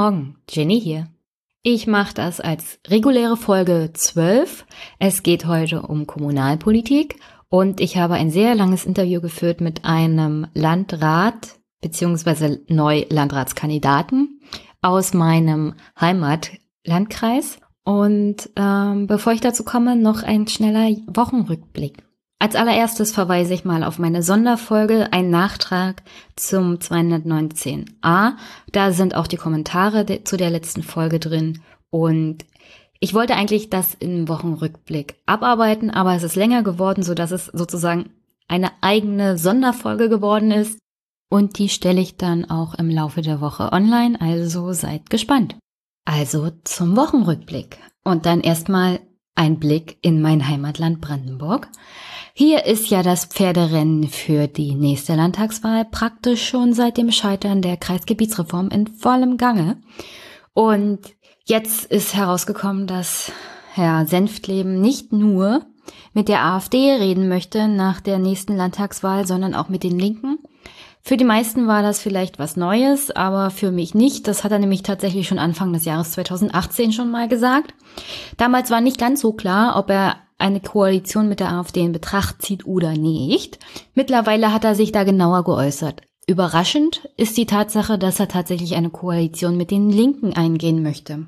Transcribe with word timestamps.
Morgen, 0.00 0.36
Jenny 0.48 0.80
hier. 0.80 1.08
Ich 1.64 1.88
mache 1.88 2.14
das 2.14 2.38
als 2.40 2.78
reguläre 2.86 3.36
Folge 3.36 3.90
12. 3.92 4.64
Es 5.00 5.24
geht 5.24 5.44
heute 5.44 5.82
um 5.82 6.06
Kommunalpolitik 6.06 7.18
und 7.48 7.80
ich 7.80 7.96
habe 7.96 8.14
ein 8.14 8.30
sehr 8.30 8.54
langes 8.54 8.86
Interview 8.86 9.20
geführt 9.20 9.60
mit 9.60 9.84
einem 9.84 10.46
Landrat 10.54 11.58
bzw. 11.80 12.58
Neulandratskandidaten 12.68 14.40
aus 14.82 15.14
meinem 15.14 15.74
Heimatlandkreis. 16.00 17.58
Und 17.82 18.50
ähm, 18.54 19.08
bevor 19.08 19.32
ich 19.32 19.40
dazu 19.40 19.64
komme, 19.64 19.96
noch 19.96 20.22
ein 20.22 20.46
schneller 20.46 20.96
Wochenrückblick. 21.08 22.04
Als 22.40 22.54
allererstes 22.54 23.10
verweise 23.10 23.52
ich 23.52 23.64
mal 23.64 23.82
auf 23.82 23.98
meine 23.98 24.22
Sonderfolge, 24.22 25.12
ein 25.12 25.28
Nachtrag 25.28 26.02
zum 26.36 26.76
219a. 26.76 28.34
Da 28.70 28.92
sind 28.92 29.16
auch 29.16 29.26
die 29.26 29.36
Kommentare 29.36 30.04
de 30.04 30.22
zu 30.22 30.36
der 30.36 30.50
letzten 30.50 30.84
Folge 30.84 31.18
drin. 31.18 31.62
Und 31.90 32.44
ich 33.00 33.12
wollte 33.12 33.34
eigentlich 33.34 33.70
das 33.70 33.94
im 33.94 34.28
Wochenrückblick 34.28 35.16
abarbeiten, 35.26 35.90
aber 35.90 36.14
es 36.14 36.22
ist 36.22 36.36
länger 36.36 36.62
geworden, 36.62 37.02
so 37.02 37.14
dass 37.14 37.32
es 37.32 37.46
sozusagen 37.46 38.10
eine 38.46 38.70
eigene 38.82 39.36
Sonderfolge 39.36 40.08
geworden 40.08 40.52
ist. 40.52 40.78
Und 41.30 41.58
die 41.58 41.68
stelle 41.68 42.00
ich 42.00 42.16
dann 42.16 42.48
auch 42.48 42.74
im 42.74 42.88
Laufe 42.88 43.20
der 43.20 43.40
Woche 43.40 43.72
online, 43.72 44.18
also 44.20 44.72
seid 44.72 45.10
gespannt. 45.10 45.56
Also 46.04 46.50
zum 46.64 46.96
Wochenrückblick. 46.96 47.78
Und 48.04 48.26
dann 48.26 48.40
erstmal 48.40 49.00
ein 49.34 49.58
Blick 49.58 49.98
in 50.02 50.22
mein 50.22 50.48
Heimatland 50.48 51.00
Brandenburg. 51.00 51.68
Hier 52.40 52.66
ist 52.66 52.88
ja 52.88 53.02
das 53.02 53.24
Pferderennen 53.24 54.06
für 54.06 54.46
die 54.46 54.76
nächste 54.76 55.16
Landtagswahl 55.16 55.84
praktisch 55.84 56.46
schon 56.48 56.72
seit 56.72 56.96
dem 56.96 57.10
Scheitern 57.10 57.62
der 57.62 57.76
Kreisgebietsreform 57.76 58.68
in 58.68 58.86
vollem 58.86 59.38
Gange. 59.38 59.78
Und 60.54 61.00
jetzt 61.46 61.86
ist 61.86 62.14
herausgekommen, 62.14 62.86
dass 62.86 63.32
Herr 63.74 64.06
Senftleben 64.06 64.80
nicht 64.80 65.12
nur 65.12 65.66
mit 66.12 66.28
der 66.28 66.44
AfD 66.44 66.92
reden 66.92 67.28
möchte 67.28 67.66
nach 67.66 68.00
der 68.00 68.20
nächsten 68.20 68.54
Landtagswahl, 68.54 69.26
sondern 69.26 69.56
auch 69.56 69.68
mit 69.68 69.82
den 69.82 69.98
Linken. 69.98 70.38
Für 71.02 71.16
die 71.16 71.24
meisten 71.24 71.66
war 71.66 71.82
das 71.82 71.98
vielleicht 71.98 72.38
was 72.38 72.56
Neues, 72.56 73.10
aber 73.10 73.50
für 73.50 73.72
mich 73.72 73.96
nicht. 73.96 74.28
Das 74.28 74.44
hat 74.44 74.52
er 74.52 74.60
nämlich 74.60 74.84
tatsächlich 74.84 75.26
schon 75.26 75.40
Anfang 75.40 75.72
des 75.72 75.84
Jahres 75.84 76.12
2018 76.12 76.92
schon 76.92 77.10
mal 77.10 77.26
gesagt. 77.26 77.74
Damals 78.36 78.70
war 78.70 78.80
nicht 78.80 79.00
ganz 79.00 79.22
so 79.22 79.32
klar, 79.32 79.76
ob 79.76 79.90
er 79.90 80.18
eine 80.38 80.60
Koalition 80.60 81.28
mit 81.28 81.40
der 81.40 81.52
AfD 81.52 81.80
in 81.80 81.92
Betracht 81.92 82.42
zieht 82.42 82.66
oder 82.66 82.92
nicht. 82.92 83.58
Mittlerweile 83.94 84.52
hat 84.52 84.64
er 84.64 84.74
sich 84.74 84.92
da 84.92 85.04
genauer 85.04 85.44
geäußert. 85.44 86.02
Überraschend 86.26 87.08
ist 87.16 87.36
die 87.36 87.46
Tatsache, 87.46 87.98
dass 87.98 88.20
er 88.20 88.28
tatsächlich 88.28 88.76
eine 88.76 88.90
Koalition 88.90 89.56
mit 89.56 89.70
den 89.70 89.90
Linken 89.90 90.34
eingehen 90.34 90.82
möchte. 90.82 91.26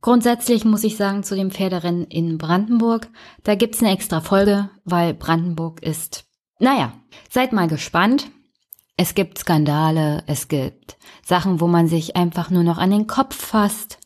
Grundsätzlich 0.00 0.64
muss 0.64 0.84
ich 0.84 0.96
sagen 0.96 1.22
zu 1.22 1.36
dem 1.36 1.50
Pferderennen 1.50 2.04
in 2.04 2.36
Brandenburg, 2.36 3.08
da 3.44 3.54
gibt's 3.54 3.80
eine 3.80 3.92
extra 3.92 4.20
Folge, 4.20 4.68
weil 4.84 5.14
Brandenburg 5.14 5.82
ist, 5.82 6.24
naja, 6.58 6.92
seid 7.30 7.52
mal 7.52 7.68
gespannt. 7.68 8.26
Es 8.96 9.14
gibt 9.14 9.38
Skandale, 9.38 10.22
es 10.26 10.48
gibt 10.48 10.98
Sachen, 11.24 11.60
wo 11.60 11.66
man 11.66 11.88
sich 11.88 12.14
einfach 12.14 12.50
nur 12.50 12.62
noch 12.62 12.78
an 12.78 12.90
den 12.90 13.06
Kopf 13.06 13.34
fasst. 13.34 13.98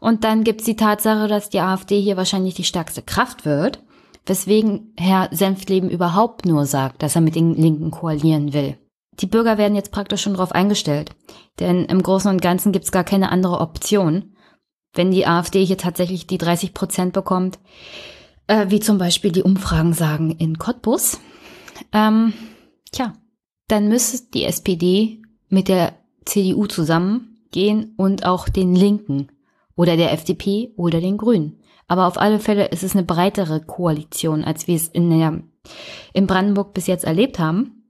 Und 0.00 0.24
dann 0.24 0.42
gibt's 0.42 0.64
die 0.64 0.76
Tatsache, 0.76 1.28
dass 1.28 1.50
die 1.50 1.60
AfD 1.60 2.00
hier 2.00 2.16
wahrscheinlich 2.16 2.54
die 2.54 2.64
stärkste 2.64 3.02
Kraft 3.02 3.44
wird 3.44 3.82
weswegen 4.26 4.92
Herr 4.96 5.28
Senftleben 5.32 5.90
überhaupt 5.90 6.46
nur 6.46 6.66
sagt, 6.66 7.02
dass 7.02 7.14
er 7.14 7.20
mit 7.20 7.34
den 7.34 7.54
Linken 7.54 7.90
koalieren 7.90 8.52
will. 8.52 8.78
Die 9.20 9.26
Bürger 9.26 9.58
werden 9.58 9.74
jetzt 9.74 9.92
praktisch 9.92 10.22
schon 10.22 10.34
darauf 10.34 10.52
eingestellt, 10.52 11.10
denn 11.60 11.84
im 11.84 12.02
Großen 12.02 12.30
und 12.30 12.40
Ganzen 12.40 12.72
gibt's 12.72 12.92
gar 12.92 13.04
keine 13.04 13.30
andere 13.30 13.60
Option, 13.60 14.34
wenn 14.94 15.10
die 15.10 15.26
AfD 15.26 15.64
hier 15.64 15.78
tatsächlich 15.78 16.26
die 16.26 16.38
30 16.38 16.74
Prozent 16.74 17.12
bekommt, 17.12 17.58
äh, 18.46 18.66
wie 18.68 18.80
zum 18.80 18.98
Beispiel 18.98 19.32
die 19.32 19.42
Umfragen 19.42 19.92
sagen 19.92 20.30
in 20.30 20.58
Cottbus. 20.58 21.18
Ähm, 21.92 22.32
tja, 22.90 23.12
dann 23.68 23.88
müsste 23.88 24.30
die 24.32 24.44
SPD 24.44 25.22
mit 25.48 25.68
der 25.68 25.94
CDU 26.24 26.66
zusammengehen 26.66 27.94
und 27.96 28.24
auch 28.24 28.48
den 28.48 28.74
Linken 28.74 29.28
oder 29.76 29.96
der 29.96 30.12
FDP 30.12 30.72
oder 30.76 31.00
den 31.00 31.18
Grünen. 31.18 31.61
Aber 31.92 32.06
auf 32.06 32.16
alle 32.18 32.38
Fälle 32.38 32.68
ist 32.68 32.82
es 32.82 32.96
eine 32.96 33.04
breitere 33.04 33.60
Koalition, 33.60 34.44
als 34.44 34.66
wir 34.66 34.76
es 34.76 34.88
in, 34.88 35.10
der, 35.10 35.42
in 36.14 36.26
Brandenburg 36.26 36.72
bis 36.72 36.86
jetzt 36.86 37.04
erlebt 37.04 37.38
haben. 37.38 37.84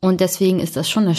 Und 0.00 0.22
deswegen 0.22 0.60
ist 0.60 0.76
das 0.76 0.88
schon 0.88 1.04
eine 1.04 1.14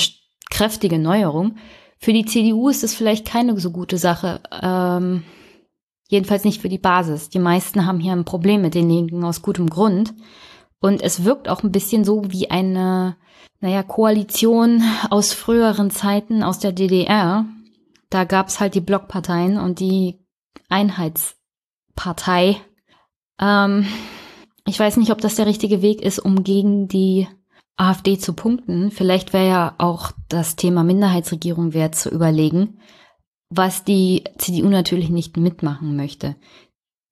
kräftige 0.50 0.98
Neuerung. 0.98 1.58
Für 2.00 2.12
die 2.12 2.26
CDU 2.26 2.68
ist 2.68 2.84
es 2.84 2.96
vielleicht 2.96 3.28
keine 3.28 3.60
so 3.60 3.70
gute 3.70 4.00
Sache. 4.00 4.42
Ähm, 4.60 5.22
jedenfalls 6.08 6.46
nicht 6.46 6.64
für 6.64 6.68
die 6.68 6.80
Basis. 6.80 7.30
Die 7.30 7.38
meisten 7.38 7.86
haben 7.86 8.00
hier 8.00 8.14
ein 8.14 8.26
Problem 8.26 8.64
mit 8.64 8.74
den 8.74 8.90
Linken 8.90 9.24
aus 9.24 9.44
gutem 9.44 9.70
Grund. 9.70 10.16
Und 10.82 11.04
es 11.04 11.26
wirkt 11.26 11.48
auch 11.48 11.62
ein 11.62 11.72
bisschen 11.72 12.06
so 12.06 12.24
wie 12.30 12.50
eine, 12.50 13.18
naja, 13.60 13.84
Koalition 13.84 14.82
aus 15.12 15.34
früheren 15.34 15.92
Zeiten 15.92 16.42
aus 16.42 16.58
der 16.58 16.72
DDR. 16.72 17.46
Da 18.10 18.24
gab 18.24 18.48
es 18.48 18.60
halt 18.60 18.74
die 18.74 18.82
Blockparteien 18.82 19.60
und 19.60 19.80
die 19.80 20.26
Einheits 20.70 21.39
Partei. 22.00 22.56
Ähm, 23.42 23.86
ich 24.66 24.80
weiß 24.80 24.96
nicht, 24.96 25.12
ob 25.12 25.20
das 25.20 25.36
der 25.36 25.46
richtige 25.46 25.82
Weg 25.82 26.02
ist, 26.02 26.20
um 26.20 26.46
gegen 26.46 26.88
die 26.88 27.28
AfD 27.76 28.18
zu 28.18 28.32
punkten. 28.32 28.90
Vielleicht 28.90 29.34
wäre 29.34 29.50
ja 29.50 29.76
auch 29.80 30.14
das 30.30 30.56
Thema 30.56 30.86
Minderheitsregierung 30.86 31.74
wert 31.74 31.96
zu 31.96 32.10
überlegen, 32.10 32.80
was 33.50 33.84
die 33.84 34.24
CDU 34.38 34.70
natürlich 34.70 35.10
nicht 35.10 35.36
mitmachen 35.36 35.98
möchte. 35.98 36.38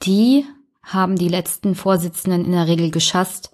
Die 0.03 0.45
haben 0.83 1.17
die 1.17 1.27
letzten 1.27 1.75
Vorsitzenden 1.75 2.45
in 2.45 2.53
der 2.53 2.67
Regel 2.67 2.89
geschasst, 2.89 3.51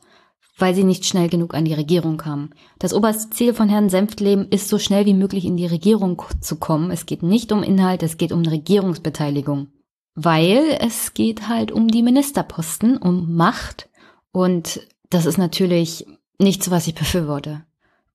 weil 0.60 0.76
sie 0.76 0.84
nicht 0.84 1.04
schnell 1.04 1.30
genug 1.30 1.56
an 1.56 1.66
die 1.66 1.74
Regierung 1.74 2.18
kamen. 2.18 2.54
Das 2.78 2.94
oberste 2.94 3.32
Ziel 3.32 3.56
von 3.56 3.70
Herrn 3.70 3.90
Senftleben 3.90 4.50
ist, 4.50 4.70
so 4.70 4.78
schnell 4.78 5.08
wie 5.08 5.16
möglich 5.16 5.46
in 5.46 5.58
die 5.58 5.66
Regierung 5.66 6.22
zu 6.42 6.58
kommen. 6.58 6.92
Es 6.92 7.08
geht 7.08 7.24
nicht 7.24 7.52
um 7.52 7.64
Inhalt, 7.64 8.04
es 8.04 8.18
geht 8.18 8.32
um 8.32 8.44
Regierungsbeteiligung 8.44 9.70
weil 10.16 10.78
es 10.79 11.13
geht 11.13 11.47
halt 11.47 11.72
um 11.72 11.88
die 11.88 12.03
Ministerposten, 12.03 12.97
um 12.97 13.35
Macht 13.35 13.90
und 14.31 14.81
das 15.09 15.25
ist 15.25 15.38
natürlich 15.38 16.06
nichts, 16.40 16.72
was 16.72 16.88
ich 16.88 16.96
befürworte. 16.96 17.63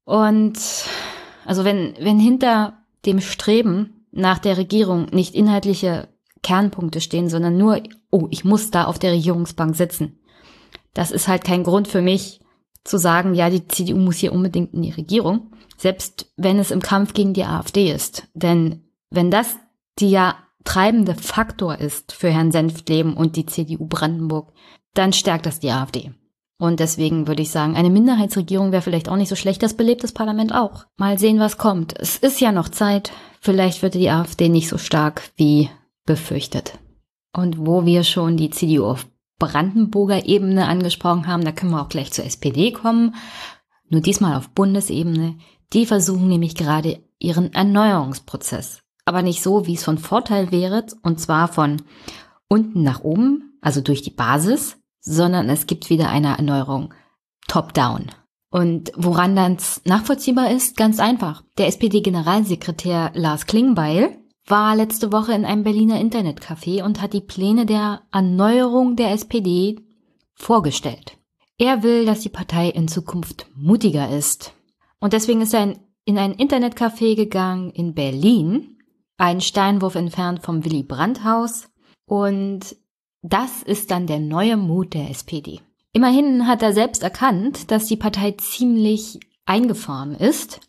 Und 0.04 0.58
also 1.44 1.64
wenn, 1.64 1.94
wenn 2.00 2.19
hinter 2.19 2.78
dem 3.06 3.20
Streben 3.20 4.04
nach 4.10 4.38
der 4.38 4.56
Regierung 4.56 5.06
nicht 5.12 5.34
inhaltliche 5.34 6.08
Kernpunkte 6.42 7.00
stehen, 7.00 7.28
sondern 7.28 7.56
nur, 7.56 7.82
oh, 8.10 8.26
ich 8.31 8.44
muss 8.44 8.70
da 8.70 8.84
auf 8.84 8.98
der 8.98 9.12
Regierungsbank 9.12 9.76
sitzen. 9.76 10.19
Das 10.94 11.10
ist 11.10 11.28
halt 11.28 11.44
kein 11.44 11.64
Grund 11.64 11.88
für 11.88 12.03
mich 12.03 12.41
zu 12.84 12.98
sagen, 12.98 13.34
ja, 13.34 13.50
die 13.50 13.69
CDU 13.69 13.98
muss 13.98 14.16
hier 14.16 14.32
unbedingt 14.32 14.72
in 14.72 14.82
die 14.82 14.91
Regierung, 14.91 15.53
selbst 15.76 16.32
wenn 16.37 16.58
es 16.58 16.70
im 16.70 16.81
Kampf 16.81 17.12
gegen 17.12 17.34
die 17.34 17.44
AfD 17.44 17.92
ist. 17.92 18.28
Denn 18.34 18.84
wenn 19.10 19.31
das 19.31 19.56
die 19.98 20.10
ja 20.10 20.37
treibende 20.64 21.14
Faktor 21.14 21.78
ist 21.78 22.12
für 22.12 22.30
Herrn 22.30 22.52
Senftleben 22.52 23.14
und 23.14 23.36
die 23.36 23.46
CDU 23.46 23.86
Brandenburg, 23.86 24.52
dann 24.94 25.12
stärkt 25.12 25.46
das 25.46 25.60
die 25.60 25.70
AfD. 25.70 26.12
Und 26.60 26.80
deswegen 26.80 27.28
würde 27.28 27.42
ich 27.42 27.50
sagen, 27.50 27.76
eine 27.76 27.91
Minderheitsregierung 27.91 28.72
wäre 28.72 28.82
vielleicht 28.82 29.08
auch 29.08 29.16
nicht 29.16 29.28
so 29.28 29.36
schlecht, 29.36 29.62
das 29.62 29.74
belebt 29.74 30.02
das 30.02 30.12
Parlament 30.12 30.52
auch. 30.52 30.86
Mal 30.96 31.19
sehen, 31.19 31.38
was 31.38 31.56
kommt. 31.56 31.94
Es 31.98 32.16
ist 32.16 32.41
ja 32.41 32.50
noch 32.50 32.69
Zeit. 32.69 33.12
Vielleicht 33.41 33.82
wird 33.82 33.94
die 33.94 34.10
AfD 34.10 34.48
nicht 34.48 34.69
so 34.69 34.76
stark 34.76 35.22
wie 35.36 35.70
befürchtet. 36.05 36.78
Und 37.32 37.64
wo 37.64 37.84
wir 37.84 38.02
schon 38.02 38.37
die 38.37 38.50
CDU 38.50 38.87
auf 38.87 39.06
Brandenburger 39.38 40.26
Ebene 40.26 40.66
angesprochen 40.66 41.28
haben, 41.28 41.44
da 41.44 41.52
können 41.52 41.70
wir 41.70 41.81
auch 41.81 41.88
gleich 41.88 42.11
zur 42.11 42.25
SPD 42.25 42.72
kommen. 42.72 43.14
Nur 43.88 44.00
diesmal 44.00 44.37
auf 44.37 44.50
Bundesebene. 44.50 45.38
Die 45.72 45.87
versuchen 45.87 46.28
nämlich 46.28 46.56
gerade 46.56 47.00
ihren 47.20 47.52
Erneuerungsprozess 47.52 48.82
aber 49.08 49.22
nicht 49.22 49.43
so, 49.43 49.66
wie 49.66 49.75
es 49.75 49.84
von 49.84 49.99
Vorteil 49.99 50.52
wäre, 50.52 50.87
und 51.02 51.19
zwar 51.19 51.49
von 51.49 51.82
unten 52.49 52.82
nach 52.82 53.02
oben, 53.02 53.58
also 53.60 53.81
durch 53.81 54.02
die 54.02 54.10
Basis, 54.10 54.76
sondern 55.00 55.49
es 55.49 55.66
gibt 55.66 55.90
wieder 55.90 56.10
eine 56.10 56.37
Erneuerung 56.37 56.94
top-down. 57.49 58.12
Und 58.50 58.93
woran 58.96 59.37
das 59.37 59.82
nachvollziehbar 59.84 60.50
ist, 60.50 60.76
ganz 60.76 61.00
einfach. 61.00 61.43
Der 61.58 61.66
SPD-Generalsekretär 61.66 63.12
Lars 63.14 63.46
Klingbeil 63.46 64.19
war 64.46 64.75
letzte 64.75 65.12
Woche 65.12 65.32
in 65.32 65.44
einem 65.44 65.64
Berliner 65.64 66.00
Internetcafé 66.00 66.82
und 66.82 67.02
hat 67.02 67.12
die 67.12 67.20
Pläne 67.20 67.66
der 67.66 68.02
Erneuerung 68.11 68.96
der 68.96 69.12
SPD 69.12 69.81
vorgestellt. 70.34 71.19
Er 71.58 71.82
will, 71.82 72.06
dass 72.06 72.20
die 72.20 72.31
Partei 72.31 72.70
in 72.70 72.88
Zukunft 72.88 73.46
mutiger 73.54 74.08
ist. 74.08 74.54
Und 75.00 75.12
deswegen 75.12 75.43
ist 75.43 75.52
er 75.52 75.75
in 76.04 76.19
ein 76.19 76.34
Internetcafé 76.34 77.16
gegangen 77.16 77.70
in 77.70 77.94
Berlin 77.94 78.77
ein 79.19 79.41
Steinwurf 79.41 79.97
entfernt 79.97 80.43
vom 80.43 80.65
Willy 80.65 80.82
Brandt 80.82 81.25
Haus. 81.25 81.69
Und 82.06 82.76
das 83.20 83.62
ist 83.62 83.91
dann 83.91 84.06
der 84.06 84.20
neue 84.20 84.56
Mut 84.56 84.94
der 84.94 85.11
SPD. 85.11 85.61
Immerhin 85.93 86.47
hat 86.47 86.62
er 86.62 86.73
selbst 86.73 87.03
erkannt, 87.03 87.70
dass 87.70 87.87
die 87.87 87.97
Partei 87.97 88.32
ziemlich 88.32 89.19
eingefahren 89.44 90.15
ist 90.15 90.61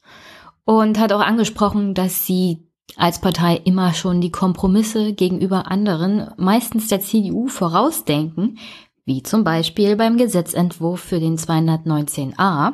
und 0.65 0.99
hat 0.99 1.13
auch 1.13 1.19
angesprochen, 1.19 1.93
dass 1.93 2.25
sie 2.25 2.69
als 2.95 3.21
Partei 3.21 3.61
immer 3.63 3.93
schon 3.93 4.21
die 4.21 4.31
Kompromisse 4.31 5.13
gegenüber 5.13 5.69
anderen, 5.69 6.31
meistens 6.37 6.87
der 6.87 7.01
CDU, 7.01 7.47
vorausdenken, 7.47 8.57
wie 9.05 9.21
zum 9.21 9.43
Beispiel 9.43 9.95
beim 9.95 10.17
Gesetzentwurf 10.17 10.99
für 10.99 11.19
den 11.19 11.37
219a, 11.37 12.73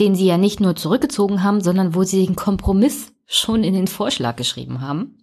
den 0.00 0.14
sie 0.14 0.26
ja 0.26 0.36
nicht 0.36 0.60
nur 0.60 0.74
zurückgezogen 0.74 1.42
haben, 1.42 1.60
sondern 1.60 1.94
wo 1.94 2.02
sie 2.02 2.26
den 2.26 2.36
Kompromiss 2.36 3.11
schon 3.26 3.64
in 3.64 3.74
den 3.74 3.86
Vorschlag 3.86 4.36
geschrieben 4.36 4.80
haben, 4.80 5.18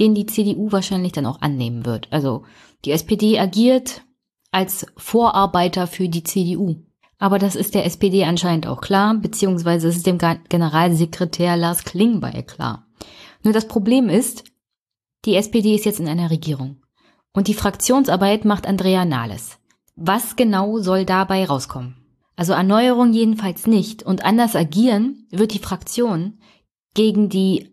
den 0.00 0.14
die 0.14 0.26
CDU 0.26 0.72
wahrscheinlich 0.72 1.12
dann 1.12 1.26
auch 1.26 1.40
annehmen 1.40 1.86
wird. 1.86 2.08
Also 2.10 2.44
die 2.84 2.90
SPD 2.92 3.38
agiert 3.38 4.02
als 4.50 4.86
Vorarbeiter 4.96 5.86
für 5.86 6.08
die 6.08 6.22
CDU. 6.22 6.76
Aber 7.18 7.38
das 7.38 7.56
ist 7.56 7.74
der 7.74 7.86
SPD 7.86 8.24
anscheinend 8.24 8.66
auch 8.66 8.80
klar, 8.80 9.14
beziehungsweise 9.14 9.88
ist 9.88 9.96
es 9.96 10.02
dem 10.02 10.18
Generalsekretär 10.18 11.56
Lars 11.56 11.84
Klingbeil 11.84 12.42
klar. 12.42 12.86
Nur 13.42 13.54
das 13.54 13.68
Problem 13.68 14.08
ist, 14.08 14.44
die 15.24 15.36
SPD 15.36 15.74
ist 15.74 15.84
jetzt 15.84 16.00
in 16.00 16.08
einer 16.08 16.30
Regierung. 16.30 16.82
Und 17.32 17.48
die 17.48 17.54
Fraktionsarbeit 17.54 18.44
macht 18.44 18.66
Andrea 18.66 19.04
Nahles. 19.04 19.58
Was 19.94 20.36
genau 20.36 20.78
soll 20.78 21.04
dabei 21.04 21.46
rauskommen? 21.46 21.96
Also 22.36 22.52
Erneuerung 22.52 23.12
jedenfalls 23.12 23.66
nicht 23.66 24.02
und 24.02 24.24
anders 24.24 24.54
agieren 24.54 25.26
wird 25.30 25.54
die 25.54 25.58
Fraktion 25.58 26.38
gegen 26.96 27.28
die 27.28 27.68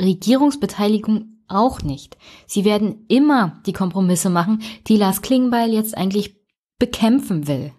Regierungsbeteiligung 0.00 1.38
auch 1.46 1.82
nicht. 1.82 2.18
Sie 2.46 2.64
werden 2.64 3.04
immer 3.08 3.62
die 3.66 3.72
Kompromisse 3.72 4.30
machen, 4.30 4.62
die 4.88 4.96
Lars 4.96 5.22
Klingbeil 5.22 5.72
jetzt 5.72 5.96
eigentlich 5.96 6.36
bekämpfen 6.78 7.46
will. 7.46 7.72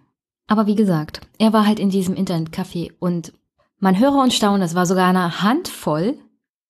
Aber 0.46 0.66
wie 0.66 0.74
gesagt, 0.74 1.20
er 1.38 1.52
war 1.52 1.66
halt 1.66 1.78
in 1.78 1.90
diesem 1.90 2.14
Internetcafé 2.14 2.92
und 2.98 3.34
man 3.78 3.98
höre 3.98 4.22
und 4.22 4.32
staune, 4.32 4.64
es 4.64 4.74
war 4.74 4.86
sogar 4.86 5.08
eine 5.08 5.42
Handvoll 5.42 6.18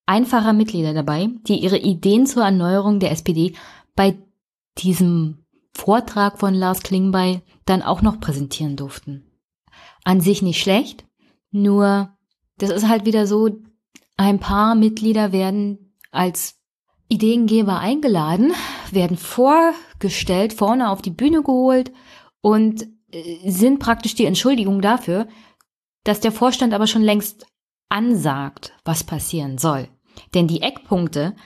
einfacher 0.06 0.52
Mitglieder 0.52 0.92
dabei, 0.92 1.28
die 1.46 1.58
ihre 1.58 1.78
Ideen 1.78 2.26
zur 2.26 2.44
Erneuerung 2.44 2.98
der 2.98 3.12
SPD 3.12 3.54
bei 3.94 4.18
diesem 4.78 5.44
Vortrag 5.72 6.40
von 6.40 6.52
Lars 6.52 6.82
Klingbeil 6.82 7.42
dann 7.64 7.82
auch 7.82 8.02
noch 8.02 8.18
präsentieren 8.18 8.76
durften. 8.76 9.24
An 10.02 10.20
sich 10.20 10.42
nicht 10.42 10.60
schlecht, 10.60 11.04
nur 11.52 12.10
das 12.58 12.70
ist 12.70 12.88
halt 12.88 13.04
wieder 13.04 13.26
so, 13.26 13.50
ein 14.16 14.40
paar 14.40 14.74
Mitglieder 14.74 15.32
werden 15.32 15.94
als 16.10 16.56
Ideengeber 17.08 17.78
eingeladen, 17.78 18.52
werden 18.90 19.16
vorgestellt, 19.16 20.52
vorne 20.52 20.90
auf 20.90 21.02
die 21.02 21.10
Bühne 21.10 21.42
geholt 21.42 21.92
und 22.40 22.86
äh, 23.12 23.50
sind 23.50 23.78
praktisch 23.78 24.14
die 24.14 24.24
Entschuldigung 24.24 24.80
dafür, 24.80 25.28
dass 26.04 26.20
der 26.20 26.32
Vorstand 26.32 26.74
aber 26.74 26.86
schon 26.86 27.02
längst 27.02 27.46
ansagt, 27.88 28.72
was 28.84 29.04
passieren 29.04 29.58
soll. 29.58 29.88
Denn 30.34 30.48
die 30.48 30.62
Eckpunkte 30.62 31.36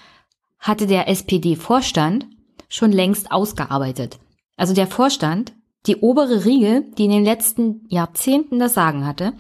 hatte 0.59 0.87
der 0.87 1.09
SPD-Vorstand 1.09 2.27
schon 2.69 2.93
längst 2.93 3.33
ausgearbeitet. 3.33 4.19
Also 4.57 4.75
der 4.75 4.87
Vorstand, 4.87 5.53
die 5.87 5.97
obere 5.97 6.45
Riege, 6.45 6.85
die 6.97 7.07
in 7.07 7.11
den 7.11 7.25
letzten 7.25 7.87
Jahrzehnten 7.89 8.59
das 8.59 8.75
Sagen 8.75 9.07
hatte 9.07 9.33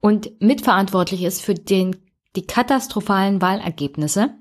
und 0.00 0.40
mitverantwortlich 0.40 1.22
ist 1.24 1.42
für 1.42 1.54
den, 1.54 1.96
die 2.36 2.46
katastrophalen 2.46 3.40
Wahlergebnisse, 3.40 4.34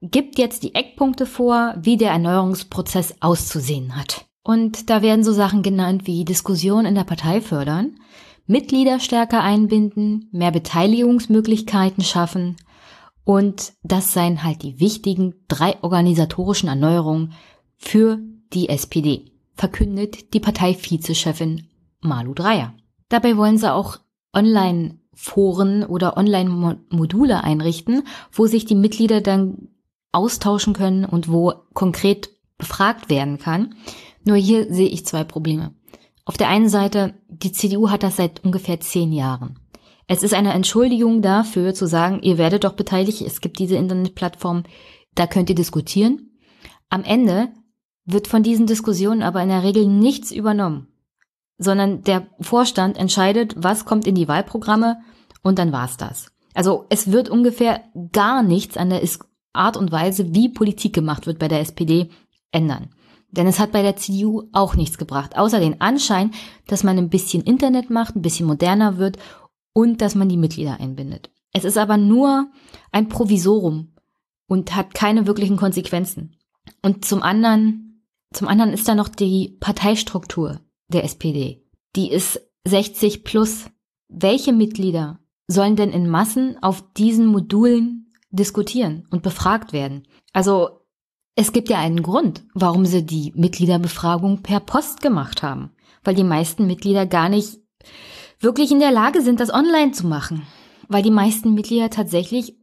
gibt 0.00 0.38
jetzt 0.38 0.62
die 0.62 0.74
Eckpunkte 0.74 1.26
vor, 1.26 1.74
wie 1.78 1.96
der 1.96 2.10
Erneuerungsprozess 2.10 3.14
auszusehen 3.20 3.96
hat. 3.96 4.26
Und 4.42 4.90
da 4.90 5.02
werden 5.02 5.22
so 5.22 5.32
Sachen 5.32 5.62
genannt 5.62 6.06
wie 6.06 6.24
Diskussion 6.24 6.84
in 6.84 6.96
der 6.96 7.04
Partei 7.04 7.40
fördern, 7.40 7.98
Mitglieder 8.46 8.98
stärker 8.98 9.42
einbinden, 9.42 10.28
mehr 10.32 10.50
Beteiligungsmöglichkeiten 10.50 12.02
schaffen 12.02 12.56
und 13.24 13.74
das 13.82 14.12
seien 14.12 14.42
halt 14.42 14.62
die 14.62 14.80
wichtigen 14.80 15.34
drei 15.48 15.80
organisatorischen 15.82 16.68
Erneuerungen 16.68 17.34
für 17.76 18.18
die 18.52 18.68
SPD, 18.68 19.32
verkündet 19.54 20.34
die 20.34 20.40
Parteivizechefin 20.40 21.68
Malu 22.00 22.34
Dreyer. 22.34 22.74
Dabei 23.08 23.36
wollen 23.36 23.58
sie 23.58 23.72
auch 23.72 23.98
Online-Foren 25.12 25.84
oder 25.84 26.16
Online-Module 26.16 27.44
einrichten, 27.44 28.02
wo 28.32 28.46
sich 28.46 28.64
die 28.64 28.74
Mitglieder 28.74 29.20
dann 29.20 29.68
austauschen 30.12 30.74
können 30.74 31.04
und 31.04 31.30
wo 31.30 31.54
konkret 31.74 32.30
befragt 32.58 33.08
werden 33.10 33.38
kann. 33.38 33.74
Nur 34.24 34.36
hier 34.36 34.72
sehe 34.72 34.88
ich 34.88 35.06
zwei 35.06 35.24
Probleme. 35.24 35.74
Auf 36.24 36.36
der 36.36 36.48
einen 36.48 36.68
Seite, 36.68 37.14
die 37.28 37.52
CDU 37.52 37.90
hat 37.90 38.02
das 38.02 38.16
seit 38.16 38.44
ungefähr 38.44 38.80
zehn 38.80 39.12
Jahren. 39.12 39.58
Es 40.06 40.22
ist 40.22 40.34
eine 40.34 40.52
Entschuldigung 40.52 41.22
dafür 41.22 41.74
zu 41.74 41.86
sagen, 41.86 42.20
ihr 42.22 42.38
werdet 42.38 42.64
doch 42.64 42.74
beteiligt, 42.74 43.22
es 43.22 43.40
gibt 43.40 43.58
diese 43.58 43.76
Internetplattform, 43.76 44.64
da 45.14 45.26
könnt 45.26 45.48
ihr 45.48 45.56
diskutieren. 45.56 46.30
Am 46.90 47.02
Ende 47.04 47.48
wird 48.04 48.28
von 48.28 48.42
diesen 48.42 48.66
Diskussionen 48.66 49.22
aber 49.22 49.42
in 49.42 49.48
der 49.48 49.62
Regel 49.62 49.86
nichts 49.86 50.30
übernommen, 50.30 50.88
sondern 51.62 52.02
der 52.02 52.26
Vorstand 52.40 52.96
entscheidet, 52.96 53.54
was 53.56 53.84
kommt 53.84 54.06
in 54.06 54.14
die 54.14 54.28
Wahlprogramme 54.28 54.98
und 55.42 55.58
dann 55.58 55.72
war's 55.72 55.96
das. 55.96 56.26
Also 56.54 56.86
es 56.90 57.10
wird 57.10 57.28
ungefähr 57.28 57.80
gar 58.12 58.42
nichts 58.42 58.76
an 58.76 58.90
der 58.90 59.02
Art 59.52 59.76
und 59.76 59.92
Weise, 59.92 60.34
wie 60.34 60.48
Politik 60.48 60.94
gemacht 60.94 61.26
wird 61.26 61.38
bei 61.38 61.48
der 61.48 61.60
SPD, 61.60 62.10
ändern. 62.52 62.90
Denn 63.30 63.46
es 63.46 63.58
hat 63.58 63.72
bei 63.72 63.82
der 63.82 63.96
CDU 63.96 64.48
auch 64.52 64.74
nichts 64.74 64.98
gebracht, 64.98 65.38
außer 65.38 65.58
den 65.58 65.80
Anschein, 65.80 66.32
dass 66.66 66.84
man 66.84 66.98
ein 66.98 67.08
bisschen 67.08 67.42
Internet 67.42 67.88
macht, 67.88 68.14
ein 68.14 68.22
bisschen 68.22 68.46
moderner 68.46 68.98
wird 68.98 69.16
und 69.72 70.02
dass 70.02 70.14
man 70.14 70.28
die 70.28 70.36
Mitglieder 70.36 70.80
einbindet. 70.80 71.30
Es 71.52 71.64
ist 71.64 71.78
aber 71.78 71.96
nur 71.96 72.50
ein 72.92 73.08
Provisorum 73.08 73.94
und 74.48 74.74
hat 74.76 74.94
keine 74.94 75.26
wirklichen 75.26 75.56
Konsequenzen. 75.56 76.36
Und 76.82 77.04
zum 77.06 77.22
anderen, 77.22 78.04
zum 78.32 78.48
anderen 78.48 78.72
ist 78.72 78.86
da 78.86 78.94
noch 78.94 79.08
die 79.08 79.56
Parteistruktur 79.60 80.60
der 80.92 81.04
SPD. 81.04 81.64
Die 81.96 82.10
ist 82.10 82.40
60 82.66 83.24
plus. 83.24 83.66
Welche 84.08 84.52
Mitglieder 84.52 85.18
sollen 85.48 85.76
denn 85.76 85.90
in 85.90 86.08
Massen 86.08 86.62
auf 86.62 86.84
diesen 86.94 87.26
Modulen 87.26 88.12
diskutieren 88.30 89.06
und 89.10 89.22
befragt 89.22 89.72
werden. 89.72 90.06
Also 90.32 90.80
es 91.34 91.52
gibt 91.52 91.68
ja 91.68 91.78
einen 91.78 92.02
Grund, 92.02 92.44
warum 92.54 92.86
sie 92.86 93.04
die 93.04 93.32
Mitgliederbefragung 93.34 94.42
per 94.42 94.60
Post 94.60 95.00
gemacht 95.00 95.42
haben, 95.42 95.70
weil 96.04 96.14
die 96.14 96.24
meisten 96.24 96.66
Mitglieder 96.66 97.06
gar 97.06 97.28
nicht 97.28 97.58
wirklich 98.40 98.70
in 98.70 98.80
der 98.80 98.90
Lage 98.90 99.22
sind, 99.22 99.40
das 99.40 99.52
online 99.52 99.92
zu 99.92 100.06
machen, 100.06 100.42
weil 100.88 101.02
die 101.02 101.10
meisten 101.10 101.54
Mitglieder 101.54 101.90
tatsächlich 101.90 102.56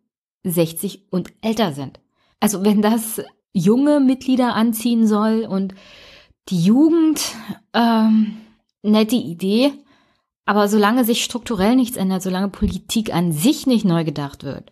60 0.44 1.08
und 1.12 1.34
älter 1.42 1.74
sind. 1.74 2.00
Also 2.39 2.63
wenn 2.63 2.82
das 2.82 3.22
junge 3.54 4.00
Mitglieder 4.00 4.56
anziehen 4.56 5.08
soll 5.08 5.46
und 5.50 5.74
die 6.50 6.63
Jugend, 6.63 7.22
ähm, 7.74 8.38
nette 8.82 9.15
Idee, 9.15 9.74
aber 10.46 10.68
solange 10.68 11.06
sich 11.06 11.24
strukturell 11.24 11.75
nichts 11.75 11.98
ändert, 11.98 12.24
solange 12.24 12.50
Politik 12.50 13.13
an 13.13 13.32
sich 13.32 13.68
nicht 13.68 13.86
neu 13.86 14.03
gedacht 14.03 14.44
wird, 14.44 14.72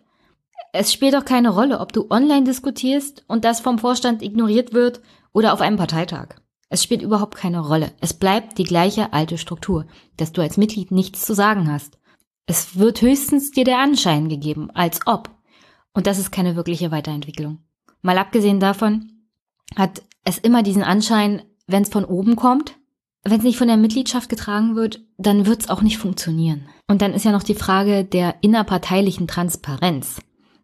es 0.72 0.92
spielt 0.92 1.14
doch 1.14 1.24
keine 1.24 1.50
Rolle, 1.50 1.80
ob 1.80 1.92
du 1.92 2.10
online 2.10 2.44
diskutierst 2.44 3.24
und 3.26 3.44
das 3.44 3.60
vom 3.60 3.78
Vorstand 3.78 4.22
ignoriert 4.22 4.72
wird 4.72 5.00
oder 5.32 5.52
auf 5.52 5.60
einem 5.60 5.76
Parteitag. 5.76 6.36
Es 6.68 6.82
spielt 6.82 7.00
überhaupt 7.00 7.36
keine 7.36 7.60
Rolle. 7.60 7.92
Es 8.00 8.12
bleibt 8.12 8.58
die 8.58 8.64
gleiche 8.64 9.12
alte 9.12 9.38
Struktur, 9.38 9.86
dass 10.18 10.32
du 10.32 10.42
als 10.42 10.58
Mitglied 10.58 10.90
nichts 10.90 11.24
zu 11.24 11.34
sagen 11.34 11.72
hast. 11.72 11.98
Es 12.46 12.78
wird 12.78 13.00
höchstens 13.00 13.50
dir 13.50 13.64
der 13.64 13.78
Anschein 13.78 14.28
gegeben, 14.28 14.70
als 14.74 15.00
ob. 15.06 15.30
Und 15.94 16.06
das 16.06 16.18
ist 16.18 16.30
keine 16.30 16.56
wirkliche 16.56 16.90
Weiterentwicklung. 16.90 17.58
Mal 18.02 18.18
abgesehen 18.18 18.60
davon 18.60 19.12
hat 19.76 20.02
es 20.24 20.38
immer 20.38 20.62
diesen 20.62 20.82
Anschein, 20.82 21.42
wenn 21.68 21.84
es 21.84 21.90
von 21.90 22.04
oben 22.04 22.34
kommt, 22.34 22.74
wenn 23.22 23.38
es 23.38 23.44
nicht 23.44 23.58
von 23.58 23.68
der 23.68 23.76
Mitgliedschaft 23.76 24.28
getragen 24.28 24.74
wird, 24.74 25.00
dann 25.18 25.46
wird 25.46 25.60
es 25.60 25.68
auch 25.68 25.82
nicht 25.82 25.98
funktionieren. 25.98 26.68
Und 26.88 27.02
dann 27.02 27.12
ist 27.12 27.24
ja 27.24 27.32
noch 27.32 27.42
die 27.42 27.54
Frage 27.54 28.04
der 28.04 28.36
innerparteilichen 28.40 29.28
Transparenz. 29.28 30.20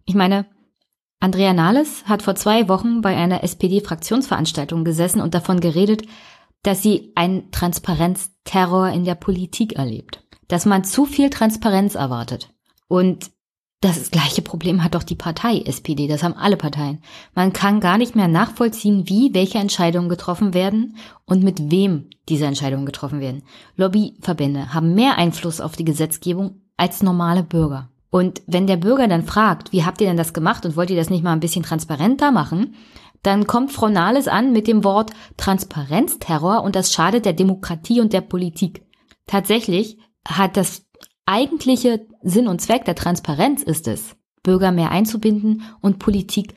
Ich 0.07 0.15
meine, 0.15 0.47
Andrea 1.21 1.53
Nahles 1.53 2.05
hat 2.07 2.23
vor 2.23 2.35
zwei 2.35 2.69
Wochen 2.69 3.01
bei 3.01 3.17
einer 3.17 3.45
SPD-Fraktionsveranstaltung 3.45 4.85
gesessen 4.85 5.21
und 5.21 5.35
davon 5.35 5.61
geredet, 5.61 6.03
dass 6.63 6.83
sie 6.83 7.13
einen 7.15 7.51
Transparenzterror 7.51 8.89
in 8.89 9.05
der 9.05 9.15
Politik 9.15 9.75
erlebt. 9.75 10.25
Dass 10.49 10.67
man 10.67 10.85
zu 10.85 11.05
viel 11.07 11.31
Transparenz 11.31 11.95
erwartet. 11.95 12.51
Und 12.89 13.31
das 13.85 14.11
gleiche 14.11 14.41
Problem 14.41 14.83
hat 14.83 14.95
doch 14.95 15.03
die 15.03 15.15
Partei 15.15 15.59
SPD, 15.61 16.09
das 16.09 16.23
haben 16.23 16.35
alle 16.35 16.57
Parteien. 16.57 17.03
Man 17.35 17.53
kann 17.53 17.81
gar 17.81 17.99
nicht 17.99 18.17
mehr 18.17 18.29
nachvollziehen, 18.29 19.09
wie 19.09 19.35
welche 19.35 19.59
Entscheidungen 19.59 20.09
getroffen 20.09 20.55
werden 20.55 20.97
und 21.27 21.43
mit 21.43 21.71
wem 21.71 22.09
diese 22.31 22.47
Entscheidungen 22.47 22.87
getroffen 22.87 23.21
werden. 23.21 23.43
Lobbyverbände 23.77 24.73
haben 24.73 24.95
mehr 24.95 25.19
Einfluss 25.19 25.61
auf 25.61 25.77
die 25.77 25.85
Gesetzgebung 25.85 26.63
als 26.79 27.03
normale 27.03 27.43
Bürger. 27.43 27.91
Und 28.09 28.41
wenn 28.47 28.67
der 28.67 28.79
Bürger 28.79 29.07
dann 29.07 29.25
fragt, 29.25 29.73
wie 29.73 29.85
habt 29.85 30.01
ihr 30.01 30.07
denn 30.07 30.17
das 30.17 30.33
gemacht 30.33 30.65
und 30.65 30.77
wollt 30.77 30.89
ihr 30.89 30.97
das 30.97 31.11
nicht 31.11 31.23
mal 31.23 31.33
ein 31.33 31.41
bisschen 31.41 31.65
transparenter 31.65 32.31
machen, 32.31 32.75
dann 33.23 33.47
kommt 33.47 33.73
Frau 33.73 33.89
Nahles 33.89 34.29
an 34.29 34.53
mit 34.53 34.67
dem 34.67 34.85
Wort 34.85 35.11
Transparenzterror 35.37 36.63
und 36.63 36.75
das 36.75 36.93
schadet 36.93 37.27
der 37.27 37.33
Demokratie 37.35 38.01
und 38.01 38.13
der 38.15 38.23
Politik. 38.23 38.87
Tatsächlich 39.27 39.99
hat 40.27 40.57
das 40.57 40.87
eigentliche 41.27 42.07
Sinn 42.23 42.49
und 42.49 42.61
Zweck 42.61 42.85
der 42.85 42.95
Transparenz 42.95 43.63
ist 43.63 43.89
es, 43.89 44.17
Bürger 44.43 44.73
mehr 44.73 44.91
einzubinden 44.91 45.63
und 45.81 45.99
Politik 45.99 46.55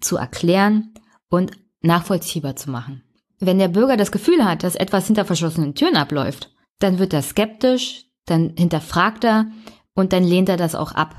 zu 0.00 0.16
erklären 0.16 0.94
und 1.28 1.52
nachvollziehbar 1.80 2.56
zu 2.56 2.70
machen. 2.70 3.02
Wenn 3.40 3.58
der 3.58 3.68
Bürger 3.68 3.96
das 3.96 4.12
Gefühl 4.12 4.44
hat, 4.44 4.64
dass 4.64 4.74
etwas 4.74 5.06
hinter 5.06 5.24
verschlossenen 5.24 5.74
Türen 5.74 5.96
abläuft, 5.96 6.50
dann 6.80 6.98
wird 6.98 7.12
er 7.12 7.22
skeptisch, 7.22 8.06
dann 8.26 8.54
hinterfragt 8.56 9.24
er 9.24 9.46
und 9.94 10.12
dann 10.12 10.24
lehnt 10.24 10.48
er 10.48 10.56
das 10.56 10.74
auch 10.74 10.92
ab. 10.92 11.16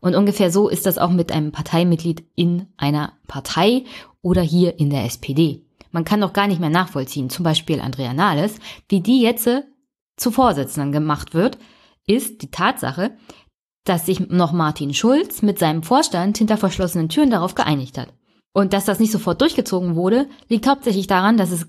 Und 0.00 0.14
ungefähr 0.14 0.50
so 0.50 0.68
ist 0.68 0.84
das 0.84 0.98
auch 0.98 1.10
mit 1.10 1.32
einem 1.32 1.52
Parteimitglied 1.52 2.24
in 2.34 2.66
einer 2.76 3.14
Partei 3.26 3.84
oder 4.20 4.42
hier 4.42 4.78
in 4.78 4.90
der 4.90 5.04
SPD. 5.04 5.64
Man 5.92 6.04
kann 6.04 6.20
doch 6.20 6.34
gar 6.34 6.46
nicht 6.46 6.60
mehr 6.60 6.70
nachvollziehen, 6.70 7.30
zum 7.30 7.44
Beispiel 7.44 7.80
Andrea 7.80 8.12
Nahles, 8.12 8.56
wie 8.88 9.00
die 9.00 9.22
jetzt 9.22 9.48
zu 10.16 10.30
Vorsitzenden 10.30 10.92
gemacht 10.92 11.32
wird, 11.32 11.56
ist 12.06 12.42
die 12.42 12.50
Tatsache, 12.50 13.16
dass 13.84 14.06
sich 14.06 14.20
noch 14.28 14.52
Martin 14.52 14.94
Schulz 14.94 15.42
mit 15.42 15.58
seinem 15.58 15.82
Vorstand 15.82 16.38
hinter 16.38 16.56
verschlossenen 16.56 17.08
Türen 17.08 17.30
darauf 17.30 17.54
geeinigt 17.54 17.98
hat. 17.98 18.08
Und 18.52 18.72
dass 18.72 18.84
das 18.84 19.00
nicht 19.00 19.12
sofort 19.12 19.40
durchgezogen 19.40 19.96
wurde, 19.96 20.28
liegt 20.48 20.66
hauptsächlich 20.66 21.06
daran, 21.06 21.36
dass 21.36 21.50
es 21.50 21.66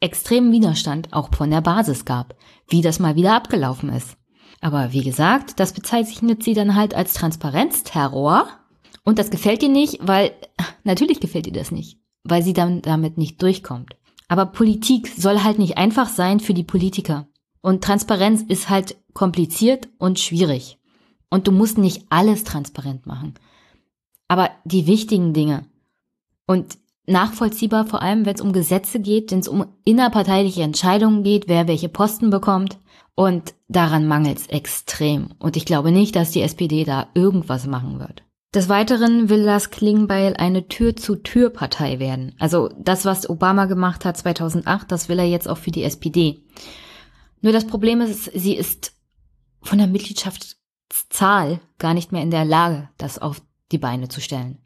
extremen 0.00 0.52
Widerstand 0.52 1.12
auch 1.12 1.34
von 1.34 1.50
der 1.50 1.60
Basis 1.60 2.04
gab, 2.04 2.34
wie 2.68 2.82
das 2.82 2.98
mal 2.98 3.16
wieder 3.16 3.34
abgelaufen 3.34 3.90
ist. 3.90 4.16
Aber 4.60 4.92
wie 4.92 5.02
gesagt, 5.02 5.58
das 5.58 5.72
bezeichnet 5.72 6.42
sie 6.42 6.54
dann 6.54 6.74
halt 6.74 6.94
als 6.94 7.14
Transparenzterror. 7.14 8.48
Und 9.04 9.18
das 9.18 9.30
gefällt 9.30 9.62
ihr 9.62 9.70
nicht, 9.70 9.98
weil, 10.02 10.32
natürlich 10.84 11.20
gefällt 11.20 11.46
ihr 11.46 11.52
das 11.52 11.70
nicht, 11.70 11.98
weil 12.22 12.42
sie 12.42 12.52
dann 12.52 12.82
damit 12.82 13.18
nicht 13.18 13.42
durchkommt. 13.42 13.96
Aber 14.28 14.46
Politik 14.46 15.08
soll 15.08 15.42
halt 15.42 15.58
nicht 15.58 15.78
einfach 15.78 16.08
sein 16.08 16.38
für 16.38 16.54
die 16.54 16.64
Politiker. 16.64 17.26
Und 17.62 17.84
Transparenz 17.84 18.42
ist 18.42 18.70
halt 18.70 18.96
kompliziert 19.12 19.88
und 19.98 20.18
schwierig. 20.18 20.78
Und 21.28 21.46
du 21.46 21.52
musst 21.52 21.78
nicht 21.78 22.06
alles 22.10 22.44
transparent 22.44 23.06
machen. 23.06 23.34
Aber 24.28 24.50
die 24.64 24.86
wichtigen 24.86 25.32
Dinge. 25.32 25.66
Und 26.46 26.78
nachvollziehbar, 27.06 27.86
vor 27.86 28.02
allem 28.02 28.24
wenn 28.24 28.34
es 28.34 28.40
um 28.40 28.52
Gesetze 28.52 29.00
geht, 29.00 29.30
wenn 29.30 29.40
es 29.40 29.48
um 29.48 29.66
innerparteiliche 29.84 30.62
Entscheidungen 30.62 31.22
geht, 31.22 31.48
wer 31.48 31.68
welche 31.68 31.88
Posten 31.88 32.30
bekommt. 32.30 32.78
Und 33.14 33.54
daran 33.68 34.06
mangelt 34.06 34.38
es 34.38 34.46
extrem. 34.46 35.34
Und 35.38 35.56
ich 35.56 35.66
glaube 35.66 35.92
nicht, 35.92 36.16
dass 36.16 36.30
die 36.30 36.42
SPD 36.42 36.84
da 36.84 37.08
irgendwas 37.14 37.66
machen 37.66 37.98
wird. 37.98 38.22
Des 38.54 38.68
Weiteren 38.68 39.28
will 39.28 39.42
Lars 39.42 39.70
Klingbeil 39.70 40.34
eine 40.36 40.66
Tür-zu-Tür-Partei 40.66 42.00
werden. 42.00 42.34
Also 42.40 42.70
das, 42.78 43.04
was 43.04 43.30
Obama 43.30 43.66
gemacht 43.66 44.04
hat 44.04 44.16
2008, 44.16 44.90
das 44.90 45.08
will 45.08 45.20
er 45.20 45.26
jetzt 45.26 45.48
auch 45.48 45.58
für 45.58 45.70
die 45.70 45.84
SPD. 45.84 46.40
Nur 47.40 47.52
das 47.52 47.66
Problem 47.66 48.00
ist, 48.00 48.24
sie 48.34 48.54
ist 48.54 48.92
von 49.62 49.78
der 49.78 49.86
Mitgliedschaftszahl 49.86 51.60
gar 51.78 51.94
nicht 51.94 52.12
mehr 52.12 52.22
in 52.22 52.30
der 52.30 52.44
Lage, 52.44 52.88
das 52.98 53.18
auf 53.18 53.42
die 53.72 53.78
Beine 53.78 54.08
zu 54.08 54.20
stellen. 54.20 54.58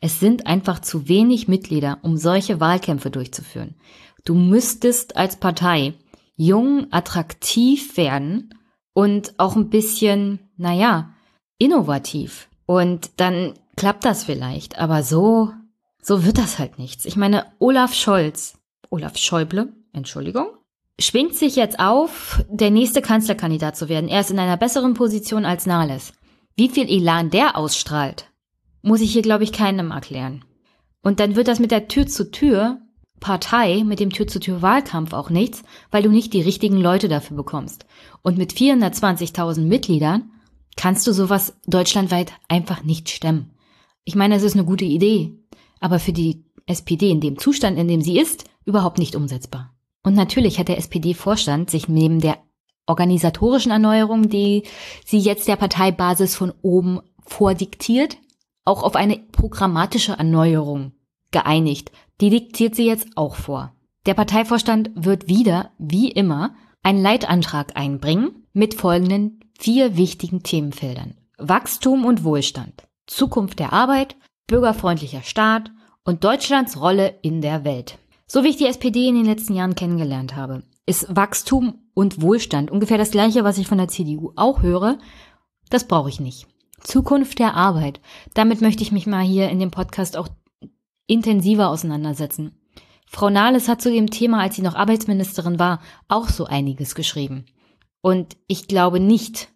Es 0.00 0.18
sind 0.18 0.46
einfach 0.46 0.80
zu 0.80 1.08
wenig 1.08 1.46
Mitglieder, 1.46 1.98
um 2.02 2.16
solche 2.16 2.60
Wahlkämpfe 2.60 3.10
durchzuführen. 3.10 3.76
Du 4.24 4.34
müsstest 4.34 5.16
als 5.16 5.36
Partei 5.36 5.94
jung, 6.36 6.88
attraktiv 6.90 7.96
werden 7.96 8.54
und 8.94 9.38
auch 9.38 9.56
ein 9.56 9.70
bisschen, 9.70 10.40
naja, 10.56 11.14
innovativ. 11.58 12.48
Und 12.66 13.10
dann 13.18 13.54
klappt 13.76 14.04
das 14.04 14.24
vielleicht. 14.24 14.78
Aber 14.78 15.02
so, 15.02 15.52
so 16.00 16.24
wird 16.24 16.38
das 16.38 16.58
halt 16.58 16.78
nichts. 16.78 17.04
Ich 17.04 17.16
meine, 17.16 17.46
Olaf 17.58 17.94
Scholz, 17.94 18.58
Olaf 18.90 19.16
Schäuble, 19.16 19.72
Entschuldigung, 19.92 20.48
schwingt 21.02 21.34
sich 21.34 21.56
jetzt 21.56 21.78
auf, 21.78 22.42
der 22.48 22.70
nächste 22.70 23.02
Kanzlerkandidat 23.02 23.76
zu 23.76 23.88
werden. 23.88 24.08
Er 24.08 24.20
ist 24.20 24.30
in 24.30 24.38
einer 24.38 24.56
besseren 24.56 24.94
Position 24.94 25.44
als 25.44 25.66
Nahles. 25.66 26.12
Wie 26.56 26.68
viel 26.68 26.88
Elan 26.88 27.30
der 27.30 27.56
ausstrahlt, 27.56 28.26
muss 28.82 29.00
ich 29.00 29.12
hier, 29.12 29.22
glaube 29.22 29.44
ich, 29.44 29.52
keinem 29.52 29.90
erklären. 29.90 30.44
Und 31.02 31.20
dann 31.20 31.36
wird 31.36 31.48
das 31.48 31.58
mit 31.58 31.70
der 31.70 31.88
Tür 31.88 32.06
zu 32.06 32.30
Tür 32.30 32.78
Partei, 33.20 33.84
mit 33.84 34.00
dem 34.00 34.10
Tür 34.10 34.26
zu 34.26 34.40
Tür 34.40 34.62
Wahlkampf 34.62 35.12
auch 35.12 35.30
nichts, 35.30 35.62
weil 35.90 36.02
du 36.02 36.10
nicht 36.10 36.34
die 36.34 36.42
richtigen 36.42 36.76
Leute 36.76 37.08
dafür 37.08 37.36
bekommst. 37.36 37.86
Und 38.22 38.36
mit 38.36 38.52
420.000 38.52 39.60
Mitgliedern 39.60 40.32
kannst 40.76 41.06
du 41.06 41.12
sowas 41.12 41.54
deutschlandweit 41.66 42.32
einfach 42.48 42.82
nicht 42.82 43.08
stemmen. 43.08 43.52
Ich 44.04 44.16
meine, 44.16 44.34
es 44.34 44.42
ist 44.42 44.54
eine 44.54 44.64
gute 44.64 44.84
Idee, 44.84 45.38
aber 45.80 45.98
für 45.98 46.12
die 46.12 46.44
SPD 46.66 47.10
in 47.10 47.20
dem 47.20 47.38
Zustand, 47.38 47.78
in 47.78 47.88
dem 47.88 48.02
sie 48.02 48.18
ist, 48.18 48.44
überhaupt 48.64 48.98
nicht 48.98 49.14
umsetzbar. 49.14 49.71
Und 50.02 50.14
natürlich 50.14 50.58
hat 50.58 50.68
der 50.68 50.78
SPD-Vorstand 50.78 51.70
sich 51.70 51.88
neben 51.88 52.20
der 52.20 52.38
organisatorischen 52.86 53.70
Erneuerung, 53.70 54.28
die 54.28 54.64
sie 55.04 55.18
jetzt 55.18 55.46
der 55.48 55.56
Parteibasis 55.56 56.34
von 56.34 56.52
oben 56.62 57.00
vordiktiert, 57.24 58.18
auch 58.64 58.82
auf 58.82 58.96
eine 58.96 59.18
programmatische 59.18 60.12
Erneuerung 60.12 60.92
geeinigt. 61.30 61.92
Die 62.20 62.30
diktiert 62.30 62.74
sie 62.74 62.86
jetzt 62.86 63.08
auch 63.16 63.36
vor. 63.36 63.72
Der 64.06 64.14
Parteivorstand 64.14 64.90
wird 64.94 65.28
wieder, 65.28 65.70
wie 65.78 66.10
immer, 66.10 66.54
einen 66.82 67.02
Leitantrag 67.02 67.76
einbringen 67.76 68.46
mit 68.52 68.74
folgenden 68.74 69.40
vier 69.58 69.96
wichtigen 69.96 70.42
Themenfeldern. 70.42 71.14
Wachstum 71.38 72.04
und 72.04 72.24
Wohlstand, 72.24 72.88
Zukunft 73.06 73.58
der 73.60 73.72
Arbeit, 73.72 74.16
bürgerfreundlicher 74.48 75.22
Staat 75.22 75.70
und 76.04 76.24
Deutschlands 76.24 76.80
Rolle 76.80 77.18
in 77.22 77.40
der 77.40 77.64
Welt. 77.64 77.98
So 78.32 78.44
wie 78.44 78.48
ich 78.48 78.56
die 78.56 78.64
SPD 78.64 79.08
in 79.08 79.14
den 79.14 79.26
letzten 79.26 79.52
Jahren 79.52 79.74
kennengelernt 79.74 80.36
habe, 80.36 80.62
ist 80.86 81.14
Wachstum 81.14 81.82
und 81.92 82.22
Wohlstand 82.22 82.70
ungefähr 82.70 82.96
das 82.96 83.10
gleiche, 83.10 83.44
was 83.44 83.58
ich 83.58 83.66
von 83.66 83.76
der 83.76 83.88
CDU 83.88 84.32
auch 84.36 84.62
höre. 84.62 84.96
Das 85.68 85.86
brauche 85.86 86.08
ich 86.08 86.18
nicht. 86.18 86.46
Zukunft 86.80 87.40
der 87.40 87.52
Arbeit. 87.52 88.00
Damit 88.32 88.62
möchte 88.62 88.82
ich 88.82 88.90
mich 88.90 89.06
mal 89.06 89.22
hier 89.22 89.50
in 89.50 89.58
dem 89.58 89.70
Podcast 89.70 90.16
auch 90.16 90.28
intensiver 91.06 91.68
auseinandersetzen. 91.68 92.58
Frau 93.06 93.28
Nahles 93.28 93.68
hat 93.68 93.82
zu 93.82 93.92
dem 93.92 94.08
Thema, 94.08 94.40
als 94.40 94.56
sie 94.56 94.62
noch 94.62 94.76
Arbeitsministerin 94.76 95.58
war, 95.58 95.82
auch 96.08 96.30
so 96.30 96.46
einiges 96.46 96.94
geschrieben. 96.94 97.44
Und 98.00 98.38
ich 98.46 98.66
glaube 98.66 98.98
nicht, 98.98 99.52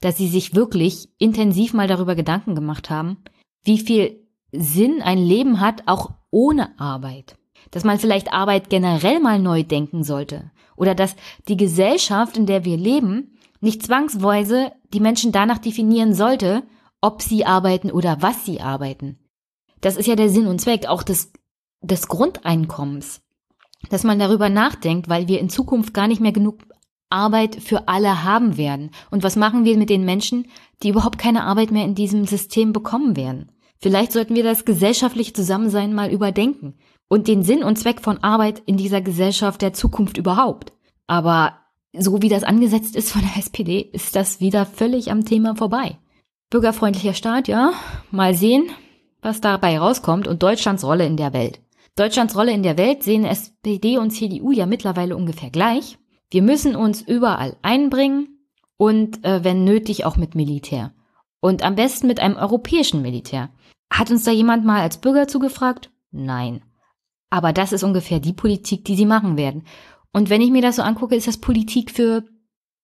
dass 0.00 0.16
sie 0.16 0.26
sich 0.26 0.56
wirklich 0.56 1.10
intensiv 1.18 1.72
mal 1.74 1.86
darüber 1.86 2.16
Gedanken 2.16 2.56
gemacht 2.56 2.90
haben, 2.90 3.18
wie 3.62 3.78
viel 3.78 4.26
Sinn 4.50 5.00
ein 5.00 5.18
Leben 5.18 5.60
hat, 5.60 5.84
auch 5.86 6.10
ohne 6.32 6.76
Arbeit 6.80 7.36
dass 7.74 7.82
man 7.82 7.98
vielleicht 7.98 8.32
Arbeit 8.32 8.70
generell 8.70 9.18
mal 9.18 9.40
neu 9.40 9.64
denken 9.64 10.04
sollte 10.04 10.52
oder 10.76 10.94
dass 10.94 11.16
die 11.48 11.56
Gesellschaft, 11.56 12.36
in 12.36 12.46
der 12.46 12.64
wir 12.64 12.76
leben, 12.76 13.36
nicht 13.60 13.82
zwangsweise 13.82 14.70
die 14.92 15.00
Menschen 15.00 15.32
danach 15.32 15.58
definieren 15.58 16.14
sollte, 16.14 16.62
ob 17.00 17.20
sie 17.20 17.44
arbeiten 17.44 17.90
oder 17.90 18.18
was 18.20 18.44
sie 18.44 18.60
arbeiten. 18.60 19.18
Das 19.80 19.96
ist 19.96 20.06
ja 20.06 20.14
der 20.14 20.28
Sinn 20.28 20.46
und 20.46 20.60
Zweck 20.60 20.86
auch 20.86 21.02
des, 21.02 21.32
des 21.80 22.06
Grundeinkommens, 22.06 23.22
dass 23.90 24.04
man 24.04 24.20
darüber 24.20 24.50
nachdenkt, 24.50 25.08
weil 25.08 25.26
wir 25.26 25.40
in 25.40 25.50
Zukunft 25.50 25.92
gar 25.92 26.06
nicht 26.06 26.20
mehr 26.20 26.32
genug 26.32 26.60
Arbeit 27.10 27.56
für 27.56 27.88
alle 27.88 28.22
haben 28.22 28.56
werden. 28.56 28.92
Und 29.10 29.24
was 29.24 29.34
machen 29.34 29.64
wir 29.64 29.76
mit 29.76 29.90
den 29.90 30.04
Menschen, 30.04 30.46
die 30.84 30.90
überhaupt 30.90 31.18
keine 31.18 31.42
Arbeit 31.42 31.72
mehr 31.72 31.84
in 31.84 31.96
diesem 31.96 32.24
System 32.24 32.72
bekommen 32.72 33.16
werden? 33.16 33.50
Vielleicht 33.80 34.12
sollten 34.12 34.36
wir 34.36 34.44
das 34.44 34.64
gesellschaftliche 34.64 35.32
Zusammensein 35.32 35.92
mal 35.92 36.12
überdenken 36.12 36.76
und 37.08 37.28
den 37.28 37.42
Sinn 37.42 37.62
und 37.62 37.76
Zweck 37.76 38.00
von 38.00 38.22
Arbeit 38.22 38.62
in 38.66 38.76
dieser 38.76 39.00
Gesellschaft 39.00 39.62
der 39.62 39.72
Zukunft 39.72 40.16
überhaupt. 40.16 40.72
Aber 41.06 41.58
so 41.96 42.20
wie 42.22 42.28
das 42.28 42.44
angesetzt 42.44 42.96
ist 42.96 43.12
von 43.12 43.22
der 43.22 43.36
SPD, 43.38 43.80
ist 43.80 44.16
das 44.16 44.40
wieder 44.40 44.66
völlig 44.66 45.10
am 45.10 45.24
Thema 45.24 45.54
vorbei. 45.54 45.98
Bürgerfreundlicher 46.50 47.14
Staat, 47.14 47.48
ja, 47.48 47.72
mal 48.10 48.34
sehen, 48.34 48.68
was 49.22 49.40
dabei 49.40 49.78
rauskommt 49.78 50.28
und 50.28 50.42
Deutschlands 50.42 50.84
Rolle 50.84 51.06
in 51.06 51.16
der 51.16 51.32
Welt. 51.32 51.60
Deutschlands 51.96 52.36
Rolle 52.36 52.52
in 52.52 52.62
der 52.62 52.76
Welt 52.76 53.02
sehen 53.02 53.24
SPD 53.24 53.98
und 53.98 54.10
CDU 54.10 54.50
ja 54.52 54.66
mittlerweile 54.66 55.16
ungefähr 55.16 55.50
gleich. 55.50 55.98
Wir 56.30 56.42
müssen 56.42 56.74
uns 56.74 57.00
überall 57.00 57.56
einbringen 57.62 58.48
und 58.76 59.24
äh, 59.24 59.44
wenn 59.44 59.64
nötig 59.64 60.04
auch 60.04 60.16
mit 60.16 60.34
Militär. 60.34 60.92
Und 61.40 61.62
am 61.62 61.76
besten 61.76 62.06
mit 62.06 62.20
einem 62.20 62.36
europäischen 62.36 63.02
Militär. 63.02 63.50
Hat 63.90 64.10
uns 64.10 64.24
da 64.24 64.32
jemand 64.32 64.64
mal 64.64 64.80
als 64.80 64.98
Bürger 64.98 65.28
zugefragt? 65.28 65.90
Nein. 66.10 66.62
Aber 67.34 67.52
das 67.52 67.72
ist 67.72 67.82
ungefähr 67.82 68.20
die 68.20 68.32
Politik, 68.32 68.84
die 68.84 68.94
sie 68.94 69.06
machen 69.06 69.36
werden. 69.36 69.64
Und 70.12 70.30
wenn 70.30 70.40
ich 70.40 70.52
mir 70.52 70.62
das 70.62 70.76
so 70.76 70.82
angucke, 70.82 71.16
ist 71.16 71.26
das 71.26 71.38
Politik 71.38 71.90
für 71.90 72.22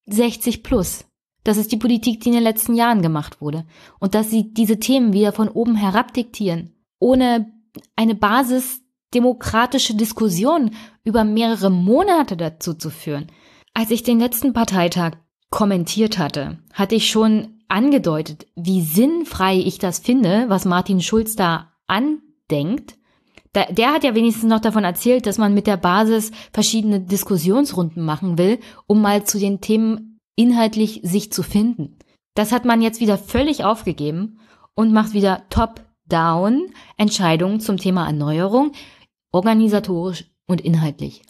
60 0.07 0.61
plus. 0.61 1.05
Das 1.45 1.55
ist 1.55 1.71
die 1.71 1.77
Politik, 1.77 2.19
die 2.19 2.27
in 2.27 2.35
den 2.35 2.43
letzten 2.43 2.75
Jahren 2.75 3.01
gemacht 3.01 3.39
wurde. 3.39 3.65
Und 4.01 4.13
dass 4.13 4.29
sie 4.29 4.53
diese 4.53 4.77
Themen 4.77 5.13
wieder 5.13 5.31
von 5.31 5.47
oben 5.47 5.77
herab 5.77 6.13
diktieren, 6.13 6.73
ohne 6.99 7.49
eine 7.95 8.13
basisdemokratische 8.13 9.95
Diskussion 9.95 10.71
über 11.05 11.23
mehrere 11.23 11.69
Monate 11.69 12.35
dazu 12.35 12.73
zu 12.73 12.89
führen. 12.89 13.27
Als 13.73 13.89
ich 13.89 14.03
den 14.03 14.19
letzten 14.19 14.51
Parteitag 14.51 15.13
kommentiert 15.49 16.17
hatte, 16.17 16.59
hatte 16.73 16.95
ich 16.95 17.09
schon 17.09 17.61
angedeutet, 17.69 18.47
wie 18.57 18.81
sinnfrei 18.81 19.57
ich 19.59 19.79
das 19.79 19.99
finde, 19.99 20.49
was 20.49 20.65
Martin 20.65 20.99
Schulz 20.99 21.37
da 21.37 21.71
andenkt 21.87 22.97
da, 23.53 23.65
der 23.65 23.93
hat 23.93 24.03
ja 24.03 24.15
wenigstens 24.15 24.49
noch 24.49 24.59
davon 24.59 24.83
erzählt, 24.83 25.25
dass 25.25 25.37
man 25.37 25.53
mit 25.53 25.67
der 25.67 25.77
Basis 25.77 26.31
verschiedene 26.53 27.01
Diskussionsrunden 27.01 28.03
machen 28.03 28.37
will, 28.37 28.59
um 28.87 29.01
mal 29.01 29.25
zu 29.25 29.39
den 29.39 29.59
Themen 29.59 30.19
inhaltlich 30.35 31.01
sich 31.03 31.31
zu 31.31 31.43
finden. 31.43 31.97
Das 32.33 32.51
hat 32.51 32.63
man 32.63 32.81
jetzt 32.81 33.01
wieder 33.01 33.17
völlig 33.17 33.65
aufgegeben 33.65 34.39
und 34.73 34.93
macht 34.93 35.13
wieder 35.13 35.43
Top 35.49 35.81
down 36.05 36.69
Entscheidungen 36.97 37.59
zum 37.59 37.77
Thema 37.77 38.05
Erneuerung, 38.05 38.71
organisatorisch 39.31 40.25
und 40.47 40.61
inhaltlich. 40.61 41.23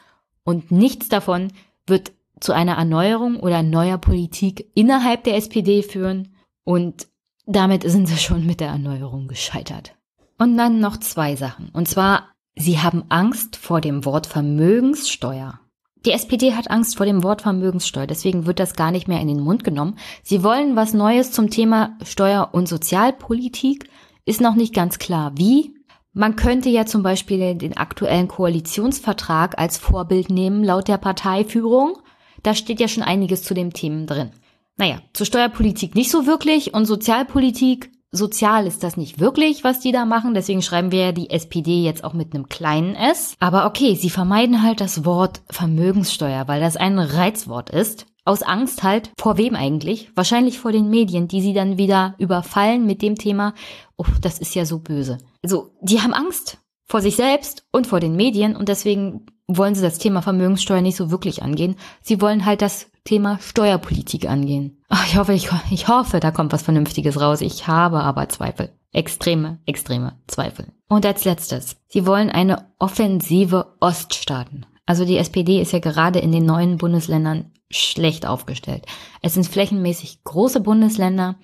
Und 0.44 0.72
nichts 0.72 1.10
davon 1.10 1.52
wird 1.88 2.12
zu 2.40 2.54
einer 2.54 2.74
Erneuerung 2.74 3.40
oder 3.40 3.64
neuer 3.64 3.98
Politik 3.98 4.72
innerhalb 4.76 5.24
der 5.24 5.36
SPD 5.36 5.84
führen. 5.84 6.36
Und 6.64 7.08
damit 7.46 7.84
sind 7.84 8.08
sie 8.08 8.18
schon 8.18 8.46
mit 8.46 8.60
der 8.60 8.70
Erneuerung 8.70 9.28
gescheitert. 9.28 9.96
Und 10.42 10.58
dann 10.58 10.80
noch 10.80 10.98
zwei 10.98 11.36
Sachen. 11.36 11.70
Und 11.72 11.88
zwar, 11.88 12.32
sie 12.56 12.80
haben 12.80 13.04
Angst 13.10 13.58
vor 13.58 13.80
dem 13.80 14.06
Wort 14.06 14.26
Vermögenssteuer. 14.26 15.60
Die 16.04 16.14
SPD 16.14 16.56
hat 16.56 16.72
Angst 16.72 16.98
vor 16.98 17.06
dem 17.06 17.22
Wort 17.22 17.44
Vermögenssteuer, 17.44 18.08
deswegen 18.08 18.48
wird 18.48 18.58
das 18.58 18.74
gar 18.74 18.90
nicht 18.90 19.08
mehr 19.08 19.22
in 19.22 19.28
den 19.28 19.40
Mund 19.40 19.64
genommen. 19.64 20.00
Sie 20.24 20.44
wollen 20.44 20.76
was 20.76 20.96
Neues 20.96 21.32
zum 21.32 21.52
Thema 21.52 21.96
Steuer- 22.04 22.56
und 22.56 22.68
Sozialpolitik, 22.68 23.88
ist 24.26 24.42
noch 24.42 24.56
nicht 24.56 24.74
ganz 24.74 24.98
klar 24.98 25.34
wie. 25.36 25.76
Man 26.12 26.36
könnte 26.36 26.70
ja 26.70 26.88
zum 26.88 27.04
Beispiel 27.04 27.54
den 27.54 27.78
aktuellen 27.78 28.28
Koalitionsvertrag 28.28 29.60
als 29.60 29.78
Vorbild 29.78 30.32
nehmen, 30.32 30.64
laut 30.64 30.88
der 30.88 30.98
Parteiführung. 30.98 32.00
Da 32.42 32.56
steht 32.56 32.80
ja 32.80 32.88
schon 32.88 33.04
einiges 33.04 33.44
zu 33.44 33.54
dem 33.54 33.74
Themen 33.74 34.08
drin. 34.08 34.32
Naja, 34.76 35.04
zur 35.14 35.28
Steuerpolitik 35.28 35.94
nicht 35.94 36.10
so 36.10 36.26
wirklich 36.26 36.74
und 36.74 36.88
Sozialpolitik 36.88 37.92
sozial 38.12 38.68
ist 38.68 38.84
das 38.84 38.98
nicht 38.98 39.20
wirklich, 39.20 39.64
was 39.64 39.80
die 39.80 39.92
da 39.92 40.06
machen. 40.06 40.34
Deswegen 40.34 40.62
schreiben 40.62 40.92
wir 40.92 41.00
ja 41.00 41.12
die 41.12 41.30
SPD 41.30 41.84
jetzt 41.84 42.04
auch 42.04 42.14
mit 42.14 42.34
einem 42.34 42.50
kleinen 42.50 42.96
S. 42.96 43.36
Aber 43.40 43.66
okay, 43.66 43.96
sie 43.96 44.10
vermeiden 44.10 44.62
halt 44.62 44.82
das 44.82 45.06
Wort 45.06 45.42
Vermögenssteuer, 45.50 46.48
weil 46.48 46.60
das 46.60 46.78
ein 46.78 47.00
Reizwort 47.00 47.70
ist. 47.70 48.06
Aus 48.24 48.44
Angst 48.44 48.84
halt, 48.84 49.10
vor 49.20 49.38
wem 49.38 49.56
eigentlich? 49.56 50.12
Wahrscheinlich 50.16 50.60
vor 50.60 50.72
den 50.72 50.90
Medien, 50.90 51.28
die 51.28 51.42
sie 51.42 51.54
dann 51.54 51.80
wieder 51.80 52.14
überfallen 52.20 52.86
mit 52.86 53.02
dem 53.02 53.16
Thema, 53.16 53.56
oh, 53.98 54.06
das 54.22 54.38
ist 54.38 54.54
ja 54.54 54.64
so 54.64 54.78
böse. 54.78 55.18
Also, 55.42 55.72
die 55.82 56.02
haben 56.02 56.14
Angst 56.14 56.60
vor 56.86 57.02
sich 57.02 57.16
selbst 57.16 57.66
und 57.72 57.88
vor 57.88 58.00
den 58.00 58.16
Medien 58.16 58.56
und 58.56 58.70
deswegen 58.70 59.26
wollen 59.48 59.74
sie 59.74 59.82
das 59.82 59.98
Thema 59.98 60.22
Vermögenssteuer 60.22 60.82
nicht 60.82 60.98
so 60.98 61.10
wirklich 61.10 61.42
angehen. 61.42 61.78
Sie 62.02 62.22
wollen 62.22 62.46
halt 62.46 62.62
das 62.62 62.91
Thema 63.04 63.40
Steuerpolitik 63.42 64.30
angehen. 64.30 64.82
Ich 65.06 65.18
hoffe, 65.18 65.34
ich, 65.34 65.50
ich 65.72 65.88
hoffe, 65.88 66.20
da 66.20 66.32
kommt 66.32 66.54
was 66.54 66.62
Vernünftiges 66.62 67.20
raus. 67.20 67.42
Ich 67.42 67.68
habe 67.68 68.02
aber 68.02 68.30
Zweifel. 68.30 68.70
Extreme, 68.94 69.60
extreme 69.66 70.18
Zweifel. 70.28 70.68
Und 70.90 71.06
als 71.06 71.24
letztes, 71.24 71.78
sie 71.88 72.06
wollen 72.06 72.30
eine 72.30 72.68
offensive 72.78 73.78
Oststaaten. 73.80 74.66
Also 74.86 75.06
die 75.06 75.18
SPD 75.18 75.62
ist 75.62 75.72
ja 75.72 75.80
gerade 75.80 76.20
in 76.20 76.32
den 76.32 76.46
neuen 76.46 76.78
Bundesländern 76.78 77.52
schlecht 77.70 78.26
aufgestellt. 78.26 78.86
Es 79.22 79.34
sind 79.34 79.48
flächenmäßig 79.48 80.24
große 80.24 80.60
Bundesländer. 80.60 81.36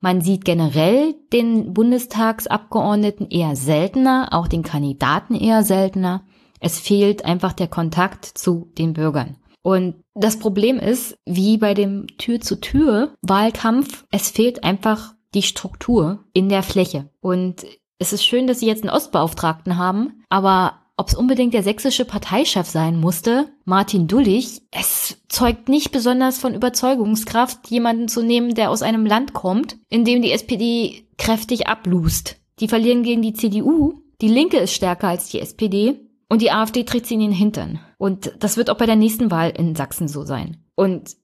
Man 0.00 0.20
sieht 0.20 0.44
generell 0.44 1.14
den 1.32 1.72
Bundestagsabgeordneten 1.72 3.28
eher 3.28 3.54
seltener, 3.54 4.30
auch 4.32 4.48
den 4.48 4.62
Kandidaten 4.62 5.34
eher 5.34 5.62
seltener. 5.62 6.24
Es 6.58 6.80
fehlt 6.80 7.24
einfach 7.24 7.52
der 7.52 7.68
Kontakt 7.68 8.24
zu 8.24 8.72
den 8.76 8.94
Bürgern. 8.94 9.36
Und 9.62 10.02
das 10.14 10.38
Problem 10.38 10.78
ist, 10.78 11.18
wie 11.26 11.58
bei 11.58 11.74
dem 11.74 12.06
Tür-zu-Tür-Wahlkampf, 12.18 14.04
es 14.10 14.30
fehlt 14.30 14.64
einfach 14.64 15.14
die 15.34 15.42
Struktur 15.42 16.24
in 16.32 16.48
der 16.48 16.62
Fläche. 16.62 17.10
Und 17.20 17.66
es 17.98 18.12
ist 18.12 18.24
schön, 18.24 18.46
dass 18.46 18.60
sie 18.60 18.66
jetzt 18.66 18.82
einen 18.82 18.94
Ostbeauftragten 18.94 19.76
haben, 19.76 20.24
aber 20.28 20.80
ob 20.96 21.08
es 21.08 21.14
unbedingt 21.14 21.54
der 21.54 21.62
sächsische 21.62 22.04
Parteichef 22.04 22.66
sein 22.66 23.00
musste, 23.00 23.48
Martin 23.64 24.06
Dullich, 24.06 24.60
es 24.70 25.16
zeugt 25.28 25.68
nicht 25.70 25.92
besonders 25.92 26.38
von 26.38 26.54
Überzeugungskraft, 26.54 27.70
jemanden 27.70 28.08
zu 28.08 28.22
nehmen, 28.22 28.54
der 28.54 28.70
aus 28.70 28.82
einem 28.82 29.06
Land 29.06 29.32
kommt, 29.32 29.78
in 29.88 30.04
dem 30.04 30.20
die 30.20 30.32
SPD 30.32 31.06
kräftig 31.16 31.68
ablust. 31.68 32.36
Die 32.58 32.68
verlieren 32.68 33.02
gegen 33.02 33.22
die 33.22 33.32
CDU, 33.32 34.02
die 34.20 34.28
Linke 34.28 34.58
ist 34.58 34.74
stärker 34.74 35.08
als 35.08 35.30
die 35.30 35.40
SPD 35.40 35.98
und 36.28 36.42
die 36.42 36.50
AfD 36.50 36.84
tritt 36.84 37.06
sie 37.06 37.14
in 37.14 37.20
den 37.20 37.32
Hintern. 37.32 37.80
Und 38.00 38.32
das 38.38 38.56
wird 38.56 38.70
auch 38.70 38.78
bei 38.78 38.86
der 38.86 38.96
nächsten 38.96 39.30
Wahl 39.30 39.50
in 39.50 39.76
Sachsen 39.76 40.08
so 40.08 40.24
sein. 40.24 40.64
Und 40.74 41.16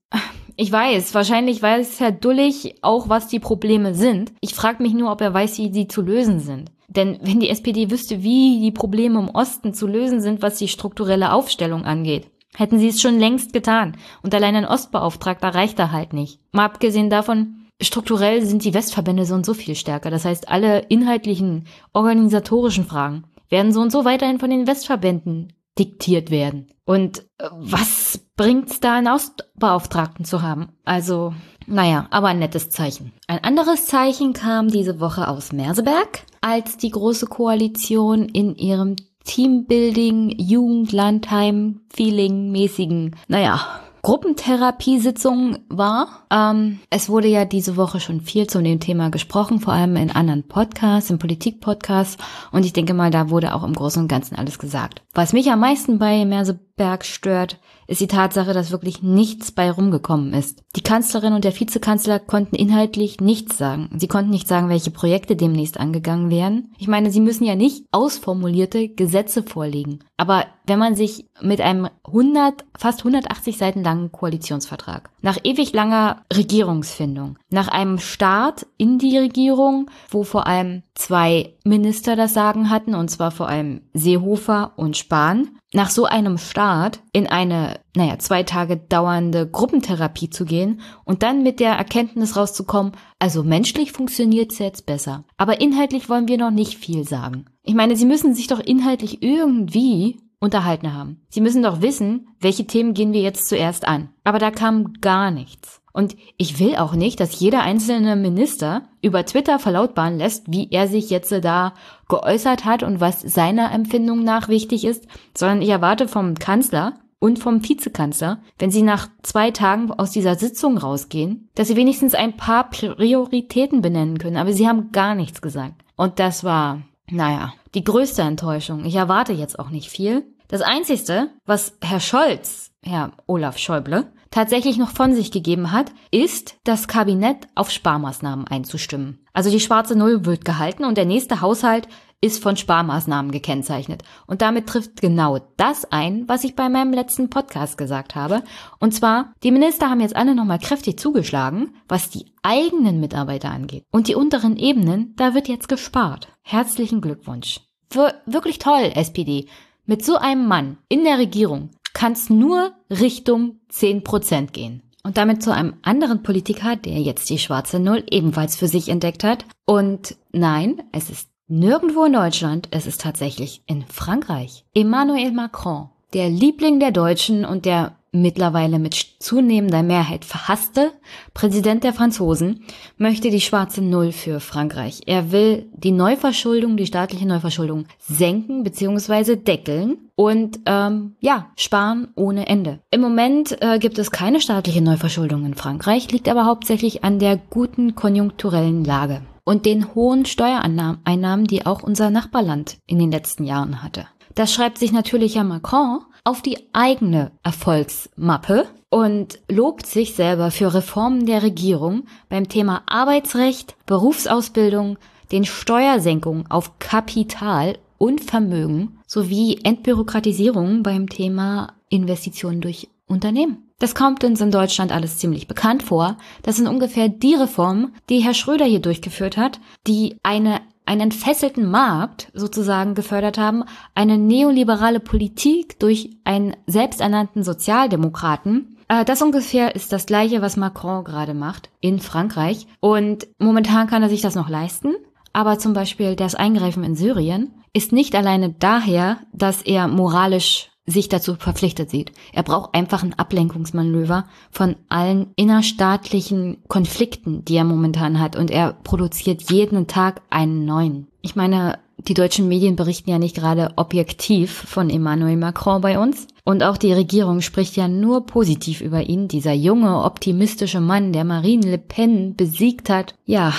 ich 0.57 0.71
weiß, 0.71 1.15
wahrscheinlich 1.15 1.63
weiß 1.63 2.01
Herr 2.01 2.13
Dullig 2.13 2.75
auch, 2.83 3.09
was 3.09 3.29
die 3.29 3.41
Probleme 3.41 3.95
sind. 3.95 4.35
Ich 4.43 4.55
frage 4.55 4.83
mich 4.83 4.93
nur, 4.93 5.11
ob 5.11 5.23
er 5.23 5.33
weiß, 5.33 5.57
wie 5.57 5.73
sie 5.73 5.89
zu 5.89 6.03
lösen 6.03 6.39
sind. 6.39 6.71
Denn 6.87 7.19
wenn 7.23 7.41
die 7.41 7.49
SPD 7.49 7.91
wüsste, 7.91 8.23
wie 8.23 8.61
die 8.61 8.73
Probleme 8.73 9.19
im 9.19 9.31
Osten 9.31 9.73
zu 9.73 9.87
lösen 9.87 10.21
sind, 10.21 10.43
was 10.43 10.59
die 10.59 10.69
strukturelle 10.69 11.33
Aufstellung 11.33 11.87
angeht, 11.87 12.31
hätten 12.55 12.79
sie 12.79 12.89
es 12.89 13.01
schon 13.01 13.19
längst 13.19 13.55
getan. 13.55 13.97
Und 14.23 14.35
allein 14.35 14.55
ein 14.55 14.67
Ostbeauftragter 14.67 15.55
reicht 15.55 15.79
da 15.79 15.93
halt 15.93 16.13
nicht. 16.13 16.41
Mal 16.53 16.67
abgesehen 16.67 17.09
davon, 17.09 17.69
strukturell 17.81 18.45
sind 18.45 18.65
die 18.65 18.75
Westverbände 18.75 19.25
so 19.25 19.35
und 19.35 19.47
so 19.47 19.55
viel 19.55 19.77
stärker. 19.77 20.11
Das 20.11 20.27
heißt, 20.27 20.51
alle 20.51 20.81
inhaltlichen, 20.81 21.65
organisatorischen 21.95 22.85
Fragen 22.85 23.25
werden 23.49 23.73
so 23.73 23.81
und 23.81 23.93
so 23.93 24.05
weiterhin 24.05 24.39
von 24.39 24.51
den 24.51 24.67
Westverbänden 24.67 25.55
diktiert 25.79 26.31
werden. 26.31 26.69
Und 26.85 27.21
äh, 27.39 27.49
was 27.53 28.21
bringt's 28.37 28.81
da, 28.81 28.97
einen 28.97 29.09
Ostbeauftragten 29.09 30.25
zu 30.25 30.43
haben? 30.43 30.69
Also, 30.85 31.35
naja, 31.67 32.07
aber 32.11 32.29
ein 32.29 32.39
nettes 32.39 32.71
Zeichen. 32.71 33.13
Ein 33.27 33.43
anderes 33.43 33.87
Zeichen 33.87 34.33
kam 34.33 34.69
diese 34.69 35.01
Woche 35.01 35.29
aus 35.29 35.53
Merseberg, 35.53 36.23
als 36.41 36.77
die 36.77 36.91
Große 36.91 37.27
Koalition 37.27 38.29
in 38.29 38.55
ihrem 38.55 38.97
Teambuilding, 39.25 40.39
Jugendlandheim, 40.39 41.81
Feeling-mäßigen, 41.93 43.17
naja, 43.27 43.81
Gruppentherapiesitzung 44.03 45.59
war. 45.69 46.27
Ähm, 46.31 46.81
es 46.91 47.09
wurde 47.09 47.29
ja 47.29 47.45
diese 47.45 47.77
Woche 47.77 48.01
schon 48.01 48.21
viel 48.21 48.47
zu 48.47 48.63
dem 48.63 48.81
Thema 48.81 49.11
gesprochen, 49.11 49.61
vor 49.61 49.73
allem 49.73 49.97
in 49.97 50.11
anderen 50.11 50.45
Podcasts, 50.45 51.11
in 51.11 51.19
Politik-Podcasts. 51.19 52.17
Und 52.53 52.65
ich 52.65 52.73
denke 52.73 52.95
mal, 52.95 53.11
da 53.11 53.31
wurde 53.31 53.55
auch 53.55 53.65
im 53.65 53.75
Großen 53.75 54.03
und 54.03 54.09
Ganzen 54.09 54.37
alles 54.37 54.59
gesagt. 54.59 55.03
Was 55.15 55.33
mich 55.33 55.51
am 55.51 55.61
meisten 55.61 55.99
bei 55.99 56.25
Merseberg 56.25 57.05
stört, 57.05 57.59
ist 57.87 58.01
die 58.01 58.07
Tatsache, 58.07 58.53
dass 58.53 58.73
wirklich 58.73 59.03
nichts 59.03 59.53
bei 59.53 59.71
rumgekommen 59.71 60.33
ist. 60.35 60.63
Die 60.75 60.83
Kanzlerin 60.83 61.33
und 61.33 61.45
der 61.45 61.59
Vizekanzler 61.59 62.19
konnten 62.19 62.57
inhaltlich 62.57 63.21
nichts 63.21 63.59
sagen. 63.59 63.91
Sie 63.97 64.09
konnten 64.09 64.31
nicht 64.31 64.49
sagen, 64.49 64.69
welche 64.69 64.91
Projekte 64.91 65.37
demnächst 65.37 65.79
angegangen 65.79 66.31
werden. 66.31 66.75
Ich 66.79 66.89
meine, 66.89 67.11
sie 67.11 67.21
müssen 67.21 67.45
ja 67.45 67.55
nicht 67.55 67.87
ausformulierte 67.93 68.89
Gesetze 68.89 69.43
vorlegen. 69.43 70.01
Aber 70.17 70.47
wenn 70.67 70.79
man 70.79 70.97
sich 70.97 71.27
mit 71.41 71.61
einem 71.61 71.89
100, 72.07 72.65
fast 72.77 73.01
180 73.01 73.59
Seiten 73.59 73.83
langen 73.83 74.13
Koalitionsvertrag, 74.13 75.11
nach 75.23 75.39
ewig 75.43 75.73
langer 75.73 76.23
Regierungsfindung, 76.35 77.39
nach 77.51 77.69
einem 77.69 77.99
Start 77.99 78.67
in 78.77 78.99
die 78.99 79.19
Regierung, 79.19 79.91
wo 80.11 80.25
vor 80.25 80.47
allem 80.47 80.83
zwei 80.95 81.55
Minister 81.65 82.17
das 82.17 82.35
Sagen 82.35 82.71
hatten, 82.71 82.95
und 82.95 83.11
zwar 83.11 83.31
vor 83.31 83.49
allem 83.49 83.83
Seehofer 83.93 84.73
und 84.77 84.97
Spahn, 84.97 85.51
nach 85.73 85.91
so 85.91 86.05
einem 86.05 86.39
Start 86.39 87.01
in 87.13 87.27
eine, 87.27 87.81
naja, 87.95 88.19
zwei 88.19 88.45
Tage 88.45 88.77
dauernde 88.77 89.49
Gruppentherapie 89.49 90.31
zu 90.31 90.45
gehen 90.45 90.81
und 91.05 91.23
dann 91.23 91.43
mit 91.43 91.61
der 91.61 91.73
Erkenntnis 91.73 92.37
rauszukommen, 92.37 92.93
also 93.19 93.43
menschlich 93.43 93.93
funktioniert 93.93 94.53
es 94.53 94.59
jetzt 94.59 94.87
besser. 94.87 95.25
Aber 95.37 95.61
inhaltlich 95.61 96.09
wollen 96.09 96.29
wir 96.29 96.39
noch 96.39 96.51
nicht 96.51 96.79
viel 96.79 97.07
sagen. 97.07 97.47
Ich 97.63 97.75
meine, 97.75 97.97
Sie 97.97 98.07
müssen 98.07 98.35
sich 98.35 98.47
doch 98.47 98.61
inhaltlich 98.61 99.23
irgendwie 99.23 100.21
unterhalten 100.41 100.93
haben. 100.93 101.23
Sie 101.29 101.41
müssen 101.41 101.63
doch 101.63 101.81
wissen, 101.83 102.29
welche 102.41 102.67
Themen 102.67 102.95
gehen 102.95 103.13
wir 103.13 103.23
jetzt 103.23 103.49
zuerst 103.49 103.89
an. 103.89 104.11
Aber 104.25 104.39
da 104.39 104.51
kam 104.51 104.95
gar 105.01 105.31
nichts. 105.31 105.81
Und 105.93 106.15
ich 106.37 106.59
will 106.59 106.77
auch 106.77 106.95
nicht, 106.95 107.21
dass 107.21 107.41
jeder 107.41 107.63
einzelne 107.63 108.17
Minister 108.17 108.83
über 109.01 109.25
Twitter 109.25 109.59
verlautbaren 109.59 110.19
lässt, 110.19 110.53
wie 110.53 110.69
er 110.71 110.89
sich 110.89 111.09
jetzt 111.09 111.33
da 111.33 111.73
geäußert 112.09 112.67
hat 112.67 112.83
und 112.83 113.01
was 113.01 113.23
seiner 113.23 113.73
Empfindung 113.73 114.23
nach 114.23 114.49
wichtig 114.49 114.85
ist, 114.85 115.07
sondern 115.35 115.63
ich 115.63 115.71
erwarte 115.71 116.07
vom 116.07 116.35
Kanzler 116.35 116.99
und 117.19 117.39
vom 117.39 117.67
Vizekanzler, 117.67 118.43
wenn 118.59 118.71
sie 118.71 118.83
nach 118.83 119.09
zwei 119.23 119.51
Tagen 119.51 119.91
aus 119.91 120.11
dieser 120.11 120.35
Sitzung 120.35 120.77
rausgehen, 120.77 121.49
dass 121.55 121.69
sie 121.69 121.77
wenigstens 121.77 122.15
ein 122.15 122.37
paar 122.37 122.69
Prioritäten 122.69 123.81
benennen 123.81 124.19
können. 124.19 124.37
Aber 124.37 124.53
sie 124.53 124.69
haben 124.69 124.93
gar 124.93 125.15
nichts 125.15 125.41
gesagt. 125.41 125.83
Und 125.97 126.19
das 126.19 126.45
war, 126.45 126.83
naja, 127.11 127.55
die 127.77 127.85
größte 127.85 128.23
Enttäuschung. 128.23 128.85
Ich 128.87 128.97
erwarte 128.97 129.35
jetzt 129.35 129.59
auch 129.59 129.71
nicht 129.71 129.91
viel. 129.91 130.25
Das 130.49 130.63
Einzige, 130.63 131.29
was 131.45 131.77
Herr 131.83 132.01
Scholz, 132.01 132.73
Herr 132.83 133.13
Olaf 133.27 133.59
Schäuble, 133.59 134.11
tatsächlich 134.31 134.79
noch 134.79 134.91
von 134.91 135.15
sich 135.15 135.31
gegeben 135.31 135.73
hat, 135.73 135.93
ist, 136.11 136.57
das 136.65 136.89
Kabinett 136.89 137.49
auf 137.55 137.71
Sparmaßnahmen 137.71 138.47
einzustimmen. 138.49 139.25
Also 139.33 139.51
die 139.51 139.61
schwarze 139.61 139.95
Null 139.95 140.25
wird 140.25 140.45
gehalten 140.45 140.85
und 140.85 140.97
der 140.97 141.05
nächste 141.05 141.41
Haushalt 141.43 141.87
ist 142.23 142.43
von 142.43 142.57
Sparmaßnahmen 142.57 143.31
gekennzeichnet. 143.31 144.03
Und 144.27 144.41
damit 144.41 144.67
trifft 144.67 145.01
genau 145.01 145.39
das 145.59 145.85
ein, 145.93 146.27
was 146.29 146.45
ich 146.45 146.57
bei 146.57 146.69
meinem 146.69 146.93
letzten 146.93 147.29
Podcast 147.29 147.77
gesagt 147.77 148.15
habe. 148.15 148.43
Und 148.79 148.95
zwar, 148.95 149.35
die 149.43 149.51
Minister 149.51 149.91
haben 149.91 150.01
jetzt 150.01 150.17
alle 150.17 150.35
nochmal 150.35 150.59
kräftig 150.59 150.99
zugeschlagen, 150.99 151.75
was 151.89 152.09
die 152.09 152.33
eigenen 152.43 153.01
Mitarbeiter 153.01 153.51
angeht. 153.51 153.85
Und 153.93 154.09
die 154.09 154.15
unteren 154.15 154.57
Ebenen, 154.57 155.15
da 155.17 155.35
wird 155.35 155.49
jetzt 155.49 155.69
gespart. 155.69 156.29
Herzlichen 156.43 157.01
Glückwunsch. 157.01 157.66
Wir 157.91 158.15
wirklich 158.27 158.59
toll, 158.59 158.93
SPD. 158.95 159.47
Mit 159.85 160.05
so 160.05 160.17
einem 160.17 160.47
Mann 160.47 160.79
in 160.89 161.05
der 161.05 161.19
Regierung 161.19 161.71
kann 161.93 162.13
es 162.13 162.29
nur 162.29 162.73
Richtung 162.91 163.61
10% 163.73 164.51
gehen. 164.51 164.83
Und 165.03 165.17
damit 165.17 165.43
zu 165.43 165.53
einem 165.53 165.75
anderen 165.83 166.25
Politiker, 166.25 166.75
der 166.75 167.01
jetzt 167.01 167.31
die 167.31 167.39
schwarze 167.39 167.79
Null 167.79 168.05
ebenfalls 168.11 168.57
für 168.57 168.67
sich 168.67 168.89
entdeckt 168.89 169.23
hat. 169.23 169.45
Und 169.65 170.17
nein, 170.33 170.83
es 170.91 171.11
ist 171.11 171.31
Nirgendwo 171.49 172.05
in 172.05 172.13
Deutschland, 172.13 172.67
es 172.73 172.89
ist 172.89 173.01
tatsächlich 173.01 173.63
in 173.67 173.85
Frankreich. 173.85 174.65
Emmanuel 174.75 175.31
Macron, 175.31 175.91
der 176.13 176.29
Liebling 176.29 176.81
der 176.81 176.91
Deutschen 176.91 177.45
und 177.45 177.67
der 177.67 177.95
mittlerweile 178.21 178.79
mit 178.79 178.95
zunehmender 179.19 179.83
Mehrheit 179.83 180.25
verhasste 180.25 180.93
Präsident 181.35 181.85
der 181.85 181.93
Franzosen, 181.93 182.65
möchte 182.97 183.31
die 183.31 183.41
schwarze 183.41 183.83
Null 183.83 184.13
für 184.13 184.41
Frankreich. 184.41 185.03
Er 185.07 185.33
will 185.33 185.67
die 185.75 185.93
Neuverschuldung, 185.93 186.77
die 186.77 186.87
staatliche 186.87 187.27
Neuverschuldung 187.27 187.87
senken 187.99 188.63
bzw. 188.63 189.37
deckeln 189.37 189.99
und 190.15 190.61
ähm, 190.67 191.17
ja, 191.21 191.51
sparen 191.57 192.09
ohne 192.15 192.47
Ende. 192.47 192.81
Im 192.91 193.01
Moment 193.01 193.61
äh, 193.61 193.79
gibt 193.79 193.99
es 193.99 194.11
keine 194.11 194.41
staatliche 194.41 194.83
Neuverschuldung 194.83 195.45
in 195.45 195.55
Frankreich, 195.55 196.11
liegt 196.11 196.29
aber 196.29 196.47
hauptsächlich 196.47 197.05
an 197.05 197.19
der 197.19 197.37
guten 197.37 197.95
konjunkturellen 197.95 198.85
Lage 198.85 199.23
und 199.45 199.65
den 199.65 199.95
hohen 199.95 200.27
Steuereinnahmen, 200.27 201.47
die 201.47 201.65
auch 201.65 201.83
unser 201.83 202.11
Nachbarland 202.11 202.79
in 202.87 202.99
den 202.99 203.13
letzten 203.13 203.45
Jahren 203.45 203.83
hatte. 203.83 204.07
Das 204.35 204.53
schreibt 204.53 204.77
sich 204.79 204.93
natürlich 204.93 205.37
Herr 205.37 205.45
Macron 205.45 206.01
auf 206.27 206.43
die 206.43 206.59
eigene 206.73 207.31
Erfolgsmappe 207.43 208.67
und 208.91 209.39
lobt 209.49 209.87
sich 209.87 210.15
selber 210.15 210.51
für 210.51 210.75
Reformen 210.75 211.25
der 211.25 211.43
Regierung 211.43 212.05
beim 212.29 212.49
Thema 212.49 212.83
Arbeitsrecht, 212.87 213.77
Berufsausbildung, 213.87 214.99
den 215.33 215.45
Steuersenkungen 215.45 216.51
auf 216.51 216.79
Kapital 216.79 217.79
und 217.99 218.21
Vermögen 218.23 218.99
sowie 219.07 219.61
Entbürokratisierung 219.63 220.83
beim 220.83 221.09
Thema 221.09 221.75
Investitionen 221.89 222.61
durch 222.61 222.89
Unternehmen. 223.07 223.71
Das 223.79 223.95
kommt 223.95 224.25
uns 224.25 224.41
in 224.41 224.51
Deutschland 224.51 224.91
alles 224.91 225.19
ziemlich 225.19 225.47
bekannt 225.47 225.83
vor. 225.83 226.17
Das 226.43 226.57
sind 226.57 226.67
ungefähr 226.67 227.09
die 227.09 227.35
Reformen, 227.35 227.95
die 228.09 228.19
Herr 228.19 228.35
Schröder 228.35 228.65
hier 228.65 228.81
durchgeführt 228.81 229.37
hat, 229.37 229.61
die 229.87 230.17
eine 230.23 230.61
einen 230.87 231.03
entfesselten 231.03 231.71
Markt 231.71 232.31
sozusagen 232.33 232.95
gefördert 232.95 233.39
haben, 233.39 233.65
eine 233.95 234.17
neoliberale 234.19 235.01
Politik 235.01 235.79
durch 235.79 236.11
einen 236.25 236.57
selbsternannten 236.67 237.43
Sozialdemokraten. 237.43 238.79
Äh, 238.89 239.05
das 239.05 239.21
ungefähr 239.21 239.75
ist 239.75 239.93
das 239.93 240.07
gleiche, 240.07 240.41
was 240.41 240.57
Macron 240.57 241.05
gerade 241.05 241.35
macht 241.35 241.71
in 241.81 241.99
Frankreich. 241.99 242.67
Und 242.81 243.27
momentan 243.39 243.89
kann 243.89 244.03
er 244.03 244.09
sich 244.09 244.23
das 244.23 244.35
noch 244.35 244.49
leisten. 244.49 244.95
Aber 245.33 245.59
zum 245.59 245.75
Beispiel 245.75 246.17
das 246.17 246.35
Eingreifen 246.35 246.83
in 246.83 246.97
Syrien 246.97 247.53
ist 247.75 247.93
nicht 247.93 248.15
alleine 248.15 248.55
daher, 248.59 249.19
dass 249.35 249.61
er 249.61 249.87
moralisch 249.87 250.71
sich 250.87 251.09
dazu 251.09 251.35
verpflichtet 251.35 251.91
sieht. 251.91 252.13
Er 252.33 252.45
braucht 252.45 252.75
einfach 252.75 253.03
ein 253.03 253.15
Ablenkungsmanöver 253.19 254.27
von 254.51 254.77
allen 254.89 255.33
innerstaatlichen 255.37 256.59
Konflikten, 256.69 257.45
die 257.45 257.57
er 257.57 257.65
momentan 257.65 258.21
hat. 258.21 258.37
Und 258.37 258.51
er 258.51 258.73
produziert 258.73 259.51
jeden 259.51 259.89
Tag 259.89 260.23
einen 260.31 260.65
neuen. 260.65 261.09
Ich 261.23 261.35
meine, 261.35 261.79
die 261.99 262.15
deutschen 262.15 262.47
Medien 262.47 262.77
berichten 262.77 263.11
ja 263.11 263.19
nicht 263.19 263.35
gerade 263.35 263.73
objektiv 263.77 264.53
von 264.53 264.89
Emmanuel 264.89 265.37
Macron 265.37 265.81
bei 265.81 265.99
uns. 265.99 266.29
Und 266.45 266.63
auch 266.63 266.77
die 266.77 266.93
Regierung 266.93 267.41
spricht 267.41 267.77
ja 267.77 267.89
nur 267.89 268.27
positiv 268.27 268.81
über 268.81 269.03
ihn. 269.03 269.27
Dieser 269.27 269.53
junge, 269.53 270.05
optimistische 270.05 270.81
Mann, 270.81 271.13
der 271.13 271.25
Marine 271.25 271.69
Le 271.69 271.79
Pen 271.79 272.37
besiegt 272.37 272.91
hat. 272.91 273.17
Ja, 273.25 273.53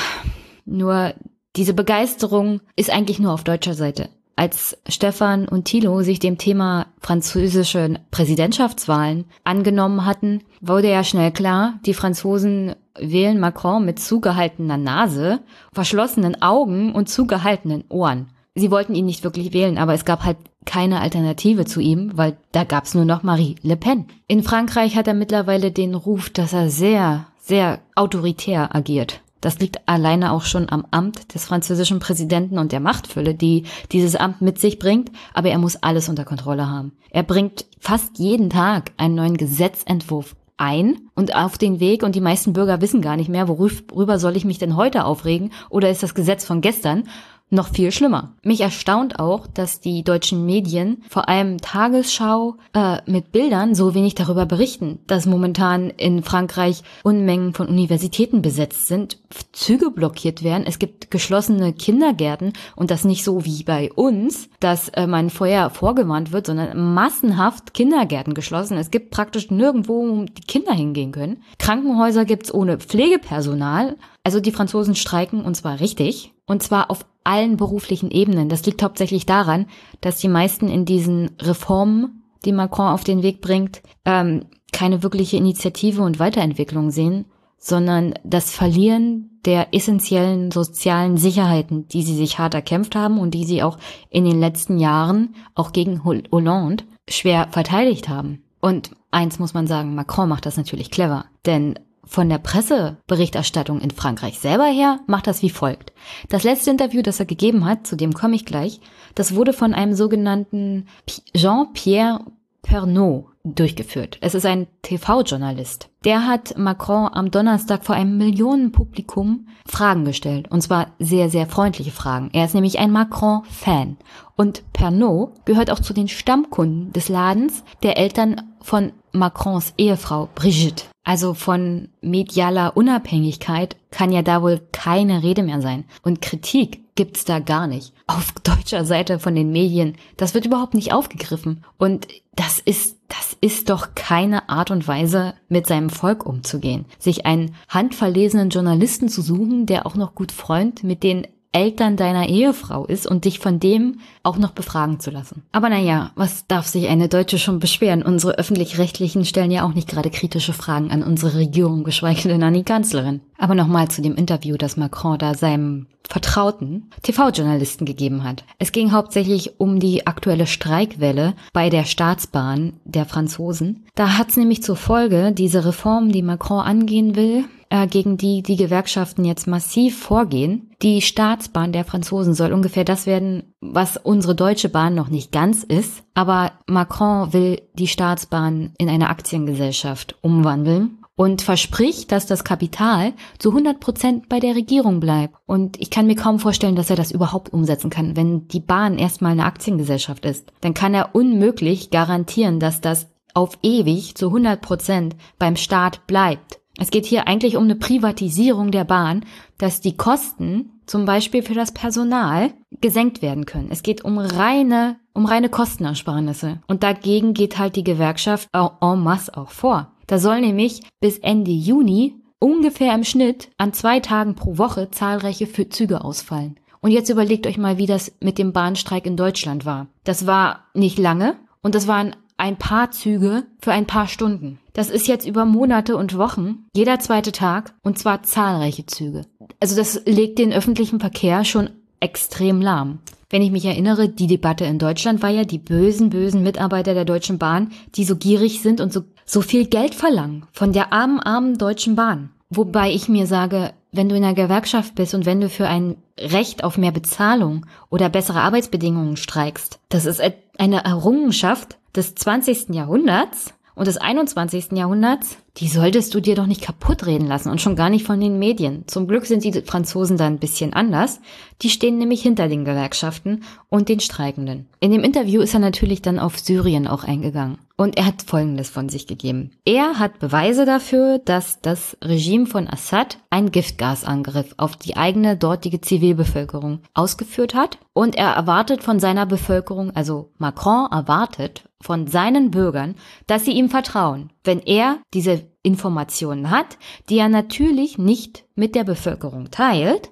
nur 0.65 1.13
diese 1.57 1.73
Begeisterung 1.73 2.61
ist 2.75 2.89
eigentlich 2.89 3.19
nur 3.19 3.33
auf 3.33 3.43
deutscher 3.43 3.73
Seite. 3.73 4.09
Als 4.37 4.77
Stefan 4.87 5.47
und 5.47 5.65
Thilo 5.65 6.03
sich 6.03 6.19
dem 6.19 6.37
Thema 6.37 6.85
französische 6.99 7.95
Präsidentschaftswahlen 8.11 9.25
angenommen 9.43 10.05
hatten, 10.05 10.43
wurde 10.61 10.91
ja 10.91 11.03
schnell 11.03 11.31
klar, 11.31 11.79
die 11.87 11.95
Franzosen 11.95 12.75
wählen 12.99 13.39
Macron 13.39 13.83
mit 13.83 13.99
zugehaltener 13.99 14.77
Nase, 14.77 15.39
verschlossenen 15.73 16.39
Augen 16.39 16.93
und 16.93 17.09
zugehaltenen 17.09 17.83
Ohren. 17.89 18.27
Sie 18.53 18.69
wollten 18.69 18.93
ihn 18.93 19.07
nicht 19.07 19.23
wirklich 19.23 19.53
wählen, 19.53 19.79
aber 19.79 19.95
es 19.95 20.05
gab 20.05 20.23
halt 20.23 20.37
keine 20.65 21.01
Alternative 21.01 21.65
zu 21.65 21.79
ihm, 21.79 22.11
weil 22.15 22.37
da 22.51 22.63
gab's 22.63 22.93
nur 22.93 23.05
noch 23.05 23.23
Marie 23.23 23.55
Le 23.63 23.75
Pen. 23.75 24.05
In 24.27 24.43
Frankreich 24.43 24.95
hat 24.95 25.07
er 25.07 25.15
mittlerweile 25.15 25.71
den 25.71 25.95
Ruf, 25.95 26.29
dass 26.29 26.53
er 26.53 26.69
sehr, 26.69 27.25
sehr 27.39 27.79
autoritär 27.95 28.75
agiert. 28.75 29.21
Das 29.41 29.59
liegt 29.59 29.87
alleine 29.87 30.31
auch 30.31 30.43
schon 30.43 30.69
am 30.69 30.85
Amt 30.91 31.33
des 31.33 31.45
französischen 31.45 31.99
Präsidenten 31.99 32.57
und 32.57 32.71
der 32.71 32.79
Machtfülle, 32.79 33.35
die 33.35 33.63
dieses 33.91 34.15
Amt 34.15 34.41
mit 34.41 34.59
sich 34.59 34.79
bringt, 34.79 35.11
aber 35.33 35.49
er 35.49 35.59
muss 35.59 35.75
alles 35.77 36.09
unter 36.09 36.25
Kontrolle 36.25 36.69
haben. 36.69 36.93
Er 37.09 37.23
bringt 37.23 37.65
fast 37.79 38.17
jeden 38.19 38.49
Tag 38.49 38.91
einen 38.97 39.15
neuen 39.15 39.37
Gesetzentwurf 39.37 40.35
ein 40.57 41.09
und 41.15 41.35
auf 41.35 41.57
den 41.57 41.79
Weg. 41.79 42.03
Und 42.03 42.15
die 42.15 42.21
meisten 42.21 42.53
Bürger 42.53 42.81
wissen 42.81 43.01
gar 43.01 43.15
nicht 43.15 43.29
mehr, 43.29 43.47
worüber 43.47 44.19
soll 44.19 44.35
ich 44.35 44.45
mich 44.45 44.57
denn 44.57 44.75
heute 44.75 45.05
aufregen? 45.05 45.51
Oder 45.69 45.89
ist 45.89 46.03
das 46.03 46.15
Gesetz 46.15 46.45
von 46.45 46.61
gestern 46.61 47.03
noch 47.49 47.69
viel 47.69 47.91
schlimmer. 47.91 48.33
Mich 48.43 48.61
erstaunt 48.61 49.19
auch, 49.19 49.47
dass 49.47 49.79
die 49.79 50.03
deutschen 50.03 50.45
Medien, 50.45 51.03
vor 51.09 51.29
allem 51.29 51.59
Tagesschau, 51.59 52.55
äh, 52.73 52.97
mit 53.09 53.31
Bildern 53.31 53.73
so 53.73 53.93
wenig 53.93 54.15
darüber 54.15 54.45
berichten, 54.45 54.99
dass 55.07 55.25
momentan 55.25 55.89
in 55.89 56.23
Frankreich 56.23 56.83
Unmengen 57.03 57.53
von 57.53 57.67
Universitäten 57.67 58.41
besetzt 58.41 58.87
sind, 58.87 59.19
Züge 59.53 59.91
blockiert 59.91 60.43
werden, 60.43 60.65
es 60.67 60.77
gibt 60.77 61.09
geschlossene 61.09 61.71
Kindergärten 61.71 62.51
und 62.75 62.91
das 62.91 63.05
nicht 63.05 63.23
so 63.23 63.45
wie 63.45 63.63
bei 63.63 63.91
uns, 63.93 64.49
dass 64.59 64.89
äh, 64.89 65.07
man 65.07 65.29
vorher 65.29 65.69
vorgewarnt 65.69 66.33
wird, 66.33 66.47
sondern 66.47 66.93
massenhaft 66.93 67.73
Kindergärten 67.73 68.33
geschlossen. 68.33 68.77
Es 68.77 68.91
gibt 68.91 69.11
praktisch 69.11 69.49
nirgendwo, 69.51 70.07
wo 70.07 70.25
die 70.25 70.41
Kinder 70.41 70.73
hingehen 70.73 71.13
können. 71.13 71.41
Krankenhäuser 71.59 72.25
gibt's 72.25 72.53
ohne 72.53 72.77
Pflegepersonal. 72.77 73.95
Also 74.23 74.41
die 74.41 74.51
Franzosen 74.51 74.95
streiken 74.95 75.45
und 75.45 75.55
zwar 75.55 75.79
richtig. 75.79 76.33
Und 76.47 76.63
zwar 76.63 76.89
auf 76.89 77.05
allen 77.23 77.57
beruflichen 77.57 78.09
Ebenen. 78.09 78.49
Das 78.49 78.65
liegt 78.65 78.81
hauptsächlich 78.81 79.25
daran, 79.25 79.67
dass 80.01 80.17
die 80.17 80.29
meisten 80.29 80.69
in 80.69 80.85
diesen 80.85 81.31
Reformen, 81.39 82.23
die 82.45 82.53
Macron 82.53 82.87
auf 82.87 83.03
den 83.03 83.21
Weg 83.21 83.41
bringt, 83.41 83.81
ähm, 84.05 84.45
keine 84.71 85.03
wirkliche 85.03 85.37
Initiative 85.37 86.01
und 86.01 86.19
Weiterentwicklung 86.19 86.89
sehen, 86.89 87.25
sondern 87.57 88.13
das 88.23 88.51
Verlieren 88.51 89.39
der 89.45 89.73
essentiellen 89.73 90.51
sozialen 90.51 91.17
Sicherheiten, 91.17 91.87
die 91.87 92.03
sie 92.03 92.15
sich 92.15 92.37
hart 92.37 92.53
erkämpft 92.53 92.95
haben 92.95 93.19
und 93.19 93.31
die 93.31 93.45
sie 93.45 93.63
auch 93.63 93.77
in 94.09 94.25
den 94.25 94.39
letzten 94.39 94.79
Jahren 94.79 95.35
auch 95.55 95.73
gegen 95.73 96.03
Hollande 96.03 96.83
schwer 97.09 97.47
verteidigt 97.51 98.09
haben. 98.09 98.43
Und 98.59 98.91
eins 99.11 99.39
muss 99.39 99.53
man 99.53 99.67
sagen, 99.67 99.95
Macron 99.95 100.29
macht 100.29 100.45
das 100.45 100.57
natürlich 100.57 100.91
clever, 100.91 101.25
denn 101.45 101.79
von 102.07 102.29
der 102.29 102.37
Presseberichterstattung 102.37 103.81
in 103.81 103.91
Frankreich 103.91 104.39
selber 104.39 104.65
her 104.65 104.99
macht 105.07 105.27
das 105.27 105.41
wie 105.41 105.49
folgt. 105.49 105.93
Das 106.29 106.43
letzte 106.43 106.71
Interview, 106.71 107.01
das 107.01 107.19
er 107.19 107.25
gegeben 107.25 107.65
hat, 107.65 107.85
zu 107.85 107.95
dem 107.95 108.13
komme 108.13 108.35
ich 108.35 108.45
gleich, 108.45 108.79
das 109.15 109.35
wurde 109.35 109.53
von 109.53 109.73
einem 109.73 109.93
sogenannten 109.93 110.87
Jean-Pierre 111.35 112.21
Pernot 112.61 113.25
durchgeführt. 113.43 114.17
Es 114.21 114.35
ist 114.35 114.45
ein 114.45 114.67
TV-Journalist. 114.81 115.89
Der 116.03 116.27
hat 116.27 116.57
Macron 116.57 117.09
am 117.11 117.31
Donnerstag 117.31 117.85
vor 117.85 117.95
einem 117.95 118.17
Millionenpublikum 118.17 119.47
Fragen 119.65 120.05
gestellt. 120.05 120.49
Und 120.51 120.61
zwar 120.61 120.87
sehr, 120.99 121.29
sehr 121.29 121.47
freundliche 121.47 121.91
Fragen. 121.91 122.29
Er 122.33 122.45
ist 122.45 122.53
nämlich 122.53 122.79
ein 122.79 122.91
Macron-Fan. 122.91 123.97
Und 124.35 124.63
Pernod 124.73 125.45
gehört 125.45 125.71
auch 125.71 125.79
zu 125.79 125.93
den 125.93 126.07
Stammkunden 126.07 126.91
des 126.91 127.09
Ladens 127.09 127.63
der 127.83 127.97
Eltern 127.97 128.41
von 128.61 128.91
Macrons 129.11 129.73
Ehefrau 129.77 130.29
Brigitte. 130.35 130.85
Also 131.07 131.33
von 131.33 131.87
medialer 132.01 132.75
Unabhängigkeit 132.75 133.77
kann 133.91 134.11
ja 134.11 134.23
da 134.23 134.41
wohl 134.41 134.59
keine 134.73 135.23
Rede 135.23 135.41
mehr 135.41 135.61
sein. 135.61 135.85
Und 136.01 136.21
Kritik 136.21 136.81
gibt's 136.95 137.23
da 137.23 137.39
gar 137.39 137.65
nicht. 137.65 137.93
Auf 138.07 138.33
deutscher 138.43 138.83
Seite 138.83 139.17
von 139.17 139.33
den 139.33 139.53
Medien, 139.53 139.95
das 140.17 140.33
wird 140.33 140.45
überhaupt 140.45 140.73
nicht 140.73 140.91
aufgegriffen. 140.91 141.63
Und 141.77 142.09
das 142.35 142.59
ist, 142.59 142.97
das 143.07 143.37
ist 143.39 143.69
doch 143.69 143.95
keine 143.95 144.49
Art 144.49 144.69
und 144.69 144.85
Weise, 144.85 145.35
mit 145.47 145.65
seinem 145.65 145.89
Volk 145.89 146.25
umzugehen. 146.25 146.83
Sich 146.99 147.25
einen 147.25 147.55
handverlesenen 147.69 148.49
Journalisten 148.49 149.07
zu 149.07 149.21
suchen, 149.21 149.65
der 149.65 149.85
auch 149.85 149.95
noch 149.95 150.13
gut 150.13 150.33
Freund 150.33 150.83
mit 150.83 151.03
den 151.03 151.25
Eltern 151.51 151.97
deiner 151.97 152.29
Ehefrau 152.29 152.85
ist 152.85 153.07
und 153.07 153.25
dich 153.25 153.39
von 153.39 153.59
dem 153.59 153.99
auch 154.23 154.37
noch 154.37 154.51
befragen 154.51 154.99
zu 154.99 155.11
lassen. 155.11 155.43
Aber 155.51 155.69
naja, 155.69 156.11
was 156.15 156.45
darf 156.47 156.67
sich 156.67 156.87
eine 156.87 157.07
Deutsche 157.07 157.39
schon 157.39 157.59
beschweren? 157.59 158.03
Unsere 158.03 158.37
öffentlich-rechtlichen 158.37 159.25
stellen 159.25 159.51
ja 159.51 159.65
auch 159.65 159.73
nicht 159.73 159.87
gerade 159.87 160.09
kritische 160.09 160.53
Fragen 160.53 160.91
an 160.91 161.03
unsere 161.03 161.37
Regierung, 161.37 161.83
geschweige 161.83 162.29
denn 162.29 162.43
an 162.43 162.53
die 162.53 162.63
Kanzlerin. 162.63 163.21
Aber 163.37 163.55
nochmal 163.55 163.87
zu 163.89 164.01
dem 164.01 164.15
Interview, 164.15 164.57
das 164.57 164.77
Macron 164.77 165.17
da 165.17 165.33
seinem 165.33 165.87
Vertrauten 166.09 166.89
TV-Journalisten 167.03 167.85
gegeben 167.85 168.23
hat. 168.23 168.43
Es 168.59 168.71
ging 168.71 168.91
hauptsächlich 168.91 169.59
um 169.59 169.79
die 169.79 170.07
aktuelle 170.07 170.47
Streikwelle 170.47 171.33
bei 171.53 171.69
der 171.69 171.83
Staatsbahn 171.83 172.73
der 172.85 173.05
Franzosen. 173.05 173.85
Da 173.95 174.17
hat 174.17 174.29
es 174.29 174.37
nämlich 174.37 174.63
zur 174.63 174.77
Folge, 174.77 175.31
diese 175.33 175.65
Reform, 175.65 176.11
die 176.11 176.21
Macron 176.21 176.61
angehen 176.61 177.15
will, 177.15 177.45
äh, 177.69 177.87
gegen 177.87 178.17
die 178.17 178.41
die 178.41 178.55
Gewerkschaften 178.55 179.25
jetzt 179.25 179.47
massiv 179.47 179.97
vorgehen. 179.97 180.71
Die 180.81 181.01
Staatsbahn 181.01 181.71
der 181.71 181.85
Franzosen 181.85 182.33
soll 182.33 182.53
ungefähr 182.53 182.83
das 182.83 183.05
werden, 183.05 183.53
was 183.61 183.97
unsere 183.97 184.35
deutsche 184.35 184.69
Bahn 184.69 184.95
noch 184.95 185.09
nicht 185.09 185.31
ganz 185.31 185.63
ist. 185.63 186.03
Aber 186.13 186.51
Macron 186.67 187.33
will 187.33 187.61
die 187.73 187.87
Staatsbahn 187.87 188.73
in 188.77 188.89
eine 188.89 189.09
Aktiengesellschaft 189.09 190.15
umwandeln 190.21 190.99
und 191.17 191.41
verspricht, 191.41 192.11
dass 192.11 192.27
das 192.27 192.43
Kapital 192.43 193.13
zu 193.39 193.49
100 193.49 193.79
Prozent 193.79 194.29
bei 194.29 194.39
der 194.39 194.55
Regierung 194.55 194.99
bleibt. 194.99 195.35
Und 195.47 195.81
ich 195.81 195.89
kann 195.89 196.05
mir 196.05 196.15
kaum 196.15 196.39
vorstellen, 196.39 196.75
dass 196.75 196.91
er 196.91 196.95
das 196.95 197.11
überhaupt 197.11 197.51
umsetzen 197.51 197.89
kann. 197.89 198.15
Wenn 198.15 198.47
die 198.47 198.59
Bahn 198.59 198.99
erstmal 198.99 199.31
eine 199.31 199.45
Aktiengesellschaft 199.45 200.25
ist, 200.25 200.53
dann 200.61 200.75
kann 200.75 200.93
er 200.93 201.15
unmöglich 201.15 201.89
garantieren, 201.89 202.59
dass 202.59 202.81
das 202.81 203.07
auf 203.33 203.57
ewig 203.63 204.15
zu 204.15 204.27
100 204.27 204.61
Prozent 204.61 205.15
beim 205.39 205.55
Staat 205.55 206.05
bleibt. 206.07 206.59
Es 206.77 206.91
geht 206.91 207.05
hier 207.05 207.27
eigentlich 207.27 207.57
um 207.57 207.63
eine 207.63 207.75
Privatisierung 207.75 208.71
der 208.71 208.83
Bahn, 208.83 209.25
dass 209.57 209.81
die 209.81 209.97
Kosten 209.97 210.71
zum 210.85 211.05
Beispiel 211.05 211.43
für 211.43 211.55
das 211.55 211.71
Personal 211.71 212.53
gesenkt 212.79 213.21
werden 213.21 213.45
können. 213.45 213.69
Es 213.71 213.83
geht 213.83 214.05
um 214.05 214.17
reine, 214.17 214.97
um 215.13 215.25
reine 215.25 215.49
Kostenersparnisse. 215.49 216.59
Und 216.67 216.83
dagegen 216.83 217.33
geht 217.33 217.57
halt 217.57 217.75
die 217.75 217.83
Gewerkschaft 217.83 218.47
en 218.53 219.03
masse 219.03 219.35
auch 219.35 219.49
vor. 219.49 219.91
Da 220.05 220.19
soll 220.19 220.39
nämlich 220.41 220.81
bis 221.01 221.17
Ende 221.17 221.51
Juni 221.51 222.15
ungefähr 222.39 222.93
im 222.93 223.03
Schnitt 223.03 223.49
an 223.57 223.73
zwei 223.73 223.99
Tagen 223.99 224.35
pro 224.35 224.57
Woche 224.57 224.89
zahlreiche 224.91 225.51
Züge 225.69 226.03
ausfallen. 226.03 226.59
Und 226.79 226.91
jetzt 226.91 227.09
überlegt 227.09 227.47
euch 227.47 227.57
mal, 227.57 227.77
wie 227.77 227.87
das 227.87 228.13
mit 228.21 228.37
dem 228.37 228.53
Bahnstreik 228.53 229.05
in 229.05 229.17
Deutschland 229.17 229.65
war. 229.65 229.87
Das 230.03 230.27
war 230.27 230.65
nicht 230.73 230.99
lange 230.99 231.35
und 231.61 231.75
das 231.75 231.87
waren 231.87 232.15
ein 232.37 232.57
paar 232.57 232.91
Züge 232.91 233.45
für 233.59 233.71
ein 233.71 233.87
paar 233.87 234.07
Stunden. 234.07 234.59
Das 234.77 234.91
ist 234.91 235.07
jetzt 235.07 235.27
über 235.27 235.43
Monate 235.43 235.97
und 235.97 236.19
Wochen, 236.19 236.67
jeder 236.75 236.99
zweite 236.99 237.31
Tag 237.31 237.73
und 237.81 237.97
zwar 237.97 238.21
zahlreiche 238.21 238.85
Züge. 238.85 239.23
Also 239.59 239.75
das 239.75 240.03
legt 240.05 240.37
den 240.37 240.53
öffentlichen 240.53 240.99
Verkehr 240.99 241.45
schon 241.45 241.71
extrem 241.99 242.61
lahm. 242.61 242.99
Wenn 243.31 243.41
ich 243.41 243.49
mich 243.49 243.65
erinnere, 243.65 244.07
die 244.07 244.27
Debatte 244.27 244.65
in 244.65 244.77
Deutschland 244.77 245.23
war 245.23 245.31
ja 245.31 245.45
die 245.45 245.57
bösen, 245.57 246.11
bösen 246.11 246.43
Mitarbeiter 246.43 246.93
der 246.93 247.05
Deutschen 247.05 247.39
Bahn, 247.39 247.71
die 247.95 248.03
so 248.03 248.17
gierig 248.17 248.61
sind 248.61 248.79
und 248.79 248.93
so, 248.93 249.01
so 249.25 249.41
viel 249.41 249.65
Geld 249.65 249.95
verlangen 249.95 250.45
von 250.51 250.73
der 250.73 250.93
armen, 250.93 251.19
armen 251.21 251.57
Deutschen 251.57 251.95
Bahn. 251.95 252.29
Wobei 252.51 252.91
ich 252.91 253.09
mir 253.09 253.25
sage, 253.25 253.73
wenn 253.91 254.09
du 254.09 254.15
in 254.15 254.23
einer 254.23 254.35
Gewerkschaft 254.35 254.93
bist 254.93 255.15
und 255.15 255.25
wenn 255.25 255.41
du 255.41 255.49
für 255.49 255.67
ein 255.67 255.95
Recht 256.19 256.63
auf 256.63 256.77
mehr 256.77 256.91
Bezahlung 256.91 257.65
oder 257.89 258.09
bessere 258.09 258.41
Arbeitsbedingungen 258.41 259.17
streikst, 259.17 259.79
das 259.89 260.05
ist 260.05 260.21
eine 260.59 260.83
Errungenschaft 260.83 261.79
des 261.95 262.13
20. 262.13 262.75
Jahrhunderts 262.75 263.55
und 263.77 263.85
des 263.85 263.97
21. 263.97 264.71
Jahrhunderts, 264.71 265.37
die 265.57 265.67
solltest 265.67 266.13
du 266.15 266.19
dir 266.19 266.33
doch 266.33 266.47
nicht 266.47 266.63
kaputt 266.63 267.05
reden 267.05 267.27
lassen 267.27 267.51
und 267.51 267.61
schon 267.61 267.75
gar 267.75 267.91
nicht 267.91 268.05
von 268.05 268.19
den 268.19 268.39
Medien. 268.39 268.85
Zum 268.87 269.07
Glück 269.07 269.27
sind 269.27 269.43
die 269.43 269.61
Franzosen 269.61 270.17
da 270.17 270.25
ein 270.25 270.39
bisschen 270.39 270.73
anders. 270.73 271.21
Die 271.61 271.69
stehen 271.69 271.99
nämlich 271.99 272.23
hinter 272.23 272.47
den 272.47 272.65
Gewerkschaften 272.65 273.43
und 273.69 273.87
den 273.87 273.99
Streikenden. 273.99 274.67
In 274.79 274.91
dem 274.91 275.03
Interview 275.03 275.41
ist 275.41 275.53
er 275.53 275.59
natürlich 275.59 276.01
dann 276.01 276.17
auf 276.17 276.39
Syrien 276.39 276.87
auch 276.87 277.03
eingegangen. 277.03 277.59
Und 277.79 277.95
er 277.95 278.07
hat 278.07 278.23
Folgendes 278.23 278.71
von 278.71 278.89
sich 278.89 279.05
gegeben. 279.05 279.51
Er 279.63 279.99
hat 279.99 280.17
Beweise 280.17 280.65
dafür, 280.65 281.19
dass 281.19 281.61
das 281.61 281.95
Regime 282.03 282.47
von 282.47 282.67
Assad 282.67 283.19
einen 283.29 283.51
Giftgasangriff 283.51 284.55
auf 284.57 284.75
die 284.75 284.97
eigene 284.97 285.37
dortige 285.37 285.79
Zivilbevölkerung 285.79 286.81
ausgeführt 286.95 287.53
hat. 287.53 287.77
Und 287.93 288.15
er 288.15 288.31
erwartet 288.31 288.83
von 288.83 288.99
seiner 288.99 289.27
Bevölkerung, 289.27 289.95
also 289.95 290.31
Macron 290.39 290.91
erwartet 290.91 291.69
von 291.79 292.07
seinen 292.07 292.49
Bürgern, 292.49 292.95
dass 293.27 293.45
sie 293.45 293.51
ihm 293.51 293.69
vertrauen, 293.69 294.33
wenn 294.43 294.59
er 294.59 294.97
diese 295.13 295.47
Informationen 295.61 296.49
hat, 296.49 296.79
die 297.09 297.19
er 297.19 297.29
natürlich 297.29 297.99
nicht 297.99 298.45
mit 298.55 298.73
der 298.73 298.85
Bevölkerung 298.85 299.51
teilt. 299.51 300.11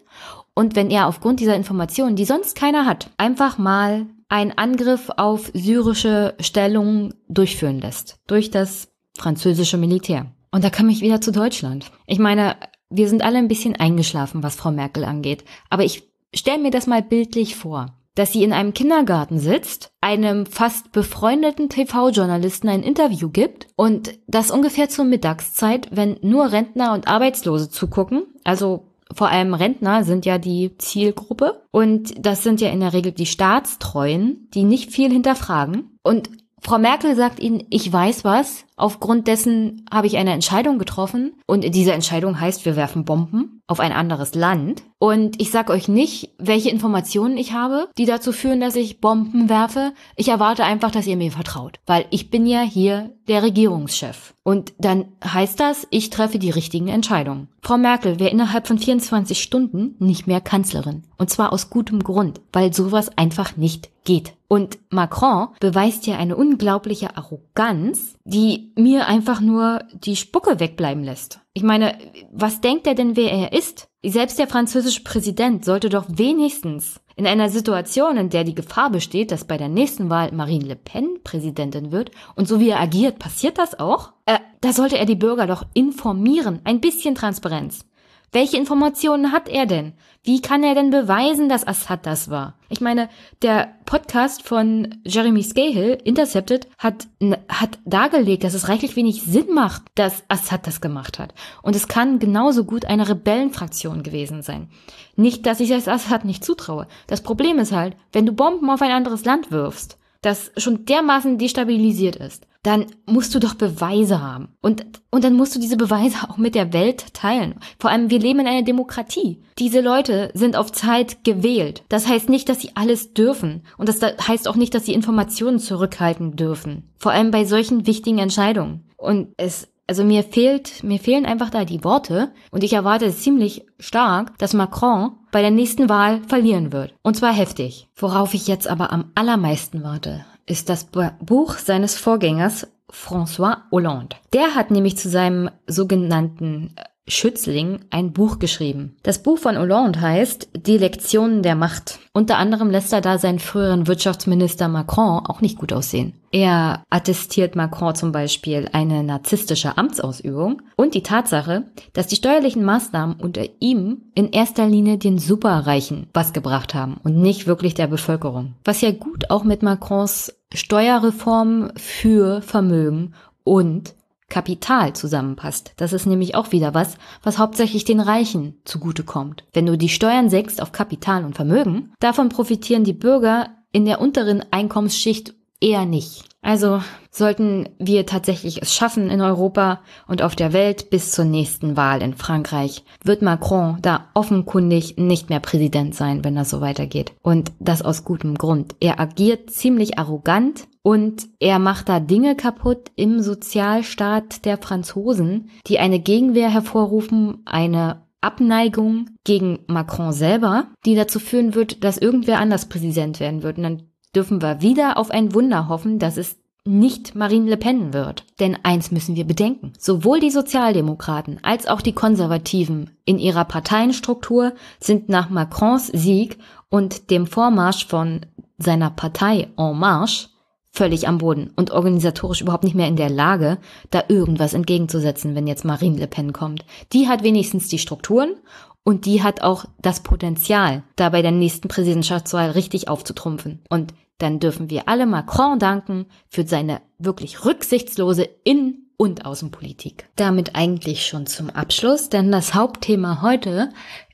Und 0.54 0.76
wenn 0.76 0.92
er 0.92 1.08
aufgrund 1.08 1.40
dieser 1.40 1.56
Informationen, 1.56 2.16
die 2.16 2.26
sonst 2.26 2.56
keiner 2.56 2.86
hat, 2.86 3.10
einfach 3.18 3.58
mal 3.58 4.06
einen 4.30 4.52
Angriff 4.52 5.10
auf 5.18 5.52
syrische 5.54 6.36
Stellungen 6.40 7.14
durchführen 7.28 7.80
lässt. 7.80 8.20
Durch 8.28 8.52
das 8.52 8.90
französische 9.18 9.78
Militär. 9.78 10.32
Und 10.52 10.64
da 10.64 10.70
komme 10.70 10.92
ich 10.92 11.02
wieder 11.02 11.22
zu 11.22 11.32
Deutschland. 11.32 11.92
Ich 12.06 12.20
meine, 12.20 12.56
wir 12.90 13.10
sind 13.10 13.24
alle 13.24 13.38
ein 13.38 13.48
bisschen 13.48 13.76
eingeschlafen, 13.76 14.44
was 14.44 14.56
Frau 14.56 14.72
Merkel 14.72 15.04
angeht. 15.04 15.44
Aber 15.70 15.84
ich 15.84 16.04
stelle 16.34 16.62
mir 16.62 16.72
das 16.72 16.88
mal 16.88 17.02
bildlich 17.02 17.56
vor 17.56 17.96
dass 18.16 18.32
sie 18.32 18.44
in 18.44 18.54
einem 18.54 18.74
Kindergarten 18.74 19.40
sitzt, 19.40 19.92
einem 20.02 20.46
fast 20.46 20.92
befreundeten 20.94 21.70
TV-Journalisten 21.70 22.70
ein 22.70 22.82
Interview 22.82 23.30
gibt 23.30 23.68
und 23.76 24.18
das 24.28 24.52
ungefähr 24.52 24.90
zur 24.90 25.06
Mittagszeit, 25.06 25.90
wenn 25.92 26.18
nur 26.22 26.52
Rentner 26.52 26.94
und 26.94 27.08
Arbeitslose 27.08 27.70
zugucken, 27.70 28.24
also 28.46 28.88
vor 29.14 29.30
allem 29.30 29.54
Rentner 29.54 30.04
sind 30.04 30.26
ja 30.26 30.38
die 30.38 30.78
Zielgruppe 30.78 31.64
und 31.72 32.14
das 32.26 32.44
sind 32.44 32.62
ja 32.62 32.70
in 32.70 32.80
der 32.80 32.94
Regel 32.94 33.12
die 33.12 33.26
Staatstreuen, 33.26 34.50
die 34.54 34.64
nicht 34.64 34.92
viel 34.92 35.12
hinterfragen. 35.12 35.98
Und 36.04 36.30
Frau 36.60 36.80
Merkel 36.80 37.16
sagt 37.16 37.40
ihnen, 37.40 37.64
ich 37.70 37.92
weiß 37.92 38.24
was, 38.24 38.66
aufgrund 38.76 39.28
dessen 39.28 39.86
habe 39.92 40.08
ich 40.08 40.18
eine 40.18 40.34
Entscheidung 40.34 40.80
getroffen 40.80 41.34
und 41.46 41.62
diese 41.74 41.94
Entscheidung 41.94 42.40
heißt, 42.40 42.66
wir 42.66 42.76
werfen 42.76 43.06
Bomben 43.06 43.56
auf 43.68 43.80
ein 43.80 43.92
anderes 43.92 44.36
Land. 44.36 44.84
Und 45.00 45.42
ich 45.42 45.52
sage 45.52 45.74
euch 45.74 45.88
nicht, 45.88 46.30
welche 46.38 46.70
Informationen 46.70 47.38
ich 47.38 47.54
habe, 47.54 47.90
die 47.98 48.06
dazu 48.06 48.32
führen, 48.32 48.60
dass 48.60 48.76
ich 48.76 49.02
Bomben 49.02 49.50
werfe. 49.50 49.94
Ich 50.16 50.30
erwarte 50.30 50.64
einfach, 50.64 50.92
dass 50.92 51.08
ihr 51.08 51.18
mir 51.18 51.32
vertraut, 51.32 51.80
weil 51.86 52.06
ich 52.10 52.30
bin 52.30 52.46
ja 52.46 52.62
hier 52.62 53.12
der 53.28 53.44
Regierungschef. 53.44 54.34
Und 54.44 54.74
dann 54.78 55.06
heißt 55.24 55.60
das, 55.60 55.88
ich 55.90 56.12
treffe 56.12 56.40
die 56.40 56.52
richtigen 56.52 56.88
Entscheidungen. 56.88 57.48
Frau 57.62 57.78
Merkel 57.78 58.20
wäre 58.20 58.30
innerhalb 58.30 58.68
von 58.68 58.78
24 58.78 59.42
Stunden 59.42 59.96
nicht 60.00 60.28
mehr 60.28 60.42
Kanzlerin. 60.42 61.04
Und 61.18 61.30
zwar 61.30 61.52
aus 61.52 61.70
gutem 61.70 62.04
Grund, 62.04 62.42
weil 62.54 62.74
sowas 62.74 63.18
einfach 63.18 63.58
nicht 63.58 63.90
geht. 64.04 64.34
Und 64.48 64.78
Macron 64.92 65.48
beweist 65.60 66.06
ja 66.06 66.18
eine 66.18 66.36
unglaubliche 66.36 67.18
Arroganz, 67.18 68.16
die 68.24 68.65
mir 68.76 69.08
einfach 69.08 69.42
nur 69.42 69.84
die 69.94 70.16
Spucke 70.16 70.60
wegbleiben 70.60 71.04
lässt. 71.04 71.40
Ich 71.54 71.64
meine, 71.64 71.98
was 72.32 72.62
denkt 72.62 72.88
er 72.88 72.96
denn, 72.96 73.16
wer 73.16 73.32
er 73.32 73.54
ist? 73.54 73.88
Selbst 74.04 74.38
der 74.38 74.48
französische 74.48 75.04
Präsident 75.04 75.66
sollte 75.66 75.90
doch 75.90 76.06
wenigstens 76.10 77.02
in 77.16 77.26
einer 77.26 77.50
Situation, 77.50 78.18
in 78.18 78.30
der 78.30 78.44
die 78.44 78.56
Gefahr 78.56 78.90
besteht, 78.90 79.32
dass 79.32 79.46
bei 79.46 79.58
der 79.58 79.70
nächsten 79.70 80.10
Wahl 80.10 80.32
Marine 80.34 80.66
Le 80.66 80.76
Pen 80.76 81.20
Präsidentin 81.24 81.92
wird 81.92 82.12
und 82.36 82.48
so 82.48 82.60
wie 82.60 82.70
er 82.70 82.82
agiert, 82.82 83.20
passiert 83.20 83.58
das 83.58 83.80
auch? 83.80 84.12
Äh, 84.26 84.40
da 84.60 84.74
sollte 84.74 84.98
er 84.98 85.06
die 85.06 85.16
Bürger 85.16 85.48
doch 85.48 85.66
informieren. 85.74 86.60
Ein 86.66 86.82
bisschen 86.82 87.16
Transparenz. 87.16 87.86
Welche 88.34 88.58
Informationen 88.58 89.32
hat 89.32 89.48
er 89.48 89.66
denn? 89.66 89.94
Wie 90.26 90.42
kann 90.42 90.64
er 90.64 90.74
denn 90.74 90.90
beweisen, 90.90 91.50
dass 91.50 91.68
Assad 91.68 92.08
das 92.08 92.32
war? 92.32 92.56
Ich 92.70 92.82
meine, 92.82 93.10
der 93.44 93.76
Podcast 93.86 94.42
von 94.42 94.96
Jeremy 95.04 95.44
Scahill, 95.44 96.00
Intercepted, 96.04 96.68
hat, 96.80 97.08
hat 97.48 97.78
dargelegt, 97.86 98.44
dass 98.44 98.56
es 98.56 98.68
reichlich 98.68 98.96
wenig 98.96 99.22
Sinn 99.22 99.54
macht, 99.54 99.84
dass 99.94 100.24
Assad 100.28 100.66
das 100.66 100.82
gemacht 100.82 101.20
hat. 101.20 101.36
Und 101.62 101.76
es 101.76 101.88
kann 101.88 102.18
genauso 102.18 102.64
gut 102.64 102.86
eine 102.86 103.08
Rebellenfraktion 103.08 104.02
gewesen 104.02 104.42
sein. 104.42 104.68
Nicht, 105.16 105.46
dass 105.46 105.60
ich 105.60 105.70
es 105.70 105.88
Assad 105.88 106.26
nicht 106.26 106.44
zutraue. 106.44 106.88
Das 107.06 107.22
Problem 107.22 107.60
ist 107.60 107.72
halt, 107.72 107.96
wenn 108.12 108.26
du 108.26 108.34
Bomben 108.34 108.72
auf 108.72 108.82
ein 108.82 108.92
anderes 108.92 109.26
Land 109.26 109.52
wirfst, 109.52 110.00
das 110.24 110.52
schon 110.58 110.86
dermaßen 110.86 111.38
destabilisiert 111.38 112.16
ist, 112.16 112.48
dann 112.66 112.88
musst 113.06 113.36
du 113.36 113.40
doch 113.40 113.54
Beweise 113.54 114.22
haben. 114.22 114.50
Und, 114.62 114.86
und 115.12 115.24
dann 115.24 115.34
musst 115.34 115.56
du 115.56 115.60
diese 115.60 115.78
Beweise 115.78 116.18
auch 116.28 116.38
mit 116.38 116.56
der 116.56 116.74
Welt 116.74 117.14
teilen. 117.14 117.56
Vor 117.80 117.92
allem, 117.92 118.10
wir 118.10 118.20
leben 118.20 118.40
in 118.40 118.48
einer 118.48 118.64
Demokratie. 118.64 119.42
Diese 119.60 119.82
Leute 119.82 120.32
sind 120.34 120.56
auf 120.56 120.72
Zeit 120.72 121.24
gewählt. 121.24 121.84
Das 121.90 122.08
heißt 122.08 122.28
nicht, 122.30 122.50
dass 122.50 122.62
sie 122.62 122.72
alles 122.74 123.14
dürfen. 123.14 123.64
Und 123.78 123.88
das 123.88 124.02
heißt 124.02 124.48
auch 124.48 124.56
nicht, 124.56 124.74
dass 124.74 124.86
sie 124.86 124.94
Informationen 124.94 125.60
zurückhalten 125.60 126.36
dürfen. 126.36 126.90
Vor 126.98 127.12
allem 127.12 127.30
bei 127.30 127.46
solchen 127.46 127.86
wichtigen 127.86 128.18
Entscheidungen. 128.18 128.84
Und 128.98 129.28
es, 129.38 129.68
also 129.86 130.04
mir 130.04 130.24
fehlt, 130.24 130.84
mir 130.84 131.00
fehlen 131.00 131.28
einfach 131.28 131.52
da 131.52 131.66
die 131.66 131.84
Worte. 131.84 132.32
Und 132.50 132.64
ich 132.64 132.74
erwarte 132.74 133.14
ziemlich 133.14 133.66
stark, 133.80 134.36
dass 134.40 134.56
Macron 134.56 135.12
bei 135.32 135.42
der 135.42 135.52
nächsten 135.52 135.88
Wahl 135.88 136.22
verlieren 136.28 136.74
wird. 136.74 136.96
Und 137.04 137.16
zwar 137.16 137.32
heftig. 137.32 137.88
Worauf 137.96 138.34
ich 138.34 138.48
jetzt 138.48 138.68
aber 138.68 138.92
am 138.92 139.12
allermeisten 139.14 139.84
warte, 139.84 140.26
ist 140.46 140.70
das 140.70 140.88
Buch 141.22 141.58
seines 141.58 141.98
Vorgängers 141.98 142.68
François 142.90 143.58
Hollande. 143.72 144.16
Der 144.34 144.56
hat 144.56 144.72
nämlich 144.72 144.98
zu 144.98 145.10
seinem 145.10 145.50
sogenannten 145.68 146.74
äh, 146.76 146.84
Schützling 147.08 147.82
ein 147.92 148.14
Buch 148.14 148.40
geschrieben. 148.40 148.96
Das 149.04 149.22
Buch 149.22 149.38
von 149.38 149.60
Hollande 149.60 150.02
heißt 150.02 150.50
Die 150.56 150.80
Lektionen 150.80 151.44
der 151.44 151.56
Macht. 151.56 152.00
Unter 152.14 152.38
anderem 152.38 152.72
lässt 152.72 152.94
er 152.94 153.02
da 153.02 153.20
seinen 153.20 153.38
früheren 153.38 153.86
Wirtschaftsminister 153.86 154.68
Macron 154.68 155.24
auch 155.24 155.40
nicht 155.40 155.60
gut 155.60 155.72
aussehen. 155.72 156.14
Er 156.32 156.84
attestiert 156.90 157.56
Macron 157.56 157.94
zum 157.94 158.12
Beispiel 158.12 158.70
eine 158.74 159.04
narzisstische 159.04 159.78
Amtsausübung 159.78 160.64
und 160.76 160.96
die 160.96 161.04
Tatsache, 161.04 161.66
dass 161.94 162.08
die 162.08 162.16
steuerlichen 162.16 162.64
Maßnahmen 162.64 163.18
unter 163.22 163.44
ihm 163.60 164.02
in 164.16 164.32
erster 164.32 164.68
Linie 164.68 164.98
den 164.98 165.20
Superreichen 165.20 166.08
was 166.14 166.34
gebracht 166.34 166.74
haben 166.74 166.98
und 167.04 167.22
nicht 167.22 167.46
wirklich 167.46 167.76
der 167.76 167.88
Bevölkerung. 167.88 168.56
Was 168.64 168.82
ja 168.82 168.92
gut 168.92 169.30
auch 169.30 169.44
mit 169.44 169.62
Macrons 169.62 170.34
Steuerreform 170.54 171.72
für 171.76 172.42
Vermögen 172.42 173.14
und 173.44 173.94
Kapital 174.30 174.94
zusammenpasst. 174.94 175.74
Das 175.78 175.94
ist 175.94 176.06
nämlich 176.06 176.36
auch 176.36 176.52
wieder 176.52 176.74
was, 176.74 176.98
was 177.24 177.38
hauptsächlich 177.38 177.86
den 177.86 178.00
Reichen 178.00 178.60
zugutekommt. 178.66 179.44
Wenn 179.54 179.66
du 179.66 179.78
die 179.78 179.90
Steuern 179.90 180.30
senkst 180.30 180.62
auf 180.62 180.72
Kapital 180.72 181.26
und 181.26 181.36
Vermögen, 181.36 181.94
davon 182.00 182.30
profitieren 182.30 182.84
die 182.84 182.94
Bürger 182.94 183.50
in 183.72 183.86
der 183.86 184.02
unteren 184.02 184.44
Einkommensschicht 184.52 185.36
eher 185.62 185.86
nicht. 185.86 186.26
Also 186.42 186.82
sollten 187.10 187.70
wir 187.80 188.06
tatsächlich 188.06 188.62
es 188.62 188.76
schaffen 188.76 189.10
in 189.10 189.22
Europa 189.22 189.82
und 190.08 190.22
auf 190.22 190.36
der 190.36 190.54
Welt 190.54 190.92
bis 190.92 191.12
zur 191.12 191.26
nächsten 191.26 191.76
Wahl 191.76 192.04
in 192.04 192.14
Frankreich, 192.14 192.84
wird 193.04 193.24
Macron 193.24 193.80
da 193.82 194.10
offenkundig 194.14 194.98
nicht 194.98 195.30
mehr 195.30 195.40
Präsident 195.40 195.96
sein, 195.96 196.24
wenn 196.24 196.36
das 196.36 196.52
so 196.52 196.62
weitergeht. 196.62 197.14
Und 197.24 197.52
das 197.60 197.82
aus 197.82 198.04
gutem 198.04 198.36
Grund. 198.36 198.76
Er 198.80 199.00
agiert 199.00 199.50
ziemlich 199.50 199.98
arrogant 199.98 200.68
und 200.84 201.28
er 201.40 201.58
macht 201.58 201.90
da 201.90 202.00
Dinge 202.00 202.36
kaputt 202.36 202.92
im 202.96 203.22
Sozialstaat 203.22 204.46
der 204.46 204.60
Franzosen, 204.60 205.50
die 205.66 205.80
eine 205.80 206.00
Gegenwehr 206.00 206.52
hervorrufen, 206.52 207.42
eine 207.46 208.04
Abneigung 208.22 209.10
gegen 209.24 209.60
Macron 209.68 210.12
selber, 210.12 210.68
die 210.86 210.96
dazu 210.96 211.20
führen 211.20 211.56
wird, 211.56 211.84
dass 211.84 211.98
irgendwer 211.98 212.40
anders 212.40 212.68
Präsident 212.68 213.20
werden 213.20 213.42
wird. 213.42 213.58
Und 213.58 213.64
dann 213.64 213.84
dürfen 214.16 214.42
wir 214.42 214.62
wieder 214.62 214.98
auf 214.98 215.12
ein 215.12 215.34
Wunder 215.34 215.68
hoffen, 215.68 216.00
dass 216.00 216.18
es 216.18 216.38
nicht 216.68 217.14
Marine 217.14 217.50
Le 217.50 217.58
Pen 217.58 217.94
wird. 217.94 218.26
Denn 218.40 218.58
eins 218.64 218.92
müssen 218.92 219.16
wir 219.16 219.26
bedenken. 219.26 219.74
Sowohl 219.78 220.20
die 220.20 220.32
Sozialdemokraten 220.32 221.40
als 221.44 221.68
auch 221.68 221.82
die 221.82 221.94
Konservativen 221.94 222.90
in 223.06 223.20
ihrer 223.20 223.46
Parteienstruktur 223.46 224.54
sind 224.80 225.08
nach 225.08 225.30
Macrons 225.30 225.88
Sieg 225.88 226.40
und 226.70 227.12
dem 227.12 227.28
Vormarsch 227.28 227.86
von 227.86 228.22
seiner 228.58 228.90
Partei 228.90 229.48
En 229.58 229.78
Marche 229.78 230.30
völlig 230.72 231.08
am 231.08 231.20
Boden 231.20 231.52
und 231.56 231.72
organisatorisch 231.72 232.42
überhaupt 232.42 232.66
nicht 232.66 232.76
mehr 232.76 232.88
in 232.88 232.98
der 232.98 233.10
Lage, 233.10 233.60
da 233.92 234.04
irgendwas 234.10 234.54
entgegenzusetzen, 234.54 235.34
wenn 235.34 235.48
jetzt 235.48 235.64
Marine 235.64 235.98
Le 235.98 236.08
Pen 236.08 236.34
kommt. 236.34 236.66
Die 236.92 237.08
hat 237.08 237.24
wenigstens 237.24 237.70
die 237.70 237.80
Strukturen 237.80 238.36
und 238.84 239.06
die 239.06 239.24
hat 239.24 239.42
auch 239.42 239.66
das 239.82 240.02
Potenzial, 240.02 240.84
da 240.96 241.10
bei 241.10 241.22
der 241.22 241.32
nächsten 241.32 241.70
Präsidentschaftswahl 241.70 242.52
richtig 242.52 242.90
aufzutrumpfen. 242.90 243.62
Und 243.70 243.94
dann 244.18 244.40
dürfen 244.40 244.70
wir 244.70 244.88
alle 244.88 245.06
Macron 245.06 245.60
danken 245.60 246.06
für 246.28 246.48
seine 246.48 246.82
wirklich 246.98 247.46
rücksichtslose 247.46 248.28
Innen- 248.44 248.92
und 248.98 249.26
Außenpolitik. 249.26 250.08
Damit 250.16 250.56
eigentlich 250.56 251.06
schon 251.06 251.26
zum 251.26 251.50
Abschluss, 251.50 252.10
denn 252.10 252.32
das 252.32 252.54
Hauptthema 252.54 253.22
heute 253.22 253.70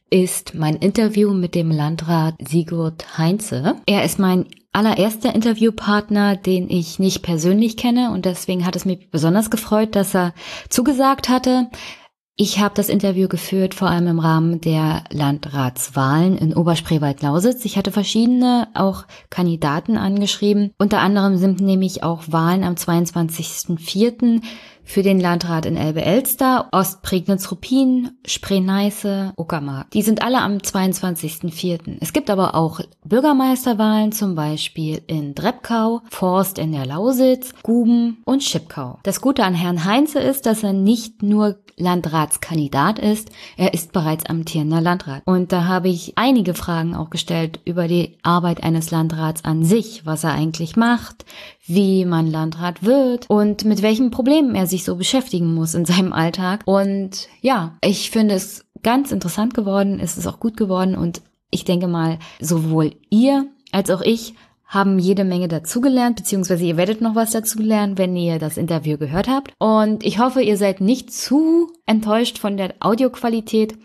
ist 0.10 0.56
mein 0.56 0.76
Interview 0.76 1.34
mit 1.34 1.56
dem 1.56 1.72
Landrat 1.72 2.36
Sigurd 2.46 3.18
Heinze. 3.18 3.76
Er 3.86 4.04
ist 4.04 4.20
mein 4.20 4.48
allererster 4.74 5.34
Interviewpartner, 5.34 6.36
den 6.36 6.70
ich 6.70 7.00
nicht 7.00 7.22
persönlich 7.22 7.78
kenne 7.78 8.12
und 8.12 8.26
deswegen 8.26 8.66
hat 8.66 8.76
es 8.76 8.86
mich 8.86 9.10
besonders 9.10 9.50
gefreut, 9.50 9.96
dass 9.96 10.16
er 10.16 10.34
zugesagt 10.70 11.30
hatte. 11.30 11.70
Ich 12.38 12.60
habe 12.60 12.74
das 12.76 12.90
Interview 12.90 13.28
geführt, 13.28 13.76
vor 13.76 13.90
allem 13.90 14.08
im 14.08 14.20
Rahmen 14.20 14.62
der 14.62 15.04
Landratswahlen 15.12 16.38
in 16.38 16.56
Oberspreewald-Lausitz. 16.56 17.66
Ich 17.66 17.78
hatte 17.78 17.92
verschiedene 17.92 18.70
auch 18.74 19.06
Kandidaten 19.30 19.98
angeschrieben. 19.98 20.72
Unter 20.80 21.00
anderem 21.00 21.38
sind 21.38 21.60
nämlich 21.60 22.04
auch 22.04 22.24
Wahlen 22.30 22.64
am 22.64 22.76
22.04 22.76 24.42
für 24.84 25.04
den 25.04 25.20
Landrat 25.20 25.66
in 25.66 25.78
Elbe-Elster, 25.78 26.68
Ostprignitz-Ruppin, 26.72 28.12
Spree-Neiße, 28.26 29.34
Uckermark. 29.38 29.92
Die 29.92 30.02
sind 30.02 30.22
alle 30.22 30.42
am 30.42 30.58
22.04. 30.58 31.98
Es 32.02 32.14
gibt 32.14 32.30
aber 32.30 32.56
auch 32.56 32.82
Bürgermeisterwahlen, 33.06 34.12
zum 34.12 34.36
Beispiel 34.36 35.02
in 35.08 35.34
Dreppkau, 35.34 36.02
Forst 36.10 36.58
in 36.58 36.72
der 36.72 36.86
Lausitz, 36.86 37.54
Guben 37.64 38.22
und 38.26 38.44
Schipkau. 38.44 39.00
Das 39.04 39.22
Gute 39.22 39.44
an 39.44 39.54
Herrn 39.54 39.86
Heinze 39.86 40.20
ist, 40.20 40.46
dass 40.46 40.64
er 40.64 40.74
nicht 40.74 41.24
nur 41.24 41.60
Landratskandidat 41.78 43.00
ist, 43.00 43.30
er 43.58 43.74
ist 43.74 43.92
bereits 43.92 44.26
amtierender 44.26 44.82
Landrat. 44.82 45.24
Und 45.26 45.52
da 45.52 45.66
habe 45.66 45.90
ich 45.90 46.14
einige 46.16 46.54
Fragen 46.54 46.96
auch 46.96 47.10
gestellt 47.10 47.60
über 47.66 47.88
die 47.88 48.18
Arbeit 48.24 48.64
eines 48.64 48.92
Landrats 48.92 49.44
an 49.44 49.64
sich, 49.64 50.06
was 50.06 50.24
er 50.24 50.34
eigentlich 50.34 50.76
macht, 50.76 51.26
wie 51.66 52.06
man 52.06 52.28
Landrat 52.28 52.84
wird 52.84 53.30
und 53.30 53.66
mit 53.66 53.82
welchen 53.82 54.12
Problemen 54.12 54.56
er 54.56 54.68
sich 54.68 54.84
so 54.84 54.96
beschäftigen 54.96 55.54
muss 55.54 55.74
in 55.74 55.86
seinem 55.86 56.14
Alltag. 56.14 56.62
Und 56.66 57.28
ja, 57.42 57.78
ich 57.84 58.12
finde 58.12 58.36
es 58.36 58.66
ganz 58.84 59.12
interessant 59.12 59.54
geworden, 59.54 60.00
es 60.00 60.18
ist 60.18 60.28
auch 60.28 60.40
gut 60.40 60.58
geworden 60.58 60.96
und 60.96 61.22
ich 61.52 61.66
denke 61.66 61.88
mal, 61.88 62.18
sowohl 62.40 62.96
ihr 63.10 63.48
als 63.72 63.90
auch 63.90 64.02
ich 64.02 64.34
haben 64.72 65.00
jede 65.00 65.26
Menge 65.26 65.50
dazugelernt, 65.50 66.16
beziehungsweise 66.16 66.64
ihr 66.64 66.78
werdet 66.78 67.02
noch 67.02 67.14
was 67.14 67.32
dazulernen, 67.32 67.98
wenn 67.98 68.16
ihr 68.16 68.40
das 68.40 68.58
Interview 68.58 68.98
gehört 68.98 69.28
habt. 69.28 69.54
Und 69.60 70.06
ich 70.06 70.18
hoffe, 70.18 70.42
ihr 70.42 70.56
seid 70.56 70.80
nicht 70.80 71.14
zu 71.14 71.68
enttäuscht 71.86 72.40
von 72.40 72.56
der 72.56 72.74
Audioqualität. 72.80 73.76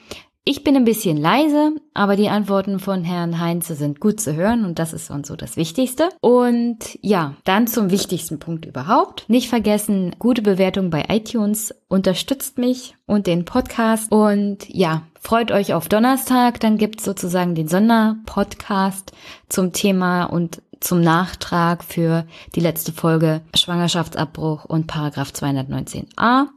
Ich 0.49 0.63
bin 0.63 0.77
ein 0.77 0.85
bisschen 0.85 1.17
leise, 1.17 1.73
aber 1.93 2.15
die 2.15 2.29
Antworten 2.29 2.79
von 2.79 3.03
Herrn 3.03 3.41
Heinze 3.41 3.75
sind 3.75 3.99
gut 3.99 4.21
zu 4.21 4.37
hören 4.37 4.65
und 4.65 4.79
das 4.79 4.93
ist 4.93 5.11
uns 5.11 5.27
so 5.27 5.35
das 5.35 5.57
Wichtigste. 5.57 6.09
Und 6.21 6.79
ja, 7.03 7.35
dann 7.43 7.67
zum 7.67 7.91
wichtigsten 7.91 8.39
Punkt 8.39 8.65
überhaupt. 8.65 9.29
Nicht 9.29 9.49
vergessen, 9.49 10.15
gute 10.21 10.43
Bewertung 10.43 10.91
bei 10.91 11.07
iTunes 11.09 11.75
unterstützt 11.89 12.59
mich 12.59 12.95
und 13.07 13.27
den 13.27 13.45
Podcast. 13.45 14.13
Und 14.13 14.69
ja, 14.69 15.03
freut 15.21 15.51
euch 15.51 15.75
auf 15.75 15.89
Donnerstag, 15.89 16.61
dann 16.61 16.79
gibt's 16.79 17.05
sozusagen 17.05 17.57
den 17.57 17.67
Sonderpodcast 17.67 19.11
zum 19.49 19.73
Thema 19.73 20.27
und 20.27 20.63
zum 20.81 21.01
Nachtrag 21.01 21.85
für 21.85 22.27
die 22.55 22.61
letzte 22.61 22.93
Folge 22.93 23.43
Schwangerschaftsabbruch 23.55 24.65
und 24.65 24.87
Paragraph 24.87 25.31
219a 25.31 26.49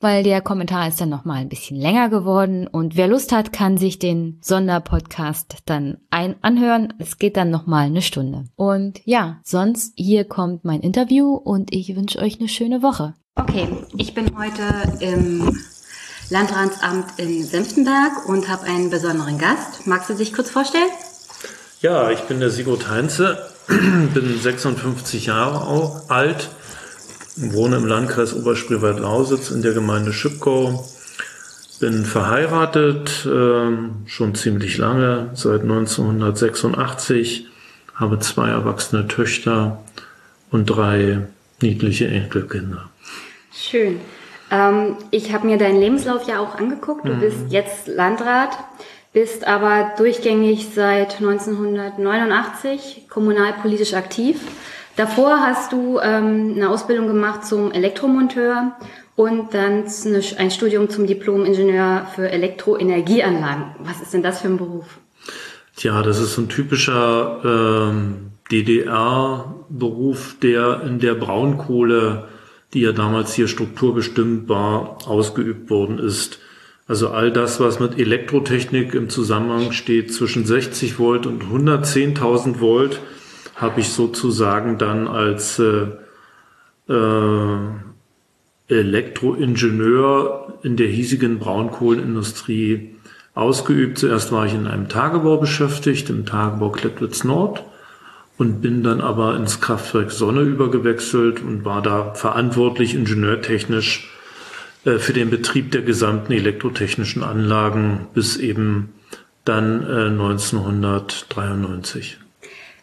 weil 0.00 0.22
der 0.22 0.40
Kommentar 0.40 0.88
ist 0.88 1.00
dann 1.00 1.08
nochmal 1.08 1.38
ein 1.38 1.48
bisschen 1.48 1.76
länger 1.76 2.08
geworden 2.08 2.66
und 2.66 2.96
wer 2.96 3.08
Lust 3.08 3.32
hat, 3.32 3.52
kann 3.52 3.78
sich 3.78 3.98
den 3.98 4.38
Sonderpodcast 4.42 5.56
dann 5.64 5.98
ein 6.10 6.36
anhören. 6.42 6.92
Es 6.98 7.18
geht 7.18 7.36
dann 7.36 7.50
nochmal 7.50 7.86
eine 7.86 8.02
Stunde. 8.02 8.44
Und 8.56 9.00
ja, 9.04 9.40
sonst 9.42 9.94
hier 9.96 10.24
kommt 10.24 10.64
mein 10.64 10.80
Interview 10.80 11.34
und 11.34 11.72
ich 11.74 11.96
wünsche 11.96 12.18
euch 12.18 12.38
eine 12.38 12.48
schöne 12.48 12.82
Woche. 12.82 13.14
Okay, 13.36 13.68
ich 13.96 14.14
bin 14.14 14.36
heute 14.36 14.64
im 15.00 15.58
Landratsamt 16.30 17.18
in 17.18 17.42
Senftenberg 17.42 18.28
und 18.28 18.48
habe 18.48 18.64
einen 18.64 18.90
besonderen 18.90 19.38
Gast. 19.38 19.86
Magst 19.86 20.10
du 20.10 20.14
dich 20.14 20.32
kurz 20.32 20.50
vorstellen? 20.50 20.90
Ja, 21.80 22.10
ich 22.10 22.20
bin 22.20 22.40
der 22.40 22.50
Sigurd 22.50 22.88
Heinze, 22.88 23.38
bin 24.14 24.38
56 24.40 25.26
Jahre 25.26 26.02
alt, 26.08 26.50
wohne 27.36 27.76
im 27.76 27.86
Landkreis 27.86 28.34
Oberspreewald-Lausitz 28.34 29.50
in 29.50 29.62
der 29.62 29.72
Gemeinde 29.72 30.12
Schipkau. 30.12 30.84
Bin 31.80 32.04
verheiratet, 32.04 33.26
äh, 33.26 34.08
schon 34.08 34.34
ziemlich 34.34 34.78
lange, 34.78 35.30
seit 35.34 35.62
1986, 35.62 37.48
habe 37.94 38.18
zwei 38.20 38.48
erwachsene 38.48 39.08
Töchter 39.08 39.82
und 40.50 40.66
drei 40.66 41.26
niedliche 41.60 42.08
Enkelkinder. 42.08 42.88
Schön. 43.52 44.00
Ähm, 44.50 44.96
ich 45.10 45.32
habe 45.32 45.46
mir 45.46 45.58
deinen 45.58 45.80
Lebenslauf 45.80 46.28
ja 46.28 46.38
auch 46.38 46.54
angeguckt. 46.54 47.06
Du 47.06 47.14
mhm. 47.14 47.20
bist 47.20 47.38
jetzt 47.48 47.88
Landrat, 47.88 48.56
bist 49.16 49.46
aber 49.46 49.92
durchgängig 49.96 50.68
seit 50.74 51.16
1989 51.16 53.06
kommunalpolitisch 53.08 53.94
aktiv 53.94 54.36
Davor 54.96 55.40
hast 55.40 55.72
du 55.72 55.98
ähm, 56.02 56.54
eine 56.56 56.70
Ausbildung 56.70 57.06
gemacht 57.06 57.44
zum 57.44 57.70
Elektromonteur 57.70 58.76
und 59.14 59.52
dann 59.52 59.84
eine, 59.84 60.22
ein 60.38 60.50
Studium 60.50 60.88
zum 60.88 61.06
Diplom-Ingenieur 61.06 62.06
für 62.14 62.30
Elektroenergieanlagen. 62.30 63.76
Was 63.80 64.00
ist 64.00 64.14
denn 64.14 64.22
das 64.22 64.40
für 64.40 64.48
ein 64.48 64.56
Beruf? 64.56 64.98
Tja, 65.76 66.02
das 66.02 66.18
ist 66.18 66.34
so 66.34 66.42
ein 66.42 66.48
typischer 66.48 67.42
ähm, 67.44 68.32
DDR-Beruf, 68.50 70.36
der 70.42 70.82
in 70.86 70.98
der 70.98 71.14
Braunkohle, 71.14 72.28
die 72.72 72.80
ja 72.80 72.92
damals 72.92 73.34
hier 73.34 73.48
strukturbestimmt 73.48 74.48
war, 74.48 74.96
ausgeübt 75.06 75.68
worden 75.68 75.98
ist. 75.98 76.38
Also 76.88 77.10
all 77.10 77.32
das, 77.32 77.58
was 77.58 77.80
mit 77.80 77.98
Elektrotechnik 77.98 78.94
im 78.94 79.08
Zusammenhang 79.08 79.72
steht, 79.72 80.14
zwischen 80.14 80.46
60 80.46 80.98
Volt 80.98 81.26
und 81.26 81.42
110.000 81.44 82.60
Volt, 82.60 83.00
habe 83.56 83.80
ich 83.80 83.88
sozusagen 83.88 84.78
dann 84.78 85.08
als 85.08 85.58
äh, 85.58 85.86
äh, 86.88 87.58
Elektroingenieur 88.68 90.58
in 90.62 90.76
der 90.76 90.88
hiesigen 90.88 91.38
Braunkohlenindustrie 91.38 92.96
ausgeübt. 93.34 93.98
Zuerst 93.98 94.30
war 94.30 94.46
ich 94.46 94.54
in 94.54 94.66
einem 94.66 94.88
Tagebau 94.88 95.38
beschäftigt, 95.38 96.10
im 96.10 96.24
Tagebau 96.26 96.70
Klettwitz 96.70 97.24
Nord 97.24 97.64
und 98.38 98.60
bin 98.60 98.82
dann 98.82 99.00
aber 99.00 99.36
ins 99.36 99.60
Kraftwerk 99.60 100.10
Sonne 100.10 100.42
übergewechselt 100.42 101.42
und 101.42 101.64
war 101.64 101.82
da 101.82 102.14
verantwortlich 102.14 102.94
ingenieurtechnisch 102.94 104.10
für 104.98 105.12
den 105.12 105.30
Betrieb 105.30 105.70
der 105.72 105.82
gesamten 105.82 106.32
elektrotechnischen 106.32 107.22
Anlagen 107.22 108.06
bis 108.14 108.36
eben 108.36 108.94
dann 109.44 109.82
äh, 109.82 110.08
1993. 110.08 112.18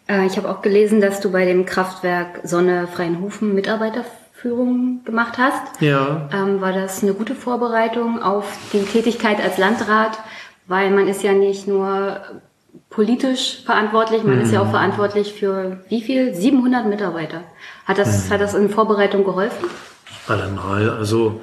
Äh, 0.07 0.25
ich 0.25 0.37
habe 0.37 0.49
auch 0.49 0.61
gelesen, 0.61 1.01
dass 1.01 1.19
du 1.19 1.31
bei 1.31 1.45
dem 1.45 1.65
Kraftwerk 1.65 2.41
Sonne 2.43 2.87
Freienhofen 2.87 3.55
Mitarbeiterführung 3.55 5.03
gemacht 5.05 5.37
hast. 5.37 5.81
Ja. 5.81 6.29
Ähm, 6.33 6.61
war 6.61 6.73
das 6.73 7.03
eine 7.03 7.13
gute 7.13 7.35
Vorbereitung 7.35 8.21
auf 8.21 8.45
die 8.73 8.83
Tätigkeit 8.83 9.41
als 9.41 9.57
Landrat? 9.57 10.17
Weil 10.67 10.91
man 10.91 11.07
ist 11.07 11.23
ja 11.23 11.33
nicht 11.33 11.67
nur 11.67 12.21
politisch 12.89 13.63
verantwortlich. 13.65 14.23
Man 14.23 14.37
mhm. 14.37 14.43
ist 14.43 14.53
ja 14.53 14.61
auch 14.61 14.67
mhm. 14.67 14.71
verantwortlich 14.71 15.33
für 15.33 15.83
wie 15.89 16.01
viel? 16.01 16.33
700 16.33 16.85
Mitarbeiter. 16.85 17.41
Hat 17.85 17.97
das, 17.97 18.29
mhm. 18.29 18.33
hat 18.33 18.41
das 18.41 18.53
in 18.53 18.69
Vorbereitung 18.69 19.25
geholfen? 19.25 19.67
Allemal. 20.27 20.89
Also 20.89 21.41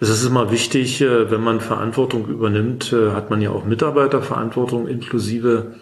es 0.00 0.08
ist 0.08 0.24
immer 0.24 0.50
wichtig, 0.50 1.00
äh, 1.00 1.30
wenn 1.30 1.42
man 1.42 1.60
Verantwortung 1.60 2.28
übernimmt, 2.28 2.92
äh, 2.92 3.10
hat 3.10 3.30
man 3.30 3.40
ja 3.40 3.50
auch 3.50 3.64
Mitarbeiterverantwortung 3.64 4.86
inklusive 4.86 5.74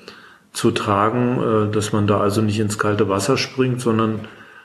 zu 0.53 0.71
tragen, 0.71 1.69
äh, 1.69 1.73
dass 1.73 1.93
man 1.93 2.07
da 2.07 2.21
also 2.21 2.41
nicht 2.41 2.59
ins 2.59 2.79
kalte 2.79 3.09
Wasser 3.11 3.37
springt, 3.37 3.81
sondern 3.81 4.21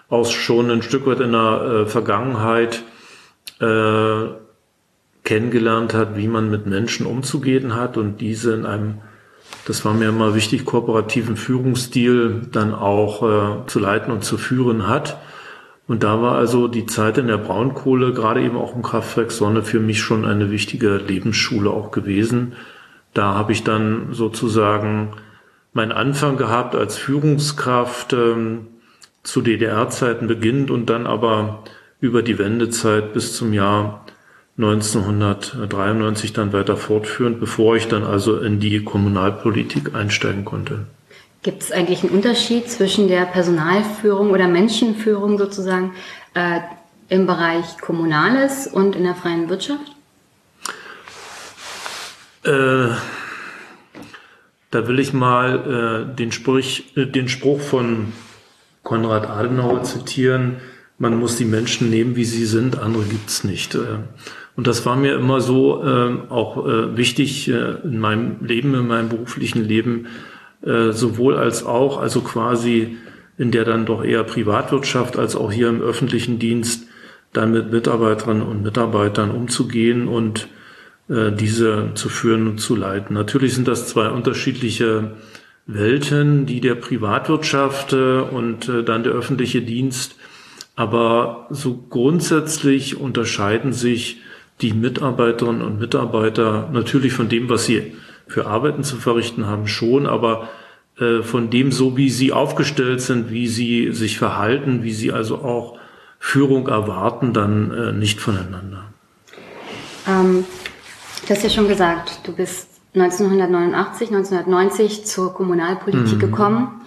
auch 0.10 0.30
schon 0.30 0.72
ein 0.72 0.82
Stück 0.82 1.06
weit 1.08 1.22
in 1.22 1.32
der 1.32 1.86
Vergangenheit 1.88 2.84
kennengelernt 5.24 5.94
hat, 5.94 6.18
wie 6.18 6.28
man 6.28 6.50
mit 6.52 6.66
Menschen 6.66 7.06
umzugehen 7.06 7.76
hat 7.76 7.96
und 7.96 8.20
diese 8.20 8.54
in 8.54 8.66
einem, 8.66 8.96
das 9.66 9.86
war 9.86 9.94
mir 9.94 10.10
immer 10.10 10.36
wichtig, 10.36 10.66
kooperativen 10.66 11.38
Führungsstil 11.38 12.42
dann 12.52 12.74
auch 12.74 13.66
zu 13.68 13.80
leiten 13.80 14.12
und 14.12 14.26
zu 14.26 14.38
führen 14.38 14.90
hat. 14.90 15.18
Und 15.92 16.04
da 16.04 16.22
war 16.22 16.38
also 16.38 16.70
die 16.70 16.86
Zeit 16.86 17.18
in 17.18 17.28
der 17.28 17.38
Braunkohle, 17.38 18.14
gerade 18.14 18.42
eben 18.42 18.56
auch 18.56 18.78
im 18.78 18.82
Kraftwerk 18.82 19.30
Sonne, 19.30 19.62
für 19.62 19.82
mich 19.82 20.00
schon 20.00 20.24
eine 20.24 20.50
wichtige 20.50 20.96
Lebensschule 20.96 21.70
auch 21.70 21.92
gewesen. 21.92 22.54
Da 23.14 23.34
habe 23.34 23.52
ich 23.52 23.66
dann 23.66 24.14
sozusagen 24.14 25.12
meinen 25.74 25.92
Anfang 25.92 26.38
gehabt 26.38 26.76
als 26.76 26.96
Führungskraft 26.96 28.14
ähm, 28.14 28.68
zu 29.24 29.42
DDR-Zeiten 29.42 30.28
beginnt 30.28 30.72
und 30.72 30.90
dann 30.90 31.06
aber 31.08 31.66
über 32.00 32.24
die 32.24 32.40
Wendezeit 32.40 33.12
bis 33.12 33.36
zum 33.36 33.52
Jahr 33.52 34.06
1993 34.58 36.32
dann 36.32 36.54
weiter 36.54 36.78
fortführend, 36.78 37.42
bevor 37.42 37.76
ich 37.76 37.90
dann 37.90 38.06
also 38.06 38.38
in 38.38 38.62
die 38.62 38.82
Kommunalpolitik 38.82 39.94
einsteigen 39.94 40.46
konnte. 40.46 40.86
Gibt 41.44 41.64
es 41.64 41.72
eigentlich 41.72 42.04
einen 42.04 42.14
Unterschied 42.14 42.70
zwischen 42.70 43.08
der 43.08 43.26
Personalführung 43.26 44.30
oder 44.30 44.48
Menschenführung 44.48 45.40
sozusagen 45.40 45.94
äh, 46.36 46.60
im 47.10 47.26
Bereich 47.26 47.80
Kommunales 47.80 48.68
und 48.68 48.96
in 48.96 49.04
der 49.04 49.16
freien 49.16 49.50
Wirtschaft? 49.50 49.96
Äh, 52.44 52.96
da 54.72 54.88
will 54.88 55.00
ich 55.00 55.14
mal 55.14 56.08
äh, 56.12 56.16
den, 56.16 56.32
Sprich, 56.32 56.96
äh, 56.96 57.06
den 57.06 57.28
Spruch 57.28 57.60
von 57.60 58.14
Konrad 58.84 59.30
Adenauer 59.30 59.84
zitieren, 59.84 60.58
man 60.98 61.20
muss 61.20 61.36
die 61.36 61.46
Menschen 61.46 61.90
nehmen, 61.90 62.16
wie 62.16 62.26
sie 62.26 62.46
sind, 62.46 62.78
andere 62.78 63.04
gibt's 63.04 63.44
nicht. 63.44 63.76
Äh, 63.76 64.00
und 64.56 64.68
das 64.68 64.86
war 64.86 64.96
mir 64.96 65.16
immer 65.16 65.42
so 65.42 65.84
äh, 65.84 66.18
auch 66.30 66.66
wichtig 66.96 67.48
in 67.48 68.00
meinem 68.00 68.46
Leben, 68.46 68.76
in 68.76 68.88
meinem 68.88 69.10
beruflichen 69.10 69.64
Leben, 69.64 70.08
äh, 70.66 70.92
sowohl 70.92 71.36
als 71.38 71.66
auch, 71.66 72.00
also 72.00 72.22
quasi 72.22 72.98
in 73.38 73.52
der 73.52 73.66
dann 73.66 73.86
doch 73.86 74.04
eher 74.04 74.24
Privatwirtschaft 74.24 75.18
als 75.18 75.36
auch 75.36 75.52
hier 75.52 75.70
im 75.70 75.82
öffentlichen 75.82 76.38
Dienst 76.38 76.88
dann 77.34 77.52
mit 77.52 77.72
Mitarbeiterinnen 77.72 78.44
und 78.44 78.62
Mitarbeitern 78.62 79.32
umzugehen 79.32 80.08
und 80.08 80.48
äh, 81.10 81.32
diese 81.32 81.92
zu 81.96 82.10
führen 82.10 82.48
und 82.48 82.58
zu 82.60 82.76
leiten. 82.76 83.14
Natürlich 83.16 83.56
sind 83.56 83.68
das 83.68 83.88
zwei 83.88 84.10
unterschiedliche 84.10 85.14
Welten, 85.66 86.46
die 86.46 86.62
der 86.62 86.76
Privatwirtschaft 86.76 87.94
äh, 87.94 88.20
und 88.20 88.68
äh, 88.68 88.84
dann 88.84 89.04
der 89.04 89.14
öffentliche 89.14 89.62
Dienst, 89.62 90.16
aber 90.76 91.48
so 91.50 91.86
grundsätzlich 91.90 93.00
unterscheiden 93.00 93.74
sich 93.74 94.22
die 94.62 94.74
Mitarbeiterinnen 94.74 95.62
und 95.62 95.80
Mitarbeiter 95.80 96.70
natürlich 96.72 97.14
von 97.14 97.30
dem, 97.30 97.50
was 97.50 97.66
sie 97.66 97.94
für 98.32 98.48
Arbeiten 98.48 98.84
zu 98.84 98.96
verrichten 98.96 99.46
haben, 99.46 99.68
schon, 99.68 100.08
aber 100.08 100.48
äh, 100.98 101.22
von 101.22 101.50
dem 101.50 101.72
so, 101.72 101.98
wie 101.98 102.10
sie 102.10 102.32
aufgestellt 102.32 103.02
sind, 103.02 103.30
wie 103.30 103.48
sie 103.48 103.92
sich 103.92 104.18
verhalten, 104.18 104.84
wie 104.84 104.94
sie 104.94 105.12
also 105.12 105.40
auch 105.40 105.78
Führung 106.20 106.68
erwarten, 106.68 107.34
dann 107.34 107.72
äh, 107.72 107.92
nicht 107.92 108.22
voneinander. 108.22 108.86
Ähm, 110.08 110.46
du 111.28 111.34
hast 111.34 111.44
ja 111.44 111.50
schon 111.50 111.68
gesagt, 111.68 112.22
du 112.24 112.32
bist 112.34 112.70
1989, 112.96 114.10
1990 114.10 115.06
zur 115.06 115.34
Kommunalpolitik 115.34 116.16
mhm. 116.16 116.20
gekommen. 116.20 116.82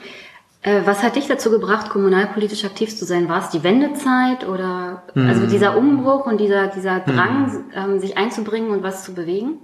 Äh, 0.62 0.82
was 0.84 1.02
hat 1.02 1.16
dich 1.16 1.26
dazu 1.26 1.50
gebracht, 1.50 1.90
kommunalpolitisch 1.90 2.64
aktiv 2.64 2.96
zu 2.96 3.04
sein? 3.04 3.28
War 3.28 3.42
es 3.42 3.50
die 3.50 3.62
Wendezeit 3.62 4.48
oder 4.48 5.02
mhm. 5.14 5.28
also 5.28 5.46
dieser 5.46 5.76
Umbruch 5.76 6.26
und 6.26 6.38
dieser, 6.38 6.68
dieser 6.68 7.00
Drang, 7.00 7.52
mhm. 7.52 7.64
ähm, 7.74 8.00
sich 8.00 8.16
einzubringen 8.16 8.70
und 8.70 8.82
was 8.82 9.04
zu 9.04 9.12
bewegen? 9.12 9.58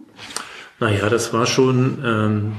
Naja, 0.81 1.11
das 1.11 1.35
war 1.35 1.47
schon 1.47 1.99
ähm, 2.05 2.53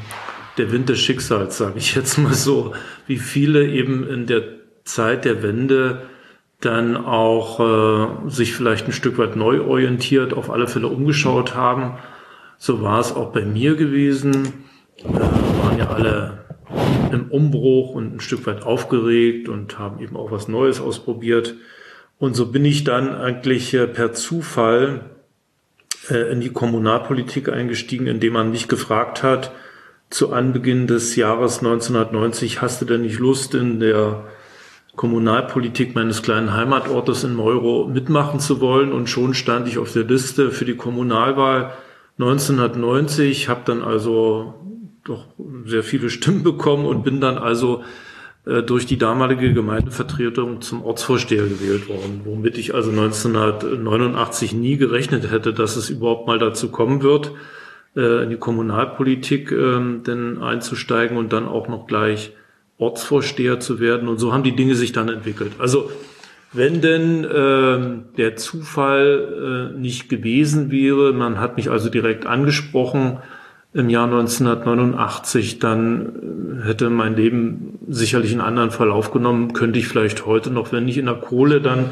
der 0.57 0.71
Wind 0.71 0.89
des 0.89 0.99
Schicksals, 0.99 1.57
sage 1.57 1.79
ich 1.79 1.95
jetzt 1.95 2.17
mal 2.19 2.35
so, 2.35 2.73
wie 3.07 3.17
viele 3.17 3.67
eben 3.67 4.07
in 4.07 4.27
der 4.27 4.43
Zeit 4.83 5.25
der 5.25 5.41
Wende 5.41 6.03
dann 6.59 6.95
auch 6.95 7.59
äh, 7.59 8.29
sich 8.29 8.53
vielleicht 8.53 8.85
ein 8.85 8.91
Stück 8.91 9.17
weit 9.17 9.35
neu 9.35 9.61
orientiert, 9.61 10.33
auf 10.33 10.51
alle 10.51 10.67
Fälle 10.67 10.87
umgeschaut 10.87 11.55
haben. 11.55 11.97
So 12.59 12.83
war 12.83 12.99
es 12.99 13.11
auch 13.11 13.33
bei 13.33 13.43
mir 13.43 13.75
gewesen. 13.75 14.65
Wir 14.97 15.19
waren 15.19 15.79
ja 15.79 15.89
alle 15.89 16.45
im 17.11 17.31
Umbruch 17.31 17.95
und 17.95 18.15
ein 18.15 18.19
Stück 18.19 18.45
weit 18.45 18.61
aufgeregt 18.61 19.49
und 19.49 19.79
haben 19.79 19.99
eben 19.99 20.15
auch 20.15 20.31
was 20.31 20.47
Neues 20.47 20.79
ausprobiert. 20.79 21.55
Und 22.19 22.35
so 22.35 22.51
bin 22.51 22.65
ich 22.65 22.83
dann 22.83 23.15
eigentlich 23.15 23.73
äh, 23.73 23.87
per 23.87 24.13
Zufall 24.13 25.09
äh, 26.09 26.31
in 26.31 26.41
die 26.41 26.49
Kommunalpolitik 26.49 27.49
eingestiegen, 27.49 28.07
indem 28.07 28.33
man 28.33 28.51
mich 28.51 28.67
gefragt 28.67 29.23
hat, 29.23 29.51
zu 30.09 30.33
Anbeginn 30.33 30.87
des 30.87 31.15
Jahres 31.15 31.59
1990, 31.59 32.61
hast 32.61 32.81
du 32.81 32.85
denn 32.85 33.01
nicht 33.01 33.19
Lust, 33.19 33.55
in 33.55 33.79
der 33.79 34.25
Kommunalpolitik 34.95 35.95
meines 35.95 36.21
kleinen 36.21 36.53
Heimatortes 36.53 37.23
in 37.23 37.33
Meuro 37.33 37.87
mitmachen 37.87 38.39
zu 38.39 38.59
wollen? 38.59 38.91
Und 38.91 39.09
schon 39.09 39.33
stand 39.33 39.67
ich 39.67 39.77
auf 39.77 39.93
der 39.93 40.03
Liste 40.03 40.51
für 40.51 40.65
die 40.65 40.75
Kommunalwahl 40.75 41.73
1990, 42.19 43.47
habe 43.47 43.61
dann 43.65 43.81
also 43.81 44.55
doch 45.05 45.27
sehr 45.65 45.83
viele 45.83 46.09
Stimmen 46.09 46.43
bekommen 46.43 46.85
und 46.85 47.03
bin 47.03 47.21
dann 47.21 47.37
also 47.37 47.83
durch 48.43 48.87
die 48.87 48.97
damalige 48.97 49.53
Gemeindevertretung 49.53 50.61
zum 50.61 50.83
Ortsvorsteher 50.83 51.43
gewählt 51.43 51.87
worden, 51.87 52.21
womit 52.23 52.57
ich 52.57 52.73
also 52.73 52.89
1989 52.89 54.53
nie 54.53 54.77
gerechnet 54.77 55.29
hätte, 55.29 55.53
dass 55.53 55.75
es 55.75 55.91
überhaupt 55.91 56.25
mal 56.25 56.39
dazu 56.39 56.71
kommen 56.71 57.03
wird, 57.03 57.33
äh, 57.95 58.23
in 58.23 58.29
die 58.29 58.37
Kommunalpolitik 58.37 59.51
ähm, 59.51 60.03
denn 60.05 60.41
einzusteigen 60.41 61.17
und 61.17 61.33
dann 61.33 61.47
auch 61.47 61.67
noch 61.67 61.87
gleich 61.87 62.31
Ortsvorsteher 62.77 63.59
zu 63.59 63.79
werden. 63.79 64.07
Und 64.07 64.17
so 64.17 64.33
haben 64.33 64.43
die 64.43 64.55
Dinge 64.55 64.75
sich 64.75 64.91
dann 64.91 65.09
entwickelt. 65.09 65.51
Also 65.59 65.91
wenn 66.53 66.81
denn 66.81 67.27
ähm, 67.33 68.05
der 68.17 68.35
Zufall 68.37 69.71
äh, 69.75 69.77
nicht 69.77 70.09
gewesen 70.09 70.71
wäre, 70.71 71.13
man 71.13 71.39
hat 71.39 71.57
mich 71.57 71.69
also 71.69 71.89
direkt 71.89 72.25
angesprochen, 72.25 73.19
im 73.73 73.89
Jahr 73.89 74.05
1989, 74.05 75.59
dann 75.59 76.61
äh, 76.61 76.67
hätte 76.67 76.89
mein 76.89 77.15
Leben 77.15 77.77
sicherlich 77.87 78.31
einen 78.31 78.41
anderen 78.41 78.71
Verlauf 78.71 79.11
genommen. 79.11 79.53
Könnte 79.53 79.77
ich 79.79 79.87
vielleicht 79.87 80.25
heute 80.25 80.49
noch, 80.51 80.71
wenn 80.71 80.85
nicht 80.85 80.97
in 80.97 81.05
der 81.05 81.15
Kohle, 81.15 81.61
dann 81.61 81.91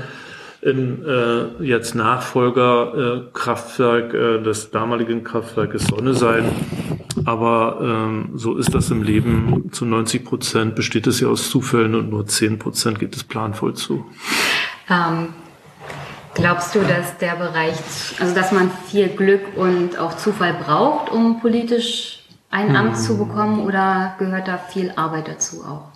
im 0.62 1.06
äh, 1.06 1.46
jetzt 1.64 1.96
Nachfolgerkraftwerk 1.96 4.14
äh, 4.14 4.36
äh, 4.36 4.44
des 4.44 4.72
damaligen 4.72 5.24
Kraftwerkes 5.24 5.86
Sonne 5.86 6.14
sein. 6.14 6.44
Aber 7.24 7.80
ähm, 7.82 8.32
so 8.36 8.58
ist 8.58 8.76
das 8.76 8.92
im 8.92 9.02
Leben. 9.02 9.70
Zu 9.72 9.86
90 9.86 10.26
Prozent 10.26 10.76
besteht 10.76 11.08
es 11.08 11.22
ja 11.22 11.30
aus 11.30 11.50
Zufällen 11.50 11.96
und 11.96 12.10
nur 12.10 12.28
10 12.28 12.60
Prozent 12.60 13.00
geht 13.00 13.16
es 13.16 13.24
planvoll 13.24 13.76
zu. 13.76 14.06
Ähm, 14.90 15.30
Glaubst 16.40 16.74
du, 16.74 16.80
dass 16.80 17.18
der 17.18 17.36
Bereich, 17.36 17.76
also 18.20 18.34
dass 18.34 18.52
man 18.52 18.72
viel 18.90 19.10
Glück 19.10 19.42
und 19.56 19.98
auch 19.98 20.16
Zufall 20.18 20.54
braucht, 20.54 21.12
um 21.12 21.42
politisch 21.42 22.24
ein 22.50 22.76
Amt 22.76 22.96
hm. 22.96 23.04
zu 23.04 23.18
bekommen 23.18 23.60
oder 23.66 24.16
gehört 24.20 24.48
da 24.48 24.58
viel 24.58 24.92
Arbeit 24.96 25.28
dazu 25.28 25.64
auch? 25.64 25.92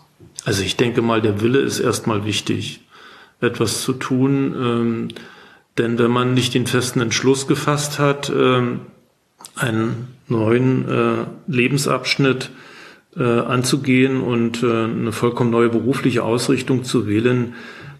Also 0.46 0.64
ich 0.64 0.76
denke 0.76 1.02
mal, 1.02 1.22
der 1.22 1.42
Wille 1.42 1.60
ist 1.60 1.80
erstmal 1.80 2.26
wichtig, 2.26 2.82
etwas 3.40 3.82
zu 3.82 3.94
tun. 3.94 4.56
Ähm, 4.56 5.08
denn 5.78 5.98
wenn 5.98 6.12
man 6.12 6.34
nicht 6.34 6.54
den 6.54 6.68
festen 6.68 7.02
Entschluss 7.02 7.48
gefasst 7.48 8.00
hat, 8.00 8.30
ähm, 8.30 8.82
einen 9.56 10.10
neuen 10.28 10.90
äh, 10.90 11.26
Lebensabschnitt 11.48 12.50
äh, 13.16 13.24
anzugehen 13.24 14.22
und 14.22 14.64
äh, 14.64 14.84
eine 14.84 15.12
vollkommen 15.12 15.52
neue 15.52 15.70
berufliche 15.70 16.24
Ausrichtung 16.24 16.84
zu 16.84 17.08
wählen, 17.08 17.56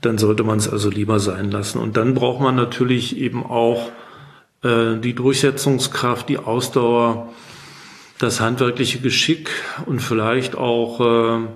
dann 0.06 0.18
sollte 0.18 0.44
man 0.44 0.58
es 0.58 0.70
also 0.70 0.90
lieber 0.90 1.20
sein 1.20 1.52
lassen. 1.52 1.80
Und 1.80 1.98
dann 1.98 2.14
braucht 2.14 2.42
man 2.42 2.56
natürlich 2.56 3.18
eben 3.18 3.44
auch 3.46 3.92
äh, 4.64 4.98
die 4.98 5.14
Durchsetzungskraft, 5.14 6.30
die 6.30 6.38
Ausdauer, 6.38 7.30
das 8.20 8.40
handwerkliche 8.40 9.00
Geschick 9.00 9.50
und 9.86 10.02
vielleicht 10.02 10.56
auch 10.56 11.00
äh, 11.00 11.48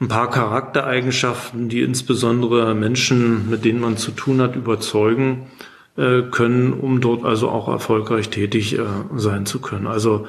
ein 0.00 0.08
paar 0.08 0.30
Charaktereigenschaften, 0.30 1.68
die 1.68 1.82
insbesondere 1.82 2.74
Menschen, 2.74 3.48
mit 3.48 3.64
denen 3.64 3.80
man 3.80 3.96
zu 3.96 4.10
tun 4.10 4.40
hat, 4.40 4.56
überzeugen 4.56 5.46
äh, 5.96 6.22
können, 6.22 6.72
um 6.72 7.00
dort 7.00 7.24
also 7.24 7.48
auch 7.48 7.68
erfolgreich 7.68 8.30
tätig 8.30 8.78
äh, 8.78 8.82
sein 9.14 9.46
zu 9.46 9.60
können. 9.60 9.86
Also 9.86 10.26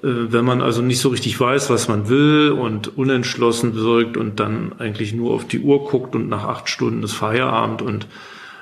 wenn 0.00 0.44
man 0.44 0.62
also 0.62 0.80
nicht 0.80 1.00
so 1.00 1.10
richtig 1.10 1.38
weiß, 1.38 1.68
was 1.68 1.88
man 1.88 2.08
will 2.08 2.50
und 2.50 2.96
unentschlossen 2.96 3.74
wirkt 3.74 4.16
und 4.16 4.40
dann 4.40 4.72
eigentlich 4.78 5.12
nur 5.12 5.32
auf 5.32 5.46
die 5.46 5.60
Uhr 5.60 5.84
guckt 5.84 6.14
und 6.14 6.28
nach 6.28 6.44
acht 6.44 6.68
Stunden 6.68 7.02
ist 7.02 7.12
Feierabend 7.12 7.82
und 7.82 8.06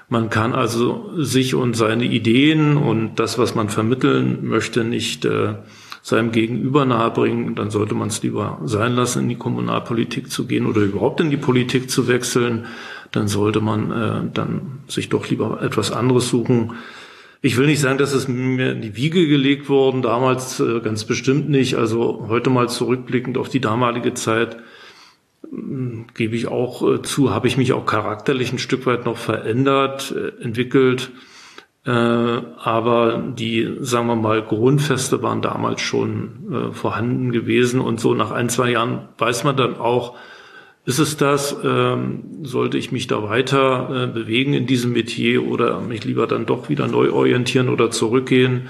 man 0.09 0.28
kann 0.28 0.55
also 0.55 1.12
sich 1.16 1.55
und 1.55 1.76
seine 1.76 2.05
Ideen 2.05 2.76
und 2.76 3.14
das, 3.20 3.39
was 3.39 3.55
man 3.55 3.68
vermitteln 3.68 4.41
möchte, 4.43 4.83
nicht 4.83 5.24
äh, 5.24 5.55
seinem 6.03 6.33
Gegenüber 6.33 6.85
nahebringen, 6.85 7.55
dann 7.55 7.70
sollte 7.70 7.95
man 7.95 8.09
es 8.09 8.20
lieber 8.22 8.59
sein 8.64 8.95
lassen, 8.95 9.22
in 9.22 9.28
die 9.28 9.37
Kommunalpolitik 9.37 10.28
zu 10.31 10.47
gehen 10.47 10.66
oder 10.66 10.81
überhaupt 10.81 11.20
in 11.20 11.31
die 11.31 11.37
Politik 11.37 11.91
zu 11.91 12.09
wechseln. 12.09 12.66
Dann 13.12 13.28
sollte 13.28 13.61
man 13.61 13.93
äh, 13.93 14.31
dann 14.35 14.81
sich 14.89 15.11
doch 15.11 15.28
lieber 15.28 15.62
etwas 15.62 15.93
anderes 15.93 16.28
suchen. 16.28 16.72
Ich 17.43 17.57
will 17.57 17.66
nicht 17.66 17.80
sagen, 17.80 17.97
dass 17.97 18.12
es 18.12 18.28
mir 18.28 18.72
in 18.72 18.82
die 18.82 18.97
Wiege 18.97 19.26
gelegt 19.26 19.70
worden, 19.70 20.03
damals 20.03 20.61
äh, 20.61 20.80
ganz 20.80 21.05
bestimmt 21.05 21.49
nicht. 21.49 21.76
Also 21.76 22.26
heute 22.28 22.51
mal 22.51 22.68
zurückblickend 22.68 23.38
auf 23.38 23.49
die 23.49 23.61
damalige 23.61 24.12
Zeit, 24.12 24.57
äh, 25.45 25.57
gebe 26.14 26.36
ich 26.36 26.49
auch 26.49 26.86
äh, 26.86 27.03
zu, 27.03 27.32
habe 27.32 27.49
ich 27.49 27.57
mich 27.57 27.72
auch 27.72 27.86
charakterlich 27.86 28.53
ein 28.53 28.59
Stück 28.59 28.84
weit 28.84 29.07
noch 29.07 29.16
verändert, 29.16 30.14
äh, 30.14 30.43
entwickelt. 30.43 31.11
Aber 31.82 33.32
die, 33.38 33.76
sagen 33.80 34.07
wir 34.07 34.14
mal, 34.14 34.43
Grundfeste 34.43 35.22
waren 35.22 35.41
damals 35.41 35.80
schon 35.80 36.72
vorhanden 36.72 37.32
gewesen 37.32 37.80
und 37.80 37.99
so 37.99 38.12
nach 38.12 38.32
ein, 38.32 38.51
zwei 38.51 38.72
Jahren 38.72 39.09
weiß 39.16 39.45
man 39.45 39.57
dann 39.57 39.78
auch, 39.78 40.14
ist 40.91 40.99
es 40.99 41.16
das, 41.16 41.57
ähm, 41.62 42.24
sollte 42.43 42.76
ich 42.76 42.91
mich 42.91 43.07
da 43.07 43.22
weiter 43.22 43.88
äh, 43.91 44.07
bewegen 44.09 44.55
in 44.55 44.66
diesem 44.66 44.93
Metier 44.93 45.47
oder 45.47 45.80
mich 45.80 46.05
lieber 46.05 46.26
dann 46.26 46.47
doch 46.47 46.68
wieder 46.68 46.88
neu 46.88 47.12
orientieren 47.12 47.68
oder 47.68 47.93
zurückgehen 47.93 48.68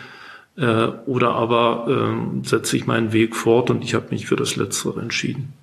äh, 0.59 0.89
oder 1.07 1.31
aber 1.31 1.87
ähm, 1.89 2.45
setze 2.45 2.77
ich 2.77 2.87
meinen 2.87 3.15
Weg 3.15 3.35
fort 3.35 3.71
und 3.71 3.83
ich 3.83 3.95
habe 3.95 4.09
mich 4.11 4.27
für 4.27 4.37
das 4.37 4.57
Letztere 4.57 5.01
entschieden. 5.01 5.55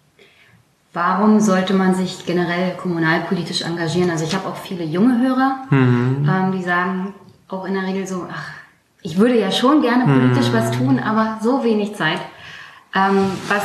Warum 0.93 1.39
sollte 1.41 1.75
man 1.75 1.93
sich 1.93 2.25
generell 2.25 2.75
kommunalpolitisch 2.75 3.61
engagieren? 3.61 4.09
Also 4.09 4.25
ich 4.25 4.33
habe 4.33 4.47
auch 4.47 4.57
viele 4.57 4.83
junge 4.83 5.21
Hörer, 5.21 5.67
mhm. 5.69 6.27
ähm, 6.27 6.51
die 6.57 6.63
sagen, 6.63 7.13
auch 7.49 7.65
in 7.65 7.75
der 7.75 7.83
Regel 7.83 8.07
so, 8.07 8.25
ach, 8.27 8.47
ich 9.03 9.19
würde 9.19 9.39
ja 9.39 9.51
schon 9.51 9.83
gerne 9.83 10.05
politisch 10.05 10.47
hm. 10.47 10.53
was 10.53 10.71
tun, 10.71 10.99
aber 10.99 11.37
so 11.41 11.63
wenig 11.63 11.93
Zeit. 11.93 12.19
Ähm, 12.95 13.29
was, 13.47 13.63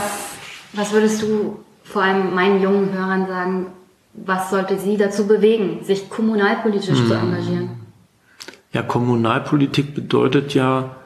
was 0.74 0.92
würdest 0.92 1.22
du 1.22 1.58
vor 1.84 2.02
allem 2.02 2.34
meinen 2.34 2.62
jungen 2.62 2.92
Hörern 2.92 3.26
sagen, 3.26 3.66
was 4.14 4.50
sollte 4.50 4.78
sie 4.78 4.96
dazu 4.96 5.26
bewegen, 5.26 5.80
sich 5.82 6.10
kommunalpolitisch 6.10 6.98
hm. 6.98 7.06
zu 7.06 7.14
engagieren? 7.14 7.70
Ja, 8.72 8.82
Kommunalpolitik 8.82 9.94
bedeutet 9.94 10.54
ja, 10.54 10.96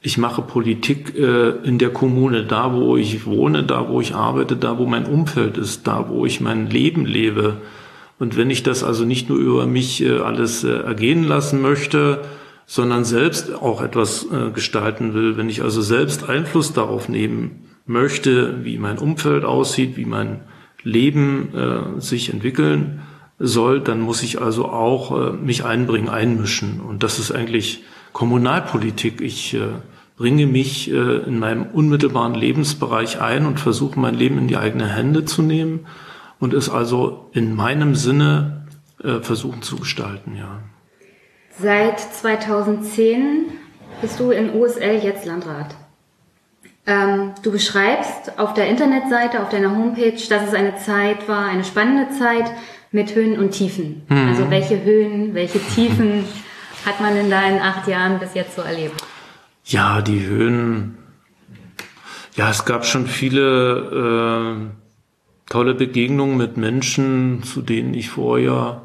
ich 0.00 0.18
mache 0.18 0.42
Politik 0.42 1.14
äh, 1.16 1.50
in 1.64 1.78
der 1.78 1.90
Kommune, 1.90 2.44
da 2.44 2.74
wo 2.74 2.96
ich 2.96 3.26
wohne, 3.26 3.64
da 3.64 3.88
wo 3.88 4.00
ich 4.00 4.14
arbeite, 4.14 4.56
da 4.56 4.78
wo 4.78 4.86
mein 4.86 5.06
Umfeld 5.06 5.56
ist, 5.58 5.86
da 5.86 6.08
wo 6.08 6.24
ich 6.24 6.40
mein 6.40 6.70
Leben 6.70 7.04
lebe. 7.04 7.56
Und 8.18 8.36
wenn 8.36 8.50
ich 8.50 8.62
das 8.62 8.84
also 8.84 9.04
nicht 9.04 9.28
nur 9.28 9.38
über 9.38 9.66
mich 9.66 10.02
äh, 10.02 10.18
alles 10.18 10.64
äh, 10.64 10.70
ergehen 10.70 11.24
lassen 11.24 11.62
möchte, 11.62 12.22
sondern 12.66 13.04
selbst 13.04 13.54
auch 13.54 13.80
etwas 13.80 14.26
äh, 14.30 14.50
gestalten 14.50 15.14
will, 15.14 15.36
wenn 15.36 15.48
ich 15.48 15.62
also 15.62 15.80
selbst 15.80 16.28
Einfluss 16.28 16.72
darauf 16.74 17.08
nehmen 17.08 17.67
möchte, 17.88 18.64
wie 18.64 18.78
mein 18.78 18.98
Umfeld 18.98 19.44
aussieht, 19.44 19.96
wie 19.96 20.04
mein 20.04 20.40
Leben 20.82 21.98
sich 21.98 22.32
entwickeln 22.32 23.00
soll, 23.38 23.80
dann 23.80 24.00
muss 24.00 24.22
ich 24.22 24.40
also 24.40 24.66
auch 24.66 25.34
mich 25.34 25.64
einbringen, 25.64 26.08
einmischen. 26.08 26.80
Und 26.80 27.02
das 27.02 27.18
ist 27.18 27.32
eigentlich 27.32 27.82
Kommunalpolitik. 28.12 29.20
Ich 29.20 29.58
bringe 30.16 30.46
mich 30.46 30.90
in 30.90 31.38
meinem 31.38 31.64
unmittelbaren 31.64 32.34
Lebensbereich 32.34 33.20
ein 33.20 33.44
und 33.44 33.58
versuche 33.58 33.98
mein 33.98 34.14
Leben 34.14 34.38
in 34.38 34.48
die 34.48 34.56
eigene 34.56 34.86
Hände 34.86 35.24
zu 35.24 35.42
nehmen 35.42 35.86
und 36.38 36.54
es 36.54 36.70
also 36.70 37.30
in 37.32 37.54
meinem 37.54 37.94
Sinne 37.94 38.66
äh, 39.02 39.20
versuchen 39.20 39.62
zu 39.62 39.76
gestalten, 39.76 40.36
ja. 40.36 40.60
Seit 41.60 41.98
2010 41.98 43.46
bist 44.00 44.20
du 44.20 44.30
in 44.30 44.54
USL 44.54 45.00
jetzt 45.02 45.24
Landrat. 45.24 45.74
Ähm, 46.88 47.32
du 47.42 47.52
beschreibst 47.52 48.38
auf 48.38 48.54
der 48.54 48.66
Internetseite, 48.66 49.42
auf 49.42 49.50
deiner 49.50 49.76
Homepage, 49.76 50.16
dass 50.30 50.48
es 50.48 50.54
eine 50.54 50.76
Zeit 50.76 51.28
war, 51.28 51.44
eine 51.44 51.62
spannende 51.62 52.08
Zeit 52.18 52.50
mit 52.90 53.14
Höhen 53.14 53.38
und 53.38 53.50
Tiefen. 53.50 54.06
Mhm. 54.08 54.28
Also 54.28 54.50
welche 54.50 54.82
Höhen, 54.82 55.34
welche 55.34 55.58
Tiefen 55.58 56.24
hat 56.86 56.98
man 57.02 57.14
in 57.14 57.28
deinen 57.28 57.60
acht 57.60 57.86
Jahren 57.88 58.18
bis 58.18 58.32
jetzt 58.32 58.56
so 58.56 58.62
erlebt? 58.62 59.04
Ja, 59.64 60.00
die 60.00 60.26
Höhen. 60.26 60.96
Ja, 62.36 62.48
es 62.48 62.64
gab 62.64 62.86
schon 62.86 63.06
viele 63.06 64.56
äh, 64.56 65.50
tolle 65.50 65.74
Begegnungen 65.74 66.38
mit 66.38 66.56
Menschen, 66.56 67.42
zu 67.42 67.60
denen 67.60 67.92
ich 67.92 68.08
vorher 68.08 68.80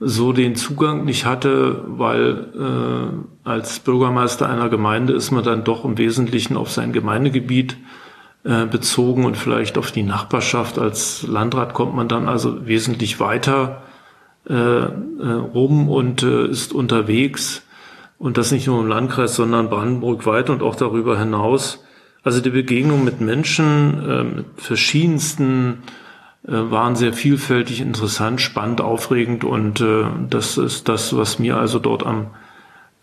so 0.00 0.34
den 0.34 0.54
Zugang 0.54 1.06
nicht 1.06 1.24
hatte, 1.24 1.82
weil 1.86 2.52
äh, 2.54 3.37
als 3.48 3.80
Bürgermeister 3.80 4.48
einer 4.48 4.68
Gemeinde 4.68 5.14
ist 5.14 5.30
man 5.30 5.42
dann 5.42 5.64
doch 5.64 5.84
im 5.84 5.98
Wesentlichen 5.98 6.56
auf 6.56 6.70
sein 6.70 6.92
Gemeindegebiet 6.92 7.76
äh, 8.44 8.66
bezogen 8.66 9.24
und 9.24 9.36
vielleicht 9.36 9.78
auf 9.78 9.90
die 9.90 10.02
Nachbarschaft. 10.02 10.78
Als 10.78 11.26
Landrat 11.26 11.74
kommt 11.74 11.96
man 11.96 12.08
dann 12.08 12.28
also 12.28 12.66
wesentlich 12.66 13.18
weiter 13.20 13.82
äh, 14.48 14.54
äh, 14.54 14.88
rum 15.54 15.88
und 15.88 16.22
äh, 16.22 16.46
ist 16.46 16.72
unterwegs. 16.72 17.62
Und 18.18 18.36
das 18.36 18.52
nicht 18.52 18.66
nur 18.66 18.80
im 18.80 18.88
Landkreis, 18.88 19.36
sondern 19.36 19.70
Brandenburg 19.70 20.26
weit 20.26 20.50
und 20.50 20.62
auch 20.62 20.74
darüber 20.74 21.18
hinaus. 21.18 21.84
Also 22.24 22.40
die 22.40 22.50
Begegnung 22.50 23.04
mit 23.04 23.20
Menschen, 23.20 24.08
äh, 24.08 24.24
mit 24.24 24.46
verschiedensten 24.56 25.82
äh, 26.46 26.52
waren 26.52 26.96
sehr 26.96 27.12
vielfältig, 27.12 27.80
interessant, 27.80 28.40
spannend, 28.40 28.80
aufregend 28.80 29.44
und 29.44 29.80
äh, 29.80 30.04
das 30.28 30.58
ist 30.58 30.88
das, 30.88 31.16
was 31.16 31.38
mir 31.38 31.56
also 31.56 31.78
dort 31.78 32.04
am 32.04 32.28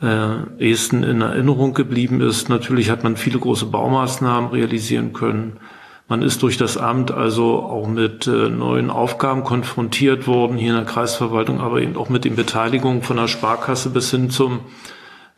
äh, 0.01 0.43
ehesten 0.59 1.03
in 1.03 1.21
Erinnerung 1.21 1.73
geblieben 1.73 2.19
ist. 2.21 2.49
Natürlich 2.49 2.89
hat 2.89 3.03
man 3.03 3.15
viele 3.15 3.39
große 3.39 3.67
Baumaßnahmen 3.67 4.49
realisieren 4.51 5.13
können. 5.13 5.57
Man 6.07 6.21
ist 6.21 6.43
durch 6.43 6.57
das 6.57 6.77
Amt 6.77 7.09
also 7.11 7.63
auch 7.63 7.87
mit 7.87 8.27
äh, 8.27 8.49
neuen 8.49 8.91
Aufgaben 8.91 9.43
konfrontiert 9.43 10.27
worden, 10.27 10.55
hier 10.57 10.69
in 10.69 10.75
der 10.75 10.85
Kreisverwaltung, 10.85 11.61
aber 11.61 11.81
eben 11.81 11.97
auch 11.97 12.09
mit 12.09 12.25
den 12.25 12.35
Beteiligungen 12.35 13.01
von 13.01 13.17
der 13.17 13.27
Sparkasse 13.27 13.89
bis 13.89 14.11
hin 14.11 14.29
zum 14.29 14.59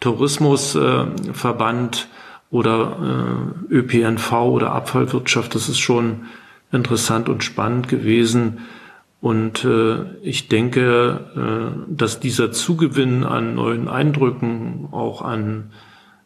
Tourismusverband 0.02 2.10
oder 2.50 2.98
äh, 3.70 3.74
ÖPNV 3.74 4.34
oder 4.34 4.74
Abfallwirtschaft. 4.74 5.56
Das 5.56 5.70
ist 5.70 5.80
schon 5.80 6.26
interessant 6.72 7.30
und 7.30 7.46
spannend 7.46 7.88
gewesen. 7.88 8.60
Und 9.20 9.66
äh, 9.66 10.04
ich 10.22 10.48
denke, 10.48 11.26
äh, 11.36 11.94
dass 11.94 12.20
dieser 12.20 12.52
Zugewinn 12.52 13.24
an 13.24 13.56
neuen 13.56 13.88
Eindrücken, 13.88 14.90
auch 14.92 15.22
an 15.22 15.72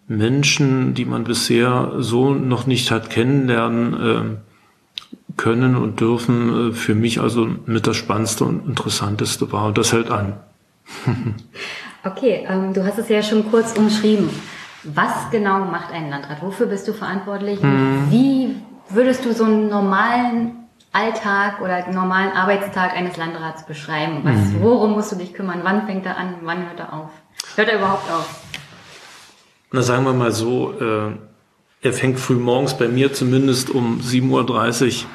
Menschen, 0.07 0.93
die 0.93 1.05
man 1.05 1.23
bisher 1.23 1.93
so 1.99 2.33
noch 2.33 2.67
nicht 2.67 2.91
hat 2.91 3.09
kennenlernen 3.09 3.93
äh, 3.93 5.37
können 5.37 5.75
und 5.77 6.01
dürfen, 6.01 6.71
äh, 6.71 6.73
für 6.73 6.95
mich 6.95 7.21
also 7.21 7.47
mit 7.65 7.87
das 7.87 7.95
Spannendste 7.95 8.43
und 8.43 8.67
Interessanteste 8.67 9.51
war. 9.53 9.67
Und 9.67 9.77
das 9.77 9.93
hält 9.93 10.11
an. 10.11 10.33
okay, 12.03 12.45
ähm, 12.47 12.73
du 12.73 12.83
hast 12.85 12.97
es 12.97 13.07
ja 13.07 13.23
schon 13.23 13.49
kurz 13.49 13.77
umschrieben. 13.77 14.29
Was 14.83 15.29
genau 15.31 15.59
macht 15.59 15.93
ein 15.93 16.09
Landrat? 16.09 16.41
Wofür 16.41 16.65
bist 16.65 16.87
du 16.87 16.93
verantwortlich? 16.93 17.61
Hm. 17.61 18.07
Wie 18.09 18.55
würdest 18.89 19.23
du 19.23 19.33
so 19.33 19.45
einen 19.45 19.69
normalen 19.69 20.60
Alltag 20.93 21.61
oder 21.61 21.89
normalen 21.91 22.31
Arbeitstag 22.31 22.93
eines 22.93 23.17
Landrats 23.17 23.65
beschreiben? 23.65 24.21
Was, 24.23 24.35
mhm. 24.35 24.61
Worum 24.61 24.91
musst 24.91 25.11
du 25.11 25.15
dich 25.15 25.33
kümmern? 25.33 25.61
Wann 25.63 25.85
fängt 25.85 26.05
er 26.05 26.17
an? 26.17 26.35
Wann 26.41 26.67
hört 26.67 26.79
er 26.79 26.93
auf? 26.93 27.09
Hört 27.55 27.69
er 27.69 27.77
überhaupt 27.77 28.11
auf? 28.11 28.43
Na, 29.71 29.81
sagen 29.81 30.03
wir 30.03 30.13
mal 30.13 30.31
so, 30.31 30.73
äh, 30.79 31.11
er 31.81 31.93
fängt 31.93 32.19
früh 32.19 32.35
morgens 32.35 32.77
bei 32.77 32.87
mir 32.87 33.13
zumindest 33.13 33.69
um 33.69 34.01
7.30 34.01 35.03
Uhr 35.03 35.09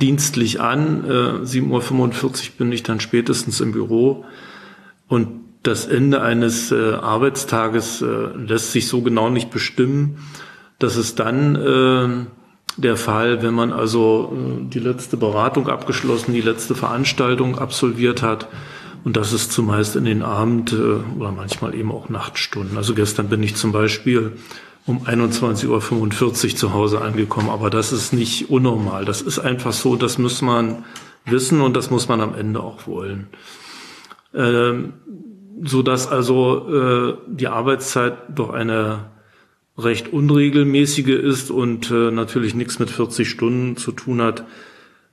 dienstlich 0.00 0.60
an. 0.60 1.04
Äh, 1.04 1.08
7.45 1.44 2.22
Uhr 2.24 2.56
bin 2.58 2.72
ich 2.72 2.82
dann 2.82 3.00
spätestens 3.00 3.60
im 3.60 3.72
Büro. 3.72 4.24
Und 5.08 5.46
das 5.62 5.86
Ende 5.86 6.22
eines 6.22 6.70
äh, 6.70 6.94
Arbeitstages 6.94 8.02
äh, 8.02 8.06
lässt 8.06 8.72
sich 8.72 8.86
so 8.86 9.00
genau 9.00 9.30
nicht 9.30 9.50
bestimmen, 9.50 10.18
dass 10.78 10.96
es 10.96 11.14
dann 11.14 11.56
äh, 11.56 12.26
der 12.76 12.96
Fall, 12.96 13.42
wenn 13.42 13.54
man 13.54 13.72
also 13.72 14.32
äh, 14.32 14.68
die 14.68 14.78
letzte 14.78 15.16
Beratung 15.16 15.68
abgeschlossen, 15.68 16.34
die 16.34 16.40
letzte 16.40 16.74
Veranstaltung 16.74 17.58
absolviert 17.58 18.22
hat. 18.22 18.48
Und 19.04 19.16
das 19.16 19.32
ist 19.32 19.52
zumeist 19.52 19.96
in 19.96 20.04
den 20.04 20.22
Abend 20.22 20.72
äh, 20.72 21.16
oder 21.18 21.32
manchmal 21.32 21.74
eben 21.74 21.92
auch 21.92 22.08
Nachtstunden. 22.08 22.76
Also 22.76 22.94
gestern 22.94 23.28
bin 23.28 23.42
ich 23.42 23.56
zum 23.56 23.72
Beispiel 23.72 24.32
um 24.86 25.04
21.45 25.04 25.66
Uhr 26.22 26.56
zu 26.56 26.72
Hause 26.72 27.00
angekommen, 27.00 27.50
aber 27.50 27.70
das 27.70 27.92
ist 27.92 28.12
nicht 28.12 28.50
unnormal. 28.50 29.04
Das 29.04 29.20
ist 29.22 29.38
einfach 29.38 29.72
so, 29.72 29.96
das 29.96 30.18
muss 30.18 30.42
man 30.42 30.84
wissen 31.24 31.60
und 31.60 31.76
das 31.76 31.90
muss 31.90 32.08
man 32.08 32.20
am 32.20 32.34
Ende 32.34 32.60
auch 32.60 32.86
wollen. 32.86 33.28
Ähm, 34.34 34.92
so 35.62 35.82
dass 35.82 36.06
also 36.06 36.68
äh, 36.68 37.14
die 37.26 37.48
Arbeitszeit 37.48 38.14
doch 38.34 38.50
eine 38.50 39.06
recht 39.78 40.12
unregelmäßige 40.12 41.08
ist 41.08 41.50
und 41.50 41.90
äh, 41.90 42.10
natürlich 42.10 42.54
nichts 42.54 42.78
mit 42.78 42.90
40 42.90 43.28
Stunden 43.28 43.76
zu 43.76 43.92
tun 43.92 44.22
hat, 44.22 44.44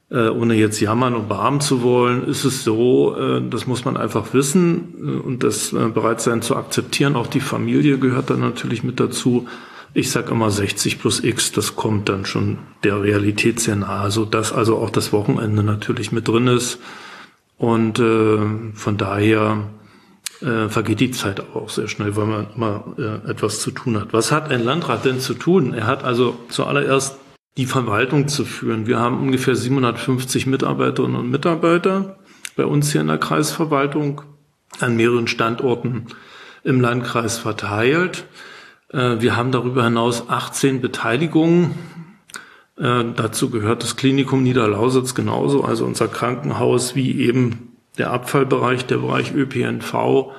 äh, 0.09 0.29
ohne 0.29 0.55
jetzt 0.55 0.79
jammern 0.79 1.15
und 1.15 1.27
bearmen 1.27 1.59
zu 1.59 1.81
wollen, 1.81 2.25
ist 2.27 2.45
es 2.45 2.63
so, 2.63 3.15
äh, 3.17 3.41
das 3.49 3.67
muss 3.67 3.83
man 3.83 3.97
einfach 3.97 4.33
wissen 4.33 4.93
äh, 4.99 5.27
und 5.27 5.43
das 5.43 5.73
äh, 5.73 5.89
bereit 5.89 6.21
sein 6.21 6.41
zu 6.41 6.55
akzeptieren. 6.55 7.15
Auch 7.15 7.27
die 7.27 7.41
Familie 7.41 7.97
gehört 7.97 8.29
dann 8.29 8.39
natürlich 8.39 8.83
mit 8.83 8.99
dazu. 8.99 9.47
Ich 9.93 10.11
sage 10.11 10.31
immer 10.31 10.49
60 10.49 10.99
plus 10.99 11.23
X, 11.23 11.51
das 11.51 11.75
kommt 11.75 12.09
dann 12.09 12.25
schon 12.25 12.59
der 12.83 13.01
Realität 13.01 13.59
sehr 13.59 13.75
nahe, 13.75 14.11
so 14.11 14.25
dass 14.25 14.53
also 14.53 14.77
auch 14.77 14.89
das 14.89 15.13
Wochenende 15.13 15.63
natürlich 15.63 16.11
mit 16.11 16.27
drin 16.27 16.47
ist. 16.47 16.79
Und 17.57 17.99
äh, 17.99 18.37
von 18.73 18.97
daher 18.97 19.69
äh, 20.43 20.69
vergeht 20.69 20.99
die 20.99 21.11
Zeit 21.11 21.41
auch 21.55 21.69
sehr 21.69 21.87
schnell, 21.87 22.15
weil 22.15 22.25
man 22.25 22.47
immer 22.55 22.95
äh, 22.97 23.29
etwas 23.29 23.61
zu 23.61 23.71
tun 23.71 23.99
hat. 23.99 24.13
Was 24.13 24.31
hat 24.31 24.51
ein 24.51 24.63
Landrat 24.63 25.05
denn 25.05 25.19
zu 25.19 25.33
tun? 25.33 25.73
Er 25.73 25.87
hat 25.87 26.03
also 26.03 26.37
zuallererst 26.49 27.17
die 27.57 27.65
Verwaltung 27.65 28.27
zu 28.27 28.45
führen. 28.45 28.87
Wir 28.87 28.99
haben 28.99 29.21
ungefähr 29.21 29.55
750 29.55 30.47
Mitarbeiterinnen 30.47 31.15
und 31.15 31.29
Mitarbeiter 31.29 32.17
bei 32.55 32.65
uns 32.65 32.91
hier 32.91 33.01
in 33.01 33.07
der 33.07 33.17
Kreisverwaltung 33.17 34.21
an 34.79 34.95
mehreren 34.95 35.27
Standorten 35.27 36.07
im 36.63 36.81
Landkreis 36.81 37.37
verteilt. 37.37 38.25
Äh, 38.89 39.21
wir 39.21 39.35
haben 39.35 39.51
darüber 39.51 39.83
hinaus 39.83 40.29
18 40.29 40.81
Beteiligungen. 40.81 41.75
Äh, 42.77 43.05
dazu 43.15 43.49
gehört 43.49 43.83
das 43.83 43.95
Klinikum 43.95 44.43
Niederlausitz 44.43 45.15
genauso, 45.15 45.63
also 45.63 45.85
unser 45.85 46.07
Krankenhaus 46.07 46.95
wie 46.95 47.21
eben 47.21 47.72
der 47.97 48.11
Abfallbereich, 48.11 48.85
der 48.85 48.97
Bereich 48.97 49.33
ÖPNV, 49.33 50.31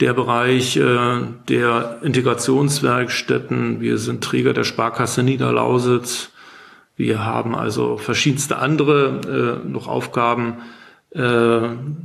der 0.00 0.12
Bereich 0.12 0.76
äh, 0.76 1.20
der 1.48 1.98
Integrationswerkstätten. 2.02 3.80
Wir 3.80 3.98
sind 3.98 4.22
Träger 4.22 4.52
der 4.52 4.64
Sparkasse 4.64 5.22
Niederlausitz. 5.22 6.30
Wir 6.96 7.24
haben 7.24 7.54
also 7.54 7.96
verschiedenste 7.96 8.58
andere 8.58 9.62
äh, 9.64 9.68
noch 9.68 9.88
Aufgaben 9.88 10.58
äh, 11.14 11.60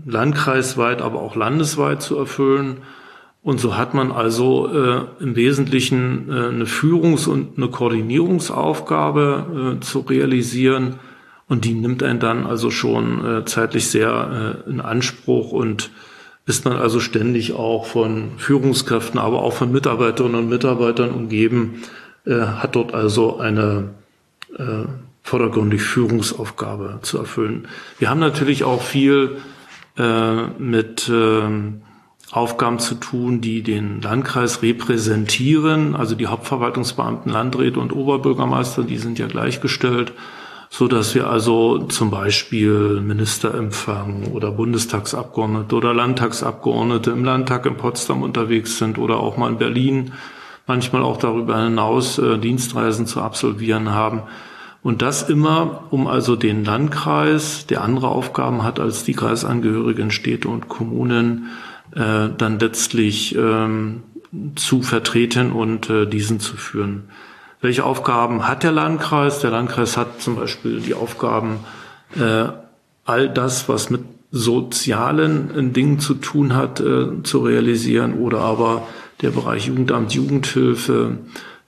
landkreisweit, 0.05 1.01
aber 1.01 1.19
auch 1.19 1.35
landesweit 1.35 2.01
zu 2.01 2.17
erfüllen. 2.17 2.77
Und 3.43 3.59
so 3.59 3.75
hat 3.75 3.93
man 3.93 4.11
also 4.11 4.67
äh, 4.67 5.01
im 5.19 5.35
Wesentlichen 5.35 6.29
äh, 6.29 6.49
eine 6.49 6.65
Führungs- 6.65 7.27
und 7.27 7.57
eine 7.57 7.69
Koordinierungsaufgabe 7.69 9.77
äh, 9.77 9.79
zu 9.81 9.99
realisieren 9.99 10.99
und 11.51 11.65
die 11.65 11.73
nimmt 11.73 12.01
einen 12.01 12.21
dann 12.21 12.45
also 12.45 12.71
schon 12.71 13.25
äh, 13.25 13.43
zeitlich 13.43 13.89
sehr 13.89 14.55
äh, 14.65 14.69
in 14.69 14.79
Anspruch 14.79 15.51
und 15.51 15.91
ist 16.45 16.63
man 16.63 16.77
also 16.77 17.01
ständig 17.01 17.51
auch 17.51 17.87
von 17.87 18.37
Führungskräften, 18.37 19.19
aber 19.19 19.43
auch 19.43 19.51
von 19.51 19.69
Mitarbeiterinnen 19.69 20.39
und 20.39 20.47
Mitarbeitern 20.47 21.11
umgeben, 21.11 21.83
äh, 22.25 22.39
hat 22.39 22.77
dort 22.77 22.93
also 22.93 23.37
eine 23.37 23.89
äh, 24.57 24.85
vordergründig 25.23 25.81
Führungsaufgabe 25.81 26.99
zu 27.01 27.17
erfüllen. 27.17 27.67
Wir 27.99 28.09
haben 28.09 28.21
natürlich 28.21 28.63
auch 28.63 28.81
viel 28.81 29.41
äh, 29.97 30.43
mit 30.57 31.09
äh, 31.09 31.41
Aufgaben 32.31 32.79
zu 32.79 32.95
tun, 32.95 33.41
die 33.41 33.61
den 33.61 34.01
Landkreis 34.01 34.61
repräsentieren, 34.61 35.97
also 35.97 36.15
die 36.15 36.27
Hauptverwaltungsbeamten, 36.27 37.29
Landräte 37.29 37.81
und 37.81 37.91
Oberbürgermeister, 37.91 38.83
die 38.83 38.97
sind 38.97 39.19
ja 39.19 39.27
gleichgestellt 39.27 40.13
so 40.73 40.87
dass 40.87 41.13
wir 41.15 41.29
also 41.29 41.79
zum 41.79 42.09
Beispiel 42.11 43.01
Ministerempfang 43.01 44.31
oder 44.31 44.51
Bundestagsabgeordnete 44.53 45.75
oder 45.75 45.93
Landtagsabgeordnete 45.93 47.11
im 47.11 47.25
Landtag 47.25 47.65
in 47.65 47.75
Potsdam 47.75 48.23
unterwegs 48.23 48.77
sind 48.77 48.97
oder 48.97 49.17
auch 49.17 49.35
mal 49.35 49.51
in 49.51 49.57
Berlin, 49.57 50.13
manchmal 50.67 51.03
auch 51.03 51.17
darüber 51.17 51.61
hinaus 51.61 52.17
äh, 52.19 52.37
Dienstreisen 52.37 53.05
zu 53.05 53.21
absolvieren 53.21 53.89
haben. 53.91 54.23
Und 54.81 55.01
das 55.01 55.29
immer, 55.29 55.83
um 55.89 56.07
also 56.07 56.37
den 56.37 56.63
Landkreis, 56.63 57.67
der 57.67 57.81
andere 57.83 58.07
Aufgaben 58.07 58.63
hat 58.63 58.79
als 58.79 59.03
die 59.03 59.13
kreisangehörigen 59.13 60.09
Städte 60.09 60.47
und 60.47 60.69
Kommunen, 60.69 61.49
äh, 61.93 62.29
dann 62.37 62.59
letztlich 62.59 63.35
ähm, 63.35 64.03
zu 64.55 64.81
vertreten 64.81 65.51
und 65.51 65.89
äh, 65.89 66.07
diesen 66.07 66.39
zu 66.39 66.55
führen. 66.55 67.09
Welche 67.61 67.83
Aufgaben 67.83 68.47
hat 68.47 68.63
der 68.63 68.71
Landkreis? 68.71 69.39
Der 69.39 69.51
Landkreis 69.51 69.95
hat 69.95 70.21
zum 70.21 70.35
Beispiel 70.35 70.81
die 70.81 70.95
Aufgaben, 70.95 71.59
äh, 72.15 72.47
all 73.05 73.29
das, 73.29 73.69
was 73.69 73.89
mit 73.89 74.01
sozialen 74.31 75.69
äh, 75.69 75.71
Dingen 75.71 75.99
zu 75.99 76.15
tun 76.15 76.55
hat, 76.55 76.79
äh, 76.79 77.21
zu 77.23 77.39
realisieren 77.39 78.15
oder 78.19 78.39
aber 78.39 78.87
der 79.21 79.29
Bereich 79.29 79.67
Jugendamt, 79.67 80.13
Jugendhilfe, 80.13 81.19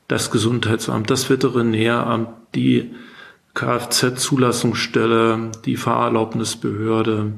das 0.08 0.32
Gesundheitsamt, 0.32 1.12
das 1.12 1.30
Veterinäramt, 1.30 2.30
die 2.56 2.91
Kfz-Zulassungsstelle, 3.54 5.52
die 5.66 5.78
Fahrerlaubnisbehörde. 5.78 7.34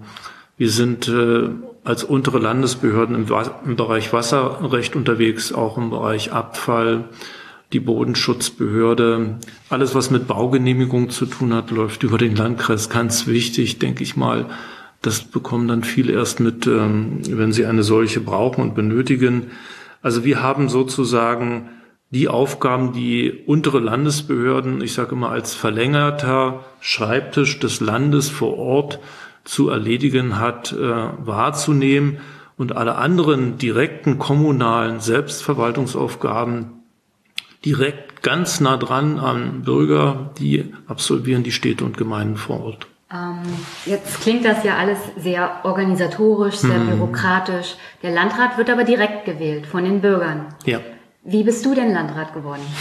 Wir 0.58 0.70
sind 0.70 1.10
äh, 1.10 1.50
als 1.84 2.06
untere 2.06 2.40
Landesbehörden 2.40 3.16
im, 3.16 3.28
im 3.66 3.76
Bereich 3.76 4.14
Wasserrecht 4.14 4.96
unterwegs, 4.96 5.52
auch 5.52 5.78
im 5.78 5.90
Bereich 5.90 6.32
Abfall, 6.32 7.10
die 7.76 7.82
Bodenschutzbehörde. 7.82 9.36
Alles, 9.70 9.94
was 9.96 10.10
mit 10.10 10.28
Baugenehmigung 10.28 11.10
zu 11.10 11.26
tun 11.26 11.54
hat, 11.54 11.72
läuft 11.72 12.04
über 12.04 12.18
den 12.18 12.34
Landkreis. 12.34 12.90
Ganz 12.90 13.28
wichtig, 13.28 13.80
denke 13.80 14.02
ich 14.02 14.16
mal. 14.16 14.46
Das 15.02 15.24
bekommen 15.24 15.68
dann 15.68 15.84
viele 15.84 16.14
erst 16.14 16.40
mit, 16.40 16.68
ähm, 16.68 17.20
wenn 17.28 17.52
sie 17.52 17.66
eine 17.66 17.84
solche 17.84 18.22
brauchen 18.22 18.62
und 18.62 18.76
benötigen. 18.76 19.48
Also 20.02 20.24
wir 20.24 20.42
haben 20.42 20.70
sozusagen 20.70 21.68
die 22.12 22.30
Aufgaben, 22.30 22.94
die 22.94 23.44
untere 23.46 23.80
Landesbehörden, 23.80 24.82
ich 24.82 24.94
sage 24.94 25.12
immer 25.12 25.32
als 25.32 25.54
verlängerter 25.54 26.64
Schreibtisch 26.80 27.60
des 27.60 27.82
Landes 27.82 28.30
vor 28.30 28.58
Ort 28.58 29.00
zu 29.44 29.68
erledigen 29.68 30.40
hat, 30.40 30.72
äh, 30.72 30.78
wahrzunehmen 30.78 32.20
und 32.56 32.78
alle 32.78 32.96
anderen 32.96 33.58
direkten 33.58 34.18
kommunalen 34.18 35.02
Selbstverwaltungsaufgaben 35.02 36.75
direkt 37.66 38.22
ganz 38.22 38.60
nah 38.60 38.78
dran 38.78 39.20
an 39.20 39.64
Bürger, 39.64 40.32
die 40.40 40.74
absolvieren 40.88 41.44
die 41.44 41.52
Städte 41.52 41.84
und 41.84 41.98
Gemeinden 41.98 42.38
vor 42.38 42.64
Ort. 42.64 42.88
Ähm, 43.12 43.42
jetzt 43.86 44.22
klingt 44.22 44.46
das 44.46 44.64
ja 44.64 44.78
alles 44.78 44.98
sehr 45.18 45.62
organisatorisch, 45.64 46.56
sehr 46.56 46.76
hm. 46.76 46.90
bürokratisch. 46.90 47.76
Der 48.02 48.12
Landrat 48.12 48.58
wird 48.58 48.70
aber 48.70 48.84
direkt 48.84 49.26
gewählt 49.26 49.68
von 49.68 49.84
den 49.84 50.02
Bürgern. 50.02 50.48
Ja. 50.66 50.80
Wie 51.24 51.44
bist 51.44 51.66
du 51.66 51.74
denn 51.74 51.94
Landrat 51.94 52.34
geworden? 52.34 52.62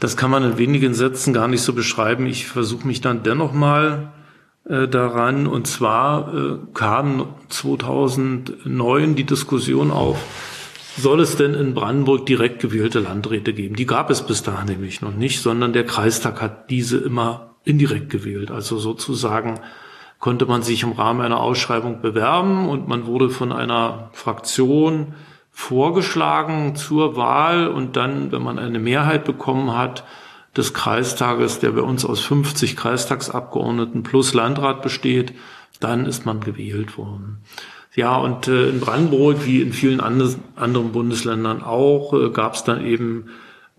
Das 0.00 0.18
kann 0.18 0.30
man 0.30 0.44
in 0.44 0.58
wenigen 0.58 0.92
Sätzen 0.92 1.32
gar 1.32 1.48
nicht 1.48 1.62
so 1.62 1.72
beschreiben. 1.72 2.26
Ich 2.26 2.46
versuche 2.46 2.86
mich 2.86 3.00
dann 3.00 3.22
dennoch 3.22 3.54
mal 3.54 4.12
äh, 4.68 4.86
daran. 4.86 5.46
Und 5.46 5.66
zwar 5.66 6.34
äh, 6.34 6.58
kam 6.74 7.28
2009 7.48 9.14
die 9.14 9.24
Diskussion 9.24 9.90
auf, 9.90 10.18
soll 10.96 11.20
es 11.20 11.36
denn 11.36 11.54
in 11.54 11.74
Brandenburg 11.74 12.26
direkt 12.26 12.60
gewählte 12.60 13.00
Landräte 13.00 13.52
geben? 13.52 13.76
Die 13.76 13.86
gab 13.86 14.10
es 14.10 14.26
bis 14.26 14.42
dahin 14.42 14.68
nämlich 14.68 15.00
noch 15.00 15.14
nicht, 15.14 15.40
sondern 15.40 15.72
der 15.72 15.84
Kreistag 15.84 16.40
hat 16.40 16.70
diese 16.70 16.98
immer 16.98 17.54
indirekt 17.64 18.10
gewählt. 18.10 18.50
Also 18.50 18.78
sozusagen 18.78 19.60
konnte 20.18 20.46
man 20.46 20.62
sich 20.62 20.82
im 20.82 20.92
Rahmen 20.92 21.20
einer 21.20 21.40
Ausschreibung 21.40 22.00
bewerben 22.00 22.68
und 22.68 22.88
man 22.88 23.06
wurde 23.06 23.30
von 23.30 23.52
einer 23.52 24.10
Fraktion 24.12 25.14
vorgeschlagen 25.50 26.76
zur 26.76 27.16
Wahl 27.16 27.68
und 27.68 27.96
dann, 27.96 28.32
wenn 28.32 28.42
man 28.42 28.58
eine 28.58 28.78
Mehrheit 28.78 29.24
bekommen 29.24 29.76
hat, 29.76 30.04
des 30.56 30.72
Kreistages, 30.72 31.58
der 31.58 31.72
bei 31.72 31.82
uns 31.82 32.04
aus 32.04 32.20
50 32.20 32.76
Kreistagsabgeordneten 32.76 34.02
plus 34.02 34.34
Landrat 34.34 34.82
besteht, 34.82 35.34
dann 35.80 36.06
ist 36.06 36.26
man 36.26 36.40
gewählt 36.40 36.96
worden. 36.96 37.38
Ja, 37.94 38.16
und 38.16 38.48
äh, 38.48 38.70
in 38.70 38.80
Brandenburg, 38.80 39.46
wie 39.46 39.62
in 39.62 39.72
vielen 39.72 40.00
anders, 40.00 40.36
anderen 40.56 40.92
Bundesländern 40.92 41.62
auch, 41.62 42.12
äh, 42.12 42.30
gab 42.30 42.54
es 42.54 42.64
dann 42.64 42.84
eben 42.84 43.26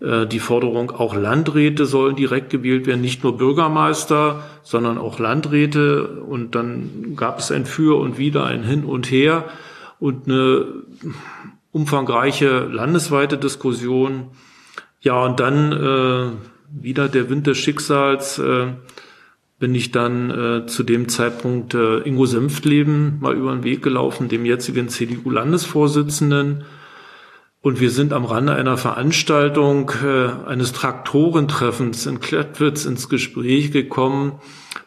äh, 0.00 0.26
die 0.26 0.38
Forderung, 0.38 0.90
auch 0.90 1.14
Landräte 1.14 1.84
sollen 1.84 2.16
direkt 2.16 2.50
gewählt 2.50 2.86
werden, 2.86 3.02
nicht 3.02 3.22
nur 3.22 3.36
Bürgermeister, 3.36 4.42
sondern 4.62 4.96
auch 4.96 5.18
Landräte. 5.18 6.20
Und 6.22 6.54
dann 6.54 7.14
gab 7.16 7.38
es 7.38 7.52
ein 7.52 7.66
Für 7.66 7.98
und 7.98 8.16
Wider, 8.16 8.44
ein 8.44 8.62
Hin 8.62 8.84
und 8.84 9.10
Her 9.10 9.44
und 9.98 10.26
eine 10.28 10.66
umfangreiche 11.72 12.60
landesweite 12.60 13.36
Diskussion. 13.36 14.28
Ja, 15.00 15.24
und 15.24 15.40
dann 15.40 15.72
äh, 15.72 16.30
wieder 16.70 17.08
der 17.08 17.28
Wind 17.28 17.46
des 17.46 17.58
Schicksals. 17.58 18.38
Äh, 18.38 18.68
bin 19.58 19.74
ich 19.74 19.90
dann 19.90 20.30
äh, 20.30 20.66
zu 20.66 20.82
dem 20.82 21.08
Zeitpunkt 21.08 21.74
äh, 21.74 21.98
Ingo 22.00 22.26
Senftleben 22.26 23.18
mal 23.20 23.34
über 23.34 23.52
den 23.52 23.64
Weg 23.64 23.82
gelaufen, 23.82 24.28
dem 24.28 24.44
jetzigen 24.44 24.88
CDU-Landesvorsitzenden. 24.88 26.64
Und 27.62 27.80
wir 27.80 27.90
sind 27.90 28.12
am 28.12 28.26
Rande 28.26 28.54
einer 28.54 28.76
Veranstaltung 28.76 29.90
äh, 30.04 30.28
eines 30.46 30.72
Traktorentreffens 30.72 32.06
in 32.06 32.20
Klettwitz 32.20 32.84
ins 32.84 33.08
Gespräch 33.08 33.72
gekommen, 33.72 34.40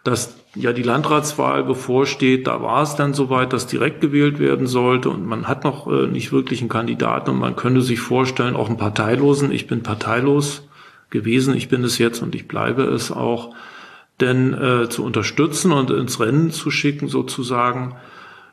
dass 0.03 0.38
ja 0.55 0.72
die 0.72 0.84
Landratswahl 0.84 1.63
bevorsteht, 1.63 2.47
da 2.47 2.61
war 2.61 2.84
es 2.84 2.95
dann 2.95 3.13
soweit, 3.13 3.53
dass 3.53 3.67
direkt 3.67 4.01
gewählt 4.01 4.39
werden 4.39 4.67
sollte. 4.67 5.09
Und 5.09 5.26
man 5.26 5.47
hat 5.47 5.63
noch 5.63 5.88
äh, 5.88 6.07
nicht 6.07 6.32
wirklich 6.32 6.61
einen 6.61 6.70
Kandidaten. 6.70 7.32
Und 7.32 7.39
man 7.39 7.55
könnte 7.55 7.82
sich 7.82 7.99
vorstellen, 7.99 8.55
auch 8.55 8.67
einen 8.67 8.78
Parteilosen, 8.78 9.51
ich 9.51 9.65
bin 9.65 9.82
parteilos 9.82 10.67
gewesen, 11.09 11.55
ich 11.55 11.70
bin 11.70 11.84
es 11.84 11.97
jetzt 11.97 12.22
und 12.22 12.36
ich 12.36 12.47
bleibe 12.47 12.84
es 12.84 13.11
auch, 13.11 13.55
denn 14.22 14.53
äh, 14.53 14.89
zu 14.89 15.03
unterstützen 15.03 15.72
und 15.72 15.91
ins 15.91 16.20
Rennen 16.20 16.51
zu 16.51 16.72
schicken 16.72 17.07
sozusagen. 17.07 17.95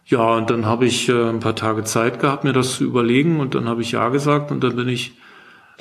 Ja, 0.04 0.36
und 0.36 0.50
dann 0.50 0.66
habe 0.66 0.86
ich 0.86 1.08
äh, 1.08 1.28
ein 1.28 1.40
paar 1.40 1.56
Tage 1.56 1.84
Zeit 1.84 2.20
gehabt, 2.20 2.44
mir 2.44 2.52
das 2.52 2.76
zu 2.76 2.84
überlegen 2.84 3.40
und 3.40 3.54
dann 3.54 3.68
habe 3.68 3.82
ich 3.82 3.92
ja 3.92 4.08
gesagt 4.08 4.50
und 4.52 4.62
dann 4.62 4.76
bin 4.76 4.88
ich 4.88 5.14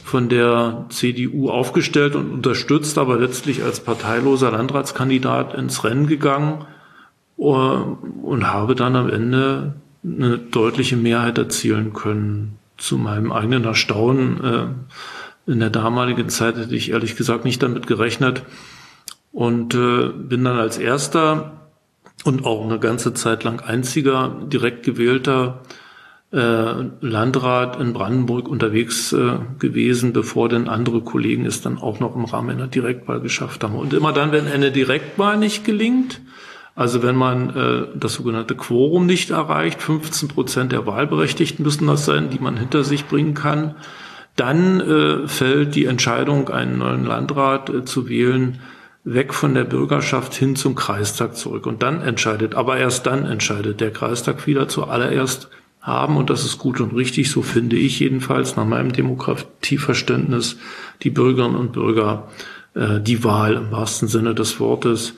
von 0.03 0.27
der 0.29 0.85
CDU 0.89 1.49
aufgestellt 1.49 2.15
und 2.15 2.31
unterstützt, 2.31 2.97
aber 2.97 3.17
letztlich 3.17 3.63
als 3.63 3.79
parteiloser 3.79 4.51
Landratskandidat 4.51 5.53
ins 5.53 5.83
Rennen 5.83 6.07
gegangen 6.07 6.65
äh, 7.37 7.41
und 7.41 8.51
habe 8.51 8.75
dann 8.75 8.95
am 8.95 9.09
Ende 9.09 9.75
eine 10.03 10.37
deutliche 10.37 10.97
Mehrheit 10.97 11.37
erzielen 11.37 11.93
können. 11.93 12.57
Zu 12.77 12.97
meinem 12.97 13.31
eigenen 13.31 13.63
Erstaunen. 13.63 14.43
Äh, 14.43 15.51
in 15.51 15.59
der 15.59 15.69
damaligen 15.69 16.29
Zeit 16.29 16.57
hätte 16.57 16.75
ich 16.75 16.91
ehrlich 16.91 17.15
gesagt 17.15 17.45
nicht 17.45 17.61
damit 17.61 17.85
gerechnet 17.85 18.41
und 19.35 19.75
äh, 19.75 20.07
bin 20.07 20.45
dann 20.45 20.57
als 20.57 20.77
erster 20.77 21.67
und 22.23 22.45
auch 22.45 22.63
eine 22.63 22.79
ganze 22.79 23.13
Zeit 23.13 23.43
lang 23.43 23.59
einziger 23.59 24.33
direkt 24.47 24.83
gewählter 24.83 25.61
äh, 26.31 26.73
Landrat 27.01 27.77
in 27.79 27.91
Brandenburg 27.91 28.47
unterwegs 28.47 29.11
äh, 29.11 29.33
gewesen, 29.59 30.13
bevor 30.13 30.47
denn 30.47 30.69
andere 30.69 31.01
Kollegen 31.01 31.45
es 31.45 31.61
dann 31.61 31.77
auch 31.77 31.99
noch 31.99 32.15
im 32.15 32.23
Rahmen 32.23 32.51
einer 32.51 32.67
Direktwahl 32.67 33.19
geschafft 33.19 33.65
haben. 33.65 33.75
Und 33.75 33.93
immer 33.93 34.13
dann, 34.13 34.31
wenn 34.31 34.47
eine 34.47 34.71
Direktwahl 34.71 35.37
nicht 35.37 35.65
gelingt, 35.65 36.21
also 36.73 37.03
wenn 37.03 37.17
man 37.17 37.49
äh, 37.49 37.87
das 37.93 38.13
sogenannte 38.13 38.55
Quorum 38.55 39.05
nicht 39.05 39.31
erreicht, 39.31 39.81
15 39.81 40.29
Prozent 40.29 40.71
der 40.71 40.87
Wahlberechtigten 40.87 41.63
müssen 41.63 41.87
das 41.87 42.05
sein, 42.05 42.29
die 42.29 42.39
man 42.39 42.55
hinter 42.55 42.85
sich 42.85 43.05
bringen 43.05 43.33
kann, 43.33 43.75
dann 44.37 44.79
äh, 44.79 45.27
fällt 45.27 45.75
die 45.75 45.85
Entscheidung, 45.85 46.47
einen 46.47 46.77
neuen 46.77 47.05
Landrat 47.05 47.69
äh, 47.69 47.83
zu 47.83 48.07
wählen, 48.07 48.59
weg 49.05 49.33
von 49.33 49.53
der 49.53 49.63
Bürgerschaft 49.63 50.33
hin 50.33 50.55
zum 50.55 50.75
Kreistag 50.75 51.37
zurück. 51.37 51.67
Und 51.67 51.83
dann 51.83 52.01
entscheidet, 52.01 52.55
aber 52.55 52.77
erst 52.77 53.05
dann 53.05 53.25
entscheidet 53.25 53.79
der 53.79 53.91
Kreistag 53.91 54.47
wieder 54.47 54.67
zuallererst 54.67 55.49
haben, 55.79 56.17
und 56.17 56.31
das 56.31 56.43
ist 56.43 56.57
gut 56.57 56.81
und 56.81 56.95
richtig, 56.95 57.29
so 57.29 57.43
finde 57.43 57.75
ich 57.75 57.99
jedenfalls 57.99 58.55
nach 58.55 58.65
meinem 58.65 58.91
Demokratieverständnis, 58.91 60.57
die 61.03 61.11
Bürgerinnen 61.11 61.55
und 61.55 61.73
Bürger 61.73 62.27
äh, 62.73 62.99
die 62.99 63.23
Wahl 63.23 63.53
im 63.53 63.71
wahrsten 63.71 64.07
Sinne 64.07 64.33
des 64.33 64.59
Wortes, 64.59 65.13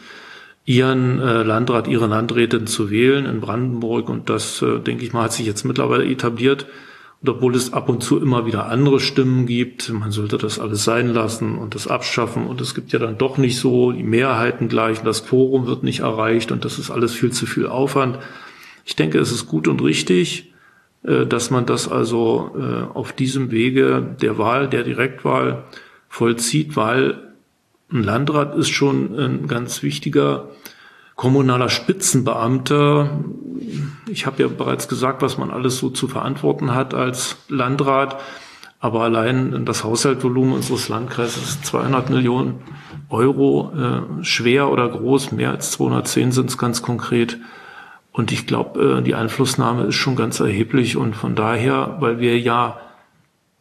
ihren 0.66 1.22
äh, 1.22 1.44
Landrat, 1.44 1.88
ihre 1.88 2.08
Landrätin 2.08 2.68
zu 2.68 2.92
wählen 2.92 3.26
in 3.26 3.40
Brandenburg. 3.40 4.10
Und 4.10 4.30
das, 4.30 4.62
äh, 4.62 4.80
denke 4.80 5.06
ich 5.06 5.14
mal, 5.14 5.24
hat 5.24 5.34
sich 5.34 5.46
jetzt 5.46 5.64
mittlerweile 5.64 6.06
etabliert. 6.06 6.68
Und 7.22 7.30
obwohl 7.30 7.56
es 7.56 7.74
ab 7.74 7.90
und 7.90 8.04
zu 8.04 8.20
immer 8.20 8.46
wieder 8.46 8.68
andere 8.68 9.00
Stimmen 9.00 9.48
gibt, 9.48 9.90
man 9.92 10.12
sollte 10.12 10.38
das 10.38 10.60
alles 10.60 10.84
sein 10.84 11.10
lassen 11.10 11.58
und 11.58 11.74
das 11.74 11.88
abschaffen. 11.88 12.46
Und 12.46 12.62
es 12.62 12.76
gibt 12.76 12.92
ja 12.92 13.00
dann 13.00 13.18
doch 13.18 13.38
nicht 13.38 13.58
so 13.58 13.92
die 13.92 14.04
Mehrheiten 14.04 14.68
gleich, 14.68 15.02
das 15.02 15.26
Quorum 15.26 15.66
wird 15.66 15.84
nicht 15.84 16.02
erreicht 16.02 16.52
und 16.52 16.64
das 16.64 16.78
ist 16.78 16.92
alles 16.92 17.14
viel 17.14 17.32
zu 17.32 17.48
viel 17.48 17.66
Aufwand. 17.66 18.20
Ich 18.86 18.96
denke, 18.96 19.18
es 19.18 19.32
ist 19.32 19.48
gut 19.48 19.68
und 19.68 19.82
richtig, 19.82 20.54
äh, 21.04 21.26
dass 21.26 21.50
man 21.50 21.66
das 21.66 21.90
also 21.90 22.52
äh, 22.56 22.96
auf 22.96 23.14
diesem 23.14 23.50
Wege 23.50 24.16
der 24.22 24.38
Wahl, 24.38 24.70
der 24.70 24.84
Direktwahl 24.84 25.64
vollzieht, 26.10 26.76
weil 26.76 27.34
ein 27.92 28.04
Landrat 28.04 28.56
ist 28.56 28.70
schon 28.70 29.18
ein 29.18 29.48
ganz 29.48 29.82
wichtiger 29.82 30.50
kommunaler 31.18 31.68
Spitzenbeamter. 31.68 33.20
Ich 34.08 34.26
habe 34.26 34.42
ja 34.42 34.48
bereits 34.48 34.88
gesagt, 34.88 35.22
was 35.22 35.38
man 35.38 35.52
alles 35.52 35.78
so 35.78 35.90
zu 35.90 36.08
verantworten 36.08 36.74
hat 36.74 36.94
als 36.94 37.36
Landrat. 37.50 38.18
Aber 38.80 39.02
allein 39.02 39.66
das 39.66 39.84
Haushaltsvolumen 39.84 40.54
unseres 40.54 40.88
Landkreises 40.88 41.50
ist 41.50 41.66
200 41.66 42.12
Millionen 42.12 42.62
Euro 43.10 43.72
äh, 43.76 44.24
schwer 44.24 44.70
oder 44.70 44.88
groß. 44.88 45.32
Mehr 45.32 45.50
als 45.50 45.72
210 45.72 46.32
sind 46.32 46.50
es 46.52 46.58
ganz 46.60 46.84
konkret. 46.84 47.40
Und 48.12 48.32
ich 48.32 48.46
glaube, 48.46 49.00
äh, 49.00 49.02
die 49.02 49.16
Einflussnahme 49.16 49.86
ist 49.86 49.96
schon 49.96 50.16
ganz 50.16 50.40
erheblich. 50.40 50.98
Und 50.98 51.16
von 51.16 51.34
daher, 51.34 51.98
weil 52.00 52.20
wir 52.20 52.40
ja 52.40 52.78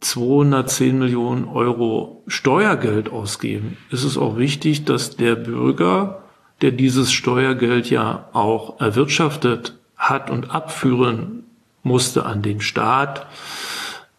210 0.01 0.99
Millionen 0.99 1.45
Euro 1.45 2.23
Steuergeld 2.27 3.11
ausgeben, 3.11 3.77
ist 3.89 4.03
es 4.03 4.19
auch 4.19 4.37
wichtig, 4.37 4.85
dass 4.85 5.17
der 5.17 5.35
Bürger, 5.35 6.21
der 6.61 6.71
dieses 6.71 7.11
Steuergeld 7.11 7.89
ja 7.89 8.29
auch 8.33 8.79
erwirtschaftet 8.79 9.77
hat 9.95 10.29
und 10.29 10.51
abführen 10.51 11.43
musste 11.83 12.25
an 12.25 12.41
den 12.41 12.61
Staat, 12.61 13.27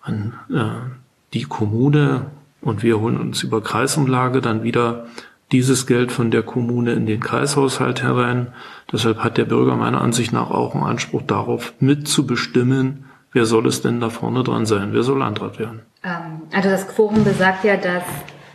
an 0.02 0.34
äh, 0.52 0.90
die 1.34 1.44
Kommune, 1.44 2.26
und 2.60 2.82
wir 2.82 2.98
holen 3.00 3.18
uns 3.18 3.42
über 3.42 3.62
Kreisumlage 3.62 4.40
dann 4.40 4.62
wieder 4.62 5.06
dieses 5.52 5.86
Geld 5.86 6.12
von 6.12 6.30
der 6.30 6.42
Kommune 6.42 6.92
in 6.92 7.06
den 7.06 7.20
Kreishaushalt 7.20 8.02
herein. 8.02 8.48
Deshalb 8.92 9.18
hat 9.18 9.38
der 9.38 9.44
Bürger 9.44 9.76
meiner 9.76 10.00
Ansicht 10.00 10.32
nach 10.32 10.50
auch 10.50 10.74
einen 10.74 10.84
Anspruch 10.84 11.22
darauf, 11.22 11.72
mitzubestimmen, 11.80 13.04
wer 13.32 13.46
soll 13.46 13.66
es 13.66 13.80
denn 13.80 14.00
da 14.00 14.10
vorne 14.10 14.42
dran 14.42 14.66
sein, 14.66 14.92
wer 14.92 15.02
soll 15.02 15.18
Landrat 15.18 15.58
werden. 15.58 15.82
Ähm, 16.02 16.42
also 16.52 16.68
das 16.68 16.88
Quorum 16.88 17.24
besagt 17.24 17.64
ja, 17.64 17.76
dass 17.76 18.04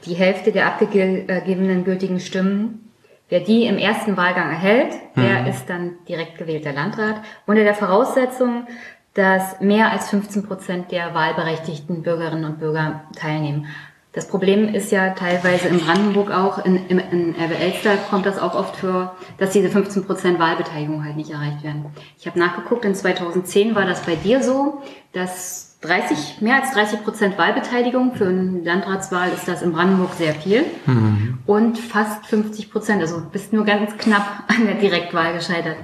die 0.05 0.15
Hälfte 0.15 0.51
der 0.51 0.67
abgegebenen 0.67 1.83
gültigen 1.85 2.19
Stimmen, 2.19 2.91
wer 3.29 3.39
die 3.39 3.65
im 3.65 3.77
ersten 3.77 4.17
Wahlgang 4.17 4.51
erhält, 4.51 4.93
der 5.15 5.41
mhm. 5.41 5.47
ist 5.47 5.69
dann 5.69 5.95
direkt 6.07 6.37
gewählter 6.37 6.73
Landrat. 6.73 7.21
Unter 7.45 7.63
der 7.63 7.75
Voraussetzung, 7.75 8.67
dass 9.13 9.59
mehr 9.61 9.91
als 9.91 10.09
15 10.09 10.43
Prozent 10.43 10.91
der 10.91 11.13
wahlberechtigten 11.13 12.01
Bürgerinnen 12.01 12.45
und 12.45 12.59
Bürger 12.59 13.03
teilnehmen. 13.15 13.67
Das 14.13 14.27
Problem 14.27 14.71
ist 14.71 14.91
ja 14.91 15.09
teilweise 15.11 15.69
in 15.69 15.79
Brandenburg 15.79 16.29
auch, 16.29 16.63
in, 16.63 16.87
in, 16.87 16.99
in 16.99 17.35
Elster 17.35 17.97
kommt 18.11 18.27
das 18.27 18.37
auch 18.37 18.53
oft 18.53 18.75
vor, 18.75 19.15
dass 19.39 19.51
diese 19.51 19.69
15 19.69 20.05
Prozent 20.05 20.39
Wahlbeteiligung 20.39 21.03
halt 21.03 21.15
nicht 21.15 21.31
erreicht 21.31 21.63
werden. 21.63 21.85
Ich 22.19 22.27
habe 22.27 22.37
nachgeguckt, 22.37 22.85
in 22.85 22.93
2010 22.93 23.73
war 23.73 23.85
das 23.85 24.03
bei 24.03 24.15
dir 24.15 24.43
so, 24.43 24.83
dass 25.13 25.72
30, 25.83 26.41
mehr 26.41 26.61
als 26.61 26.73
30 26.73 27.03
Prozent 27.03 27.37
Wahlbeteiligung 27.37 28.15
für 28.15 28.25
eine 28.25 28.61
Landratswahl 28.61 29.29
ist 29.33 29.47
das 29.47 29.61
in 29.61 29.73
Brandenburg 29.73 30.13
sehr 30.13 30.33
viel. 30.33 30.63
Mhm. 30.85 31.39
Und 31.45 31.77
fast 31.77 32.25
50 32.27 32.71
Prozent, 32.71 33.01
also 33.01 33.21
bist 33.31 33.53
nur 33.53 33.65
ganz 33.65 33.97
knapp 33.97 34.43
an 34.47 34.65
der 34.65 34.75
Direktwahl 34.75 35.33
gescheitert. 35.33 35.77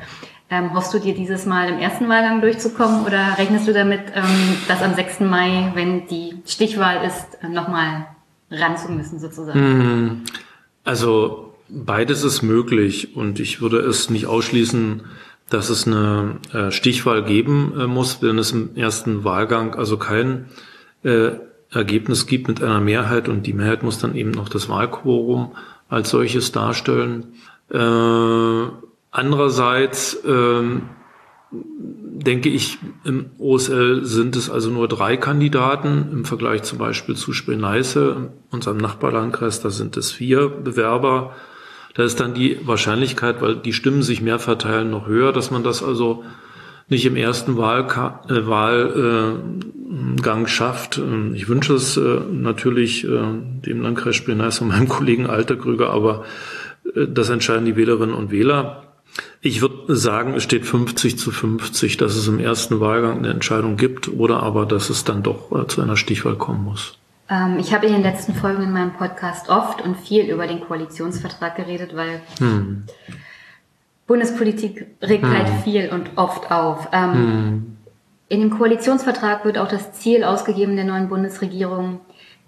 Ähm, 0.50 0.74
hoffst 0.74 0.94
du 0.94 1.00
dir 1.00 1.14
dieses 1.14 1.46
Mal 1.46 1.70
im 1.70 1.78
ersten 1.78 2.10
Wahlgang 2.10 2.42
durchzukommen 2.42 3.06
oder 3.06 3.38
rechnest 3.38 3.68
du 3.68 3.74
damit, 3.74 4.02
ähm, 4.16 4.58
dass 4.68 4.82
am 4.82 4.96
6. 4.96 5.20
Mai, 5.20 5.72
wenn 5.76 6.08
die 6.08 6.42
Stichwahl 6.46 7.06
ist, 7.06 7.44
äh, 7.44 7.50
nochmal 7.50 8.08
ran 8.50 8.76
zu 8.78 8.92
müssen 8.92 9.20
sozusagen? 9.20 9.60
Hm. 9.60 10.22
Also 10.84 11.54
beides 11.68 12.24
ist 12.24 12.42
möglich 12.42 13.16
und 13.16 13.40
ich 13.40 13.62
würde 13.62 13.78
es 13.80 14.10
nicht 14.10 14.26
ausschließen, 14.26 15.04
dass 15.50 15.70
es 15.70 15.88
eine 15.88 16.38
äh, 16.54 16.72
Stichwahl 16.72 17.24
geben 17.24 17.74
äh, 17.78 17.88
muss, 17.88 18.22
wenn 18.22 18.38
es 18.38 18.52
im 18.52 18.76
ersten 18.76 19.24
Wahlgang 19.24 19.76
also 19.76 19.98
kein 19.98 20.46
äh, 21.04 21.32
Ergebnis 21.72 22.26
gibt 22.26 22.48
mit 22.48 22.64
einer 22.64 22.82
Mehrheit 22.82 23.30
und 23.30 23.46
die 23.46 23.54
Mehrheit 23.54 23.84
muss 23.84 24.00
dann 24.00 24.16
eben 24.16 24.32
noch 24.32 24.50
das 24.50 24.70
Wahlquorum 24.70 25.56
als 25.88 26.10
solches 26.10 26.52
darstellen. 26.52 27.34
Äh, 27.72 28.72
andererseits 29.12 30.20
ähm, 30.26 30.84
denke 31.52 32.50
ich, 32.50 32.78
im 33.04 33.32
OSL 33.40 34.06
sind 34.06 34.36
es 34.36 34.50
also 34.50 34.70
nur 34.70 34.88
drei 34.88 35.18
Kandidaten 35.18 36.10
im 36.12 36.26
Vergleich 36.26 36.64
zum 36.64 36.78
Beispiel 36.78 37.16
zu 37.16 37.34
Spree-Neiße, 37.34 38.32
unserem 38.52 38.78
Nachbarlandkreis, 38.78 39.62
da 39.62 39.70
sind 39.70 39.98
es 39.98 40.12
vier 40.12 40.50
Bewerber. 40.50 41.34
Da 41.94 42.04
ist 42.04 42.20
dann 42.20 42.34
die 42.34 42.60
Wahrscheinlichkeit, 42.66 43.42
weil 43.42 43.56
die 43.56 43.74
Stimmen 43.74 44.04
sich 44.04 44.22
mehr 44.22 44.40
verteilen, 44.40 44.90
noch 44.90 45.08
höher, 45.08 45.34
dass 45.34 45.52
man 45.52 45.64
das 45.64 45.84
also 45.84 46.24
nicht 46.90 47.06
im 47.06 47.16
ersten 47.16 47.54
äh, 47.54 48.48
Wahlgang 48.48 49.68
schafft. 50.48 51.00
Ich 51.34 51.48
wünsche 51.48 51.76
es 51.76 51.96
äh, 51.98 52.20
natürlich 52.32 53.06
äh, 53.06 53.22
dem 53.66 53.82
Landkreis 53.82 54.16
Spree-Neiße 54.16 54.64
und 54.64 54.70
meinem 54.70 54.90
Kollegen 54.90 55.28
Alterkrüger, 55.28 55.92
aber 55.92 56.26
äh, 56.96 57.08
das 57.08 57.30
entscheiden 57.30 57.66
die 57.66 57.76
Wählerinnen 57.76 58.16
und 58.16 58.32
Wähler. 58.32 58.86
Ich 59.42 59.62
würde 59.62 59.96
sagen, 59.96 60.34
es 60.36 60.44
steht 60.44 60.66
50 60.66 61.18
zu 61.18 61.32
50, 61.32 61.98
dass 61.98 62.16
es 62.16 62.28
im 62.28 62.40
ersten 62.40 62.80
Wahlgang 62.80 63.20
eine 63.20 63.30
Entscheidung 63.30 63.76
gibt 63.78 64.08
oder 64.08 64.42
aber, 64.44 64.66
dass 64.66 64.90
es 64.90 65.04
dann 65.04 65.24
doch 65.24 65.68
zu 65.68 65.82
einer 65.82 65.98
Stichwahl 65.98 66.36
kommen 66.36 66.64
muss. 66.64 67.00
Ähm, 67.30 67.58
ich 67.60 67.74
habe 67.74 67.86
in 67.86 67.94
den 67.94 68.02
letzten 68.02 68.34
Folgen 68.34 68.64
in 68.64 68.72
meinem 68.72 68.94
Podcast 68.94 69.50
oft 69.50 69.82
und 69.82 69.98
viel 69.98 70.26
über 70.26 70.48
den 70.48 70.62
Koalitionsvertrag 70.62 71.56
geredet, 71.56 71.96
weil 71.96 72.22
hm. 72.40 72.86
Bundespolitik 74.08 74.88
regt 75.02 75.24
hm. 75.24 75.38
halt 75.38 75.50
viel 75.64 75.90
und 75.90 76.18
oft 76.18 76.52
auf. 76.52 76.90
Ähm, 76.92 77.14
hm. 77.14 77.78
In 78.30 78.42
dem 78.42 78.58
Koalitionsvertrag 78.58 79.46
wird 79.46 79.58
auch 79.58 79.68
das 79.68 79.94
Ziel 79.94 80.24
ausgegeben 80.24 80.76
der 80.76 80.86
neuen 80.86 81.10
Bundesregierung, 81.10 82.00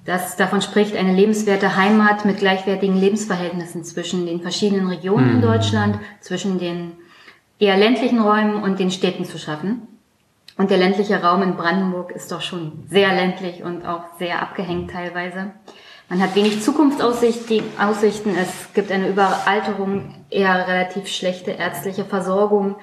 das 0.06 0.36
davon 0.36 0.62
spricht, 0.62 0.96
eine 0.96 1.14
lebenswerte 1.14 1.76
Heimat 1.76 2.26
mit 2.26 2.38
gleichwertigen 2.38 2.96
Lebensverhältnissen 2.98 3.84
zwischen 3.84 4.26
den 4.26 4.42
verschiedenen 4.42 4.88
Regionen 4.88 5.36
in 5.36 5.42
Deutschland, 5.42 6.00
zwischen 6.20 6.58
den 6.58 6.94
eher 7.60 7.78
ländlichen 7.78 8.20
Räumen 8.20 8.64
und 8.64 8.80
den 8.80 8.90
Städten 8.90 9.26
zu 9.26 9.38
schaffen. 9.38 9.88
Und 10.58 10.70
der 10.70 10.78
ländliche 10.78 11.22
Raum 11.22 11.41
in 11.41 11.56
Brandenburg 11.56 12.12
ist 12.12 12.32
doch 12.32 12.41
schon 12.41 12.84
sehr 12.89 13.14
ländlich 13.14 13.64
und 13.64 13.86
auch 13.86 14.04
sehr 14.20 14.41
abgehängt 14.41 14.91
teilweise. 14.91 15.52
Man 16.10 16.22
hat 16.22 16.36
wenig 16.36 16.62
Zukunftsaussichten, 16.62 18.36
es 18.38 18.74
gibt 18.74 18.91
eine 18.91 19.08
Überalterung, 19.08 20.14
eher 20.30 20.68
relativ 20.68 21.08
schlechte 21.08 21.52
ärztliche 21.52 22.04
Versorgung. 22.04 22.76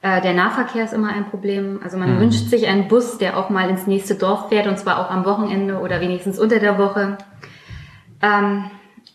Äh, 0.00 0.22
der 0.22 0.32
Nahverkehr 0.32 0.84
ist 0.84 0.94
immer 0.94 1.12
ein 1.12 1.28
Problem. 1.28 1.80
Also 1.84 1.98
man 1.98 2.16
mhm. 2.16 2.20
wünscht 2.20 2.48
sich 2.48 2.66
einen 2.66 2.88
Bus, 2.88 3.18
der 3.18 3.36
auch 3.36 3.50
mal 3.50 3.68
ins 3.68 3.86
nächste 3.86 4.14
Dorf 4.14 4.48
fährt 4.48 4.66
und 4.66 4.78
zwar 4.78 4.98
auch 4.98 5.10
am 5.10 5.26
Wochenende 5.26 5.78
oder 5.78 6.00
wenigstens 6.00 6.38
unter 6.38 6.58
der 6.58 6.78
Woche. 6.78 7.18
Ähm, 8.22 8.70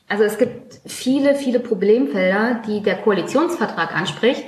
also 0.08 0.24
es 0.24 0.38
gibt 0.38 0.82
viele, 0.86 1.34
viele 1.34 1.60
Problemfelder, 1.60 2.62
die 2.68 2.84
der 2.84 2.97
Koalitionsvertrag 2.97 3.95
anspricht, 3.95 4.43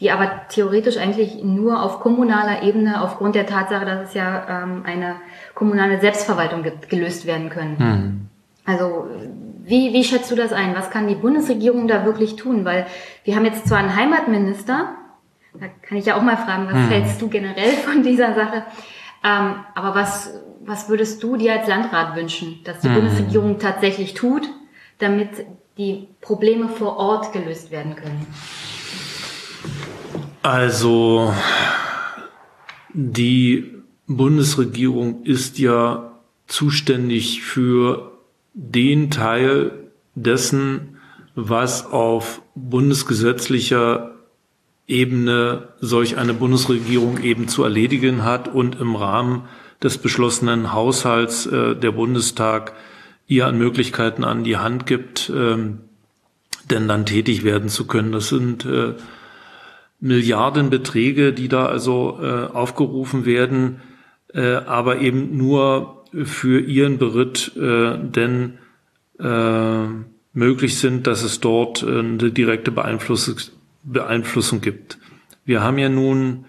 die 0.00 0.10
aber 0.10 0.42
theoretisch 0.48 0.96
eigentlich 0.96 1.42
nur 1.42 1.82
auf 1.82 2.00
kommunaler 2.00 2.62
Ebene 2.62 3.02
aufgrund 3.02 3.34
der 3.34 3.46
Tatsache, 3.46 3.84
dass 3.84 4.08
es 4.08 4.14
ja 4.14 4.62
ähm, 4.62 4.82
eine 4.84 5.16
kommunale 5.54 6.00
Selbstverwaltung 6.00 6.62
gibt, 6.62 6.88
gelöst 6.88 7.26
werden 7.26 7.50
können. 7.50 7.76
Mhm. 7.78 8.28
Also 8.64 9.08
wie, 9.68 9.92
wie 9.92 10.04
schätzt 10.04 10.30
du 10.30 10.34
das 10.34 10.52
ein? 10.52 10.74
Was 10.74 10.90
kann 10.90 11.08
die 11.08 11.14
Bundesregierung 11.14 11.88
da 11.88 12.04
wirklich 12.04 12.36
tun? 12.36 12.64
Weil 12.64 12.86
wir 13.24 13.36
haben 13.36 13.44
jetzt 13.44 13.66
zwar 13.68 13.78
einen 13.78 13.94
Heimatminister, 13.94 14.94
da 15.54 15.66
kann 15.82 15.98
ich 15.98 16.06
ja 16.06 16.16
auch 16.16 16.22
mal 16.22 16.36
fragen, 16.36 16.66
was 16.66 16.74
hm. 16.74 16.88
hältst 16.88 17.20
du 17.20 17.28
generell 17.28 17.72
von 17.72 18.02
dieser 18.02 18.34
Sache? 18.34 18.64
Ähm, 19.24 19.56
aber 19.74 19.94
was, 19.94 20.32
was 20.64 20.88
würdest 20.88 21.22
du 21.22 21.36
dir 21.36 21.52
als 21.52 21.68
Landrat 21.68 22.16
wünschen, 22.16 22.60
dass 22.64 22.80
die 22.80 22.88
hm. 22.88 22.94
Bundesregierung 22.94 23.58
tatsächlich 23.58 24.14
tut, 24.14 24.48
damit 24.98 25.30
die 25.76 26.08
Probleme 26.20 26.68
vor 26.68 26.96
Ort 26.96 27.32
gelöst 27.32 27.70
werden 27.70 27.94
können? 27.96 28.26
Also 30.48 31.34
die 32.94 33.70
Bundesregierung 34.06 35.24
ist 35.24 35.58
ja 35.58 36.12
zuständig 36.46 37.42
für 37.42 38.12
den 38.54 39.10
Teil 39.10 39.90
dessen, 40.14 40.96
was 41.34 41.84
auf 41.84 42.40
bundesgesetzlicher 42.54 44.14
Ebene 44.86 45.68
solch 45.80 46.16
eine 46.16 46.32
Bundesregierung 46.32 47.22
eben 47.22 47.48
zu 47.48 47.62
erledigen 47.62 48.24
hat 48.24 48.48
und 48.48 48.80
im 48.80 48.96
Rahmen 48.96 49.42
des 49.82 49.98
beschlossenen 49.98 50.72
Haushalts 50.72 51.44
äh, 51.44 51.76
der 51.76 51.92
Bundestag 51.92 52.72
ihr 53.26 53.46
an 53.46 53.58
Möglichkeiten 53.58 54.24
an 54.24 54.44
die 54.44 54.56
Hand 54.56 54.86
gibt, 54.86 55.28
ähm, 55.28 55.80
denn 56.70 56.88
dann 56.88 57.04
tätig 57.04 57.44
werden 57.44 57.68
zu 57.68 57.86
können. 57.86 58.12
Das 58.12 58.30
sind 58.30 58.64
äh, 58.64 58.94
Milliardenbeträge, 60.00 61.32
die 61.32 61.48
da 61.48 61.66
also 61.66 62.18
äh, 62.22 62.46
aufgerufen 62.52 63.26
werden, 63.26 63.80
äh, 64.32 64.54
aber 64.54 65.00
eben 65.00 65.36
nur 65.36 66.04
für 66.24 66.60
ihren 66.60 66.98
Beritt, 66.98 67.52
äh, 67.56 67.98
denn 67.98 68.58
äh, 69.18 69.86
möglich 70.32 70.78
sind, 70.78 71.06
dass 71.06 71.22
es 71.22 71.40
dort 71.40 71.82
äh, 71.82 71.98
eine 71.98 72.30
direkte 72.30 72.70
Beeinflussung 72.70 73.36
Beeinflussung 73.84 74.60
gibt. 74.60 74.98
Wir 75.44 75.62
haben 75.62 75.78
ja 75.78 75.88
nun 75.88 76.44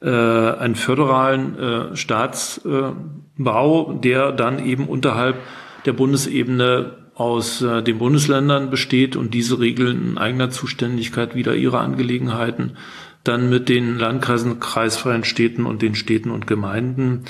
äh, 0.00 0.08
einen 0.08 0.74
föderalen 0.74 1.96
Staatsbau, 1.96 3.92
der 4.02 4.32
dann 4.32 4.64
eben 4.64 4.86
unterhalb 4.86 5.36
der 5.84 5.92
Bundesebene 5.92 6.97
aus 7.18 7.62
äh, 7.62 7.82
den 7.82 7.98
Bundesländern 7.98 8.70
besteht 8.70 9.16
und 9.16 9.34
diese 9.34 9.58
regeln 9.58 10.10
in 10.12 10.18
eigener 10.18 10.50
Zuständigkeit 10.50 11.34
wieder 11.34 11.54
ihre 11.54 11.80
Angelegenheiten, 11.80 12.76
dann 13.24 13.50
mit 13.50 13.68
den 13.68 13.98
Landkreisen, 13.98 14.60
kreisfreien 14.60 15.24
Städten 15.24 15.66
und 15.66 15.82
den 15.82 15.94
Städten 15.94 16.30
und 16.30 16.46
Gemeinden, 16.46 17.24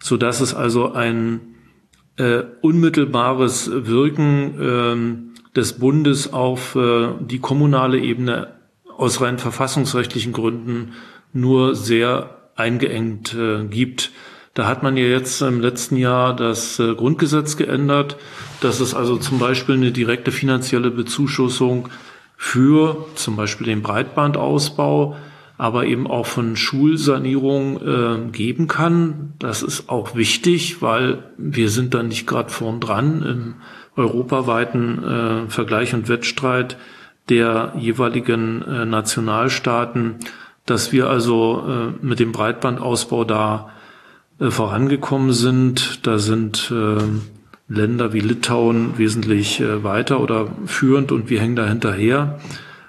so 0.00 0.16
dass 0.16 0.40
es 0.40 0.54
also 0.54 0.92
ein 0.92 1.40
äh, 2.16 2.42
unmittelbares 2.62 3.70
Wirken 3.72 5.30
äh, 5.52 5.54
des 5.56 5.78
Bundes 5.78 6.32
auf 6.32 6.74
äh, 6.74 7.10
die 7.20 7.38
kommunale 7.38 7.98
Ebene 7.98 8.54
aus 8.96 9.20
rein 9.20 9.38
verfassungsrechtlichen 9.38 10.32
Gründen 10.32 10.94
nur 11.32 11.76
sehr 11.76 12.50
eingeengt 12.56 13.34
äh, 13.34 13.64
gibt. 13.64 14.10
Da 14.54 14.66
hat 14.66 14.82
man 14.82 14.96
ja 14.96 15.04
jetzt 15.04 15.40
im 15.42 15.60
letzten 15.60 15.96
Jahr 15.96 16.34
das 16.34 16.80
äh, 16.80 16.94
Grundgesetz 16.94 17.56
geändert, 17.56 18.16
dass 18.60 18.80
es 18.80 18.94
also 18.94 19.16
zum 19.16 19.38
Beispiel 19.38 19.76
eine 19.76 19.92
direkte 19.92 20.30
finanzielle 20.30 20.90
Bezuschussung 20.90 21.88
für 22.36 23.06
zum 23.14 23.36
Beispiel 23.36 23.66
den 23.66 23.82
Breitbandausbau, 23.82 25.16
aber 25.58 25.86
eben 25.86 26.06
auch 26.06 26.26
von 26.26 26.56
Schulsanierung 26.56 27.80
äh, 27.80 28.30
geben 28.30 28.68
kann. 28.68 29.32
Das 29.40 29.62
ist 29.62 29.88
auch 29.88 30.14
wichtig, 30.14 30.80
weil 30.80 31.24
wir 31.36 31.68
sind 31.68 31.94
da 31.94 32.02
nicht 32.02 32.26
gerade 32.26 32.50
vorn 32.50 32.78
dran 32.78 33.22
im 33.22 33.54
europaweiten 33.96 35.02
äh, 35.02 35.50
Vergleich 35.50 35.94
und 35.94 36.08
Wettstreit 36.08 36.76
der 37.28 37.74
jeweiligen 37.76 38.62
äh, 38.62 38.84
Nationalstaaten, 38.86 40.16
dass 40.64 40.92
wir 40.92 41.10
also 41.10 41.64
äh, 41.66 42.06
mit 42.06 42.20
dem 42.20 42.30
Breitbandausbau 42.32 43.24
da 43.24 43.70
äh, 44.38 44.50
vorangekommen 44.50 45.32
sind. 45.32 46.06
Da 46.06 46.18
sind 46.18 46.72
äh, 46.72 47.02
Länder 47.68 48.12
wie 48.12 48.20
Litauen 48.20 48.96
wesentlich 48.98 49.60
äh, 49.60 49.84
weiter 49.84 50.20
oder 50.20 50.48
führend 50.66 51.12
und 51.12 51.30
wir 51.30 51.40
hängen 51.40 51.56
da 51.56 51.66
hinterher. 51.66 52.40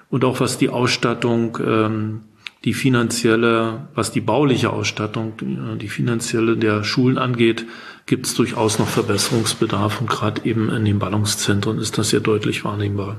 Und 0.08 0.24
auch 0.24 0.40
was 0.40 0.58
die 0.58 0.70
Ausstattung, 0.70 1.58
ähm, 1.64 2.20
die 2.64 2.74
finanzielle, 2.74 3.88
was 3.94 4.10
die 4.10 4.20
bauliche 4.20 4.70
Ausstattung, 4.70 5.32
die 5.80 5.88
finanzielle 5.88 6.58
der 6.58 6.84
Schulen 6.84 7.16
angeht, 7.16 7.64
gibt 8.04 8.26
es 8.26 8.34
durchaus 8.34 8.78
noch 8.78 8.88
Verbesserungsbedarf 8.88 10.00
und 10.00 10.10
gerade 10.10 10.44
eben 10.44 10.68
in 10.68 10.84
den 10.84 10.98
Ballungszentren 10.98 11.78
ist 11.78 11.96
das 11.96 12.10
sehr 12.10 12.20
deutlich 12.20 12.64
wahrnehmbar. 12.64 13.18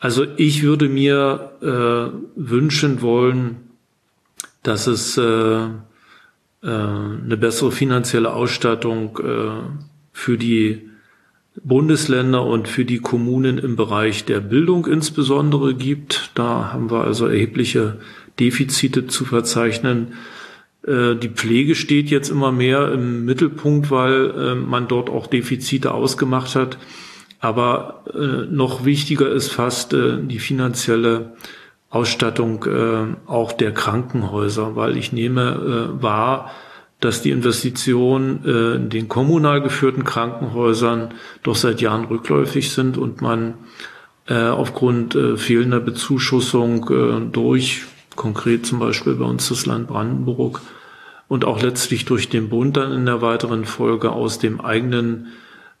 Also 0.00 0.26
ich 0.36 0.62
würde 0.62 0.88
mir 0.88 1.52
äh, 1.62 2.18
wünschen 2.34 3.02
wollen, 3.02 3.56
dass 4.62 4.86
es 4.88 5.16
äh, 5.16 5.22
äh, 5.22 5.68
eine 6.62 7.36
bessere 7.36 7.70
finanzielle 7.70 8.32
Ausstattung 8.32 9.18
äh, 9.22 9.95
für 10.16 10.38
die 10.38 10.80
Bundesländer 11.62 12.42
und 12.42 12.68
für 12.68 12.86
die 12.86 13.00
Kommunen 13.00 13.58
im 13.58 13.76
Bereich 13.76 14.24
der 14.24 14.40
Bildung 14.40 14.86
insbesondere 14.86 15.74
gibt. 15.74 16.30
Da 16.34 16.72
haben 16.72 16.90
wir 16.90 17.04
also 17.04 17.26
erhebliche 17.26 17.98
Defizite 18.40 19.08
zu 19.08 19.26
verzeichnen. 19.26 20.14
Äh, 20.86 21.16
die 21.16 21.28
Pflege 21.28 21.74
steht 21.74 22.08
jetzt 22.08 22.30
immer 22.30 22.50
mehr 22.50 22.90
im 22.92 23.26
Mittelpunkt, 23.26 23.90
weil 23.90 24.30
äh, 24.30 24.54
man 24.54 24.88
dort 24.88 25.10
auch 25.10 25.26
Defizite 25.26 25.92
ausgemacht 25.92 26.54
hat. 26.56 26.78
Aber 27.38 28.04
äh, 28.14 28.50
noch 28.50 28.86
wichtiger 28.86 29.30
ist 29.30 29.52
fast 29.52 29.92
die 29.92 30.38
finanzielle 30.38 31.36
Ausstattung 31.90 32.66
auch 33.26 33.52
der 33.52 33.72
Krankenhäuser, 33.72 34.76
weil 34.76 34.96
ich 34.96 35.12
nehme 35.12 35.94
wahr, 36.00 36.50
dass 37.00 37.20
die 37.20 37.30
Investitionen 37.30 38.44
äh, 38.44 38.76
in 38.76 38.88
den 38.88 39.08
kommunal 39.08 39.60
geführten 39.60 40.04
Krankenhäusern 40.04 41.12
doch 41.42 41.56
seit 41.56 41.80
Jahren 41.80 42.06
rückläufig 42.06 42.72
sind 42.72 42.96
und 42.96 43.20
man 43.20 43.54
äh, 44.28 44.44
aufgrund 44.44 45.14
äh, 45.14 45.36
fehlender 45.36 45.80
Bezuschussung 45.80 47.30
durch 47.32 47.82
konkret 48.16 48.64
zum 48.64 48.78
Beispiel 48.78 49.14
bei 49.14 49.26
uns 49.26 49.48
das 49.48 49.66
Land 49.66 49.88
Brandenburg 49.88 50.62
und 51.28 51.44
auch 51.44 51.60
letztlich 51.60 52.06
durch 52.06 52.30
den 52.30 52.48
Bund 52.48 52.76
dann 52.76 52.92
in 52.92 53.04
der 53.04 53.20
weiteren 53.20 53.66
Folge 53.66 54.10
aus 54.10 54.38
dem 54.38 54.60
eigenen 54.60 55.28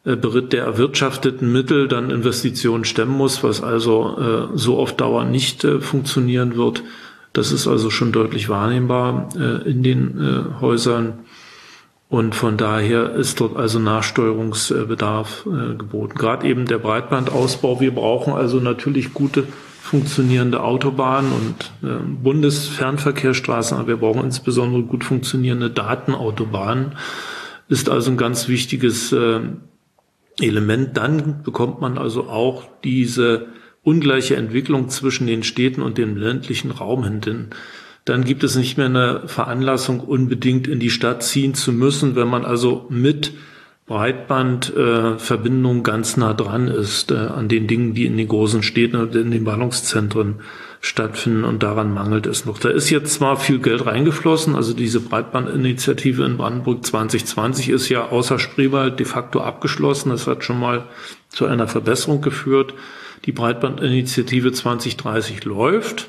Beritt 0.04 0.52
der 0.52 0.64
erwirtschafteten 0.64 1.50
Mittel 1.50 1.88
dann 1.88 2.10
Investitionen 2.10 2.84
stemmen 2.84 3.16
muss, 3.16 3.42
was 3.42 3.60
also 3.62 4.50
so 4.54 4.78
auf 4.78 4.94
Dauer 4.94 5.24
nicht 5.24 5.66
funktionieren 5.80 6.56
wird. 6.56 6.84
Das 7.36 7.52
ist 7.52 7.66
also 7.66 7.90
schon 7.90 8.12
deutlich 8.12 8.48
wahrnehmbar 8.48 9.28
äh, 9.36 9.68
in 9.68 9.82
den 9.82 10.18
äh, 10.18 10.60
Häusern. 10.60 11.18
Und 12.08 12.34
von 12.34 12.56
daher 12.56 13.10
ist 13.14 13.40
dort 13.40 13.56
also 13.56 13.78
Nachsteuerungsbedarf 13.78 15.46
äh, 15.46 15.74
geboten. 15.74 16.14
Gerade 16.16 16.46
eben 16.46 16.64
der 16.64 16.78
Breitbandausbau. 16.78 17.80
Wir 17.80 17.94
brauchen 17.94 18.32
also 18.32 18.58
natürlich 18.58 19.12
gute 19.12 19.44
funktionierende 19.82 20.62
Autobahnen 20.62 21.30
und 21.32 21.88
äh, 21.88 21.96
Bundesfernverkehrsstraßen, 22.22 23.76
aber 23.76 23.88
wir 23.88 23.96
brauchen 23.98 24.24
insbesondere 24.24 24.82
gut 24.84 25.04
funktionierende 25.04 25.68
Datenautobahnen. 25.68 26.92
Ist 27.68 27.90
also 27.90 28.12
ein 28.12 28.16
ganz 28.16 28.48
wichtiges 28.48 29.12
äh, 29.12 29.40
Element, 30.40 30.96
dann 30.96 31.42
bekommt 31.42 31.82
man 31.82 31.98
also 31.98 32.28
auch 32.28 32.64
diese 32.82 33.48
ungleiche 33.86 34.34
Entwicklung 34.34 34.88
zwischen 34.88 35.28
den 35.28 35.44
Städten 35.44 35.80
und 35.80 35.96
dem 35.96 36.16
ländlichen 36.16 36.72
Raum 36.72 37.04
hin. 37.04 37.50
Dann 38.04 38.24
gibt 38.24 38.42
es 38.42 38.56
nicht 38.56 38.76
mehr 38.76 38.86
eine 38.86 39.22
Veranlassung, 39.26 40.00
unbedingt 40.00 40.66
in 40.66 40.80
die 40.80 40.90
Stadt 40.90 41.22
ziehen 41.22 41.54
zu 41.54 41.72
müssen, 41.72 42.16
wenn 42.16 42.26
man 42.26 42.44
also 42.44 42.86
mit 42.90 43.32
Breitbandverbindung 43.86 45.78
äh, 45.78 45.82
ganz 45.82 46.16
nah 46.16 46.34
dran 46.34 46.66
ist 46.66 47.12
äh, 47.12 47.14
an 47.14 47.46
den 47.46 47.68
Dingen, 47.68 47.94
die 47.94 48.06
in 48.06 48.16
den 48.16 48.26
großen 48.26 48.64
Städten 48.64 48.96
und 48.96 49.14
in 49.14 49.30
den 49.30 49.44
Ballungszentren 49.44 50.40
stattfinden 50.80 51.44
und 51.44 51.62
daran 51.62 51.94
mangelt 51.94 52.26
es 52.26 52.44
noch. 52.44 52.58
Da 52.58 52.70
ist 52.70 52.90
jetzt 52.90 53.14
zwar 53.14 53.36
viel 53.36 53.60
Geld 53.60 53.86
reingeflossen, 53.86 54.56
also 54.56 54.74
diese 54.74 54.98
Breitbandinitiative 54.98 56.24
in 56.24 56.38
Brandenburg 56.38 56.84
2020 56.84 57.68
ist 57.68 57.88
ja 57.88 58.08
außer 58.08 58.40
Spreewald 58.40 58.98
de 58.98 59.06
facto 59.06 59.40
abgeschlossen. 59.40 60.10
Das 60.10 60.26
hat 60.26 60.42
schon 60.42 60.58
mal 60.58 60.86
zu 61.28 61.46
einer 61.46 61.68
Verbesserung 61.68 62.20
geführt. 62.20 62.74
Die 63.26 63.32
Breitbandinitiative 63.32 64.52
2030 64.52 65.44
läuft. 65.44 66.08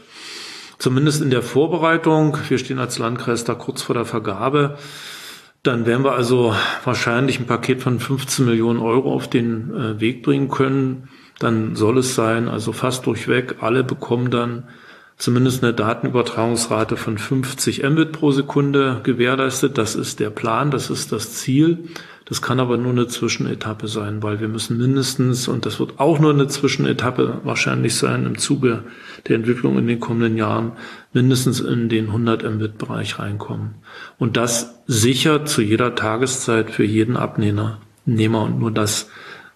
Zumindest 0.77 1.21
in 1.21 1.31
der 1.31 1.41
Vorbereitung. 1.41 2.37
Wir 2.47 2.59
stehen 2.59 2.79
als 2.79 2.99
Landkreis 2.99 3.43
da 3.43 3.55
kurz 3.55 3.81
vor 3.81 3.95
der 3.95 4.05
Vergabe. 4.05 4.77
Dann 5.63 5.85
werden 5.85 6.03
wir 6.05 6.13
also 6.13 6.55
wahrscheinlich 6.83 7.39
ein 7.39 7.47
Paket 7.47 7.81
von 7.81 7.99
15 7.99 8.45
Millionen 8.45 8.79
Euro 8.79 9.13
auf 9.13 9.27
den 9.27 9.73
äh, 9.73 9.99
Weg 9.99 10.23
bringen 10.23 10.49
können. 10.49 11.09
Dann 11.39 11.75
soll 11.75 11.97
es 11.97 12.15
sein, 12.15 12.47
also 12.47 12.71
fast 12.71 13.05
durchweg, 13.05 13.57
alle 13.61 13.83
bekommen 13.83 14.31
dann 14.31 14.63
zumindest 15.17 15.63
eine 15.63 15.73
Datenübertragungsrate 15.73 16.95
von 16.95 17.17
50 17.17 17.83
Mbit 17.83 18.11
pro 18.11 18.31
Sekunde 18.31 19.01
gewährleistet. 19.03 19.77
Das 19.77 19.95
ist 19.95 20.19
der 20.19 20.29
Plan, 20.29 20.71
das 20.71 20.89
ist 20.89 21.11
das 21.11 21.33
Ziel. 21.33 21.89
Das 22.27 22.41
kann 22.41 22.59
aber 22.59 22.75
nur 22.75 22.91
eine 22.91 23.07
Zwischenetappe 23.07 23.87
sein, 23.87 24.21
weil 24.21 24.41
wir 24.41 24.49
müssen 24.49 24.77
mindestens, 24.77 25.47
und 25.47 25.65
das 25.65 25.79
wird 25.79 25.97
auch 25.97 26.19
nur 26.19 26.33
eine 26.33 26.49
Zwischenetappe 26.49 27.39
wahrscheinlich 27.43 27.95
sein 27.95 28.25
im 28.25 28.37
Zuge 28.37 28.83
der 29.27 29.37
Entwicklung 29.37 29.77
in 29.77 29.87
den 29.87 30.01
kommenden 30.01 30.35
Jahren, 30.35 30.73
mindestens 31.13 31.61
in 31.61 31.87
den 31.87 32.07
100 32.07 32.43
Mbit-Bereich 32.43 33.17
reinkommen. 33.19 33.75
Und 34.17 34.35
das 34.35 34.81
sicher 34.87 35.45
zu 35.45 35.61
jeder 35.61 35.95
Tageszeit 35.95 36.69
für 36.69 36.83
jeden 36.83 37.15
Abnehmer. 37.15 37.79
Nehmer 38.05 38.43
und 38.43 38.59
nur 38.59 38.71
das 38.71 39.09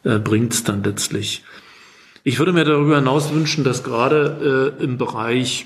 äh, 0.03 0.17
bringt 0.19 0.53
es 0.53 0.63
dann 0.63 0.81
letztlich. 0.81 1.43
Ich 2.23 2.39
würde 2.39 2.53
mir 2.53 2.63
darüber 2.63 2.95
hinaus 2.95 3.33
wünschen, 3.33 3.65
dass 3.65 3.83
gerade 3.83 4.73
äh, 4.79 4.83
im 4.83 4.97
Bereich 4.97 5.65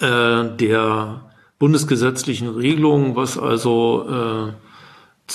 äh, 0.00 0.44
der 0.56 1.30
bundesgesetzlichen 1.60 2.48
Regelungen, 2.48 3.14
was 3.14 3.38
also 3.38 4.08
äh, 4.50 4.52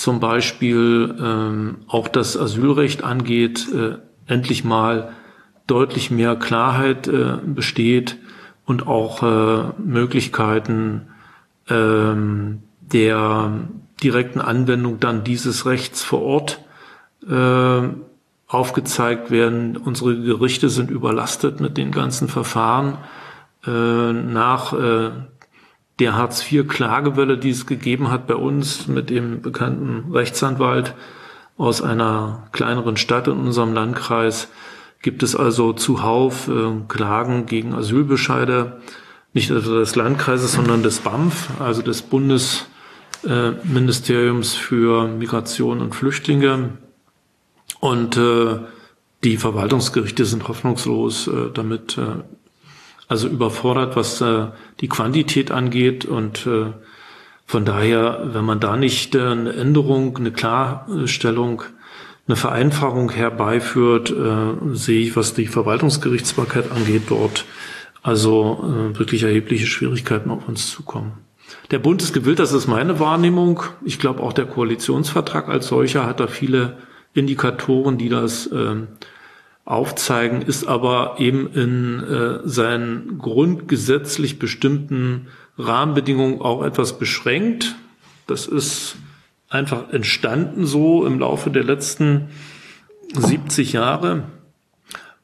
zum 0.02 0.20
Beispiel 0.20 1.16
ähm, 1.20 1.78
auch 1.88 2.08
das 2.08 2.36
Asylrecht 2.36 3.02
angeht, 3.02 3.66
äh, 3.72 3.96
endlich 4.26 4.64
mal 4.64 5.12
deutlich 5.66 6.10
mehr 6.10 6.36
Klarheit 6.36 7.08
äh, 7.08 7.38
besteht 7.44 8.16
und 8.64 8.86
auch 8.86 9.22
äh, 9.22 9.72
Möglichkeiten 9.82 11.08
ähm, 11.68 12.62
der 12.80 13.52
direkten 14.02 14.40
Anwendung 14.40 15.00
dann 15.00 15.24
dieses 15.24 15.66
Rechts 15.66 16.04
vor 16.04 16.22
Ort 16.22 16.60
äh, 17.28 17.88
aufgezeigt 18.46 19.30
werden. 19.30 19.76
Unsere 19.76 20.20
Gerichte 20.20 20.68
sind 20.68 20.90
überlastet 20.90 21.60
mit 21.60 21.76
den 21.76 21.90
ganzen 21.90 22.28
Verfahren. 22.28 22.98
Äh, 23.66 24.12
nach 24.12 24.72
äh, 24.72 25.10
der 25.98 26.16
Hartz-IV-Klagewelle, 26.16 27.38
die 27.38 27.50
es 27.50 27.66
gegeben 27.66 28.10
hat 28.10 28.26
bei 28.26 28.36
uns 28.36 28.86
mit 28.86 29.10
dem 29.10 29.42
bekannten 29.42 30.12
Rechtsanwalt 30.12 30.94
aus 31.56 31.82
einer 31.82 32.48
kleineren 32.52 32.96
Stadt 32.96 33.26
in 33.26 33.38
unserem 33.38 33.74
Landkreis, 33.74 34.48
gibt 35.02 35.22
es 35.22 35.36
also 35.36 35.72
zuhauf 35.72 36.48
äh, 36.48 36.72
Klagen 36.88 37.46
gegen 37.46 37.72
Asylbescheide, 37.74 38.80
nicht 39.32 39.50
also 39.50 39.78
des 39.78 39.96
Landkreises, 39.96 40.52
sondern 40.52 40.82
des 40.82 41.00
BAMF, 41.00 41.48
also 41.60 41.80
des 41.82 42.02
Bundesministeriums 42.02 44.54
äh, 44.54 44.58
für 44.58 45.08
Migration 45.08 45.80
und 45.80 45.94
Flüchtlinge. 45.94 46.70
Und 47.80 48.16
äh, 48.16 48.58
die 49.24 49.36
Verwaltungsgerichte 49.36 50.24
sind 50.24 50.46
hoffnungslos 50.48 51.28
äh, 51.28 51.50
damit 51.52 51.98
äh, 51.98 52.22
also 53.08 53.26
überfordert, 53.26 53.96
was 53.96 54.20
äh, 54.20 54.46
die 54.80 54.88
Quantität 54.88 55.50
angeht. 55.50 56.04
Und 56.04 56.46
äh, 56.46 56.72
von 57.46 57.64
daher, 57.64 58.28
wenn 58.32 58.44
man 58.44 58.60
da 58.60 58.76
nicht 58.76 59.14
äh, 59.14 59.22
eine 59.22 59.54
Änderung, 59.54 60.16
eine 60.16 60.30
Klarstellung, 60.30 61.62
eine 62.26 62.36
Vereinfachung 62.36 63.10
herbeiführt, 63.10 64.10
äh, 64.10 64.74
sehe 64.74 65.00
ich, 65.00 65.16
was 65.16 65.32
die 65.32 65.46
Verwaltungsgerichtsbarkeit 65.46 66.70
angeht, 66.70 67.04
dort 67.08 67.46
also 68.02 68.62
äh, 68.62 68.98
wirklich 68.98 69.22
erhebliche 69.22 69.66
Schwierigkeiten 69.66 70.30
auf 70.30 70.46
uns 70.46 70.70
zukommen. 70.70 71.12
Der 71.70 71.78
Bund 71.78 72.02
ist 72.02 72.12
gewillt, 72.12 72.38
das 72.38 72.52
ist 72.52 72.66
meine 72.66 73.00
Wahrnehmung. 73.00 73.62
Ich 73.84 73.98
glaube, 73.98 74.22
auch 74.22 74.34
der 74.34 74.44
Koalitionsvertrag 74.44 75.48
als 75.48 75.68
solcher 75.68 76.06
hat 76.06 76.20
da 76.20 76.26
viele 76.26 76.76
Indikatoren, 77.14 77.96
die 77.96 78.10
das 78.10 78.46
äh, 78.46 78.76
aufzeigen, 79.68 80.40
ist 80.40 80.66
aber 80.66 81.16
eben 81.18 81.52
in 81.52 82.02
äh, 82.02 82.48
seinen 82.48 83.18
grundgesetzlich 83.18 84.38
bestimmten 84.38 85.26
Rahmenbedingungen 85.58 86.40
auch 86.40 86.64
etwas 86.64 86.98
beschränkt. 86.98 87.76
Das 88.26 88.46
ist 88.46 88.96
einfach 89.50 89.92
entstanden 89.92 90.64
so 90.64 91.04
im 91.04 91.18
Laufe 91.18 91.50
der 91.50 91.64
letzten 91.64 92.30
70 93.12 93.74
Jahre. 93.74 94.24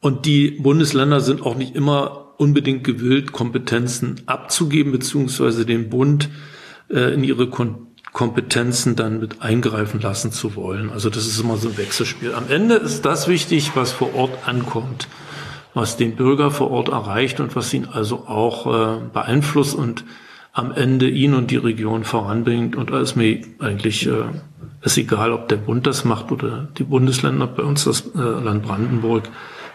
Und 0.01 0.27
die 0.27 0.51
Bundesländer 0.51 1.21
sind 1.21 1.41
auch 1.41 1.57
nicht 1.57 1.75
immer 1.75 2.35
unbedingt 2.37 2.85
gewillt, 2.85 3.33
Kompetenzen 3.33 4.21
abzugeben, 4.27 4.93
beziehungsweise 4.93 5.65
den 5.65 5.89
Bund 5.89 6.29
äh, 6.91 7.15
in 7.15 7.25
ihre 7.25 7.49
Kon 7.49 7.87
Kompetenzen 8.15 8.95
dann 8.95 9.19
mit 9.19 9.43
eingreifen 9.43 10.01
lassen 10.01 10.31
zu 10.31 10.55
wollen. 10.55 10.91
Also 10.91 11.11
das 11.11 11.27
ist 11.27 11.41
immer 11.41 11.57
so 11.57 11.69
ein 11.69 11.77
Wechselspiel. 11.77 12.33
Am 12.33 12.49
Ende 12.49 12.77
ist 12.77 13.05
das 13.05 13.27
wichtig, 13.27 13.73
was 13.75 13.91
vor 13.91 14.15
Ort 14.15 14.49
ankommt, 14.49 15.09
was 15.75 15.97
den 15.97 16.15
Bürger 16.15 16.53
vor 16.53 16.71
Ort 16.71 16.89
erreicht 16.89 17.41
und 17.41 17.57
was 17.57 17.75
ihn 17.75 17.87
also 17.87 18.29
auch 18.29 18.67
äh, 18.67 19.01
beeinflusst 19.13 19.75
und 19.75 20.05
am 20.53 20.71
Ende 20.71 21.11
ihn 21.11 21.35
und 21.35 21.51
die 21.51 21.57
Region 21.57 22.05
voranbringt. 22.05 22.77
Und 22.77 22.91
da 22.91 23.01
ist 23.01 23.17
mir 23.17 23.43
eigentlich 23.59 24.07
äh, 24.07 24.27
ist 24.83 24.97
egal, 24.97 25.33
ob 25.33 25.49
der 25.49 25.57
Bund 25.57 25.85
das 25.85 26.05
macht 26.05 26.31
oder 26.31 26.69
die 26.79 26.85
Bundesländer, 26.85 27.49
bei 27.49 27.65
uns 27.65 27.83
das 27.85 28.13
äh, 28.15 28.19
Land 28.19 28.63
Brandenburg. 28.63 29.29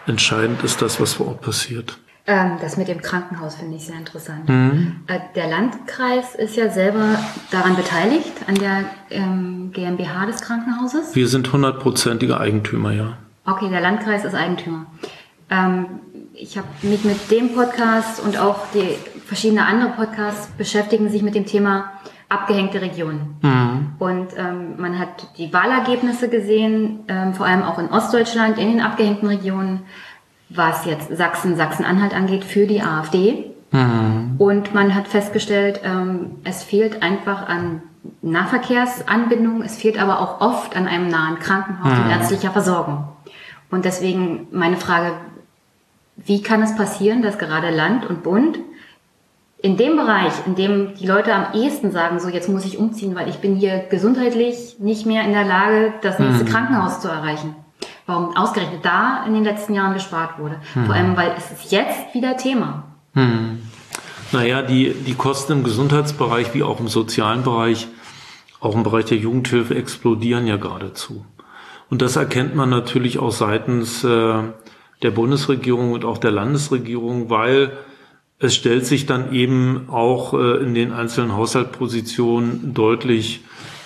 Entscheidend 0.06 0.64
ist 0.64 0.80
das, 0.80 0.98
was 0.98 1.12
vor 1.12 1.28
Ort 1.28 1.42
passiert. 1.42 1.98
Ähm, 2.30 2.58
das 2.60 2.76
mit 2.76 2.86
dem 2.86 3.02
Krankenhaus 3.02 3.56
finde 3.56 3.76
ich 3.76 3.86
sehr 3.86 3.96
interessant. 3.96 4.48
Mhm. 4.48 5.00
Äh, 5.08 5.18
der 5.34 5.48
Landkreis 5.48 6.36
ist 6.36 6.54
ja 6.54 6.70
selber 6.70 7.18
daran 7.50 7.74
beteiligt, 7.74 8.30
an 8.46 8.54
der 8.54 8.84
ähm, 9.10 9.72
GmbH 9.72 10.26
des 10.26 10.40
Krankenhauses. 10.40 11.16
Wir 11.16 11.26
sind 11.26 11.52
hundertprozentiger 11.52 12.38
Eigentümer, 12.38 12.92
ja. 12.92 13.16
Okay, 13.44 13.68
der 13.68 13.80
Landkreis 13.80 14.24
ist 14.24 14.34
Eigentümer. 14.34 14.86
Ähm, 15.50 15.86
ich 16.32 16.56
habe 16.56 16.68
mich 16.82 17.04
mit 17.04 17.32
dem 17.32 17.52
Podcast 17.52 18.22
und 18.22 18.38
auch 18.38 18.58
die 18.74 18.94
verschiedenen 19.26 19.64
anderen 19.64 19.94
Podcasts 19.94 20.52
beschäftigen 20.56 21.08
sich 21.08 21.22
mit 21.22 21.34
dem 21.34 21.46
Thema 21.46 21.90
abgehängte 22.28 22.80
Regionen. 22.80 23.38
Mhm. 23.42 23.88
Und 23.98 24.28
ähm, 24.36 24.76
man 24.78 25.00
hat 25.00 25.36
die 25.36 25.52
Wahlergebnisse 25.52 26.28
gesehen, 26.28 27.00
ähm, 27.08 27.34
vor 27.34 27.46
allem 27.46 27.64
auch 27.64 27.80
in 27.80 27.88
Ostdeutschland, 27.88 28.56
in 28.56 28.68
den 28.68 28.80
abgehängten 28.80 29.28
Regionen 29.28 29.80
was 30.50 30.84
jetzt 30.84 31.16
Sachsen, 31.16 31.56
Sachsen-Anhalt 31.56 32.14
angeht, 32.14 32.44
für 32.44 32.66
die 32.66 32.82
AfD. 32.82 33.52
Mhm. 33.70 34.34
Und 34.38 34.74
man 34.74 34.94
hat 34.94 35.08
festgestellt, 35.08 35.80
ähm, 35.84 36.32
es 36.44 36.62
fehlt 36.64 37.02
einfach 37.02 37.48
an 37.48 37.82
Nahverkehrsanbindung, 38.22 39.62
es 39.62 39.76
fehlt 39.76 40.00
aber 40.00 40.20
auch 40.20 40.40
oft 40.40 40.76
an 40.76 40.86
einem 40.86 41.08
nahen 41.08 41.38
Krankenhaus 41.38 41.96
mhm. 41.96 42.04
und 42.04 42.10
ärztlicher 42.10 42.50
Versorgung. 42.50 43.04
Und 43.70 43.84
deswegen 43.84 44.48
meine 44.50 44.76
Frage, 44.76 45.12
wie 46.16 46.42
kann 46.42 46.62
es 46.62 46.76
passieren, 46.76 47.22
dass 47.22 47.38
gerade 47.38 47.70
Land 47.70 48.08
und 48.08 48.22
Bund 48.22 48.58
in 49.62 49.76
dem 49.76 49.96
Bereich, 49.96 50.32
in 50.46 50.54
dem 50.54 50.94
die 50.94 51.06
Leute 51.06 51.34
am 51.34 51.52
ehesten 51.54 51.92
sagen, 51.92 52.18
so 52.18 52.28
jetzt 52.28 52.48
muss 52.48 52.64
ich 52.64 52.78
umziehen, 52.78 53.14
weil 53.14 53.28
ich 53.28 53.38
bin 53.38 53.54
hier 53.54 53.78
gesundheitlich 53.90 54.76
nicht 54.78 55.06
mehr 55.06 55.22
in 55.24 55.32
der 55.32 55.44
Lage, 55.44 55.92
das 56.02 56.18
nächste 56.18 56.44
mhm. 56.44 56.48
Krankenhaus 56.48 57.00
zu 57.00 57.08
erreichen, 57.08 57.54
warum 58.10 58.36
ausgerechnet 58.36 58.84
da 58.84 59.24
in 59.26 59.32
den 59.32 59.44
letzten 59.44 59.74
Jahren 59.74 59.94
gespart 59.94 60.38
wurde. 60.38 60.60
Hm. 60.74 60.86
Vor 60.86 60.94
allem, 60.94 61.16
weil 61.16 61.32
es 61.36 61.50
ist 61.50 61.72
jetzt 61.72 62.14
wieder 62.14 62.36
Thema. 62.36 62.84
Hm. 63.14 63.62
Naja, 64.32 64.62
die, 64.62 64.92
die 64.92 65.14
Kosten 65.14 65.52
im 65.52 65.64
Gesundheitsbereich 65.64 66.54
wie 66.54 66.62
auch 66.62 66.78
im 66.78 66.88
sozialen 66.88 67.42
Bereich, 67.42 67.88
auch 68.60 68.74
im 68.74 68.82
Bereich 68.82 69.06
der 69.06 69.18
Jugendhilfe 69.18 69.74
explodieren 69.74 70.46
ja 70.46 70.56
geradezu. 70.56 71.24
Und 71.88 72.02
das 72.02 72.16
erkennt 72.16 72.54
man 72.54 72.70
natürlich 72.70 73.18
auch 73.18 73.32
seitens 73.32 74.04
äh, 74.04 74.42
der 75.02 75.10
Bundesregierung 75.10 75.92
und 75.92 76.04
auch 76.04 76.18
der 76.18 76.30
Landesregierung, 76.30 77.30
weil 77.30 77.72
es 78.38 78.54
stellt 78.54 78.86
sich 78.86 79.06
dann 79.06 79.32
eben 79.32 79.88
auch 79.90 80.34
äh, 80.34 80.62
in 80.62 80.74
den 80.74 80.92
einzelnen 80.92 81.34
Haushaltspositionen 81.34 82.72
deutlich 82.74 83.40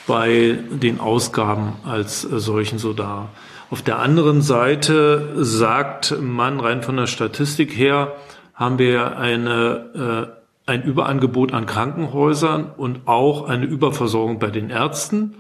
bei 0.07 0.59
den 0.70 1.01
Ausgaben 1.01 1.72
als 1.85 2.25
äh, 2.25 2.39
solchen 2.39 2.79
so 2.79 2.93
dar. 2.93 3.31
Auf 3.71 3.83
der 3.83 3.99
anderen 3.99 4.43
Seite 4.43 5.33
sagt 5.37 6.17
man 6.21 6.61
rein 6.61 6.83
von 6.83 6.97
der 6.97 7.07
Statistik 7.07 7.77
her, 7.77 8.15
haben 8.55 8.79
wir 8.79 9.17
eine, 9.17 10.31
äh, 10.67 10.71
ein 10.71 10.83
Überangebot 10.83 11.53
an 11.53 11.67
Krankenhäusern 11.67 12.71
und 12.77 13.01
auch 13.07 13.49
eine 13.49 13.67
Überversorgung 13.67 14.39
bei 14.39 14.51
den 14.51 14.71
Ärzten. 14.71 15.35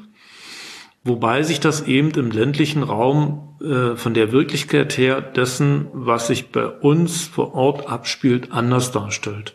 Wobei 1.04 1.42
sich 1.42 1.60
das 1.60 1.86
eben 1.86 2.10
im 2.12 2.30
ländlichen 2.30 2.82
Raum 2.82 3.56
äh, 3.60 3.94
von 3.94 4.14
der 4.14 4.32
Wirklichkeit 4.32 4.96
her 4.96 5.20
dessen, 5.20 5.86
was 5.92 6.28
sich 6.28 6.50
bei 6.50 6.66
uns 6.66 7.24
vor 7.24 7.54
Ort 7.54 7.88
abspielt, 7.88 8.52
anders 8.52 8.90
darstellt. 8.90 9.54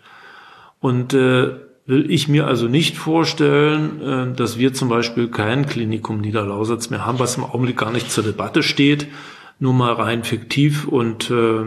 Und 0.80 1.14
äh, 1.14 1.56
will 1.90 2.12
ich 2.12 2.28
mir 2.28 2.46
also 2.46 2.68
nicht 2.68 2.98
vorstellen, 2.98 4.02
äh, 4.02 4.36
dass 4.36 4.60
wir 4.60 4.74
zum 4.74 4.90
Beispiel 4.90 5.28
kein 5.28 5.66
Klinikum 5.66 6.22
Niederlausitz 6.22 6.92
mehr 6.92 7.04
haben, 7.04 7.18
was 7.18 7.36
im 7.36 7.44
Augenblick 7.44 7.78
gar 7.78 7.92
nicht 7.92 8.12
zur 8.12 8.24
Debatte 8.24 8.62
steht, 8.62 9.08
nur 9.58 9.74
mal 9.74 9.94
rein 9.94 10.24
fiktiv 10.24 10.88
und 10.88 11.32
äh, 11.32 11.64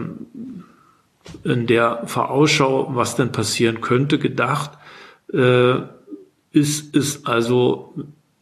in 1.44 1.66
der 1.66 2.04
Vorausschau, 2.06 2.92
was 2.94 3.16
denn 3.16 3.32
passieren 3.32 3.80
könnte, 3.80 4.20
gedacht, 4.20 4.70
äh, 5.32 5.74
ist 6.52 6.94
es 6.94 7.26
also 7.26 7.92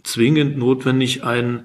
zwingend 0.02 0.58
notwendig, 0.58 1.24
ein 1.24 1.62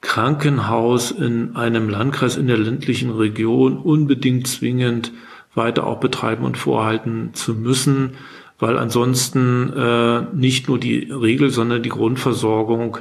Krankenhaus 0.00 1.10
in 1.10 1.56
einem 1.56 1.90
Landkreis 1.90 2.38
in 2.38 2.46
der 2.46 2.56
ländlichen 2.56 3.10
Region 3.10 3.76
unbedingt 3.76 4.46
zwingend 4.46 5.12
weiter 5.54 5.86
auch 5.86 6.00
betreiben 6.00 6.44
und 6.44 6.56
vorhalten 6.56 7.34
zu 7.34 7.54
müssen, 7.54 8.12
weil 8.58 8.76
ansonsten 8.76 9.72
äh, 9.72 10.22
nicht 10.34 10.68
nur 10.68 10.78
die 10.78 11.10
Regel, 11.10 11.50
sondern 11.50 11.82
die 11.82 11.90
Grundversorgung 11.90 12.98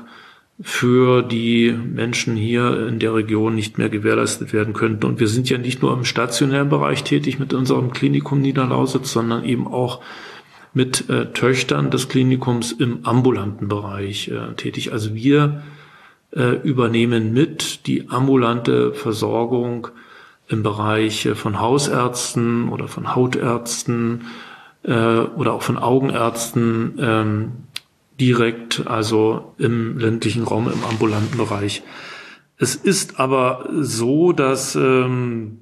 für 0.59 1.21
die 1.21 1.71
Menschen 1.71 2.35
hier 2.35 2.87
in 2.87 2.99
der 2.99 3.13
Region 3.13 3.53
nicht 3.53 3.77
mehr 3.77 3.89
gewährleistet 3.89 4.53
werden 4.53 4.73
könnten. 4.73 5.05
Und 5.05 5.19
wir 5.19 5.27
sind 5.27 5.49
ja 5.49 5.57
nicht 5.57 5.81
nur 5.81 5.93
im 5.93 6.03
stationären 6.03 6.69
Bereich 6.69 7.03
tätig 7.03 7.37
mit 7.37 7.53
unserem 7.53 7.91
Klinikum 7.91 8.41
Niederlausitz, 8.41 9.11
sondern 9.11 9.43
eben 9.45 9.67
auch 9.67 10.01
mit 10.73 11.09
äh, 11.09 11.31
Töchtern 11.31 11.91
des 11.91 12.07
Klinikums 12.07 12.71
im 12.71 13.05
ambulanten 13.05 13.67
Bereich 13.67 14.29
äh, 14.29 14.53
tätig. 14.55 14.91
Also 14.91 15.13
wir 15.13 15.63
äh, 16.35 16.55
übernehmen 16.61 17.33
mit 17.33 17.87
die 17.87 18.09
ambulante 18.09 18.93
Versorgung 18.93 19.87
im 20.47 20.63
Bereich 20.63 21.25
äh, 21.25 21.35
von 21.35 21.59
Hausärzten 21.59 22.69
oder 22.69 22.87
von 22.87 23.15
Hautärzten 23.15 24.25
äh, 24.83 24.93
oder 24.93 25.53
auch 25.53 25.61
von 25.61 25.77
Augenärzten 25.77 26.97
ähm, 26.99 27.51
direkt, 28.19 28.87
also 28.87 29.53
im 29.57 29.97
ländlichen 29.97 30.43
Raum, 30.43 30.71
im 30.71 30.83
ambulanten 30.83 31.37
Bereich. 31.37 31.83
Es 32.57 32.75
ist 32.75 33.19
aber 33.19 33.69
so, 33.71 34.31
dass 34.31 34.75
ähm, 34.75 35.59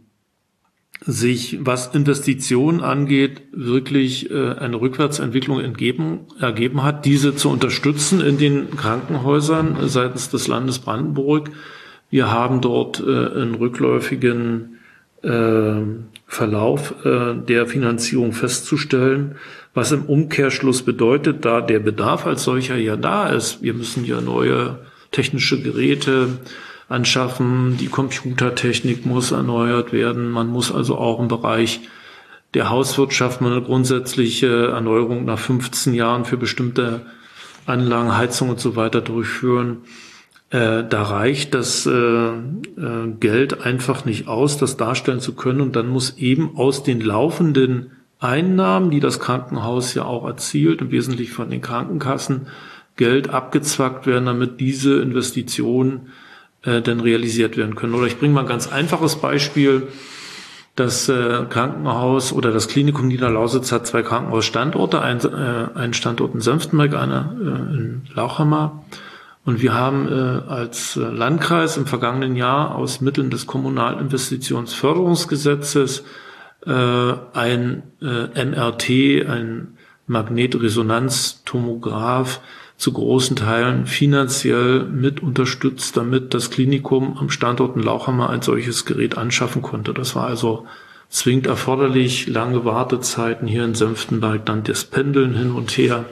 sich, 1.02 1.60
was 1.62 1.94
Investitionen 1.94 2.82
angeht, 2.82 3.44
wirklich 3.52 4.32
äh, 4.32 4.54
eine 4.54 4.80
Rückwärtsentwicklung 4.80 5.60
entgeben, 5.60 6.22
ergeben 6.40 6.84
hat, 6.84 7.06
diese 7.06 7.36
zu 7.36 7.50
unterstützen 7.50 8.22
in 8.22 8.38
den 8.38 8.72
Krankenhäusern 8.76 9.90
seitens 9.90 10.30
des 10.30 10.48
Landes 10.48 10.80
Brandenburg. 10.80 11.52
Wir 12.10 12.32
haben 12.32 12.62
dort 12.62 13.02
äh, 13.02 13.04
einen 13.04 13.56
rückläufigen 13.56 14.75
Verlauf 16.28 16.94
äh, 17.06 17.34
der 17.34 17.68
Finanzierung 17.68 18.34
festzustellen, 18.34 19.36
was 19.74 19.92
im 19.92 20.04
Umkehrschluss 20.04 20.84
bedeutet, 20.84 21.46
da 21.46 21.62
der 21.62 21.80
Bedarf 21.80 22.26
als 22.26 22.44
solcher 22.44 22.76
ja 22.76 22.96
da 22.96 23.28
ist. 23.28 23.62
Wir 23.62 23.74
müssen 23.74 24.06
ja 24.06 24.22
neue 24.22 24.80
technische 25.12 25.62
Geräte 25.62 26.40
anschaffen. 26.90 27.78
Die 27.78 27.88
Computertechnik 27.88 29.06
muss 29.06 29.32
erneuert 29.32 29.94
werden. 29.94 30.30
Man 30.30 30.48
muss 30.48 30.74
also 30.74 30.98
auch 30.98 31.20
im 31.20 31.28
Bereich 31.28 31.82
der 32.54 32.70
Hauswirtschaft 32.70 33.42
eine 33.42 33.62
grundsätzliche 33.62 34.68
Erneuerung 34.68 35.26
nach 35.26 35.40
15 35.40 35.94
Jahren 35.94 36.26
für 36.26 36.38
bestimmte 36.38 37.06
Anlagen, 37.66 38.16
Heizung 38.16 38.50
und 38.50 38.60
so 38.60 38.76
weiter 38.76 39.02
durchführen. 39.02 39.80
Äh, 40.50 40.84
da 40.88 41.04
reicht 41.04 41.54
das 41.54 41.86
äh, 41.86 41.92
äh, 41.92 42.34
Geld 43.20 43.62
einfach 43.62 44.06
nicht 44.06 44.28
aus, 44.28 44.58
das 44.58 44.78
darstellen 44.78 45.20
zu 45.20 45.34
können. 45.34 45.62
Und 45.62 45.76
dann 45.76 45.88
muss 45.88 46.18
eben 46.18 46.56
aus 46.56 46.84
den 46.84 47.02
laufenden 47.02 47.92
Einnahmen, 48.20 48.92
die 48.92 49.00
das 49.00 49.20
Krankenhaus 49.20 49.94
ja 49.94 50.06
auch 50.06 50.26
erzielt, 50.26 50.82
im 50.82 50.92
Wesentlichen 50.92 51.34
von 51.34 51.50
den 51.50 51.62
Krankenkassen, 51.62 52.48
Geld 52.96 53.30
abgezwackt 53.30 54.08
werden, 54.08 54.26
damit 54.26 54.60
diese 54.60 55.02
Investitionen 55.02 56.12
äh, 56.64 56.82
denn 56.82 57.00
realisiert 57.00 57.58
werden 57.58 57.76
können. 57.76 57.94
Oder 57.94 58.08
ich 58.08 58.20
bringe 58.20 58.34
mal 58.34 58.42
ein 58.42 58.48
ganz 58.48 58.72
einfaches 58.72 59.18
Beispiel. 59.18 59.88
Das 60.76 61.08
äh, 61.08 61.46
Krankenhaus 61.50 62.34
oder 62.34 62.52
das 62.52 62.68
Klinikum 62.68 63.08
Niederlausitz 63.08 63.72
hat 63.72 63.88
zwei 63.88 64.04
Krankenhausstandorte, 64.04 65.02
ein, 65.02 65.20
äh, 65.22 65.78
einen 65.78 65.94
Standort 65.94 66.34
in 66.36 66.42
Senftenberg, 66.42 66.96
einer 66.96 67.34
äh, 67.40 67.78
in 67.78 68.02
Lauchhammer. 68.14 68.84
Und 69.46 69.62
wir 69.62 69.74
haben 69.74 70.08
äh, 70.08 70.42
als 70.50 70.98
äh, 70.98 71.02
Landkreis 71.02 71.78
im 71.78 71.86
vergangenen 71.86 72.36
Jahr 72.36 72.76
aus 72.76 73.00
Mitteln 73.00 73.30
des 73.30 73.46
Kommunalinvestitionsförderungsgesetzes 73.46 76.04
äh, 76.66 77.14
ein 77.34 77.84
äh, 78.02 78.46
MRT, 78.46 78.90
ein 79.30 79.78
Magnetresonanztomograph 80.08 82.42
zu 82.78 82.92
großen 82.92 83.38
Teilen 83.38 83.86
finanziell 83.86 84.84
mit 84.84 85.22
unterstützt, 85.22 85.96
damit 85.96 86.34
das 86.34 86.50
Klinikum 86.50 87.16
am 87.18 87.30
Standort 87.30 87.76
in 87.76 87.84
Lauchhammer 87.84 88.32
ein 88.32 88.42
solches 88.42 88.86
Gerät 88.86 89.16
anschaffen 89.18 89.62
konnte. 89.62 89.94
Das 89.94 90.16
war 90.16 90.26
also 90.26 90.66
zwingend 91.10 91.46
erforderlich, 91.48 92.28
lange 92.28 92.66
Wartezeiten 92.66 93.48
hier 93.48 93.64
in 93.64 93.76
Senftenberg, 93.76 94.46
dann 94.46 94.64
das 94.64 94.84
Pendeln 94.84 95.36
hin 95.36 95.52
und 95.52 95.72
her. 95.72 96.04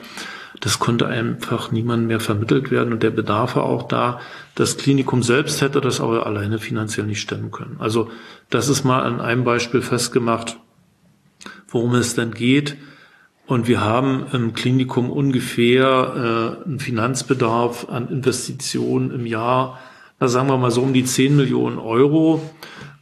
Das 0.63 0.79
konnte 0.79 1.07
einfach 1.07 1.73
niemand 1.73 2.07
mehr 2.07 2.21
vermittelt 2.21 2.71
werden 2.71 2.93
und 2.93 3.03
der 3.03 3.09
Bedarf 3.09 3.57
war 3.57 3.63
auch 3.65 3.83
da. 3.83 4.21
Das 4.55 4.77
Klinikum 4.77 5.21
selbst 5.21 5.61
hätte 5.61 5.81
das 5.81 5.99
aber 5.99 6.25
alleine 6.25 6.57
finanziell 6.57 7.05
nicht 7.05 7.19
stemmen 7.19 7.51
können. 7.51 7.75
Also 7.79 8.09
das 8.49 8.69
ist 8.69 8.85
mal 8.85 9.01
an 9.01 9.19
einem 9.19 9.43
Beispiel 9.43 9.81
festgemacht, 9.81 10.57
worum 11.67 11.95
es 11.95 12.15
denn 12.15 12.31
geht. 12.31 12.77
Und 13.45 13.67
wir 13.67 13.81
haben 13.81 14.27
im 14.31 14.53
Klinikum 14.53 15.11
ungefähr 15.11 16.61
äh, 16.63 16.65
einen 16.65 16.79
Finanzbedarf 16.79 17.89
an 17.89 18.07
Investitionen 18.07 19.11
im 19.11 19.25
Jahr, 19.25 19.79
da 20.17 20.29
sagen 20.29 20.47
wir 20.47 20.57
mal 20.57 20.71
so 20.71 20.81
um 20.81 20.93
die 20.93 21.03
10 21.03 21.35
Millionen 21.35 21.77
Euro. 21.77 22.41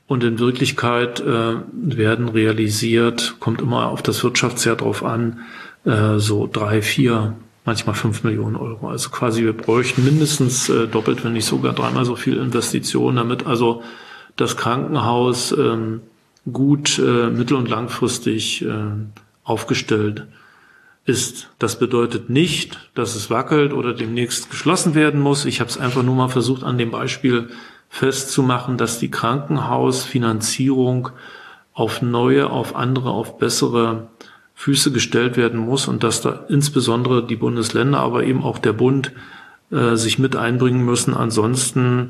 Und 0.07 0.24
in 0.24 0.39
Wirklichkeit 0.39 1.20
äh, 1.20 1.57
werden 1.74 2.28
realisiert, 2.28 3.36
kommt 3.39 3.62
immer 3.62 3.89
auf 3.89 4.01
das 4.01 4.24
Wirtschaftsjahr 4.24 4.78
drauf 4.78 5.05
an, 5.05 5.41
äh, 5.86 6.18
so 6.18 6.49
drei, 6.51 6.82
vier, 6.82 7.36
manchmal 7.66 7.95
fünf 7.95 8.24
Millionen 8.24 8.55
Euro. 8.55 8.89
Also 8.89 9.09
quasi 9.09 9.43
wir 9.43 9.53
bräuchten 9.53 10.03
mindestens 10.03 10.70
äh, 10.70 10.88
doppelt, 10.88 11.24
wenn 11.24 11.34
nicht 11.34 11.45
sogar 11.45 11.74
dreimal 11.74 12.05
so 12.05 12.16
viel 12.16 12.38
Investitionen, 12.38 13.18
damit 13.18 13.45
also 13.45 13.84
das 14.36 14.57
Krankenhaus 14.57 15.51
ähm, 15.51 16.01
gut 16.51 16.97
äh, 16.99 17.30
mittel- 17.30 17.57
und 17.57 17.70
langfristig 17.70 18.64
äh, 18.64 18.70
aufgestellt 19.43 20.26
ist. 21.05 21.49
Das 21.59 21.78
bedeutet 21.80 22.30
nicht, 22.30 22.89
dass 22.95 23.16
es 23.16 23.30
wackelt 23.30 23.73
oder 23.73 23.94
demnächst 23.94 24.49
geschlossen 24.49 24.95
werden 24.95 25.19
muss. 25.19 25.45
Ich 25.45 25.60
habe 25.60 25.69
es 25.69 25.77
einfach 25.77 26.03
nur 26.03 26.15
mal 26.15 26.30
versucht, 26.30 26.64
an 26.64 26.77
dem 26.77 26.91
Beispiel 26.91 27.49
festzumachen, 27.90 28.77
dass 28.77 28.99
die 28.99 29.11
Krankenhausfinanzierung 29.11 31.10
auf 31.73 32.02
neue, 32.02 32.49
auf 32.49 32.76
andere, 32.76 33.11
auf 33.11 33.38
bessere 33.38 34.07
Füße 34.61 34.91
gestellt 34.91 35.38
werden 35.38 35.59
muss 35.59 35.88
und 35.88 36.03
dass 36.03 36.21
da 36.21 36.45
insbesondere 36.47 37.25
die 37.25 37.35
Bundesländer, 37.35 37.97
aber 37.97 38.25
eben 38.25 38.43
auch 38.43 38.59
der 38.59 38.73
Bund 38.73 39.11
äh, 39.71 39.95
sich 39.95 40.19
mit 40.19 40.35
einbringen 40.35 40.85
müssen. 40.85 41.15
Ansonsten 41.15 42.09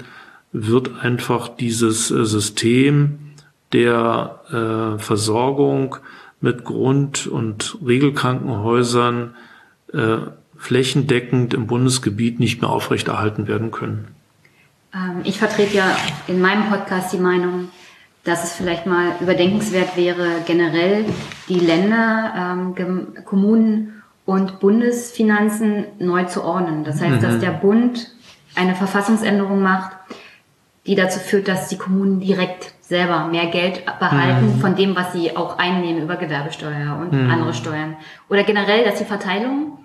wird 0.51 1.01
einfach 1.01 1.47
dieses 1.47 2.11
äh, 2.11 2.25
System 2.25 3.19
der 3.71 4.41
äh, 4.49 4.99
Versorgung 4.99 5.95
mit 6.41 6.65
Grund- 6.65 7.25
und 7.25 7.77
Regelkrankenhäusern 7.85 9.33
äh, 9.93 10.17
flächendeckend 10.57 11.53
im 11.53 11.67
Bundesgebiet 11.67 12.41
nicht 12.41 12.59
mehr 12.59 12.69
aufrechterhalten 12.69 13.47
werden 13.47 13.71
können. 13.71 14.09
Ähm, 14.93 15.21
ich 15.23 15.39
vertrete 15.39 15.77
ja 15.77 15.95
in 16.27 16.41
meinem 16.41 16.67
Podcast 16.69 17.13
die 17.13 17.17
Meinung, 17.17 17.69
dass 18.23 18.43
es 18.43 18.53
vielleicht 18.53 18.85
mal 18.85 19.15
überdenkenswert 19.19 19.97
wäre, 19.97 20.41
generell 20.45 21.05
die 21.49 21.59
Länder, 21.59 22.33
ähm, 22.77 23.25
Kommunen 23.25 24.03
und 24.25 24.59
Bundesfinanzen 24.59 25.85
neu 25.99 26.25
zu 26.25 26.43
ordnen. 26.43 26.83
Das 26.83 27.01
heißt, 27.01 27.17
mhm. 27.17 27.21
dass 27.21 27.39
der 27.39 27.51
Bund 27.51 28.11
eine 28.55 28.75
Verfassungsänderung 28.75 29.61
macht, 29.61 29.91
die 30.85 30.95
dazu 30.95 31.19
führt, 31.19 31.47
dass 31.47 31.67
die 31.67 31.77
Kommunen 31.77 32.19
direkt 32.19 32.73
selber 32.81 33.25
mehr 33.27 33.47
Geld 33.47 33.85
behalten 33.99 34.55
mhm. 34.55 34.59
von 34.59 34.75
dem, 34.75 34.95
was 34.95 35.13
sie 35.13 35.35
auch 35.35 35.57
einnehmen 35.57 36.03
über 36.03 36.17
Gewerbesteuer 36.17 36.97
und 36.99 37.13
mhm. 37.13 37.31
andere 37.31 37.53
Steuern. 37.53 37.95
Oder 38.29 38.43
generell, 38.43 38.83
dass 38.83 38.95
die 38.95 39.05
Verteilung 39.05 39.77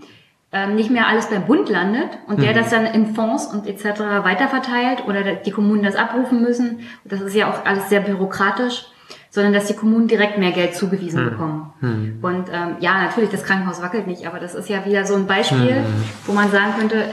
nicht 0.67 0.91
mehr 0.91 1.07
alles 1.09 1.29
beim 1.29 1.45
Bund 1.47 1.69
landet 1.69 2.09
und 2.27 2.39
mhm. 2.39 2.43
der 2.43 2.55
das 2.55 2.71
dann 2.71 2.87
in 2.87 3.15
Fonds 3.15 3.47
und 3.47 3.67
etc. 3.67 4.01
weiterverteilt 4.23 5.07
oder 5.07 5.23
die 5.35 5.51
Kommunen 5.51 5.83
das 5.83 5.97
abrufen 5.97 6.43
müssen. 6.43 6.81
Das 7.05 7.21
ist 7.21 7.35
ja 7.35 7.51
auch 7.51 7.65
alles 7.65 7.89
sehr 7.89 8.01
bürokratisch 8.01 8.87
sondern 9.29 9.53
dass 9.53 9.67
die 9.67 9.75
Kommunen 9.75 10.09
direkt 10.09 10.39
mehr 10.39 10.53
Geld 10.53 10.75
zugewiesen 10.75 11.21
hm. 11.21 11.31
bekommen. 11.31 11.73
Hm. 11.81 12.19
Und 12.23 12.49
ähm, 12.51 12.77
ja, 12.81 13.03
natürlich, 13.03 13.29
das 13.29 13.45
Krankenhaus 13.45 13.83
wackelt 13.83 14.07
nicht, 14.07 14.27
aber 14.27 14.41
das 14.41 14.55
ist 14.55 14.71
ja 14.71 14.87
wieder 14.87 15.05
so 15.05 15.15
ein 15.15 15.27
Beispiel, 15.27 15.75
hm. 15.75 15.85
wo 16.25 16.33
man 16.33 16.51
sagen 16.51 16.73
könnte, 16.79 17.05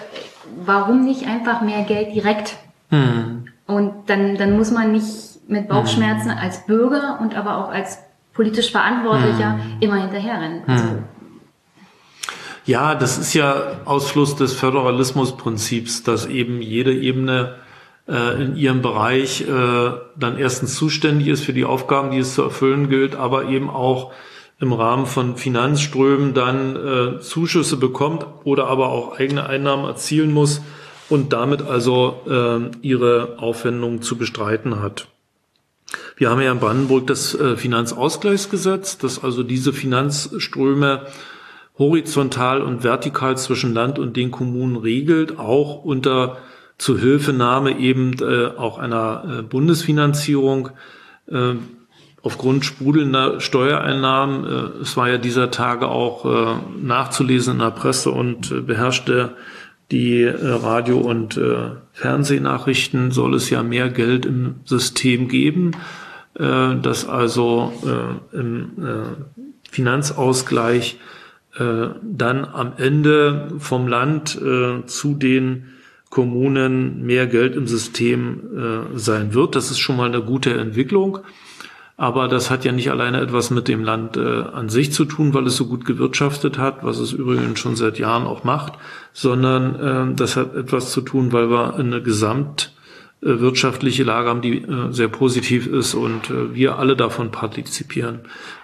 warum 0.64 1.04
nicht 1.04 1.28
einfach 1.28 1.62
mehr 1.62 1.84
Geld 1.84 2.16
direkt? 2.16 2.56
Mhm. 2.90 3.46
Und 3.66 3.94
dann, 4.08 4.38
dann 4.38 4.56
muss 4.56 4.72
man 4.72 4.92
nicht 4.92 5.08
mit 5.48 5.68
Bauchschmerzen 5.68 6.32
mhm. 6.32 6.38
als 6.38 6.66
Bürger 6.66 7.20
und 7.22 7.36
aber 7.36 7.58
auch 7.58 7.72
als 7.72 8.00
politisch 8.34 8.72
Verantwortlicher 8.72 9.58
mhm. 9.58 9.78
immer 9.80 9.98
hinterherrennen. 9.98 10.62
Also. 10.68 10.88
Ja, 12.66 12.96
das 12.96 13.18
ist 13.18 13.34
ja 13.34 13.82
Ausfluss 13.86 14.36
des 14.36 14.54
Föderalismusprinzips, 14.54 16.04
dass 16.04 16.26
eben 16.26 16.62
jede 16.62 16.94
Ebene 16.94 17.56
äh, 18.08 18.44
in 18.44 18.56
ihrem 18.56 18.82
Bereich 18.82 19.42
äh, 19.42 19.92
dann 20.16 20.38
erstens 20.38 20.76
zuständig 20.76 21.28
ist 21.28 21.44
für 21.44 21.54
die 21.54 21.66
Aufgaben, 21.66 22.12
die 22.12 22.20
es 22.20 22.36
zu 22.36 22.42
erfüllen 22.42 22.90
gilt, 22.90 23.16
aber 23.16 23.46
eben 23.46 23.70
auch 23.70 24.12
im 24.60 24.72
Rahmen 24.72 25.06
von 25.06 25.36
Finanzströmen 25.36 26.34
dann 26.34 26.76
äh, 26.76 27.20
Zuschüsse 27.20 27.78
bekommt 27.78 28.26
oder 28.46 28.68
aber 28.68 28.90
auch 28.90 29.20
eigene 29.20 29.46
Einnahmen 29.48 29.86
erzielen 29.86 30.32
muss 30.32 30.62
und 31.10 31.34
damit 31.34 31.62
also 31.62 32.22
äh, 32.30 32.78
ihre 32.82 33.40
Aufwendungen 33.40 34.02
zu 34.02 34.18
bestreiten 34.18 34.82
hat. 34.82 35.08
Wir 36.16 36.30
haben 36.30 36.42
ja 36.42 36.52
in 36.52 36.60
Brandenburg 36.60 37.08
das 37.08 37.36
äh, 37.36 37.58
Finanzausgleichsgesetz, 37.58 38.98
das 38.98 39.24
also 39.24 39.44
diese 39.44 39.74
Finanzströme 39.74 41.08
horizontal 41.78 42.62
und 42.62 42.84
vertikal 42.84 43.38
zwischen 43.38 43.74
Land 43.74 44.00
und 44.00 44.16
den 44.16 44.32
Kommunen 44.32 44.76
regelt, 44.76 45.40
auch 45.40 45.84
unter 45.84 46.38
Zuhilfenahme 46.78 47.78
eben 47.80 48.14
äh, 48.22 48.48
auch 48.58 48.78
einer 48.78 49.40
äh, 49.40 49.42
Bundesfinanzierung 49.42 50.70
äh, 51.28 51.56
aufgrund 52.24 52.66
sprudelnder 52.66 53.40
Steuereinnahmen. 53.42 54.46
Äh, 54.46 54.82
es 54.82 54.98
war 54.98 55.10
ja 55.10 55.18
dieser 55.18 55.52
Tage 55.52 55.90
auch 55.90 56.26
äh, 56.26 56.56
nachzulesen 56.82 57.54
in 57.54 57.60
der 57.60 57.72
Presse 57.72 58.10
und 58.12 58.52
äh, 58.52 58.62
beherrschte 58.62 59.36
die 59.92 60.26
Radio- 60.26 60.98
und 61.02 61.40
Fernsehnachrichten, 61.92 63.12
soll 63.12 63.36
es 63.36 63.52
ja 63.52 63.62
mehr 63.62 63.90
Geld 63.90 64.26
im 64.26 64.56
System 64.66 65.28
geben, 65.28 65.72
dass 66.34 67.08
also 67.08 67.74
im 68.32 68.72
Finanzausgleich 69.70 70.98
dann 71.56 72.46
am 72.46 72.74
Ende 72.78 73.50
vom 73.60 73.88
Land 73.88 74.40
zu 74.86 75.14
den 75.14 75.74
Kommunen 76.14 77.04
mehr 77.04 77.26
Geld 77.26 77.56
im 77.56 77.66
System 77.66 78.40
äh, 78.56 79.00
sein 79.00 79.34
wird. 79.34 79.56
Das 79.56 79.72
ist 79.72 79.80
schon 79.80 79.98
mal 79.98 80.06
eine 80.06 80.22
gute 80.22 80.54
Entwicklung. 80.54 81.18
Aber 81.98 82.28
das 82.28 82.52
hat 82.52 82.66
ja 82.66 82.72
nicht 82.72 82.92
alleine 82.92 83.20
etwas 83.20 83.50
mit 83.50 83.68
dem 83.68 83.84
Land 83.84 84.16
äh, 84.16 84.44
an 84.44 84.70
sich 84.70 84.94
zu 84.94 85.06
tun, 85.06 85.34
weil 85.34 85.48
es 85.48 85.56
so 85.56 85.66
gut 85.66 85.86
gewirtschaftet 85.86 86.60
hat, 86.60 86.84
was 86.84 87.00
es 87.00 87.14
übrigens 87.14 87.60
schon 87.60 87.76
seit 87.76 87.98
Jahren 87.98 88.28
auch 88.28 88.44
macht, 88.44 88.74
sondern 89.12 90.12
äh, 90.12 90.16
das 90.16 90.38
hat 90.38 90.56
etwas 90.56 90.92
zu 90.92 91.02
tun, 91.02 91.32
weil 91.32 91.50
wir 91.50 91.76
eine 91.78 92.04
gesamtwirtschaftliche 93.24 94.04
Lage 94.04 94.30
haben, 94.30 94.42
die 94.42 94.58
äh, 94.58 94.92
sehr 94.92 95.08
positiv 95.08 95.68
ist 95.68 95.94
und 95.94 96.30
äh, 96.30 96.54
wir 96.54 96.78
alle 96.78 96.96
davon 96.96 97.32
partizipieren. 97.32 98.22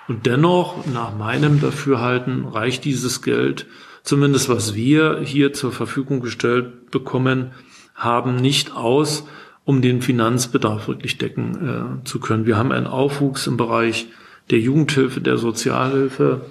Und 0.08 0.26
dennoch, 0.26 0.86
nach 0.88 1.16
meinem 1.16 1.62
Dafürhalten, 1.62 2.46
reicht 2.46 2.86
dieses 2.86 3.22
Geld 3.22 3.66
zumindest 4.04 4.50
was 4.50 4.76
wir 4.76 5.22
hier 5.24 5.54
zur 5.54 5.72
Verfügung 5.72 6.20
gestellt 6.20 6.92
bekommen 6.92 7.52
haben, 7.96 8.38
nicht 8.38 8.76
aus, 8.76 9.28
um 9.66 9.82
den 9.82 10.02
Finanzbedarf 10.02 10.88
wirklich 10.88 11.18
decken 11.18 12.02
äh, 12.02 12.06
zu 12.06 12.20
können. 12.20 12.46
Wir 12.46 12.58
haben 12.58 12.72
einen 12.72 12.88
Aufwuchs 12.88 13.46
im 13.46 13.58
Bereich 13.58 14.08
der 14.50 14.60
Jugendhilfe, 14.60 15.22
der 15.22 15.38
Sozialhilfe. 15.38 16.42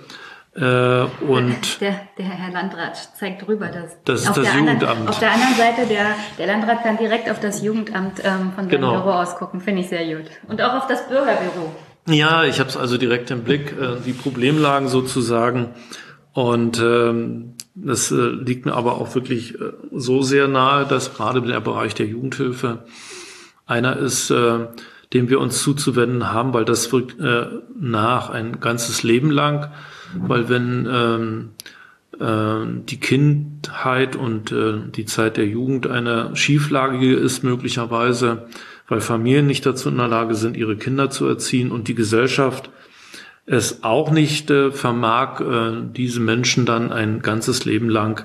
Äh, 0.59 1.05
und 1.25 1.81
der, 1.81 2.01
der 2.19 2.25
Herr 2.25 2.53
Landrat 2.53 2.97
zeigt 3.17 3.47
rüber, 3.47 3.69
dass 3.69 4.03
das 4.05 4.23
ist 4.23 4.37
das 4.37 4.55
Jugendamt. 4.55 4.83
Anderen, 4.83 5.09
auf 5.09 5.19
der 5.21 5.31
anderen 5.31 5.55
Seite, 5.55 5.87
der, 5.87 6.07
der 6.37 6.47
Landrat 6.49 6.83
kann 6.83 6.97
direkt 6.97 7.31
auf 7.31 7.39
das 7.39 7.63
Jugendamt 7.63 8.21
ähm, 8.25 8.53
von 8.55 8.65
seinem 8.65 8.69
genau. 8.69 8.95
Büro 8.95 9.11
ausgucken, 9.11 9.61
finde 9.61 9.83
ich 9.83 9.89
sehr 9.89 10.05
gut. 10.17 10.27
Und 10.49 10.61
auch 10.61 10.75
auf 10.75 10.87
das 10.89 11.09
Bürgerbüro. 11.09 11.73
Ja, 12.09 12.45
ich 12.45 12.59
habe 12.59 12.71
es 12.71 12.77
also 12.77 12.99
direkt 12.99 13.31
im 13.31 13.45
Blick, 13.45 13.73
äh, 13.73 14.01
die 14.05 14.13
Problemlagen 14.13 14.89
sozusagen. 14.89 15.75
Und 16.33 16.81
ähm, 16.81 17.55
das 17.75 18.11
äh, 18.11 18.15
liegt 18.15 18.67
mir 18.67 18.75
aber 18.75 18.95
auch 18.95 19.15
wirklich 19.15 19.55
äh, 19.55 19.73
so 19.93 20.23
sehr 20.23 20.49
nahe, 20.49 20.87
dass 20.87 21.15
gerade 21.15 21.41
der 21.43 21.61
Bereich 21.61 21.95
der 21.95 22.07
Jugendhilfe 22.07 22.85
einer 23.67 23.97
ist, 23.97 24.31
äh, 24.31 24.67
dem 25.13 25.29
wir 25.29 25.41
uns 25.41 25.63
zuzuwenden 25.63 26.33
haben, 26.33 26.53
weil 26.53 26.65
das 26.65 26.93
wirkt 26.93 27.21
äh, 27.21 27.47
nach 27.79 28.31
ein 28.31 28.61
ganzes 28.61 29.03
Leben 29.03 29.31
lang, 29.31 29.71
weil 30.15 30.49
wenn 30.49 30.89
ähm, 30.91 31.51
äh, 32.19 32.83
die 32.85 33.01
Kindheit 33.01 34.17
und 34.17 34.53
äh, 34.53 34.79
die 34.95 35.05
Zeit 35.05 35.37
der 35.37 35.47
Jugend 35.47 35.87
eine 35.87 36.35
schieflagige 36.35 37.15
ist 37.15 37.45
möglicherweise, 37.45 38.49
weil 38.89 39.01
Familien 39.01 39.47
nicht 39.47 39.67
dazu 39.67 39.89
in 39.89 39.99
der 39.99 40.09
Lage 40.09 40.35
sind, 40.35 40.57
ihre 40.57 40.77
Kinder 40.77 41.11
zu 41.11 41.27
erziehen 41.27 41.71
und 41.71 41.89
die 41.89 41.95
Gesellschaft 41.95 42.71
es 43.47 43.83
auch 43.83 44.11
nicht 44.11 44.51
äh, 44.51 44.71
vermag, 44.71 45.41
äh, 45.41 45.83
diese 45.95 46.21
Menschen 46.21 46.67
dann 46.67 46.93
ein 46.93 47.23
ganzes 47.23 47.65
Leben 47.65 47.89
lang 47.89 48.25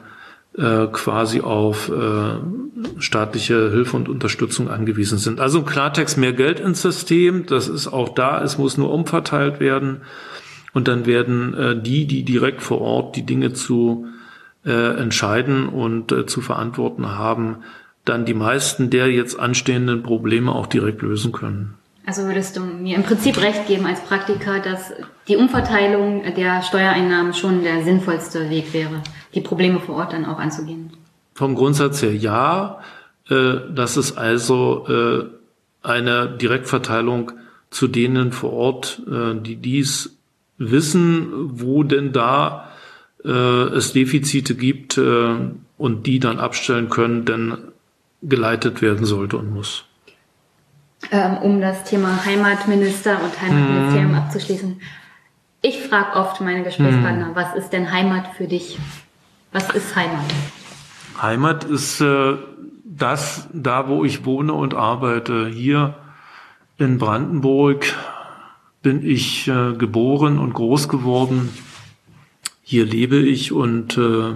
äh, 0.57 0.87
quasi 0.87 1.41
auf 1.41 1.89
äh, 1.89 2.99
staatliche 2.99 3.71
Hilfe 3.71 3.95
und 3.95 4.09
Unterstützung 4.09 4.69
angewiesen 4.69 5.17
sind. 5.17 5.39
Also 5.39 5.59
im 5.59 5.65
Klartext 5.65 6.17
mehr 6.17 6.33
Geld 6.33 6.59
ins 6.59 6.81
System, 6.81 7.45
das 7.45 7.69
ist 7.69 7.87
auch 7.87 8.09
da, 8.09 8.43
es 8.43 8.57
muss 8.57 8.77
nur 8.77 8.91
umverteilt 8.91 9.59
werden 9.59 10.01
und 10.73 10.87
dann 10.87 11.05
werden 11.05 11.53
äh, 11.53 11.81
die, 11.81 12.05
die 12.05 12.23
direkt 12.23 12.61
vor 12.61 12.81
Ort 12.81 13.15
die 13.15 13.25
Dinge 13.25 13.53
zu 13.53 14.07
äh, 14.65 14.97
entscheiden 14.97 15.67
und 15.69 16.11
äh, 16.11 16.25
zu 16.25 16.41
verantworten 16.41 17.09
haben, 17.17 17.57
dann 18.05 18.25
die 18.25 18.33
meisten 18.33 18.89
der 18.89 19.11
jetzt 19.11 19.39
anstehenden 19.39 20.03
Probleme 20.03 20.53
auch 20.53 20.67
direkt 20.67 21.01
lösen 21.01 21.31
können. 21.31 21.75
Also 22.05 22.23
würdest 22.23 22.57
du 22.57 22.61
mir 22.61 22.97
im 22.97 23.03
Prinzip 23.03 23.41
recht 23.41 23.65
geben 23.67 23.85
als 23.85 24.01
Praktiker, 24.01 24.59
dass 24.59 24.91
die 25.29 25.37
Umverteilung 25.37 26.23
der 26.35 26.61
Steuereinnahmen 26.61 27.33
schon 27.33 27.63
der 27.63 27.83
sinnvollste 27.83 28.49
Weg 28.49 28.73
wäre, 28.73 29.01
die 29.33 29.41
Probleme 29.41 29.79
vor 29.79 29.95
Ort 29.95 30.11
dann 30.11 30.25
auch 30.25 30.37
anzugehen? 30.37 30.91
Vom 31.33 31.55
Grundsatz 31.55 32.01
her 32.01 32.13
ja. 32.13 32.79
Äh, 33.29 33.55
das 33.73 33.95
ist 33.95 34.17
also 34.17 34.85
äh, 34.87 35.87
eine 35.87 36.29
Direktverteilung 36.29 37.31
zu 37.69 37.87
denen 37.87 38.33
vor 38.33 38.51
Ort, 38.51 39.01
äh, 39.09 39.35
die 39.39 39.55
dies 39.55 40.17
wissen, 40.57 41.59
wo 41.59 41.83
denn 41.83 42.11
da 42.11 42.69
es 43.23 43.93
Defizite 43.93 44.55
gibt 44.55 44.97
und 44.97 46.03
die 46.05 46.19
dann 46.19 46.39
abstellen 46.39 46.89
können, 46.89 47.23
denn 47.23 47.57
geleitet 48.21 48.81
werden 48.81 49.05
sollte 49.05 49.37
und 49.37 49.53
muss 49.53 49.85
ähm, 51.11 51.37
um 51.37 51.61
das 51.61 51.83
Thema 51.83 52.25
Heimatminister 52.25 53.19
und 53.23 53.41
Heimatministerium 53.41 54.11
hm. 54.11 54.15
abzuschließen. 54.15 54.81
Ich 55.61 55.81
frage 55.81 56.17
oft 56.17 56.41
meine 56.41 56.63
Gesprächspartner, 56.63 57.27
hm. 57.27 57.35
was 57.35 57.55
ist 57.55 57.69
denn 57.71 57.91
Heimat 57.91 58.27
für 58.35 58.47
dich? 58.47 58.77
Was 59.51 59.69
ist 59.71 59.95
Heimat? 59.95 60.25
Heimat 61.21 61.63
ist 61.63 62.01
äh, 62.01 62.35
das, 62.83 63.47
da 63.53 63.87
wo 63.87 64.03
ich 64.03 64.25
wohne 64.25 64.53
und 64.53 64.73
arbeite. 64.73 65.47
Hier 65.47 65.95
in 66.77 66.97
Brandenburg 66.97 67.85
bin 68.83 69.03
ich 69.03 69.47
äh, 69.47 69.73
geboren 69.73 70.37
und 70.37 70.53
groß 70.53 70.89
geworden. 70.89 71.49
Hier 72.61 72.85
lebe 72.85 73.17
ich 73.17 73.51
und 73.51 73.97
äh, 73.97 74.33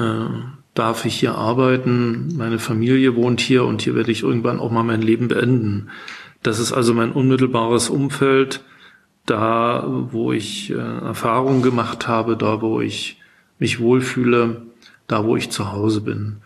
äh, 0.00 0.28
darf 0.74 1.04
ich 1.06 1.18
hier 1.18 1.34
arbeiten, 1.34 2.36
meine 2.36 2.58
Familie 2.58 3.16
wohnt 3.16 3.40
hier 3.40 3.64
und 3.64 3.82
hier 3.82 3.94
werde 3.94 4.12
ich 4.12 4.22
irgendwann 4.22 4.60
auch 4.60 4.70
mal 4.70 4.82
mein 4.82 5.02
Leben 5.02 5.28
beenden. 5.28 5.88
Das 6.42 6.58
ist 6.58 6.72
also 6.72 6.94
mein 6.94 7.12
unmittelbares 7.12 7.88
Umfeld, 7.90 8.62
da 9.24 9.84
wo 9.88 10.32
ich 10.32 10.70
äh, 10.70 10.74
Erfahrungen 10.74 11.62
gemacht 11.62 12.06
habe, 12.06 12.36
da 12.36 12.60
wo 12.60 12.80
ich 12.80 13.18
mich 13.58 13.80
wohlfühle, 13.80 14.62
da 15.06 15.24
wo 15.24 15.36
ich 15.36 15.50
zu 15.50 15.72
Hause 15.72 16.02
bin. 16.02 16.36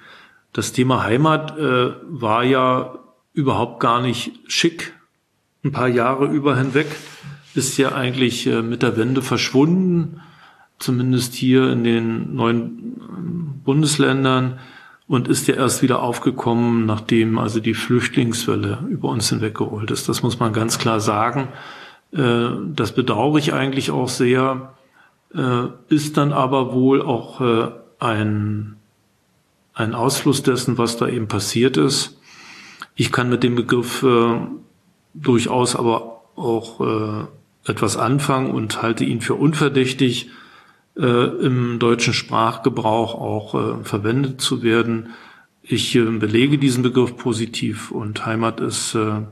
Das 0.53 0.73
Thema 0.73 1.03
Heimat 1.03 1.59
äh, 1.59 1.91
war 2.09 2.45
ja 2.45 2.95
überhaupt 3.33 3.81
gar 3.81 4.01
nicht 4.01 4.33
schick. 4.47 4.95
Ein 5.63 5.73
paar 5.73 5.89
Jahre 5.89 6.27
über 6.27 6.57
hinweg 6.57 6.87
ist 7.55 7.77
ja 7.77 7.93
eigentlich 7.93 8.47
äh, 8.47 8.63
mit 8.63 8.83
der 8.83 8.97
Wende 8.97 9.23
verschwunden 9.23 10.21
zumindest 10.81 11.35
hier 11.35 11.71
in 11.71 11.85
den 11.85 12.35
neuen 12.35 13.61
Bundesländern 13.65 14.59
und 15.07 15.29
ist 15.29 15.47
ja 15.47 15.55
erst 15.55 15.83
wieder 15.83 16.03
aufgekommen, 16.03 16.87
nachdem 16.87 17.39
also 17.39 17.61
die 17.61 17.75
Flüchtlingswelle 17.75 18.85
über 18.89 19.11
uns 19.11 19.29
hinweggerollt 19.29 19.91
ist. 19.91 20.09
Das 20.09 20.23
muss 20.23 20.41
man 20.41 20.53
ganz 20.53 20.79
klar 20.79 20.99
sagen. 21.01 21.49
Äh, 22.13 22.49
das 22.75 22.93
bedauere 22.93 23.39
ich 23.39 23.53
eigentlich 23.53 23.91
auch 23.91 24.09
sehr, 24.09 24.75
äh, 25.35 25.67
ist 25.89 26.17
dann 26.17 26.33
aber 26.33 26.73
wohl 26.73 27.03
auch 27.03 27.41
äh, 27.41 27.69
ein, 27.99 28.77
ein 29.75 29.95
Ausfluss 29.95 30.43
dessen, 30.43 30.79
was 30.79 30.97
da 30.97 31.07
eben 31.07 31.29
passiert 31.29 31.77
ist. 31.77 32.19
Ich 32.95 33.13
kann 33.13 33.29
mit 33.29 33.43
dem 33.43 33.55
Begriff 33.55 34.05
durchaus 35.15 35.77
aber 35.77 36.23
auch 36.37 37.29
etwas 37.67 37.97
anfangen 37.97 38.51
und 38.51 38.83
halte 38.83 39.05
ihn 39.05 39.21
für 39.21 39.35
unverdächtig 39.35 40.31
äh, 40.97 41.05
im 41.05 41.79
deutschen 41.79 42.15
Sprachgebrauch 42.15 43.15
auch 43.15 43.55
äh, 43.55 43.85
verwendet 43.85 44.41
zu 44.41 44.63
werden. 44.63 45.11
Ich 45.63 45.95
äh, 45.95 46.05
belege 46.05 46.59
diesen 46.59 46.83
Begriff 46.83 47.17
positiv 47.17 47.91
und 47.91 48.27
Heimat 48.27 48.61
ist 48.61 48.95
äh, 48.95 49.23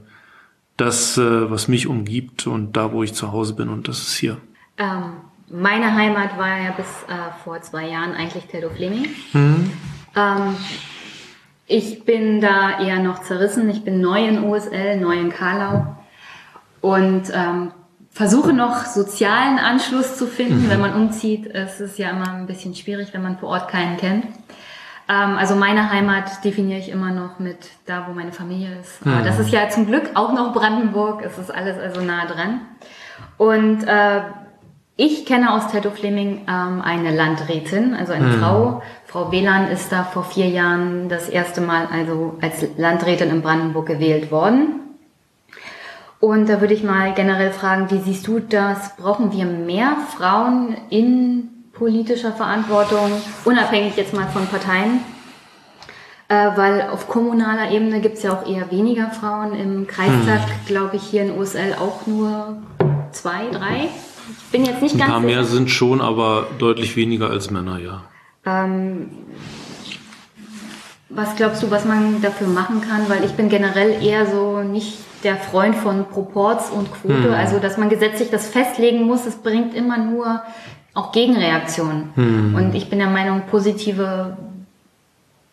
das, 0.76 1.18
äh, 1.18 1.50
was 1.50 1.68
mich 1.68 1.86
umgibt 1.86 2.46
und 2.46 2.76
da, 2.76 2.92
wo 2.92 3.02
ich 3.02 3.14
zu 3.14 3.32
Hause 3.32 3.54
bin 3.54 3.68
und 3.68 3.88
das 3.88 3.98
ist 4.00 4.16
hier. 4.16 4.38
Ähm, 4.76 5.14
meine 5.50 5.94
Heimat 5.94 6.38
war 6.38 6.60
ja 6.60 6.70
bis 6.72 6.86
äh, 7.08 7.32
vor 7.42 7.60
zwei 7.62 7.88
Jahren 7.88 8.12
eigentlich 8.12 8.44
Teltow-Fleming. 8.44 9.08
Mhm. 9.32 9.70
Ähm, 10.14 10.56
ich 11.68 12.04
bin 12.04 12.40
da 12.40 12.80
eher 12.80 12.98
noch 12.98 13.22
zerrissen. 13.22 13.68
Ich 13.68 13.84
bin 13.84 14.00
neu 14.00 14.26
in 14.26 14.42
OSL, 14.42 14.96
neu 14.96 15.20
in 15.20 15.30
Karlau 15.30 15.96
und 16.80 17.24
ähm, 17.32 17.72
versuche 18.10 18.54
noch 18.54 18.86
sozialen 18.86 19.58
Anschluss 19.58 20.16
zu 20.16 20.26
finden. 20.26 20.64
Mhm. 20.64 20.70
Wenn 20.70 20.80
man 20.80 20.94
umzieht, 20.94 21.46
ist 21.46 21.80
es 21.80 21.98
ja 21.98 22.10
immer 22.10 22.32
ein 22.32 22.46
bisschen 22.46 22.74
schwierig, 22.74 23.12
wenn 23.12 23.22
man 23.22 23.38
vor 23.38 23.50
Ort 23.50 23.68
keinen 23.68 23.98
kennt. 23.98 24.24
Ähm, 25.08 25.36
also 25.36 25.56
meine 25.56 25.90
Heimat 25.90 26.42
definiere 26.42 26.78
ich 26.78 26.88
immer 26.88 27.10
noch 27.10 27.38
mit 27.38 27.58
da, 27.84 28.06
wo 28.08 28.14
meine 28.14 28.32
Familie 28.32 28.78
ist. 28.80 29.04
Mhm. 29.04 29.12
Aber 29.12 29.24
das 29.24 29.38
ist 29.38 29.50
ja 29.50 29.68
zum 29.68 29.86
Glück 29.86 30.10
auch 30.14 30.32
noch 30.32 30.54
Brandenburg. 30.54 31.22
Es 31.22 31.36
ist 31.36 31.50
alles 31.50 31.78
also 31.78 32.00
nah 32.00 32.24
dran. 32.24 32.62
Und 33.36 33.84
äh, 33.86 34.22
ich 34.96 35.26
kenne 35.26 35.52
aus 35.52 35.70
Teltow 35.70 35.94
Fleming 35.94 36.46
ähm, 36.48 36.80
eine 36.80 37.14
Landrätin, 37.14 37.94
also 37.94 38.14
eine 38.14 38.26
mhm. 38.26 38.40
Frau. 38.40 38.82
Frau 39.08 39.32
Wieland 39.32 39.72
ist 39.72 39.90
da 39.90 40.04
vor 40.04 40.22
vier 40.22 40.48
Jahren 40.48 41.08
das 41.08 41.30
erste 41.30 41.62
Mal 41.62 41.88
also 41.90 42.34
als 42.42 42.66
Landrätin 42.76 43.30
in 43.30 43.40
Brandenburg 43.40 43.86
gewählt 43.86 44.30
worden. 44.30 44.80
Und 46.20 46.46
da 46.50 46.60
würde 46.60 46.74
ich 46.74 46.82
mal 46.82 47.14
generell 47.14 47.52
fragen, 47.52 47.90
wie 47.90 48.00
siehst 48.00 48.26
du 48.26 48.38
das? 48.38 48.96
Brauchen 48.96 49.32
wir 49.32 49.46
mehr 49.46 49.96
Frauen 50.14 50.76
in 50.90 51.48
politischer 51.72 52.32
Verantwortung, 52.32 53.10
unabhängig 53.46 53.96
jetzt 53.96 54.12
mal 54.12 54.26
von 54.26 54.46
Parteien? 54.46 55.00
Äh, 56.28 56.50
weil 56.56 56.82
auf 56.90 57.08
kommunaler 57.08 57.70
Ebene 57.70 58.02
gibt 58.02 58.18
es 58.18 58.24
ja 58.24 58.34
auch 58.34 58.46
eher 58.46 58.70
weniger 58.70 59.10
Frauen. 59.10 59.54
Im 59.54 59.86
Kreistag, 59.86 60.40
hm. 60.42 60.66
glaube 60.66 60.96
ich, 60.96 61.02
hier 61.02 61.22
in 61.22 61.38
USL 61.38 61.76
auch 61.80 62.06
nur 62.06 62.58
zwei, 63.12 63.48
drei. 63.50 63.88
Ich 64.28 64.52
bin 64.52 64.66
jetzt 64.66 64.82
nicht 64.82 64.96
Ein 64.96 64.98
ganz. 64.98 65.10
Ein 65.10 65.14
paar 65.14 65.20
mehr 65.20 65.44
sind 65.44 65.70
schon, 65.70 66.02
aber 66.02 66.48
deutlich 66.58 66.94
weniger 66.96 67.30
als 67.30 67.50
Männer, 67.50 67.78
ja. 67.78 68.02
Ähm, 68.48 69.10
was 71.10 71.36
glaubst 71.36 71.62
du, 71.62 71.70
was 71.70 71.84
man 71.84 72.20
dafür 72.20 72.48
machen 72.48 72.82
kann? 72.82 73.08
Weil 73.08 73.24
ich 73.24 73.32
bin 73.32 73.48
generell 73.48 74.02
eher 74.02 74.26
so 74.26 74.60
nicht 74.60 74.98
der 75.24 75.36
Freund 75.36 75.74
von 75.74 76.06
Proports 76.06 76.70
und 76.70 76.92
Quote, 76.92 77.24
hm. 77.24 77.34
also 77.34 77.58
dass 77.58 77.76
man 77.76 77.88
gesetzlich 77.88 78.30
das 78.30 78.48
festlegen 78.48 79.04
muss, 79.04 79.26
es 79.26 79.36
bringt 79.36 79.74
immer 79.74 79.98
nur 79.98 80.42
auch 80.94 81.12
Gegenreaktionen. 81.12 82.10
Hm. 82.14 82.54
Und 82.54 82.74
ich 82.74 82.88
bin 82.88 82.98
der 82.98 83.08
Meinung, 83.08 83.42
positive, 83.50 84.36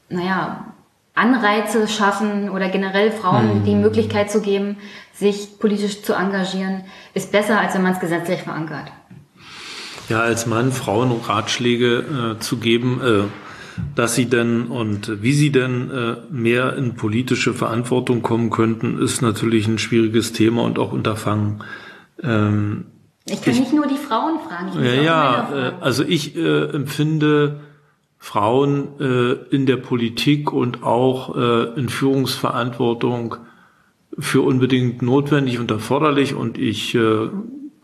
naja, 0.09 0.65
Anreize 1.15 1.87
schaffen 1.87 2.49
oder 2.49 2.67
generell 2.67 3.09
Frauen 3.09 3.53
hm. 3.53 3.63
die 3.63 3.75
Möglichkeit 3.75 4.29
zu 4.29 4.41
geben, 4.41 4.77
sich 5.13 5.59
politisch 5.59 6.03
zu 6.03 6.13
engagieren, 6.13 6.83
ist 7.13 7.31
besser, 7.31 7.59
als 7.59 7.73
wenn 7.73 7.81
man 7.81 7.93
es 7.93 7.99
gesetzlich 7.99 8.41
verankert. 8.41 8.91
Ja, 10.09 10.21
als 10.21 10.45
Mann 10.45 10.71
Frauen 10.71 11.11
Ratschläge 11.11 12.35
äh, 12.37 12.39
zu 12.39 12.57
geben, 12.57 13.01
äh, 13.01 13.23
dass 13.95 14.15
sie 14.15 14.27
denn 14.27 14.67
und 14.67 15.21
wie 15.21 15.33
sie 15.33 15.51
denn 15.51 15.91
äh, 15.91 16.15
mehr 16.29 16.75
in 16.77 16.95
politische 16.95 17.53
Verantwortung 17.53 18.21
kommen 18.21 18.49
könnten, 18.49 18.99
ist 18.99 19.21
natürlich 19.21 19.67
ein 19.67 19.79
schwieriges 19.79 20.31
Thema 20.31 20.63
und 20.63 20.79
auch 20.79 20.91
Unterfangen. 20.91 21.63
Ähm, 22.21 22.85
ich 23.27 23.41
kann 23.41 23.53
ich, 23.53 23.59
nicht 23.59 23.73
nur 23.73 23.87
die 23.87 23.97
Frauen 23.97 24.39
fragen. 24.47 24.83
ja, 24.83 24.93
ja, 24.93 25.49
äh, 25.53 25.71
also 25.81 26.03
ich 26.03 26.35
äh, 26.35 26.65
empfinde 26.69 27.61
Frauen 28.19 28.99
äh, 28.99 29.33
in 29.53 29.65
der 29.65 29.77
Politik 29.77 30.53
und 30.53 30.83
auch 30.83 31.35
in 31.75 31.89
Führungsverantwortung 31.89 33.37
für 34.17 34.41
unbedingt 34.41 35.01
notwendig 35.01 35.59
und 35.59 35.69
erforderlich 35.71 36.33
und 36.33 36.57
ich 36.57 36.97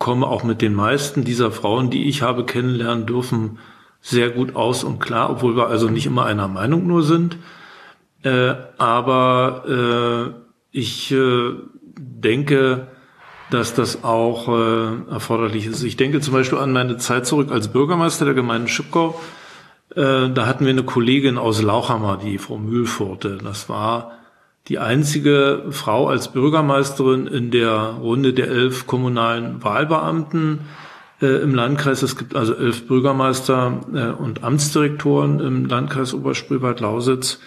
komme 0.01 0.25
auch 0.25 0.43
mit 0.43 0.63
den 0.63 0.73
meisten 0.73 1.23
dieser 1.23 1.51
Frauen, 1.51 1.91
die 1.91 2.09
ich 2.09 2.23
habe 2.23 2.43
kennenlernen 2.43 3.05
dürfen, 3.05 3.59
sehr 4.01 4.31
gut 4.31 4.55
aus 4.55 4.83
und 4.83 4.99
klar, 4.99 5.29
obwohl 5.29 5.55
wir 5.55 5.67
also 5.67 5.89
nicht 5.89 6.07
immer 6.07 6.25
einer 6.25 6.47
Meinung 6.47 6.87
nur 6.87 7.03
sind. 7.03 7.37
Äh, 8.23 8.55
aber 8.79 10.33
äh, 10.33 10.77
ich 10.77 11.11
äh, 11.11 11.51
denke, 11.95 12.87
dass 13.51 13.75
das 13.75 14.03
auch 14.03 14.47
äh, 14.47 15.11
erforderlich 15.11 15.67
ist. 15.67 15.83
Ich 15.83 15.97
denke 15.97 16.19
zum 16.19 16.33
Beispiel 16.33 16.57
an 16.57 16.71
meine 16.71 16.97
Zeit 16.97 17.27
zurück 17.27 17.51
als 17.51 17.67
Bürgermeister 17.67 18.25
der 18.25 18.33
Gemeinde 18.33 18.69
Schipkau. 18.69 19.21
Äh, 19.95 20.29
da 20.29 20.47
hatten 20.47 20.65
wir 20.65 20.71
eine 20.71 20.83
Kollegin 20.83 21.37
aus 21.37 21.61
Lauchhammer, 21.61 22.17
die 22.17 22.39
Frau 22.39 22.57
Mühlfurte. 22.57 23.37
Das 23.37 23.69
war 23.69 24.13
die 24.67 24.79
einzige 24.79 25.65
Frau 25.71 26.07
als 26.07 26.31
Bürgermeisterin 26.31 27.27
in 27.27 27.51
der 27.51 27.97
Runde 28.01 28.33
der 28.33 28.47
elf 28.47 28.85
kommunalen 28.85 29.63
Wahlbeamten 29.63 30.61
äh, 31.21 31.41
im 31.41 31.55
Landkreis. 31.55 32.03
Es 32.03 32.15
gibt 32.15 32.35
also 32.35 32.55
elf 32.55 32.87
Bürgermeister 32.87 33.81
äh, 33.93 34.21
und 34.21 34.43
Amtsdirektoren 34.43 35.39
im 35.39 35.65
Landkreis 35.65 36.13
Oberspreewald-Lausitz. 36.13 37.39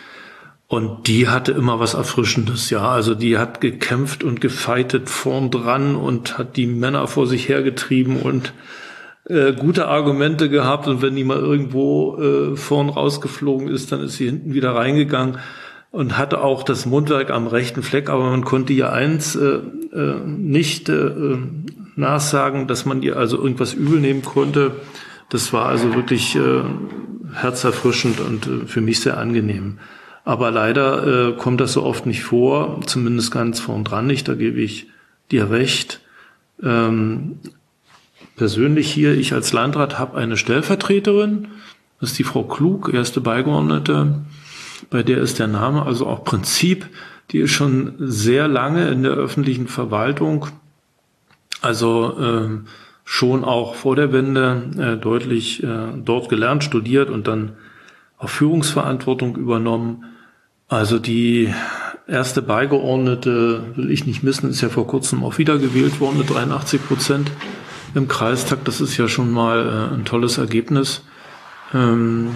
Und 0.66 1.06
die 1.06 1.28
hatte 1.28 1.52
immer 1.52 1.78
was 1.78 1.94
Erfrischendes, 1.94 2.70
ja. 2.70 2.88
Also 2.88 3.14
die 3.14 3.38
hat 3.38 3.60
gekämpft 3.60 4.24
und 4.24 4.40
gefeitet 4.40 5.08
vorn 5.08 5.50
dran 5.50 5.94
und 5.94 6.36
hat 6.36 6.56
die 6.56 6.66
Männer 6.66 7.06
vor 7.06 7.26
sich 7.26 7.48
hergetrieben 7.48 8.20
und 8.20 8.54
äh, 9.26 9.52
gute 9.52 9.86
Argumente 9.86 10.48
gehabt. 10.48 10.88
Und 10.88 11.00
wenn 11.00 11.14
die 11.14 11.22
mal 11.22 11.38
irgendwo 11.38 12.16
äh, 12.16 12.56
vorn 12.56 12.88
rausgeflogen 12.88 13.68
ist, 13.68 13.92
dann 13.92 14.00
ist 14.00 14.16
sie 14.16 14.26
hinten 14.26 14.52
wieder 14.52 14.74
reingegangen 14.74 15.38
und 15.94 16.18
hatte 16.18 16.40
auch 16.40 16.64
das 16.64 16.86
Mundwerk 16.86 17.30
am 17.30 17.46
rechten 17.46 17.84
Fleck. 17.84 18.10
Aber 18.10 18.28
man 18.28 18.44
konnte 18.44 18.72
ihr 18.72 18.92
eins 18.92 19.36
äh, 19.36 19.60
äh, 19.92 20.20
nicht 20.26 20.88
äh, 20.88 21.36
nachsagen, 21.94 22.66
dass 22.66 22.84
man 22.84 23.00
ihr 23.00 23.16
also 23.16 23.36
irgendwas 23.36 23.74
übel 23.74 24.00
nehmen 24.00 24.22
konnte. 24.22 24.72
Das 25.28 25.52
war 25.52 25.66
also 25.66 25.94
wirklich 25.94 26.34
äh, 26.34 26.62
herzerfrischend 27.32 28.18
und 28.18 28.46
äh, 28.46 28.66
für 28.66 28.80
mich 28.80 29.00
sehr 29.00 29.18
angenehm. 29.18 29.78
Aber 30.24 30.50
leider 30.50 31.28
äh, 31.28 31.32
kommt 31.36 31.60
das 31.60 31.74
so 31.74 31.84
oft 31.84 32.06
nicht 32.06 32.24
vor, 32.24 32.80
zumindest 32.86 33.30
ganz 33.30 33.60
vorn 33.60 33.84
dran 33.84 34.08
nicht, 34.08 34.26
da 34.26 34.34
gebe 34.34 34.60
ich 34.60 34.88
dir 35.30 35.50
recht. 35.50 36.00
Ähm, 36.60 37.38
persönlich 38.34 38.90
hier, 38.90 39.14
ich 39.14 39.32
als 39.32 39.52
Landrat 39.52 39.96
habe 39.96 40.18
eine 40.18 40.36
Stellvertreterin, 40.36 41.48
das 42.00 42.10
ist 42.10 42.18
die 42.18 42.24
Frau 42.24 42.42
Klug, 42.42 42.92
erste 42.92 43.20
Beigeordnete, 43.20 44.24
bei 44.90 45.02
der 45.02 45.18
ist 45.18 45.38
der 45.38 45.46
Name 45.46 45.84
also 45.84 46.06
auch 46.06 46.24
Prinzip, 46.24 46.86
die 47.30 47.38
ist 47.38 47.52
schon 47.52 47.94
sehr 47.98 48.48
lange 48.48 48.88
in 48.88 49.02
der 49.02 49.12
öffentlichen 49.12 49.68
Verwaltung 49.68 50.48
also 51.64 52.18
äh, 52.20 52.48
schon 53.04 53.42
auch 53.42 53.74
vor 53.74 53.96
der 53.96 54.12
Wende 54.12 54.70
äh, 54.78 55.00
deutlich 55.00 55.62
äh, 55.62 55.88
dort 55.96 56.28
gelernt, 56.28 56.62
studiert 56.62 57.08
und 57.08 57.26
dann 57.26 57.52
auch 58.18 58.28
Führungsverantwortung 58.28 59.36
übernommen. 59.36 60.04
Also 60.68 60.98
die 60.98 61.52
erste 62.06 62.42
Beigeordnete 62.42 63.64
will 63.76 63.90
ich 63.90 64.06
nicht 64.06 64.22
missen, 64.22 64.50
ist 64.50 64.60
ja 64.60 64.68
vor 64.68 64.86
kurzem 64.86 65.24
auch 65.24 65.38
wieder 65.38 65.56
gewählt 65.56 66.00
worden 66.00 66.18
mit 66.18 66.28
83 66.28 66.86
Prozent 66.86 67.30
im 67.94 68.08
Kreistag. 68.08 68.64
Das 68.66 68.82
ist 68.82 68.98
ja 68.98 69.08
schon 69.08 69.30
mal 69.30 69.90
äh, 69.90 69.94
ein 69.94 70.04
tolles 70.04 70.36
Ergebnis. 70.36 71.02
Ähm, 71.72 72.28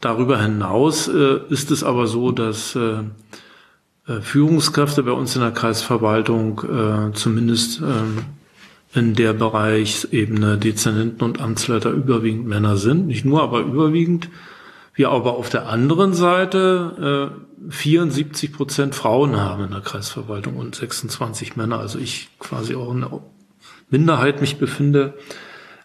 darüber 0.00 0.40
hinaus 0.40 1.08
äh, 1.08 1.40
ist 1.48 1.70
es 1.70 1.84
aber 1.84 2.06
so, 2.06 2.32
dass 2.32 2.74
äh, 2.76 3.00
äh 4.06 4.20
Führungskräfte 4.20 5.02
bei 5.02 5.12
uns 5.12 5.34
in 5.36 5.42
der 5.42 5.52
Kreisverwaltung 5.52 6.62
äh, 6.64 7.12
zumindest 7.14 7.80
ähm, 7.80 8.18
in 8.94 9.14
der 9.14 9.32
Bereichsebene 9.34 10.58
Dezernenten 10.58 11.22
und 11.22 11.40
Amtsleiter 11.40 11.90
überwiegend 11.90 12.46
Männer 12.46 12.76
sind. 12.76 13.06
Nicht 13.06 13.24
nur, 13.24 13.42
aber 13.42 13.60
überwiegend. 13.60 14.30
Wir 14.94 15.10
aber 15.10 15.34
auf 15.36 15.50
der 15.50 15.68
anderen 15.68 16.14
Seite 16.14 17.30
äh, 17.68 17.70
74 17.70 18.52
Prozent 18.52 18.94
Frauen 18.94 19.36
haben 19.36 19.64
in 19.64 19.70
der 19.70 19.82
Kreisverwaltung 19.82 20.56
und 20.56 20.74
26 20.74 21.56
Männer. 21.56 21.78
Also 21.78 21.98
ich 21.98 22.30
quasi 22.38 22.74
auch 22.74 22.90
in 22.92 23.02
der 23.02 23.20
Minderheit 23.90 24.40
mich 24.40 24.56
befinde, 24.56 25.14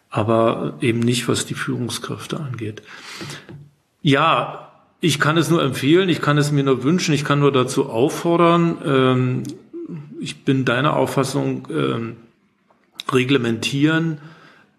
aber 0.09 0.77
eben 0.79 0.99
nicht, 0.99 1.27
was 1.27 1.45
die 1.45 1.53
Führungskräfte 1.53 2.39
angeht. 2.39 2.81
Ja, 4.01 4.71
ich 4.99 5.19
kann 5.19 5.37
es 5.37 5.49
nur 5.49 5.63
empfehlen, 5.63 6.09
ich 6.09 6.21
kann 6.21 6.37
es 6.37 6.51
mir 6.51 6.63
nur 6.63 6.83
wünschen, 6.83 7.13
ich 7.13 7.25
kann 7.25 7.39
nur 7.39 7.51
dazu 7.51 7.89
auffordern. 7.89 8.77
Ähm, 8.85 9.43
ich 10.19 10.43
bin 10.43 10.65
deiner 10.65 10.95
Auffassung, 10.95 11.67
ähm, 11.71 12.15
reglementieren 13.11 14.19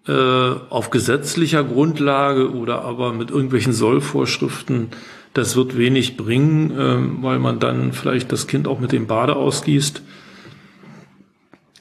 äh, 0.06 0.12
auf 0.12 0.90
gesetzlicher 0.90 1.64
Grundlage 1.64 2.52
oder 2.52 2.82
aber 2.82 3.12
mit 3.12 3.30
irgendwelchen 3.30 3.72
Sollvorschriften, 3.72 4.88
das 5.34 5.56
wird 5.56 5.76
wenig 5.76 6.16
bringen, 6.16 6.70
äh, 6.70 7.22
weil 7.22 7.38
man 7.38 7.58
dann 7.60 7.92
vielleicht 7.92 8.32
das 8.32 8.46
Kind 8.46 8.68
auch 8.68 8.80
mit 8.80 8.92
dem 8.92 9.06
Bade 9.06 9.36
ausgießt. 9.36 10.02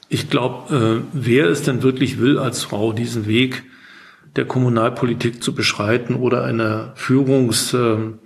Ich 0.08 0.30
glaube, 0.30 1.02
äh, 1.02 1.04
wer 1.12 1.48
es 1.48 1.62
denn 1.62 1.82
wirklich 1.82 2.18
will 2.18 2.38
als 2.38 2.62
Frau, 2.62 2.92
diesen 2.92 3.26
Weg 3.26 3.64
der 4.36 4.46
Kommunalpolitik 4.46 5.42
zu 5.42 5.54
beschreiten 5.54 6.14
oder 6.14 6.44
eine 6.44 6.92
Führungsrolle 6.94 8.18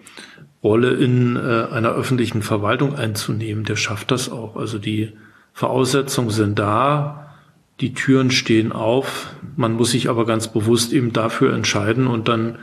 in 0.63 1.37
äh, 1.37 1.67
einer 1.73 1.91
öffentlichen 1.91 2.43
Verwaltung 2.43 2.95
einzunehmen, 2.95 3.65
der 3.65 3.77
schafft 3.77 4.11
das 4.11 4.31
auch. 4.31 4.57
Also 4.57 4.79
die 4.79 5.13
Voraussetzungen 5.53 6.31
sind 6.31 6.59
da, 6.59 7.35
die 7.81 7.95
Türen 7.95 8.31
stehen 8.31 8.73
auf, 8.73 9.35
man 9.57 9.73
muss 9.75 9.91
sich 9.91 10.09
aber 10.09 10.27
ganz 10.27 10.49
bewusst 10.49 10.93
eben 10.93 11.13
dafür 11.13 11.53
entscheiden 11.55 12.07
und 12.07 12.29
dann 12.29 12.59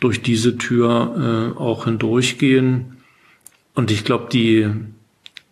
durch 0.00 0.22
diese 0.22 0.56
Tür 0.56 1.54
äh, 1.56 1.58
auch 1.58 1.84
hindurchgehen. 1.84 2.96
Und 3.74 3.90
ich 3.90 4.04
glaube, 4.04 4.28
die 4.32 4.68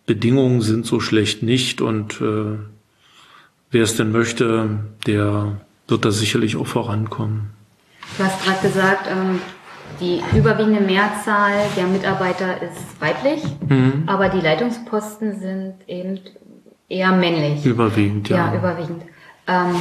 Bedingungen 0.05 0.61
sind 0.61 0.85
so 0.85 0.99
schlecht 0.99 1.43
nicht 1.43 1.81
und 1.81 2.21
äh, 2.21 2.57
wer 3.71 3.83
es 3.83 3.95
denn 3.95 4.11
möchte, 4.11 4.79
der 5.05 5.61
wird 5.87 6.05
da 6.05 6.11
sicherlich 6.11 6.55
auch 6.55 6.67
vorankommen. 6.67 7.51
Du 8.17 8.23
hast 8.23 8.43
gerade 8.43 8.59
gesagt, 8.61 9.07
ähm, 9.09 9.41
die 9.99 10.21
überwiegende 10.35 10.81
Mehrzahl 10.81 11.53
der 11.75 11.85
Mitarbeiter 11.87 12.61
ist 12.61 13.01
weiblich, 13.01 13.43
mhm. 13.67 14.03
aber 14.05 14.29
die 14.29 14.41
Leitungsposten 14.41 15.39
sind 15.39 15.75
eben 15.87 16.19
eher 16.89 17.11
männlich. 17.11 17.65
Überwiegend, 17.65 18.29
ja. 18.29 18.37
Ja, 18.37 18.55
überwiegend. 18.55 19.03
Ähm, 19.47 19.75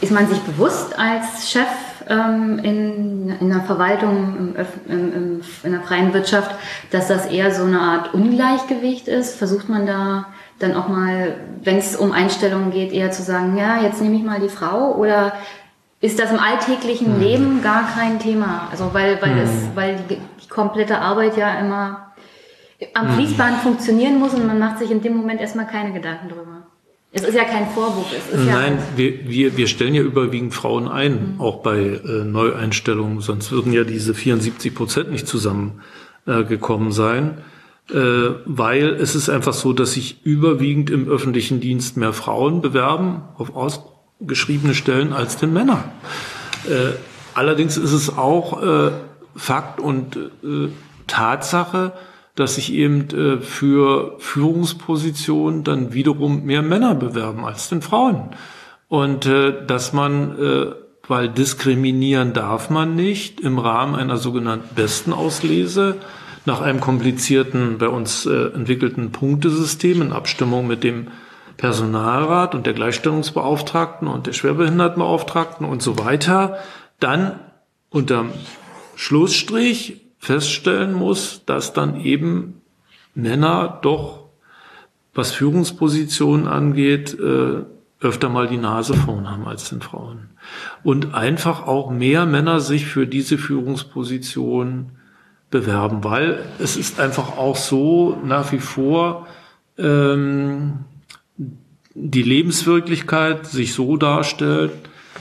ist 0.00 0.12
man 0.12 0.28
sich 0.28 0.38
bewusst 0.40 0.98
als 0.98 1.50
Chef 1.50 1.66
ähm, 2.08 2.58
in, 2.62 3.28
in 3.40 3.48
der 3.48 3.62
Verwaltung, 3.62 4.36
im, 4.36 4.56
im, 4.88 5.12
im, 5.12 5.40
in 5.64 5.72
der 5.72 5.80
freien 5.82 6.14
Wirtschaft, 6.14 6.54
dass 6.90 7.08
das 7.08 7.26
eher 7.26 7.52
so 7.52 7.64
eine 7.64 7.80
Art 7.80 8.14
Ungleichgewicht 8.14 9.08
ist? 9.08 9.36
Versucht 9.36 9.68
man 9.68 9.86
da 9.86 10.26
dann 10.60 10.74
auch 10.74 10.88
mal, 10.88 11.36
wenn 11.64 11.78
es 11.78 11.96
um 11.96 12.12
Einstellungen 12.12 12.70
geht, 12.70 12.92
eher 12.92 13.10
zu 13.10 13.22
sagen, 13.22 13.56
ja, 13.56 13.82
jetzt 13.82 14.00
nehme 14.00 14.16
ich 14.16 14.22
mal 14.22 14.40
die 14.40 14.48
Frau 14.48 14.94
oder 14.94 15.32
ist 16.00 16.18
das 16.18 16.30
im 16.30 16.38
alltäglichen 16.38 17.14
hm. 17.14 17.20
Leben 17.20 17.62
gar 17.62 17.88
kein 17.92 18.20
Thema? 18.20 18.68
Also 18.70 18.90
weil, 18.92 19.20
weil 19.20 19.32
hm. 19.32 19.38
es, 19.38 19.50
weil 19.74 19.96
die, 20.08 20.16
die, 20.16 20.48
komplette 20.48 20.98
Arbeit 20.98 21.36
ja 21.36 21.58
immer 21.60 22.12
am 22.94 23.08
hm. 23.08 23.14
Fließband 23.14 23.56
hm. 23.56 23.60
funktionieren 23.62 24.18
muss 24.18 24.34
und 24.34 24.46
man 24.46 24.58
macht 24.58 24.78
sich 24.78 24.90
in 24.90 25.00
dem 25.02 25.16
Moment 25.16 25.40
erstmal 25.40 25.66
keine 25.66 25.92
Gedanken 25.92 26.28
drüber. 26.28 26.66
Es 27.12 27.22
ist 27.22 27.34
ja 27.34 27.44
kein 27.44 27.66
Vorwurf. 27.68 28.12
Es 28.16 28.32
ist 28.32 28.46
Nein, 28.46 28.74
ja 28.74 28.82
wir, 28.96 29.28
wir, 29.28 29.56
wir 29.56 29.66
stellen 29.66 29.94
ja 29.94 30.02
überwiegend 30.02 30.54
Frauen 30.54 30.86
ein, 30.86 31.34
mhm. 31.34 31.40
auch 31.40 31.62
bei 31.62 31.78
äh, 31.78 32.24
Neueinstellungen, 32.24 33.20
sonst 33.20 33.50
würden 33.50 33.72
ja 33.72 33.82
diese 33.82 34.14
74 34.14 34.74
Prozent 34.74 35.10
nicht 35.10 35.26
zusammengekommen 35.26 36.90
äh, 36.90 36.92
sein. 36.92 37.38
Äh, 37.92 38.34
weil 38.44 38.90
es 38.90 39.16
ist 39.16 39.28
einfach 39.28 39.52
so, 39.52 39.72
dass 39.72 39.94
sich 39.94 40.24
überwiegend 40.24 40.90
im 40.90 41.08
öffentlichen 41.08 41.60
Dienst 41.60 41.96
mehr 41.96 42.12
Frauen 42.12 42.60
bewerben 42.60 43.22
auf 43.36 43.56
ausgeschriebene 43.56 44.74
Stellen 44.74 45.12
als 45.12 45.38
den 45.38 45.52
Männer. 45.52 45.84
Äh, 46.68 46.92
allerdings 47.34 47.76
ist 47.76 47.92
es 47.92 48.16
auch 48.16 48.62
äh, 48.62 48.92
Fakt 49.34 49.80
und 49.80 50.16
äh, 50.16 50.68
Tatsache, 51.08 51.92
dass 52.36 52.54
sich 52.54 52.72
eben 52.72 53.08
äh, 53.10 53.40
für 53.40 54.14
Führungspositionen 54.20 55.64
dann 55.64 55.92
wiederum 55.92 56.44
mehr 56.44 56.62
Männer 56.62 56.94
bewerben 56.94 57.44
als 57.44 57.70
den 57.70 57.82
Frauen. 57.82 58.30
Und 58.88 59.26
äh, 59.26 59.66
dass 59.66 59.92
man, 59.92 60.74
weil 61.08 61.28
diskriminieren 61.28 62.34
darf 62.34 62.70
man 62.70 62.94
nicht, 62.94 63.40
im 63.40 63.58
Rahmen 63.58 63.96
einer 63.96 64.16
sogenannten 64.16 64.76
Bestenauslese 64.76 65.96
nach 66.46 66.60
einem 66.60 66.80
komplizierten, 66.80 67.78
bei 67.78 67.88
uns 67.88 68.26
äh, 68.26 68.46
entwickelten 68.54 69.12
Punktesystem 69.12 70.02
in 70.02 70.12
Abstimmung 70.12 70.66
mit 70.66 70.84
dem 70.84 71.08
Personalrat 71.56 72.54
und 72.54 72.66
der 72.66 72.72
Gleichstellungsbeauftragten 72.72 74.08
und 74.08 74.26
der 74.26 74.32
Schwerbehindertenbeauftragten 74.32 75.66
und 75.66 75.82
so 75.82 75.98
weiter, 75.98 76.58
dann 76.98 77.38
unterm 77.90 78.30
Schlussstrich 78.96 80.00
feststellen 80.18 80.94
muss, 80.94 81.42
dass 81.44 81.72
dann 81.72 82.00
eben 82.00 82.62
Männer 83.14 83.78
doch, 83.82 84.24
was 85.14 85.32
Führungspositionen 85.32 86.46
angeht, 86.46 87.18
äh, 87.18 87.62
öfter 88.00 88.30
mal 88.30 88.48
die 88.48 88.56
Nase 88.56 88.94
vorn 88.94 89.30
haben 89.30 89.46
als 89.46 89.68
den 89.68 89.82
Frauen. 89.82 90.30
Und 90.82 91.14
einfach 91.14 91.66
auch 91.66 91.90
mehr 91.90 92.24
Männer 92.24 92.60
sich 92.60 92.86
für 92.86 93.06
diese 93.06 93.36
Führungsposition 93.36 94.92
bewerben, 95.50 96.04
weil 96.04 96.44
es 96.58 96.76
ist 96.76 97.00
einfach 97.00 97.36
auch 97.36 97.56
so 97.56 98.16
nach 98.24 98.52
wie 98.52 98.60
vor 98.60 99.26
ähm, 99.78 100.84
die 101.94 102.22
Lebenswirklichkeit 102.22 103.46
sich 103.46 103.74
so 103.74 103.96
darstellt, 103.96 104.72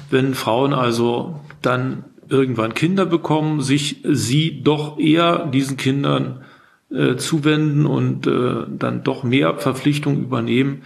wenn 0.09 0.33
Frauen 0.35 0.73
also 0.73 1.39
dann 1.61 2.05
irgendwann 2.29 2.75
Kinder 2.75 3.05
bekommen, 3.05 3.61
sich 3.61 3.97
sie 4.03 4.61
doch 4.63 4.99
eher 4.99 5.47
diesen 5.47 5.77
Kindern 5.77 6.43
äh, 6.91 7.15
zuwenden 7.15 7.85
und 7.85 8.27
äh, 8.27 8.65
dann 8.69 9.03
doch 9.03 9.23
mehr 9.23 9.55
Verpflichtung 9.55 10.19
übernehmen 10.19 10.83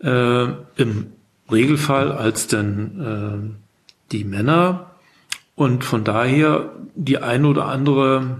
äh, 0.00 0.46
im 0.76 1.06
Regelfall 1.50 2.12
als 2.12 2.46
denn 2.46 3.00
äh, 3.00 4.12
die 4.12 4.24
Männer. 4.24 4.90
Und 5.56 5.82
von 5.82 6.04
daher 6.04 6.70
die 6.94 7.18
ein 7.18 7.44
oder 7.44 7.66
andere 7.66 8.38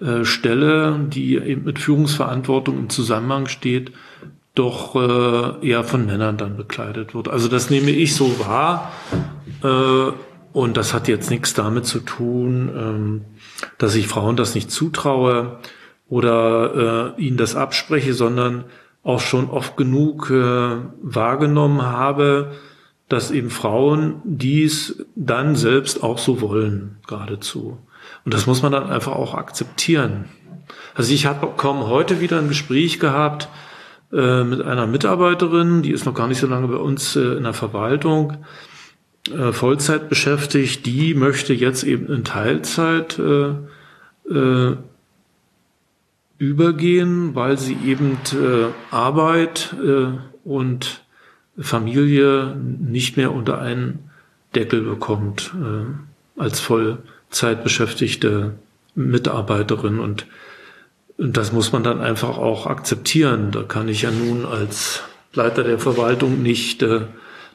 äh, 0.00 0.24
Stelle, 0.24 1.00
die 1.08 1.36
eben 1.36 1.64
mit 1.64 1.78
Führungsverantwortung 1.78 2.78
im 2.78 2.88
Zusammenhang 2.88 3.46
steht, 3.46 3.92
doch 4.54 4.94
äh, 4.96 5.66
eher 5.66 5.84
von 5.84 6.06
Männern 6.06 6.36
dann 6.36 6.56
bekleidet 6.56 7.14
wird. 7.14 7.28
Also 7.28 7.48
das 7.48 7.70
nehme 7.70 7.90
ich 7.90 8.14
so 8.14 8.38
wahr. 8.40 8.92
Äh, 9.62 10.12
und 10.52 10.76
das 10.78 10.94
hat 10.94 11.06
jetzt 11.06 11.30
nichts 11.30 11.52
damit 11.52 11.84
zu 11.84 12.00
tun, 12.00 12.70
ähm, 12.74 13.24
dass 13.76 13.94
ich 13.94 14.08
Frauen 14.08 14.36
das 14.36 14.54
nicht 14.54 14.70
zutraue 14.70 15.58
oder 16.08 17.14
äh, 17.18 17.22
ihnen 17.22 17.36
das 17.36 17.56
abspreche, 17.56 18.14
sondern 18.14 18.64
auch 19.02 19.20
schon 19.20 19.50
oft 19.50 19.76
genug 19.76 20.30
äh, 20.30 20.78
wahrgenommen 21.02 21.82
habe, 21.82 22.52
dass 23.08 23.30
eben 23.30 23.50
Frauen 23.50 24.22
dies 24.24 25.04
dann 25.14 25.56
selbst 25.56 26.02
auch 26.02 26.18
so 26.18 26.40
wollen, 26.40 26.96
geradezu. 27.06 27.78
Und 28.26 28.34
das 28.34 28.46
muss 28.46 28.60
man 28.60 28.72
dann 28.72 28.90
einfach 28.90 29.12
auch 29.12 29.34
akzeptieren. 29.34 30.24
Also 30.96 31.14
ich 31.14 31.26
habe 31.26 31.48
kaum 31.56 31.86
heute 31.86 32.20
wieder 32.20 32.40
ein 32.40 32.48
Gespräch 32.48 32.98
gehabt 32.98 33.48
äh, 34.12 34.42
mit 34.42 34.62
einer 34.62 34.88
Mitarbeiterin, 34.88 35.82
die 35.82 35.92
ist 35.92 36.06
noch 36.06 36.14
gar 36.14 36.26
nicht 36.26 36.40
so 36.40 36.48
lange 36.48 36.66
bei 36.66 36.76
uns 36.76 37.14
äh, 37.14 37.36
in 37.36 37.44
der 37.44 37.52
Verwaltung, 37.52 38.38
äh, 39.30 39.52
Vollzeit 39.52 40.08
beschäftigt, 40.08 40.86
die 40.86 41.14
möchte 41.14 41.54
jetzt 41.54 41.84
eben 41.84 42.08
in 42.08 42.24
Teilzeit 42.24 43.16
äh, 43.20 43.52
äh, 44.28 44.76
übergehen, 46.38 47.36
weil 47.36 47.58
sie 47.58 47.78
eben 47.86 48.18
äh, 48.32 48.66
Arbeit 48.90 49.74
und 50.44 51.04
Familie 51.56 52.56
nicht 52.56 53.16
mehr 53.16 53.32
unter 53.32 53.60
einen 53.60 54.10
Deckel 54.54 54.82
bekommt 54.82 55.54
als 56.36 56.60
Vollzeitbeschäftigte 57.30 58.54
Mitarbeiterin 58.94 59.98
und 59.98 60.26
und 61.18 61.34
das 61.38 61.50
muss 61.50 61.72
man 61.72 61.82
dann 61.82 62.00
einfach 62.00 62.36
auch 62.36 62.66
akzeptieren. 62.66 63.50
Da 63.50 63.62
kann 63.62 63.88
ich 63.88 64.02
ja 64.02 64.10
nun 64.10 64.44
als 64.44 65.02
Leiter 65.32 65.64
der 65.64 65.78
Verwaltung 65.78 66.42
nicht 66.42 66.82
äh, 66.82 67.06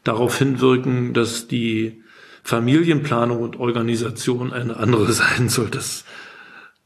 darauf 0.04 0.40
hinwirken, 0.40 1.14
dass 1.14 1.48
die 1.48 2.02
Familienplanung 2.42 3.40
und 3.40 3.60
Organisation 3.60 4.52
eine 4.52 4.78
andere 4.78 5.12
sein 5.14 5.48
soll. 5.48 5.68
Das 5.70 6.06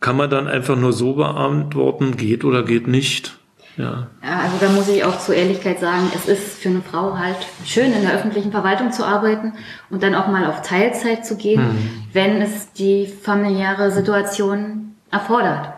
kann 0.01 0.17
man 0.17 0.29
dann 0.29 0.47
einfach 0.47 0.75
nur 0.75 0.91
so 0.91 1.13
beantworten, 1.13 2.17
geht 2.17 2.43
oder 2.43 2.63
geht 2.63 2.87
nicht. 2.87 3.37
Ja. 3.77 4.07
also 4.21 4.57
da 4.61 4.69
muss 4.69 4.87
ich 4.87 5.03
auch 5.03 5.19
zur 5.19 5.35
Ehrlichkeit 5.35 5.79
sagen, 5.79 6.09
es 6.15 6.27
ist 6.27 6.59
für 6.61 6.69
eine 6.69 6.81
Frau 6.81 7.17
halt 7.17 7.35
schön, 7.65 7.91
in 7.91 8.03
der 8.03 8.13
öffentlichen 8.13 8.51
Verwaltung 8.51 8.91
zu 8.91 9.05
arbeiten 9.05 9.53
und 9.89 10.01
dann 10.01 10.15
auch 10.15 10.27
mal 10.27 10.45
auf 10.45 10.61
Teilzeit 10.61 11.25
zu 11.25 11.35
gehen, 11.35 11.61
hm. 11.61 12.03
wenn 12.13 12.41
es 12.41 12.71
die 12.71 13.05
familiäre 13.07 13.91
Situation 13.91 14.95
erfordert. 15.11 15.73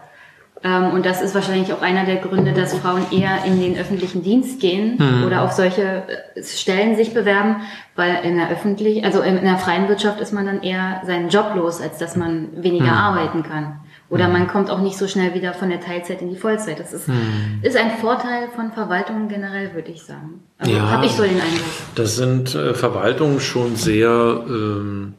Ähm, 0.63 0.91
und 0.91 1.05
das 1.05 1.21
ist 1.21 1.35
wahrscheinlich 1.35 1.71
auch 1.73 1.81
einer 1.81 2.05
der 2.05 2.17
Gründe, 2.17 2.53
dass 2.53 2.73
Frauen 2.77 3.05
eher 3.11 3.45
in 3.45 3.61
den 3.61 3.77
öffentlichen 3.77 4.23
Dienst 4.23 4.59
gehen 4.59 4.97
mhm. 4.97 5.25
oder 5.25 5.43
auf 5.43 5.51
solche 5.51 6.03
äh, 6.35 6.43
Stellen 6.43 6.95
sich 6.95 7.13
bewerben, 7.13 7.57
weil 7.95 8.23
in 8.23 8.37
der 8.37 8.49
öffentlichen, 8.49 9.05
also 9.05 9.21
in 9.21 9.43
der 9.43 9.57
freien 9.57 9.87
Wirtschaft 9.87 10.19
ist 10.19 10.33
man 10.33 10.45
dann 10.45 10.63
eher 10.63 11.01
seinen 11.05 11.29
Job 11.29 11.51
los, 11.55 11.81
als 11.81 11.97
dass 11.99 12.15
man 12.15 12.49
weniger 12.55 12.85
mhm. 12.85 12.97
arbeiten 12.97 13.43
kann. 13.43 13.79
Oder 14.09 14.27
mhm. 14.27 14.33
man 14.33 14.47
kommt 14.47 14.69
auch 14.69 14.79
nicht 14.79 14.97
so 14.97 15.07
schnell 15.07 15.33
wieder 15.33 15.53
von 15.53 15.69
der 15.69 15.81
Teilzeit 15.81 16.21
in 16.21 16.29
die 16.29 16.37
Vollzeit. 16.37 16.79
Das 16.79 16.93
ist, 16.93 17.09
mhm. 17.09 17.59
ist 17.61 17.75
ein 17.75 17.97
Vorteil 17.97 18.47
von 18.55 18.71
Verwaltungen 18.71 19.27
generell, 19.27 19.73
würde 19.73 19.91
ich 19.91 20.03
sagen. 20.03 20.43
Also 20.57 20.71
ja, 20.71 20.89
habe 20.89 21.05
ich 21.05 21.11
so 21.11 21.23
den 21.23 21.41
Eindruck. 21.41 21.65
Das 21.95 22.15
sind 22.15 22.55
äh, 22.55 22.73
Verwaltungen 22.73 23.41
schon 23.41 23.75
sehr 23.75 24.45
ähm, 24.47 25.15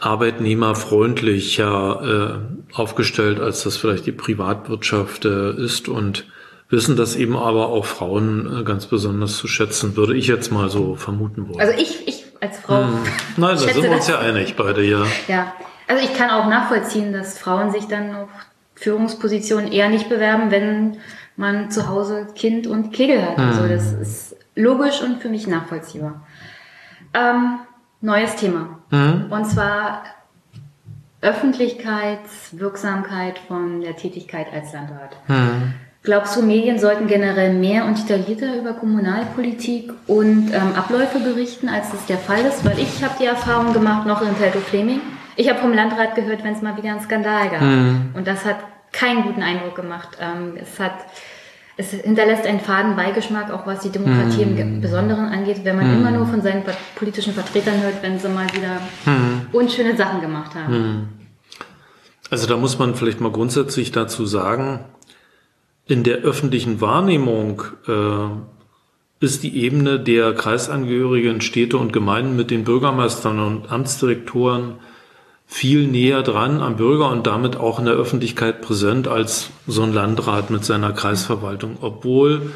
arbeitnehmerfreundlicher 0.00 2.40
äh, 2.72 2.74
aufgestellt, 2.74 3.40
als 3.40 3.64
das 3.64 3.76
vielleicht 3.76 4.06
die 4.06 4.12
Privatwirtschaft 4.12 5.24
äh, 5.24 5.50
ist 5.52 5.88
und 5.88 6.26
wissen 6.68 6.94
das 6.96 7.16
eben 7.16 7.36
aber 7.36 7.68
auch 7.68 7.84
Frauen 7.84 8.60
äh, 8.60 8.64
ganz 8.64 8.86
besonders 8.86 9.36
zu 9.36 9.48
schätzen, 9.48 9.96
würde 9.96 10.16
ich 10.16 10.28
jetzt 10.28 10.52
mal 10.52 10.70
so 10.70 10.94
vermuten 10.94 11.48
wollen. 11.48 11.60
Also 11.60 11.72
ich, 11.76 12.06
ich 12.06 12.26
als 12.40 12.58
Frau. 12.58 12.84
Hm. 12.84 13.02
Nein, 13.36 13.56
da 13.56 13.56
sind 13.58 13.82
wir 13.82 13.90
uns 13.90 14.06
ja 14.08 14.20
einig 14.20 14.56
beide, 14.56 14.82
ja. 14.82 15.04
Ja, 15.28 15.52
also 15.90 16.02
ich 16.04 16.14
kann 16.14 16.30
auch 16.30 16.46
nachvollziehen, 16.46 17.12
dass 17.12 17.36
Frauen 17.36 17.72
sich 17.72 17.88
dann 17.88 18.14
auf 18.14 18.28
Führungspositionen 18.76 19.72
eher 19.72 19.88
nicht 19.88 20.08
bewerben, 20.08 20.52
wenn 20.52 20.98
man 21.36 21.72
zu 21.72 21.88
Hause 21.88 22.28
Kind 22.36 22.68
und 22.68 22.92
Kegel 22.92 23.26
hat. 23.26 23.38
Also 23.38 23.64
hm. 23.64 23.70
das 23.70 23.92
ist 23.92 24.36
logisch 24.54 25.02
und 25.02 25.20
für 25.20 25.28
mich 25.28 25.48
nachvollziehbar. 25.48 26.24
Ähm, 27.12 27.58
neues 28.00 28.36
Thema. 28.36 28.78
Mhm. 28.90 29.26
Und 29.30 29.46
zwar 29.46 30.04
Öffentlichkeitswirksamkeit 31.22 33.40
von 33.40 33.80
der 33.80 33.96
Tätigkeit 33.96 34.46
als 34.52 34.72
Landrat. 34.72 35.16
Mhm. 35.26 35.74
Glaubst 36.02 36.34
du, 36.36 36.42
Medien 36.42 36.78
sollten 36.78 37.08
generell 37.08 37.54
mehr 37.54 37.84
und 37.84 37.98
detaillierter 37.98 38.56
über 38.56 38.74
Kommunalpolitik 38.74 39.92
und 40.06 40.52
ähm, 40.52 40.76
Abläufe 40.76 41.18
berichten, 41.18 41.68
als 41.68 41.92
es 41.92 42.06
der 42.06 42.18
Fall 42.18 42.46
ist? 42.46 42.64
Weil 42.64 42.78
ich 42.78 43.02
habe 43.02 43.16
die 43.20 43.26
Erfahrung 43.26 43.72
gemacht, 43.72 44.06
noch 44.06 44.22
in 44.22 44.38
Teltow 44.38 44.62
Fleming. 44.62 45.00
Ich 45.40 45.48
habe 45.48 45.58
vom 45.58 45.72
Landrat 45.72 46.16
gehört, 46.16 46.44
wenn 46.44 46.52
es 46.52 46.60
mal 46.60 46.76
wieder 46.76 46.90
einen 46.90 47.00
Skandal 47.00 47.48
gab. 47.48 47.62
Mhm. 47.62 48.10
Und 48.12 48.26
das 48.26 48.44
hat 48.44 48.58
keinen 48.92 49.22
guten 49.22 49.42
Eindruck 49.42 49.74
gemacht. 49.74 50.18
Ähm, 50.20 50.52
es 50.60 50.78
hat 50.78 50.92
es 51.78 51.92
hinterlässt 51.92 52.46
einen 52.46 52.60
faden 52.60 52.94
Beigeschmack, 52.94 53.50
auch 53.50 53.66
was 53.66 53.80
die 53.80 53.88
Demokratie 53.88 54.44
mm. 54.44 54.58
im 54.58 54.80
Besonderen 54.82 55.24
angeht, 55.24 55.60
wenn 55.64 55.76
man 55.76 55.90
mm. 55.90 55.98
immer 55.98 56.10
nur 56.10 56.26
von 56.26 56.42
seinen 56.42 56.62
politischen 56.94 57.32
Vertretern 57.32 57.80
hört, 57.80 58.02
wenn 58.02 58.18
sie 58.18 58.28
mal 58.28 58.44
wieder 58.52 58.82
mm. 59.06 59.54
unschöne 59.54 59.96
Sachen 59.96 60.20
gemacht 60.20 60.54
haben. 60.54 60.74
Hm. 60.74 61.08
Also 62.28 62.46
da 62.46 62.58
muss 62.58 62.78
man 62.78 62.94
vielleicht 62.94 63.22
mal 63.22 63.32
grundsätzlich 63.32 63.92
dazu 63.92 64.26
sagen, 64.26 64.80
in 65.86 66.02
der 66.02 66.18
öffentlichen 66.18 66.82
Wahrnehmung 66.82 67.62
äh, 67.88 69.24
ist 69.24 69.42
die 69.42 69.56
Ebene 69.64 69.98
der 69.98 70.34
Kreisangehörigen 70.34 71.40
Städte 71.40 71.78
und 71.78 71.94
Gemeinden 71.94 72.36
mit 72.36 72.50
den 72.50 72.64
Bürgermeistern 72.64 73.38
und 73.38 73.72
Amtsdirektoren 73.72 74.74
viel 75.52 75.88
näher 75.88 76.22
dran 76.22 76.62
am 76.62 76.76
Bürger 76.76 77.10
und 77.10 77.26
damit 77.26 77.56
auch 77.56 77.80
in 77.80 77.84
der 77.84 77.94
Öffentlichkeit 77.94 78.62
präsent 78.62 79.08
als 79.08 79.50
so 79.66 79.82
ein 79.82 79.92
Landrat 79.92 80.48
mit 80.48 80.64
seiner 80.64 80.92
Kreisverwaltung, 80.92 81.76
obwohl 81.80 82.52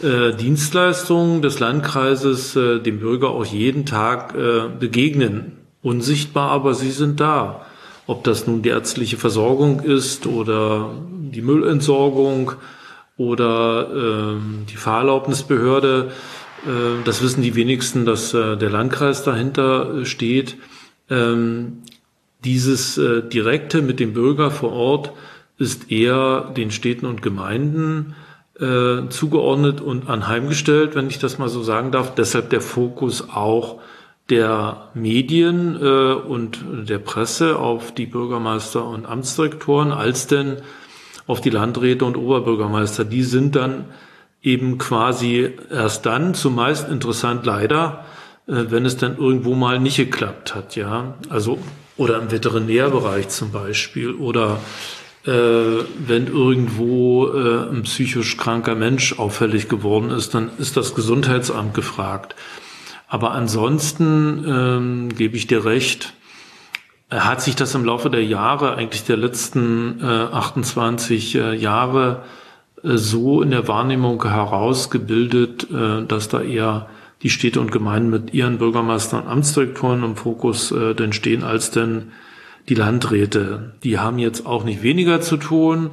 äh, 0.00 0.32
Dienstleistungen 0.34 1.42
des 1.42 1.58
Landkreises 1.58 2.54
äh, 2.54 2.78
dem 2.78 3.00
Bürger 3.00 3.30
auch 3.30 3.44
jeden 3.44 3.86
Tag 3.86 4.36
äh, 4.36 4.68
begegnen. 4.68 5.56
Unsichtbar, 5.82 6.50
aber 6.50 6.74
sie 6.74 6.92
sind 6.92 7.18
da. 7.18 7.66
Ob 8.06 8.22
das 8.22 8.46
nun 8.46 8.62
die 8.62 8.68
ärztliche 8.68 9.16
Versorgung 9.16 9.80
ist 9.80 10.28
oder 10.28 10.90
die 11.10 11.42
Müllentsorgung 11.42 12.52
oder 13.16 13.88
äh, 13.90 14.64
die 14.70 14.76
Fahrerlaubnisbehörde, 14.76 16.12
äh, 16.66 17.04
das 17.04 17.20
wissen 17.20 17.42
die 17.42 17.56
wenigsten, 17.56 18.06
dass 18.06 18.32
äh, 18.32 18.56
der 18.56 18.70
Landkreis 18.70 19.24
dahinter 19.24 20.04
steht. 20.04 20.56
Ähm, 21.10 21.82
dieses 22.44 22.98
äh, 22.98 23.22
Direkte 23.22 23.82
mit 23.82 24.00
dem 24.00 24.12
Bürger 24.12 24.50
vor 24.50 24.72
Ort 24.72 25.12
ist 25.58 25.90
eher 25.90 26.52
den 26.56 26.70
Städten 26.70 27.06
und 27.06 27.22
Gemeinden 27.22 28.14
äh, 28.58 29.08
zugeordnet 29.08 29.80
und 29.80 30.08
anheimgestellt, 30.08 30.94
wenn 30.94 31.08
ich 31.08 31.18
das 31.18 31.38
mal 31.38 31.48
so 31.48 31.62
sagen 31.62 31.90
darf. 31.90 32.14
Deshalb 32.14 32.50
der 32.50 32.60
Fokus 32.60 33.28
auch 33.30 33.80
der 34.30 34.88
Medien 34.94 35.76
äh, 35.80 36.12
und 36.12 36.58
der 36.88 36.98
Presse 36.98 37.58
auf 37.58 37.92
die 37.92 38.06
Bürgermeister 38.06 38.84
und 38.84 39.06
Amtsdirektoren 39.06 39.90
als 39.90 40.26
denn 40.26 40.58
auf 41.26 41.40
die 41.40 41.50
Landräte 41.50 42.04
und 42.04 42.16
Oberbürgermeister. 42.16 43.04
Die 43.04 43.22
sind 43.22 43.56
dann 43.56 43.86
eben 44.42 44.78
quasi 44.78 45.52
erst 45.70 46.06
dann 46.06 46.34
zumeist 46.34 46.88
interessant 46.88 47.46
leider, 47.46 48.04
äh, 48.46 48.64
wenn 48.68 48.84
es 48.84 48.96
dann 48.96 49.16
irgendwo 49.16 49.54
mal 49.54 49.80
nicht 49.80 49.96
geklappt 49.96 50.54
hat, 50.54 50.76
ja. 50.76 51.14
Also 51.28 51.58
oder 51.98 52.18
im 52.18 52.30
Veterinärbereich 52.30 53.28
zum 53.28 53.52
Beispiel 53.52 54.14
oder 54.14 54.60
äh, 55.26 55.30
wenn 55.30 56.26
irgendwo 56.28 57.28
äh, 57.28 57.68
ein 57.70 57.82
psychisch 57.82 58.38
kranker 58.38 58.74
Mensch 58.74 59.18
auffällig 59.18 59.68
geworden 59.68 60.10
ist, 60.10 60.32
dann 60.32 60.50
ist 60.58 60.76
das 60.78 60.94
Gesundheitsamt 60.94 61.74
gefragt. 61.74 62.34
Aber 63.08 63.32
ansonsten 63.32 64.44
ähm, 64.46 65.08
gebe 65.14 65.36
ich 65.36 65.46
dir 65.46 65.64
recht, 65.64 66.14
hat 67.10 67.42
sich 67.42 67.56
das 67.56 67.74
im 67.74 67.84
Laufe 67.84 68.10
der 68.10 68.24
Jahre, 68.24 68.74
eigentlich 68.76 69.04
der 69.04 69.16
letzten 69.16 70.00
äh, 70.00 70.04
28 70.04 71.34
äh, 71.34 71.54
Jahre, 71.54 72.22
äh, 72.84 72.96
so 72.96 73.42
in 73.42 73.50
der 73.50 73.66
Wahrnehmung 73.66 74.22
herausgebildet, 74.22 75.68
äh, 75.70 76.04
dass 76.06 76.28
da 76.28 76.42
eher 76.42 76.88
die 77.22 77.30
Städte 77.30 77.60
und 77.60 77.72
Gemeinden 77.72 78.10
mit 78.10 78.34
ihren 78.34 78.58
Bürgermeistern 78.58 79.24
und 79.24 79.28
Amtsdirektoren 79.28 80.04
im 80.04 80.16
Fokus 80.16 80.70
äh, 80.70 80.94
denn 80.94 81.12
stehen 81.12 81.42
als 81.42 81.70
denn 81.70 82.12
die 82.68 82.74
Landräte. 82.74 83.74
Die 83.82 83.98
haben 83.98 84.18
jetzt 84.18 84.46
auch 84.46 84.64
nicht 84.64 84.82
weniger 84.82 85.20
zu 85.20 85.36
tun. 85.36 85.90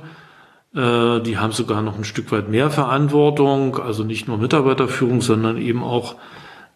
Äh, 0.75 1.21
die 1.21 1.37
haben 1.37 1.51
sogar 1.51 1.81
noch 1.81 1.97
ein 1.97 2.03
Stück 2.03 2.31
weit 2.31 2.49
mehr 2.49 2.69
Verantwortung, 2.69 3.79
also 3.79 4.03
nicht 4.03 4.27
nur 4.27 4.37
Mitarbeiterführung, 4.37 5.21
sondern 5.21 5.57
eben 5.57 5.83
auch, 5.83 6.15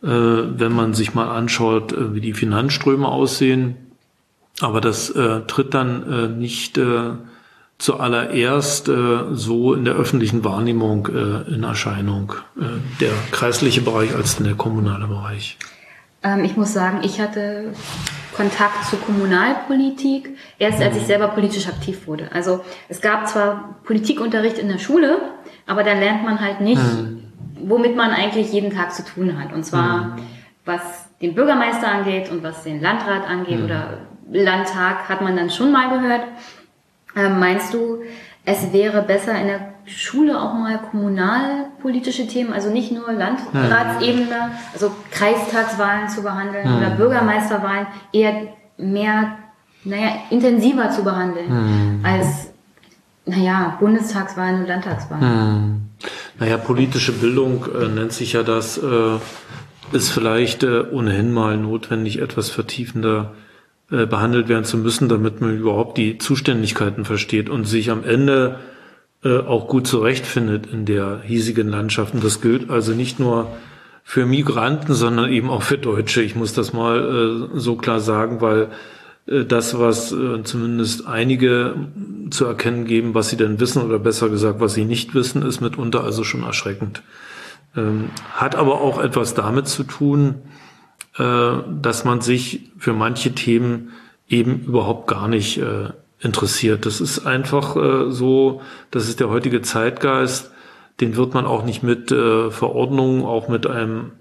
äh, 0.02 0.08
wenn 0.08 0.72
man 0.72 0.94
sich 0.94 1.14
mal 1.14 1.30
anschaut, 1.30 1.92
äh, 1.92 2.14
wie 2.16 2.22
die 2.22 2.34
Finanzströme 2.34 3.08
aussehen. 3.08 3.76
Aber 4.62 4.82
das 4.82 5.10
äh, 5.10 5.42
tritt 5.42 5.74
dann 5.74 6.12
äh, 6.12 6.28
nicht 6.28 6.80
zuallererst 7.80 8.90
äh, 8.90 9.20
so 9.32 9.74
in 9.74 9.86
der 9.86 9.96
öffentlichen 9.96 10.44
Wahrnehmung 10.44 11.08
äh, 11.08 11.54
in 11.54 11.64
Erscheinung, 11.64 12.34
äh, 12.60 12.66
der 13.00 13.12
kreisliche 13.32 13.82
Bereich 13.82 14.14
als 14.14 14.38
der 14.38 14.54
kommunale 14.54 15.08
Bereich? 15.08 15.58
Ähm, 16.22 16.44
ich 16.44 16.58
muss 16.58 16.74
sagen, 16.74 17.00
ich 17.04 17.20
hatte 17.20 17.74
Kontakt 18.36 18.86
zur 18.90 19.00
Kommunalpolitik 19.00 20.38
erst 20.60 20.82
als 20.82 20.98
ich 20.98 21.04
mhm. 21.04 21.08
selber 21.08 21.28
politisch 21.30 21.68
aktiv 21.68 22.06
wurde. 22.06 22.30
Also 22.34 22.64
es 22.90 23.02
gab 23.02 23.28
zwar 23.28 23.76
Politikunterricht 23.86 24.58
in 24.58 24.68
der 24.68 24.78
Schule, 24.78 25.22
aber 25.66 25.84
da 25.84 25.94
lernt 25.94 26.24
man 26.24 26.42
halt 26.42 26.60
nicht, 26.60 26.82
mhm. 26.82 27.24
womit 27.62 27.96
man 27.96 28.12
eigentlich 28.12 28.52
jeden 28.52 28.76
Tag 28.76 28.94
zu 28.94 29.06
tun 29.06 29.42
hat. 29.42 29.54
Und 29.54 29.64
zwar 29.64 30.04
mhm. 30.04 30.22
was 30.66 30.82
den 31.22 31.34
Bürgermeister 31.34 31.90
angeht 31.90 32.30
und 32.30 32.44
was 32.44 32.64
den 32.64 32.82
Landrat 32.82 33.28
angeht 33.28 33.60
mhm. 33.60 33.66
oder 33.66 33.98
Landtag 34.32 35.10
hat 35.10 35.22
man 35.22 35.36
dann 35.36 35.50
schon 35.50 35.72
mal 35.72 35.90
gehört. 35.90 36.22
Ähm, 37.16 37.40
meinst 37.40 37.74
du, 37.74 38.04
es 38.46 38.72
wäre 38.74 39.02
besser 39.02 39.40
in 39.40 39.48
der 39.48 39.74
Schule 39.86 40.40
auch 40.40 40.54
mal 40.54 40.80
kommunalpolitische 40.92 42.28
Themen, 42.28 42.54
also 42.54 42.70
nicht 42.70 42.92
nur 42.92 43.12
Landratsebene, 43.12 44.52
also 44.74 44.92
Kreistagswahlen 45.12 46.10
zu 46.10 46.22
behandeln 46.22 46.66
hm. 46.66 46.78
oder 46.78 46.90
Bürgermeisterwahlen, 46.92 47.88
eher 48.14 48.48
mehr, 48.78 49.38
naja, 49.84 50.12
intensiver 50.30 50.92
zu 50.92 51.04
behandeln 51.04 51.50
hm. 51.50 52.00
als, 52.04 52.52
naja, 53.26 53.78
Bundestagswahlen 53.80 54.62
und 54.62 54.68
Landtagswahlen. 54.68 55.22
Hm. 55.24 55.82
Naja, 56.40 56.58
politische 56.58 57.12
Bildung 57.12 57.66
äh, 57.66 57.88
nennt 57.88 58.14
sich 58.14 58.34
ja 58.34 58.44
das, 58.44 58.78
äh, 58.78 59.18
ist 59.92 60.10
vielleicht 60.10 60.64
äh, 60.64 60.86
ohnehin 60.92 61.34
mal 61.34 61.58
notwendig, 61.58 62.20
etwas 62.22 62.50
vertiefender 62.50 63.34
äh, 63.92 64.06
behandelt 64.06 64.50
werden 64.50 64.66
zu 64.66 64.78
müssen, 64.78 65.10
damit 65.10 65.42
man 65.42 65.58
überhaupt 65.58 65.98
die 65.98 66.18
Zuständigkeiten 66.18 67.06
versteht 67.06 67.50
und 67.50 67.66
sich 67.66 67.90
am 67.90 68.04
Ende 68.04 68.60
äh, 69.24 69.40
auch 69.40 69.68
gut 69.68 69.88
zurechtfindet 69.88 70.68
in 70.72 70.86
der 70.86 71.22
hiesigen 71.24 71.68
Landschaft. 71.68 72.14
Und 72.14 72.24
das 72.24 72.40
gilt 72.40 72.70
also 72.70 72.94
nicht 72.94 73.20
nur 73.20 73.52
für 74.04 74.26
Migranten, 74.26 74.94
sondern 74.94 75.32
eben 75.32 75.50
auch 75.50 75.64
für 75.64 75.78
Deutsche. 75.78 76.22
Ich 76.22 76.36
muss 76.36 76.54
das 76.54 76.72
mal 76.72 77.50
äh, 77.56 77.60
so 77.60 77.76
klar 77.76 78.00
sagen, 78.00 78.42
weil 78.42 78.70
das, 79.26 79.78
was 79.78 80.10
zumindest 80.44 81.06
einige 81.06 81.76
zu 82.32 82.46
erkennen 82.46 82.86
geben, 82.86 83.14
was 83.14 83.30
sie 83.30 83.38
denn 83.38 83.60
wissen 83.60 83.84
oder 83.84 84.00
besser 84.00 84.28
gesagt, 84.28 84.60
was 84.60 84.74
sie 84.74 84.86
nicht 84.86 85.14
wissen, 85.14 85.44
ist 85.44 85.62
mitunter 85.62 86.04
also 86.04 86.24
schon 86.24 86.42
erschreckend. 86.42 87.04
Ähm, 87.78 88.10
hat 88.34 88.56
aber 88.56 88.82
auch 88.82 89.00
etwas 89.00 89.36
damit 89.36 89.68
zu 89.68 89.84
tun, 89.84 90.36
äh, 91.20 91.64
dass 91.82 92.06
man 92.06 92.22
sich 92.22 92.72
für 92.78 92.94
manche 92.94 93.34
Themen 93.36 93.92
eben 94.30 94.62
überhaupt 94.62 95.08
gar 95.08 95.28
nicht 95.28 95.58
äh, 95.58 95.90
interessiert. 96.20 96.86
Das 96.86 97.02
ist 97.02 97.26
einfach 97.26 97.76
äh, 97.76 98.12
so, 98.12 98.62
das 98.92 99.10
ist 99.10 99.20
der 99.20 99.30
heutige 99.30 99.62
Zeitgeist, 99.62 100.52
den 101.02 101.16
wird 101.16 101.34
man 101.34 101.46
auch 101.46 101.66
nicht 101.66 101.84
mit 101.84 102.12
äh, 102.12 102.52
Verordnungen, 102.52 103.26
auch 103.26 103.50
mit 103.50 103.68
einem 103.68 104.12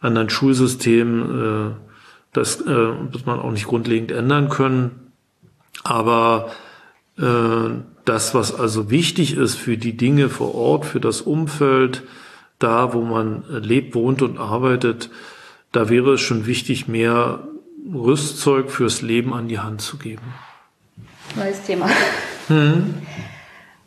anderen 0.00 0.30
Schulsystem, 0.30 1.72
äh, 1.72 1.74
das 2.32 2.60
äh, 2.60 2.66
wird 2.66 3.26
man 3.26 3.40
auch 3.40 3.50
nicht 3.50 3.66
grundlegend 3.66 4.10
ändern 4.10 4.48
können. 4.48 5.12
Aber 5.84 6.50
äh, 7.18 7.70
das, 8.04 8.34
was 8.34 8.54
also 8.54 8.90
wichtig 8.90 9.36
ist 9.36 9.56
für 9.56 9.76
die 9.76 9.96
Dinge 9.96 10.28
vor 10.28 10.54
Ort, 10.54 10.84
für 10.84 11.00
das 11.00 11.22
Umfeld, 11.22 12.02
da, 12.58 12.92
wo 12.92 13.02
man 13.02 13.44
lebt, 13.48 13.94
wohnt 13.94 14.22
und 14.22 14.38
arbeitet, 14.38 15.10
da 15.76 15.90
wäre 15.90 16.14
es 16.14 16.22
schon 16.22 16.46
wichtig, 16.46 16.88
mehr 16.88 17.40
Rüstzeug 17.92 18.70
fürs 18.70 19.02
Leben 19.02 19.34
an 19.34 19.46
die 19.46 19.58
Hand 19.58 19.82
zu 19.82 19.98
geben. 19.98 20.22
Neues 21.36 21.62
Thema. 21.62 21.88
Hm. 22.48 22.94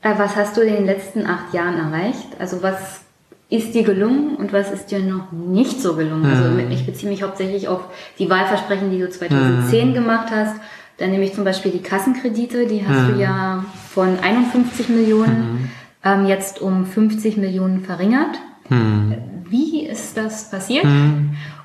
Äh, 0.01 0.13
was 0.17 0.35
hast 0.35 0.55
du 0.55 0.61
in 0.61 0.73
den 0.73 0.85
letzten 0.85 1.25
acht 1.25 1.53
Jahren 1.53 1.77
erreicht? 1.77 2.27
Also 2.37 2.61
was 2.61 3.01
ist 3.49 3.73
dir 3.73 3.83
gelungen 3.83 4.35
und 4.35 4.53
was 4.53 4.71
ist 4.71 4.87
dir 4.87 4.99
noch 4.99 5.31
nicht 5.31 5.81
so 5.81 5.95
gelungen? 5.95 6.25
Also 6.25 6.49
mhm. 6.49 6.69
ich 6.71 6.85
beziehe 6.85 7.11
mich 7.11 7.23
hauptsächlich 7.23 7.67
auf 7.67 7.81
die 8.19 8.29
Wahlversprechen, 8.29 8.91
die 8.91 8.99
du 8.99 9.09
2010 9.09 9.89
mhm. 9.89 9.93
gemacht 9.93 10.27
hast. 10.29 10.55
Dann 10.97 11.11
nehme 11.11 11.23
ich 11.23 11.33
zum 11.33 11.43
Beispiel 11.43 11.71
die 11.71 11.81
Kassenkredite, 11.81 12.67
die 12.67 12.85
hast 12.85 13.09
du 13.09 13.19
ja 13.19 13.65
von 13.89 14.19
51 14.19 14.89
Millionen 14.89 15.53
mhm. 15.53 15.69
ähm, 16.03 16.25
jetzt 16.27 16.61
um 16.61 16.85
50 16.85 17.37
Millionen 17.37 17.81
verringert. 17.81 18.37
Mhm. 18.69 19.15
Wie 19.49 19.87
ist 19.87 20.15
das 20.15 20.51
passiert? 20.51 20.85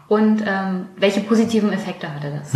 Und 0.08 0.42
ähm, 0.46 0.86
welche 0.96 1.20
positiven 1.20 1.72
Effekte 1.72 2.14
hatte 2.14 2.38
das? 2.38 2.52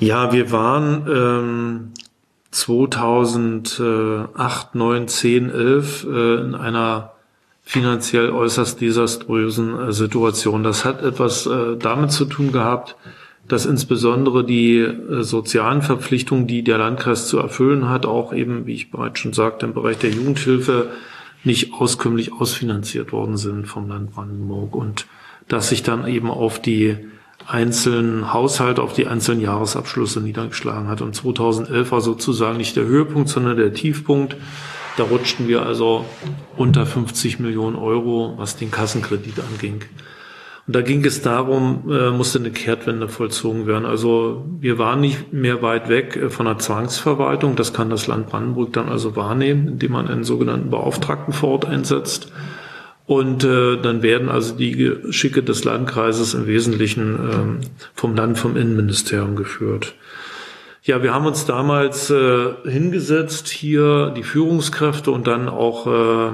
Ja, 0.00 0.32
wir 0.32 0.52
waren 0.52 1.06
ähm, 1.08 1.92
2008, 2.52 4.74
9, 4.74 5.08
10, 5.08 5.50
11 5.50 6.04
äh, 6.04 6.40
in 6.40 6.54
einer 6.54 7.12
finanziell 7.62 8.30
äußerst 8.30 8.80
desaströsen 8.80 9.78
äh, 9.78 9.92
Situation. 9.92 10.62
Das 10.62 10.86
hat 10.86 11.02
etwas 11.02 11.46
äh, 11.46 11.76
damit 11.76 12.12
zu 12.12 12.24
tun 12.24 12.50
gehabt, 12.50 12.96
dass 13.46 13.66
insbesondere 13.66 14.44
die 14.44 14.78
äh, 14.78 15.22
sozialen 15.22 15.82
Verpflichtungen, 15.82 16.46
die 16.46 16.62
der 16.62 16.78
Landkreis 16.78 17.28
zu 17.28 17.38
erfüllen 17.38 17.86
hat, 17.88 18.06
auch 18.06 18.32
eben, 18.32 18.64
wie 18.66 18.74
ich 18.74 18.90
bereits 18.90 19.18
schon 19.18 19.34
sagte, 19.34 19.66
im 19.66 19.74
Bereich 19.74 19.98
der 19.98 20.10
Jugendhilfe 20.10 20.90
nicht 21.44 21.74
auskömmlich 21.74 22.32
ausfinanziert 22.32 23.12
worden 23.12 23.36
sind 23.36 23.66
vom 23.66 23.88
Land 23.88 24.12
Brandenburg 24.12 24.74
und 24.74 25.06
dass 25.48 25.70
sich 25.70 25.82
dann 25.82 26.06
eben 26.06 26.30
auf 26.30 26.60
die 26.60 26.96
einzelnen 27.46 28.32
Haushalte, 28.32 28.82
auf 28.82 28.92
die 28.92 29.06
einzelnen 29.06 29.40
Jahresabschlüsse 29.40 30.20
niedergeschlagen 30.20 30.88
hat. 30.88 31.00
Und 31.00 31.14
2011 31.14 31.90
war 31.90 32.00
sozusagen 32.00 32.58
nicht 32.58 32.76
der 32.76 32.84
Höhepunkt, 32.84 33.28
sondern 33.28 33.56
der 33.56 33.72
Tiefpunkt. 33.72 34.36
Da 34.98 35.04
rutschten 35.04 35.48
wir 35.48 35.64
also 35.64 36.04
unter 36.56 36.84
50 36.84 37.38
Millionen 37.38 37.76
Euro, 37.76 38.34
was 38.36 38.56
den 38.56 38.70
Kassenkredit 38.70 39.40
anging. 39.40 39.82
Und 40.66 40.76
da 40.76 40.82
ging 40.82 41.02
es 41.02 41.22
darum, 41.22 41.90
äh, 41.90 42.10
musste 42.10 42.38
eine 42.38 42.50
Kehrtwende 42.50 43.08
vollzogen 43.08 43.66
werden. 43.66 43.86
Also 43.86 44.44
wir 44.60 44.76
waren 44.76 45.00
nicht 45.00 45.32
mehr 45.32 45.62
weit 45.62 45.88
weg 45.88 46.16
äh, 46.16 46.28
von 46.28 46.44
der 46.44 46.58
Zwangsverwaltung. 46.58 47.56
Das 47.56 47.72
kann 47.72 47.88
das 47.88 48.06
Land 48.06 48.26
Brandenburg 48.26 48.74
dann 48.74 48.90
also 48.90 49.16
wahrnehmen, 49.16 49.66
indem 49.68 49.92
man 49.92 50.08
einen 50.08 50.24
sogenannten 50.24 50.68
Beauftragten 50.68 51.32
vor 51.32 51.50
Ort 51.50 51.64
einsetzt. 51.64 52.30
Und 53.08 53.42
äh, 53.42 53.78
dann 53.80 54.02
werden 54.02 54.28
also 54.28 54.54
die 54.54 54.72
Geschicke 54.72 55.42
des 55.42 55.64
Landkreises 55.64 56.34
im 56.34 56.46
Wesentlichen 56.46 57.14
äh, 57.14 57.66
vom 57.94 58.14
Land, 58.14 58.36
vom 58.36 58.54
Innenministerium 58.54 59.34
geführt. 59.34 59.94
Ja, 60.82 61.02
wir 61.02 61.14
haben 61.14 61.24
uns 61.24 61.46
damals 61.46 62.10
äh, 62.10 62.50
hingesetzt, 62.66 63.48
hier 63.48 64.12
die 64.14 64.22
Führungskräfte 64.22 65.10
und 65.10 65.26
dann 65.26 65.48
auch 65.48 65.86
äh, 65.86 66.32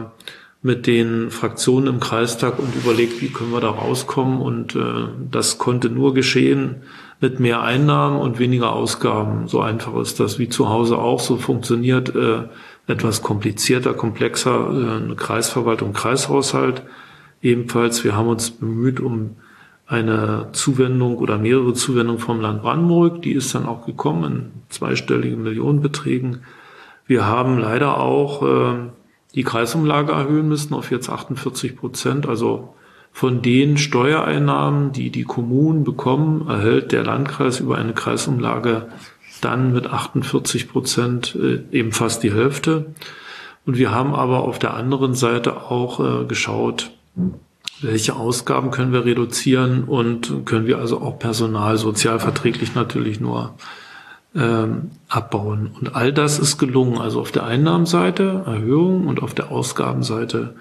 mit 0.63 0.89
den 0.89 1.31
Fraktionen 1.31 1.87
im 1.87 2.01
Kreistag 2.01 2.59
und 2.59 2.75
überlegt, 2.75 3.23
wie 3.23 3.29
können 3.29 3.53
wir 3.53 3.61
da 3.61 3.71
rauskommen. 3.71 4.41
Und 4.41 4.75
äh, 4.75 5.07
das 5.31 5.59
konnte 5.59 5.91
nur 5.91 6.13
geschehen 6.13 6.83
mit 7.21 7.39
mehr 7.39 7.63
Einnahmen 7.63 8.19
und 8.19 8.41
weniger 8.41 8.73
Ausgaben. 8.73 9.47
So 9.47 9.61
einfach 9.61 9.95
ist 9.99 10.19
das 10.19 10.41
wie 10.41 10.49
zu 10.49 10.69
Hause 10.69 10.99
auch. 10.99 11.21
So 11.21 11.37
funktioniert 11.37 12.17
äh, 12.17 12.49
etwas 12.87 13.23
komplizierter, 13.23 13.95
komplexer 13.95 14.71
äh, 14.71 15.03
eine 15.03 15.17
Kreisverwaltung, 15.17 15.93
Kreishaushalt. 15.93 16.83
Ebenfalls, 17.43 18.05
wir 18.05 18.17
haben 18.17 18.29
uns 18.29 18.51
bemüht 18.51 19.01
um 19.01 19.37
eine 19.87 20.49
Zuwendung 20.53 21.19
oder 21.19 21.37
mehrere 21.39 21.75
Zuwendungen 21.75 22.21
vom 22.21 22.41
Land 22.41 22.63
Brandenburg. 22.63 23.23
Die 23.23 23.33
ist 23.33 23.55
dann 23.55 23.67
auch 23.67 23.85
gekommen 23.85 24.25
in 24.25 24.63
zweistelligen 24.71 25.43
Millionenbeträgen. 25.43 26.43
Wir 27.07 27.27
haben 27.27 27.59
leider 27.59 27.99
auch 27.99 28.43
äh, 28.43 28.75
die 29.35 29.43
Kreisumlage 29.43 30.13
erhöhen 30.13 30.49
müssen 30.49 30.75
auf 30.75 30.91
jetzt 30.91 31.11
48 31.11 31.77
Prozent. 31.77 32.27
Also 32.27 32.75
von 33.13 33.43
den 33.43 33.77
Steuereinnahmen, 33.77 34.93
die 34.93 35.11
die 35.11 35.25
Kommunen 35.25 35.85
bekommen, 35.85 36.49
erhält 36.49 36.93
der 36.93 37.05
Landkreis 37.05 37.61
über 37.61 37.77
eine 37.77 37.93
Kreisumlage 37.93 38.89
dann 39.45 39.73
mit 39.73 39.87
48 39.87 40.69
Prozent 40.69 41.37
äh, 41.37 41.63
eben 41.71 41.93
fast 41.93 42.23
die 42.23 42.33
Hälfte. 42.33 42.87
Und 43.67 43.79
wir 43.79 43.91
haben 43.91 44.15
aber 44.15 44.43
auf 44.43 44.59
der 44.59 44.75
anderen 44.75 45.15
Seite 45.15 45.63
auch 45.71 46.01
äh, 46.01 46.25
geschaut, 46.25 46.91
welche 47.81 48.17
Ausgaben 48.17 48.71
können 48.71 48.93
wir 48.93 49.05
reduzieren 49.05 49.85
und 49.85 50.47
können 50.47 50.67
wir 50.67 50.79
also 50.79 51.01
auch 51.01 51.19
Personal 51.19 51.77
sozialverträglich 51.77 52.75
natürlich 52.75 53.21
nur 53.21 53.55
ähm, 54.35 54.91
abbauen. 55.09 55.71
Und 55.81 55.95
all 55.95 56.13
das 56.13 56.39
ist 56.39 56.59
gelungen. 56.59 56.99
Also 56.99 57.21
auf 57.21 57.33
der 57.33 57.45
Einnahmenseite 57.45 58.45
Erhöhung 58.47 59.07
und 59.07 59.23
auf 59.23 59.35
der 59.35 59.51
Ausgabenseite 59.51 60.55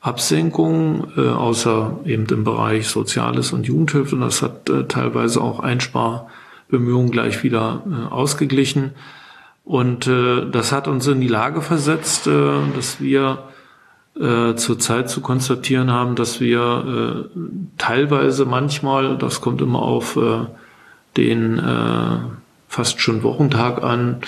Absenkung, 0.00 1.12
äh, 1.16 1.28
außer 1.28 2.00
eben 2.04 2.26
im 2.26 2.44
Bereich 2.44 2.88
Soziales 2.88 3.52
und 3.52 3.66
Jugendhilfe. 3.66 4.16
Und 4.16 4.22
das 4.22 4.42
hat 4.42 4.68
äh, 4.68 4.84
teilweise 4.84 5.40
auch 5.40 5.60
Einsparbemühungen 6.72 7.10
gleich 7.10 7.42
wieder 7.42 7.82
äh, 7.86 8.12
ausgeglichen. 8.12 8.92
Und 9.64 10.06
äh, 10.06 10.50
das 10.50 10.72
hat 10.72 10.88
uns 10.88 11.06
in 11.06 11.20
die 11.20 11.28
Lage 11.28 11.62
versetzt, 11.62 12.26
äh, 12.26 12.52
dass 12.74 13.00
wir 13.00 13.44
äh, 14.18 14.54
zurzeit 14.56 15.08
zu 15.08 15.20
konstatieren 15.20 15.90
haben, 15.90 16.16
dass 16.16 16.40
wir 16.40 17.28
äh, 17.34 17.38
teilweise 17.78 18.44
manchmal, 18.44 19.16
das 19.18 19.40
kommt 19.40 19.60
immer 19.60 19.82
auf 19.82 20.16
äh, 20.16 20.46
den 21.16 21.58
äh, 21.58 22.18
fast 22.68 23.00
schon 23.00 23.22
Wochentag 23.22 23.82
an, 23.82 24.22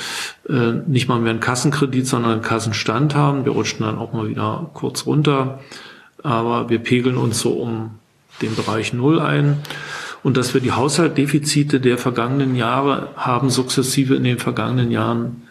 äh, 0.48 0.72
nicht 0.86 1.08
mal 1.08 1.18
mehr 1.18 1.30
einen 1.30 1.40
Kassenkredit, 1.40 2.06
sondern 2.06 2.32
einen 2.32 2.42
Kassenstand 2.42 3.14
haben. 3.14 3.44
Wir 3.44 3.52
rutschen 3.52 3.84
dann 3.84 3.98
auch 3.98 4.12
mal 4.12 4.28
wieder 4.28 4.70
kurz 4.74 5.06
runter, 5.06 5.60
aber 6.22 6.68
wir 6.68 6.78
pegeln 6.78 7.16
uns 7.16 7.40
so 7.40 7.52
um 7.52 7.98
den 8.42 8.54
Bereich 8.54 8.92
Null 8.92 9.18
ein. 9.20 9.58
Und 10.24 10.38
dass 10.38 10.54
wir 10.54 10.60
die 10.62 10.72
Haushaltdefizite 10.72 11.80
der 11.80 11.98
vergangenen 11.98 12.56
Jahre 12.56 13.10
haben 13.14 13.50
sukzessive 13.50 14.16
in 14.16 14.24
den 14.24 14.38
vergangenen 14.38 14.90
Jahren 14.90 15.42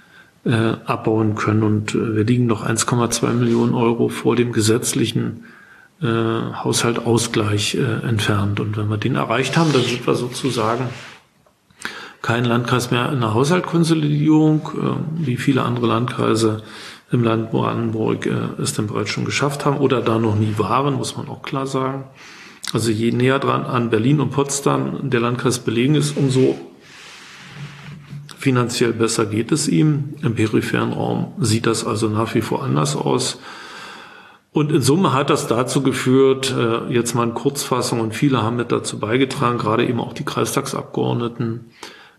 äh, 0.45 0.74
abbauen 0.86 1.36
können. 1.36 1.62
Und 1.62 1.94
äh, 1.94 2.16
wir 2.16 2.24
liegen 2.24 2.48
noch 2.48 2.66
1,2 2.66 3.34
Millionen 3.34 3.76
Euro 3.76 4.10
vor 4.10 4.36
dem 4.36 4.52
gesetzlichen 4.52 5.45
äh, 6.02 6.08
Haushaltausgleich 6.08 7.76
äh, 7.76 8.08
entfernt. 8.08 8.60
Und 8.60 8.76
wenn 8.76 8.90
wir 8.90 8.98
den 8.98 9.16
erreicht 9.16 9.58
haben, 9.58 9.72
dann 9.72 9.84
sind 9.84 10.06
wir 10.06 10.16
sozusagen 10.16 10.90
kein 12.24 12.44
Landkreis 12.44 12.90
mehr 12.90 13.12
in 13.12 13.20
der 13.20 13.36
Haushaltskonsolidierung, 13.36 14.72
äh, 14.74 15.26
wie 15.26 15.38
viele 15.38 15.62
andere 15.62 15.86
Landkreise 15.86 16.64
im 17.12 17.24
Land 17.24 17.52
Brandenburg 17.52 18.26
äh, 18.26 18.60
es 18.60 18.74
denn 18.74 18.88
bereits 18.88 19.12
schon 19.12 19.26
geschafft 19.26 19.66
haben 19.66 19.78
oder 19.78 20.02
da 20.02 20.18
noch 20.18 20.36
nie 20.36 20.56
waren, 20.58 20.95
muss 20.95 21.16
man 21.16 21.30
auch 21.30 21.44
klar 21.44 21.68
sagen. 21.68 22.06
Also 22.74 22.91
je 22.91 23.12
näher 23.12 23.40
dran 23.40 23.64
an 23.64 23.90
Berlin 23.90 24.20
und 24.20 24.32
Potsdam 24.32 25.10
der 25.10 25.20
Landkreis 25.20 25.60
belegen 25.60 25.95
ist, 25.95 26.18
umso 26.18 26.56
Finanziell 28.44 28.91
besser 28.91 29.26
geht 29.26 29.54
es 29.54 29.70
ihm. 29.70 30.16
Im 30.22 30.36
peripheren 30.36 30.91
Raum 30.91 31.32
sieht 31.40 31.66
das 31.66 31.86
also 31.88 32.10
nach 32.10 32.36
wie 32.36 32.41
vor 32.41 32.62
anders 32.62 32.98
aus. 32.98 33.40
Und 34.52 34.70
in 34.70 34.82
Summe 34.82 35.14
hat 35.14 35.30
das 35.30 35.48
dazu 35.48 35.82
geführt, 35.82 36.54
äh, 36.54 36.91
jetzt 36.91 37.16
mal 37.16 37.24
in 37.24 37.36
Kurzfassung, 37.36 38.02
und 38.02 38.14
viele 38.14 38.44
haben 38.44 38.58
mit 38.58 38.74
dazu 38.74 39.00
beigetragen, 39.00 39.60
gerade 39.60 39.86
eben 39.86 40.02
auch 40.02 40.12
die 40.12 40.26
Kreistagsabgeordneten, 40.26 41.72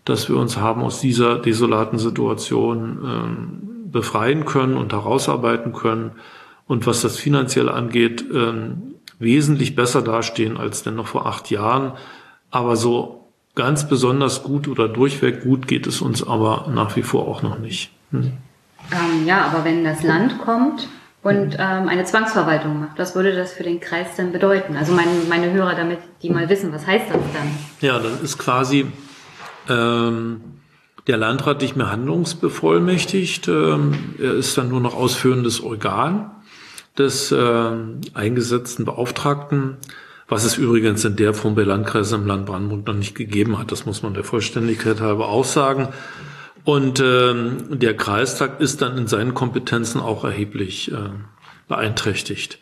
dass 0.03 0.27
wir 0.27 0.37
uns 0.37 0.57
haben 0.57 0.81
aus 0.81 0.99
dieser 0.99 1.37
desolaten 1.37 1.99
Situation 1.99 2.97
ähm, 3.05 3.91
befreien 3.91 4.45
können 4.45 4.77
und 4.77 4.93
herausarbeiten 4.93 5.73
können. 5.73 6.13
Und 6.65 6.87
was 6.87 7.01
das 7.01 7.19
finanziell 7.19 7.69
angeht, 7.69 8.25
ähm, 8.33 8.94
wesentlich 9.19 9.75
besser 9.75 10.01
dastehen 10.01 10.57
als 10.57 10.83
denn 10.83 10.95
noch 10.95 11.07
vor 11.07 11.25
acht 11.25 11.49
Jahren. 11.49 11.93
Aber 12.51 12.75
so 12.75 13.25
Ganz 13.55 13.87
besonders 13.87 14.43
gut 14.43 14.67
oder 14.67 14.89
durchweg 14.89 15.43
gut 15.43 15.65
geht 15.65 15.87
es 15.87 16.01
uns 16.01 16.27
aber 16.27 16.69
nach 16.69 16.97
wie 16.97 17.03
vor 17.03 17.25
auch 17.25 17.41
noch 17.41 17.57
nicht. 17.57 17.89
Hm. 18.11 18.33
Ähm, 18.91 19.25
ja, 19.25 19.45
aber 19.45 19.63
wenn 19.63 19.85
das 19.85 20.03
Land 20.03 20.39
kommt 20.39 20.89
und 21.23 21.55
ähm, 21.57 21.87
eine 21.87 22.03
Zwangsverwaltung 22.03 22.81
macht, 22.81 22.99
was 22.99 23.15
würde 23.15 23.33
das 23.33 23.53
für 23.53 23.63
den 23.63 23.79
Kreis 23.79 24.17
denn 24.17 24.33
bedeuten? 24.33 24.75
Also 24.75 24.93
meine, 24.93 25.09
meine 25.29 25.53
Hörer, 25.53 25.73
damit 25.73 25.99
die 26.21 26.29
mal 26.29 26.49
wissen, 26.49 26.73
was 26.73 26.85
heißt 26.85 27.05
das 27.07 27.21
dann? 27.33 27.49
Ja, 27.79 27.97
dann 27.97 28.21
ist 28.21 28.37
quasi 28.37 28.87
ähm, 29.69 30.41
der 31.07 31.15
Landrat 31.15 31.61
nicht 31.61 31.77
mehr 31.77 31.89
handlungsbevollmächtigt. 31.89 33.47
Ähm, 33.47 34.15
er 34.19 34.33
ist 34.33 34.57
dann 34.57 34.67
nur 34.67 34.81
noch 34.81 34.95
ausführendes 34.95 35.63
Organ 35.63 36.29
des 36.97 37.31
äh, 37.31 37.71
eingesetzten 38.13 38.85
Beauftragten 38.85 39.77
was 40.27 40.43
es 40.43 40.57
übrigens 40.57 41.05
in 41.05 41.15
der 41.15 41.33
Form 41.33 41.55
bei 41.55 41.63
Landkreisen 41.63 42.21
im 42.21 42.27
Land 42.27 42.45
Brandenburg 42.47 42.87
noch 42.87 42.95
nicht 42.95 43.15
gegeben 43.15 43.59
hat. 43.59 43.71
Das 43.71 43.85
muss 43.85 44.01
man 44.01 44.13
der 44.13 44.23
Vollständigkeit 44.23 44.99
halber 44.99 45.27
auch 45.29 45.45
sagen. 45.45 45.89
Und 46.63 46.99
ähm, 46.99 47.79
der 47.79 47.95
Kreistag 47.95 48.59
ist 48.59 48.81
dann 48.81 48.97
in 48.97 49.07
seinen 49.07 49.35
Kompetenzen 49.35 50.01
auch 50.01 50.23
erheblich 50.23 50.91
äh, 50.91 50.95
beeinträchtigt. 51.67 52.57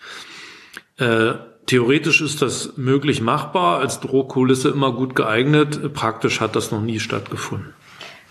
Äh, 0.97 1.35
theoretisch 1.67 2.19
ist 2.19 2.41
das 2.41 2.75
möglich 2.75 3.21
machbar, 3.21 3.79
als 3.79 4.01
Drohkulisse 4.01 4.69
immer 4.69 4.91
gut 4.91 5.15
geeignet. 5.15 5.93
Praktisch 5.93 6.41
hat 6.41 6.57
das 6.57 6.71
noch 6.71 6.81
nie 6.81 6.99
stattgefunden. 6.99 7.73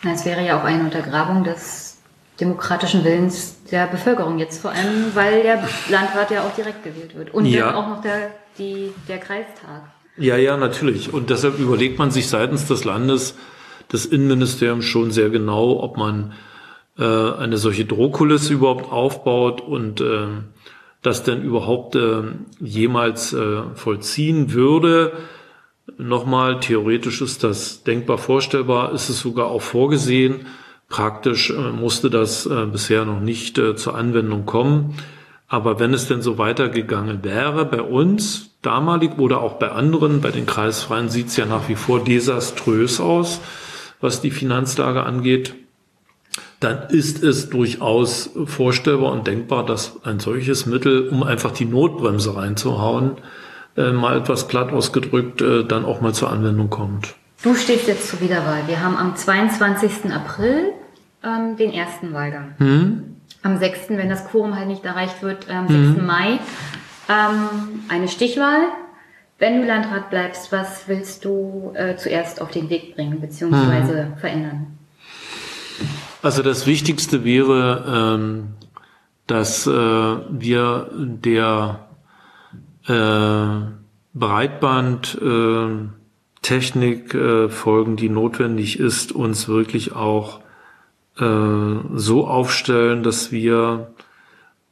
Es 0.04 0.26
wäre 0.26 0.44
ja 0.44 0.60
auch 0.60 0.64
eine 0.64 0.84
Untergrabung 0.84 1.42
des 1.44 1.91
demokratischen 2.40 3.04
Willens 3.04 3.62
der 3.70 3.86
Bevölkerung 3.86 4.38
jetzt 4.38 4.60
vor 4.60 4.70
allem, 4.70 5.14
weil 5.14 5.42
der 5.42 5.62
Landrat 5.88 6.30
ja 6.30 6.42
auch 6.42 6.54
direkt 6.54 6.82
gewählt 6.82 7.16
wird 7.16 7.34
und 7.34 7.46
ja. 7.46 7.66
dann 7.66 7.74
auch 7.74 7.88
noch 7.88 8.00
der, 8.02 8.30
die, 8.59 8.92
der 9.09 9.18
Kreistag. 9.18 9.82
Ja, 10.16 10.36
ja, 10.36 10.56
natürlich. 10.56 11.12
Und 11.12 11.30
deshalb 11.30 11.59
überlegt 11.59 11.98
man 11.98 12.10
sich 12.10 12.28
seitens 12.28 12.66
des 12.66 12.84
Landes, 12.84 13.36
des 13.92 14.06
Innenministeriums 14.06 14.84
schon 14.84 15.10
sehr 15.10 15.30
genau, 15.30 15.80
ob 15.80 15.96
man 15.96 16.32
äh, 16.98 17.04
eine 17.04 17.56
solche 17.56 17.84
Drohkulisse 17.84 18.54
überhaupt 18.54 18.90
aufbaut 18.90 19.60
und 19.60 20.00
äh, 20.00 20.26
das 21.02 21.24
denn 21.24 21.42
überhaupt 21.42 21.96
äh, 21.96 22.22
jemals 22.60 23.32
äh, 23.32 23.62
vollziehen 23.74 24.52
würde. 24.52 25.12
Nochmal, 25.98 26.60
theoretisch 26.60 27.20
ist 27.22 27.42
das 27.42 27.82
denkbar 27.82 28.18
vorstellbar, 28.18 28.92
ist 28.92 29.09
es 29.09 29.20
sogar 29.20 29.46
auch 29.48 29.62
vorgesehen. 29.62 30.46
Praktisch 30.93 31.48
äh, 31.48 31.55
musste 31.55 32.10
das 32.10 32.44
äh, 32.44 32.66
bisher 32.66 33.06
noch 33.06 33.19
nicht 33.19 33.56
äh, 33.56 33.74
zur 33.77 33.94
Anwendung 33.94 34.44
kommen. 34.44 34.94
Aber 35.48 35.81
wenn 35.81 35.94
es 35.94 36.06
denn 36.06 36.20
so 36.20 36.36
weitergegangen 36.36 37.24
wäre, 37.24 37.64
bei 37.64 37.81
uns 37.81 38.51
damalig 38.60 39.19
oder 39.19 39.40
auch 39.40 39.55
bei 39.55 39.70
anderen, 39.70 40.20
bei 40.20 40.31
den 40.31 40.44
Kreisfreien 40.44 41.09
sieht 41.09 41.28
es 41.28 41.36
ja 41.39 41.47
nach 41.47 41.70
wie 41.70 41.77
vor 41.77 42.05
desaströs 42.05 43.01
aus, 43.01 43.40
was 44.02 44.20
die 44.20 44.31
Finanzlage 44.31 45.05
angeht, 45.05 45.55
dann 46.60 46.90
ist 46.90 47.23
es 47.23 47.48
durchaus 47.48 48.28
vorstellbar 48.44 49.12
und 49.12 49.27
denkbar, 49.27 49.64
dass 49.64 50.05
ein 50.05 50.20
solches 50.20 50.66
Mittel, 50.66 51.09
um 51.09 51.23
einfach 51.23 51.52
die 51.52 51.64
Notbremse 51.64 52.36
reinzuhauen, 52.36 53.12
mal 53.77 54.19
etwas 54.19 54.47
platt 54.47 54.73
ausgedrückt, 54.73 55.43
dann 55.43 55.85
auch 55.85 56.01
mal 56.02 56.12
zur 56.12 56.31
Anwendung 56.31 56.70
kommt. 56.70 57.14
Du 57.43 57.55
stehst 57.55 57.89
jetzt 57.89 58.09
zur 58.09 58.20
Wiederwahl. 58.20 58.69
Wir 58.69 58.81
haben 58.81 58.97
am 58.97 59.16
22. 59.16 60.12
April 60.12 60.73
ähm, 61.24 61.57
den 61.57 61.73
ersten 61.73 62.12
Wahlgang. 62.12 62.55
Hm? 62.59 63.16
Am 63.43 63.59
6., 63.59 63.90
wenn 63.90 64.09
das 64.09 64.27
Quorum 64.27 64.57
halt 64.57 64.69
nicht 64.69 64.85
erreicht 64.85 65.23
wird, 65.23 65.51
am 65.51 65.69
6. 65.69 65.99
Hm. 65.99 66.07
Mai 66.07 66.39
ähm, 67.09 67.82
eine 67.89 68.09
Stichwahl. 68.09 68.66
Wenn 69.39 69.61
du 69.61 69.66
Landrat 69.66 70.11
bleibst, 70.11 70.53
was 70.53 70.86
willst 70.86 71.24
du 71.24 71.73
äh, 71.74 71.97
zuerst 71.97 72.40
auf 72.40 72.51
den 72.51 72.70
Weg 72.70 72.94
bringen 72.94 73.20
bzw. 73.20 74.03
Hm. 74.03 74.16
verändern? 74.16 74.78
Also 76.23 76.43
das 76.43 76.66
Wichtigste 76.66 77.24
wäre, 77.24 78.16
ähm, 78.16 78.49
dass 79.27 79.66
äh, 79.66 79.70
wir 79.70 80.90
der 80.93 81.81
äh, 82.86 83.73
Breitbandtechnik 84.15 87.15
äh, 87.15 87.49
folgen, 87.49 87.97
die 87.97 88.09
notwendig 88.09 88.78
ist, 88.78 89.11
uns 89.11 89.49
wirklich 89.49 89.97
auch 89.97 90.39
äh, 90.39 90.41
so 91.14 92.26
aufstellen, 92.26 93.02
dass 93.02 93.32
wir 93.32 93.93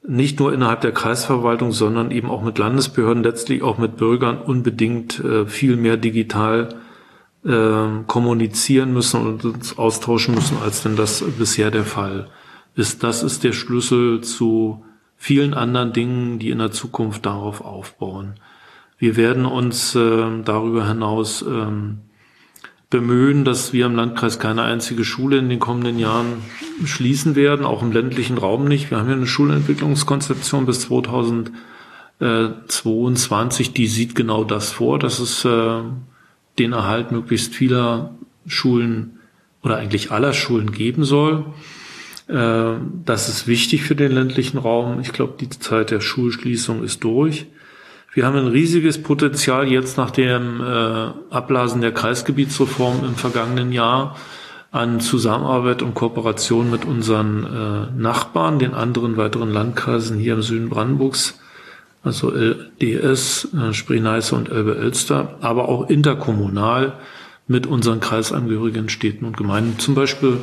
nicht 0.06 0.40
nur 0.40 0.52
innerhalb 0.52 0.80
der 0.80 0.92
Kreisverwaltung, 0.92 1.72
sondern 1.72 2.10
eben 2.10 2.30
auch 2.30 2.42
mit 2.42 2.58
Landesbehörden, 2.58 3.22
letztlich 3.22 3.62
auch 3.62 3.78
mit 3.78 3.96
Bürgern 3.96 4.38
unbedingt 4.38 5.20
äh, 5.20 5.46
viel 5.46 5.76
mehr 5.76 5.96
digital 5.96 6.76
äh, 7.44 8.02
kommunizieren 8.06 8.92
müssen 8.92 9.20
und 9.20 9.44
uns 9.44 9.78
austauschen 9.78 10.34
müssen, 10.34 10.56
als 10.62 10.82
denn 10.82 10.96
das 10.96 11.22
bisher 11.38 11.70
der 11.70 11.84
Fall 11.84 12.28
ist. 12.74 13.02
Das 13.02 13.22
ist 13.22 13.44
der 13.44 13.52
Schlüssel 13.52 14.22
zu 14.22 14.84
vielen 15.16 15.52
anderen 15.52 15.92
Dingen, 15.92 16.38
die 16.38 16.50
in 16.50 16.58
der 16.58 16.70
Zukunft 16.70 17.26
darauf 17.26 17.60
aufbauen. 17.60 18.34
Wir 18.96 19.16
werden 19.16 19.44
uns 19.44 19.94
äh, 19.94 20.42
darüber 20.44 20.88
hinaus 20.88 21.42
ähm, 21.42 21.98
bemühen, 22.90 23.44
dass 23.44 23.72
wir 23.72 23.86
im 23.86 23.94
Landkreis 23.94 24.40
keine 24.40 24.62
einzige 24.62 25.04
Schule 25.04 25.38
in 25.38 25.48
den 25.48 25.60
kommenden 25.60 26.00
Jahren 26.00 26.42
schließen 26.84 27.36
werden, 27.36 27.64
auch 27.64 27.82
im 27.82 27.92
ländlichen 27.92 28.36
Raum 28.36 28.66
nicht. 28.66 28.90
Wir 28.90 28.98
haben 28.98 29.08
ja 29.08 29.14
eine 29.14 29.28
Schulentwicklungskonzeption 29.28 30.66
bis 30.66 30.80
2022, 30.80 33.72
die 33.72 33.86
sieht 33.86 34.16
genau 34.16 34.42
das 34.42 34.72
vor, 34.72 34.98
dass 34.98 35.20
es 35.20 35.44
äh, 35.44 35.82
den 36.58 36.72
Erhalt 36.72 37.12
möglichst 37.12 37.54
vieler 37.54 38.16
Schulen 38.46 39.20
oder 39.62 39.76
eigentlich 39.76 40.10
aller 40.10 40.32
Schulen 40.32 40.72
geben 40.72 41.04
soll. 41.04 41.44
Äh, 42.26 42.72
das 43.04 43.28
ist 43.28 43.46
wichtig 43.46 43.84
für 43.84 43.94
den 43.94 44.10
ländlichen 44.10 44.58
Raum. 44.58 44.98
Ich 45.00 45.12
glaube, 45.12 45.34
die 45.38 45.48
Zeit 45.48 45.92
der 45.92 46.00
Schulschließung 46.00 46.82
ist 46.82 47.04
durch. 47.04 47.46
Wir 48.12 48.26
haben 48.26 48.36
ein 48.36 48.48
riesiges 48.48 49.00
Potenzial 49.00 49.68
jetzt 49.68 49.96
nach 49.96 50.10
dem 50.10 50.60
äh, 50.60 51.34
Ablasen 51.34 51.80
der 51.80 51.92
Kreisgebietsreform 51.92 53.04
im 53.04 53.14
vergangenen 53.14 53.70
Jahr 53.70 54.16
an 54.72 54.98
Zusammenarbeit 54.98 55.80
und 55.80 55.94
Kooperation 55.94 56.70
mit 56.70 56.84
unseren 56.84 57.44
äh, 57.44 58.00
Nachbarn, 58.00 58.58
den 58.58 58.74
anderen 58.74 59.16
weiteren 59.16 59.52
Landkreisen 59.52 60.18
hier 60.18 60.34
im 60.34 60.42
Süden 60.42 60.70
Brandenburgs, 60.70 61.38
also 62.02 62.32
LDS, 62.32 63.48
äh, 63.54 63.72
Spree-Neiße 63.72 64.34
und 64.34 64.50
Elbe-Elster, 64.50 65.36
aber 65.40 65.68
auch 65.68 65.88
interkommunal 65.88 66.94
mit 67.46 67.68
unseren 67.68 68.00
kreisangehörigen 68.00 68.88
Städten 68.88 69.24
und 69.24 69.36
Gemeinden. 69.36 69.78
Zum 69.78 69.94
Beispiel 69.94 70.38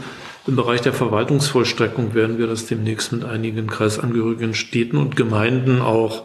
im 0.45 0.55
Bereich 0.55 0.81
der 0.81 0.93
Verwaltungsvollstreckung 0.93 2.13
werden 2.13 2.37
wir 2.37 2.47
das 2.47 2.65
demnächst 2.65 3.11
mit 3.11 3.25
einigen 3.25 3.67
kreisangehörigen 3.67 4.53
Städten 4.53 4.95
und 4.95 5.17
Gemeinden 5.17 5.81
auch 5.81 6.23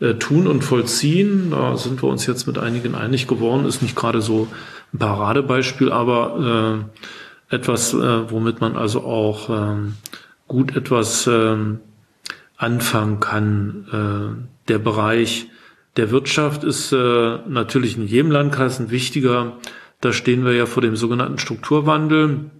äh, 0.00 0.14
tun 0.14 0.46
und 0.46 0.62
vollziehen. 0.62 1.50
Da 1.50 1.76
sind 1.76 2.02
wir 2.02 2.08
uns 2.08 2.26
jetzt 2.26 2.46
mit 2.46 2.58
einigen 2.58 2.94
einig 2.94 3.26
geworden. 3.26 3.66
Ist 3.66 3.82
nicht 3.82 3.96
gerade 3.96 4.20
so 4.20 4.48
ein 4.92 4.98
Paradebeispiel, 4.98 5.92
aber 5.92 6.86
äh, 7.50 7.54
etwas, 7.54 7.94
äh, 7.94 8.30
womit 8.30 8.60
man 8.60 8.76
also 8.76 9.04
auch 9.04 9.50
äh, 9.50 9.76
gut 10.48 10.76
etwas 10.76 11.26
äh, 11.26 11.56
anfangen 12.56 13.20
kann. 13.20 13.86
Äh, 13.92 14.68
der 14.68 14.78
Bereich 14.78 15.48
der 15.96 16.10
Wirtschaft 16.10 16.64
ist 16.64 16.92
äh, 16.92 17.38
natürlich 17.48 17.96
in 17.96 18.06
jedem 18.06 18.30
Landkreis 18.30 18.78
ein 18.78 18.90
wichtiger. 18.90 19.56
Da 20.00 20.12
stehen 20.12 20.44
wir 20.44 20.52
ja 20.52 20.66
vor 20.66 20.82
dem 20.82 20.96
sogenannten 20.96 21.38
Strukturwandel 21.38 22.50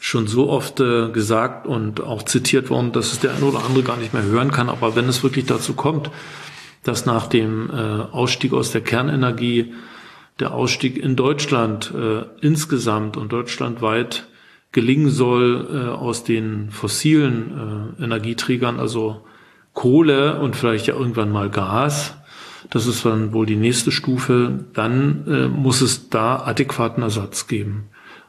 schon 0.00 0.26
so 0.26 0.48
oft 0.48 0.80
äh, 0.80 1.08
gesagt 1.10 1.66
und 1.66 2.00
auch 2.02 2.22
zitiert 2.22 2.70
worden, 2.70 2.92
dass 2.92 3.12
es 3.12 3.20
der 3.20 3.34
eine 3.34 3.44
oder 3.44 3.64
andere 3.64 3.82
gar 3.82 3.96
nicht 3.96 4.14
mehr 4.14 4.22
hören 4.22 4.50
kann. 4.50 4.68
Aber 4.68 4.94
wenn 4.96 5.08
es 5.08 5.22
wirklich 5.22 5.46
dazu 5.46 5.74
kommt, 5.74 6.10
dass 6.84 7.06
nach 7.06 7.26
dem 7.26 7.70
äh, 7.70 7.74
Ausstieg 8.12 8.52
aus 8.52 8.70
der 8.70 8.80
Kernenergie 8.80 9.74
der 10.38 10.54
Ausstieg 10.54 10.96
in 10.96 11.16
Deutschland 11.16 11.92
äh, 11.94 12.24
insgesamt 12.40 13.16
und 13.16 13.32
deutschlandweit 13.32 14.28
gelingen 14.72 15.10
soll 15.10 15.68
äh, 15.72 15.88
aus 15.88 16.24
den 16.24 16.70
fossilen 16.70 17.96
äh, 17.98 18.04
Energieträgern, 18.04 18.78
also 18.78 19.24
Kohle 19.72 20.40
und 20.40 20.56
vielleicht 20.56 20.86
ja 20.86 20.94
irgendwann 20.94 21.32
mal 21.32 21.50
Gas, 21.50 22.14
das 22.70 22.86
ist 22.86 23.04
dann 23.04 23.32
wohl 23.32 23.46
die 23.46 23.56
nächste 23.56 23.90
Stufe, 23.90 24.64
dann 24.74 25.24
äh, 25.26 25.48
muss 25.48 25.80
es 25.80 26.10
da 26.10 26.40
adäquaten 26.44 27.02
Ersatz 27.02 27.46
geben. 27.46 27.88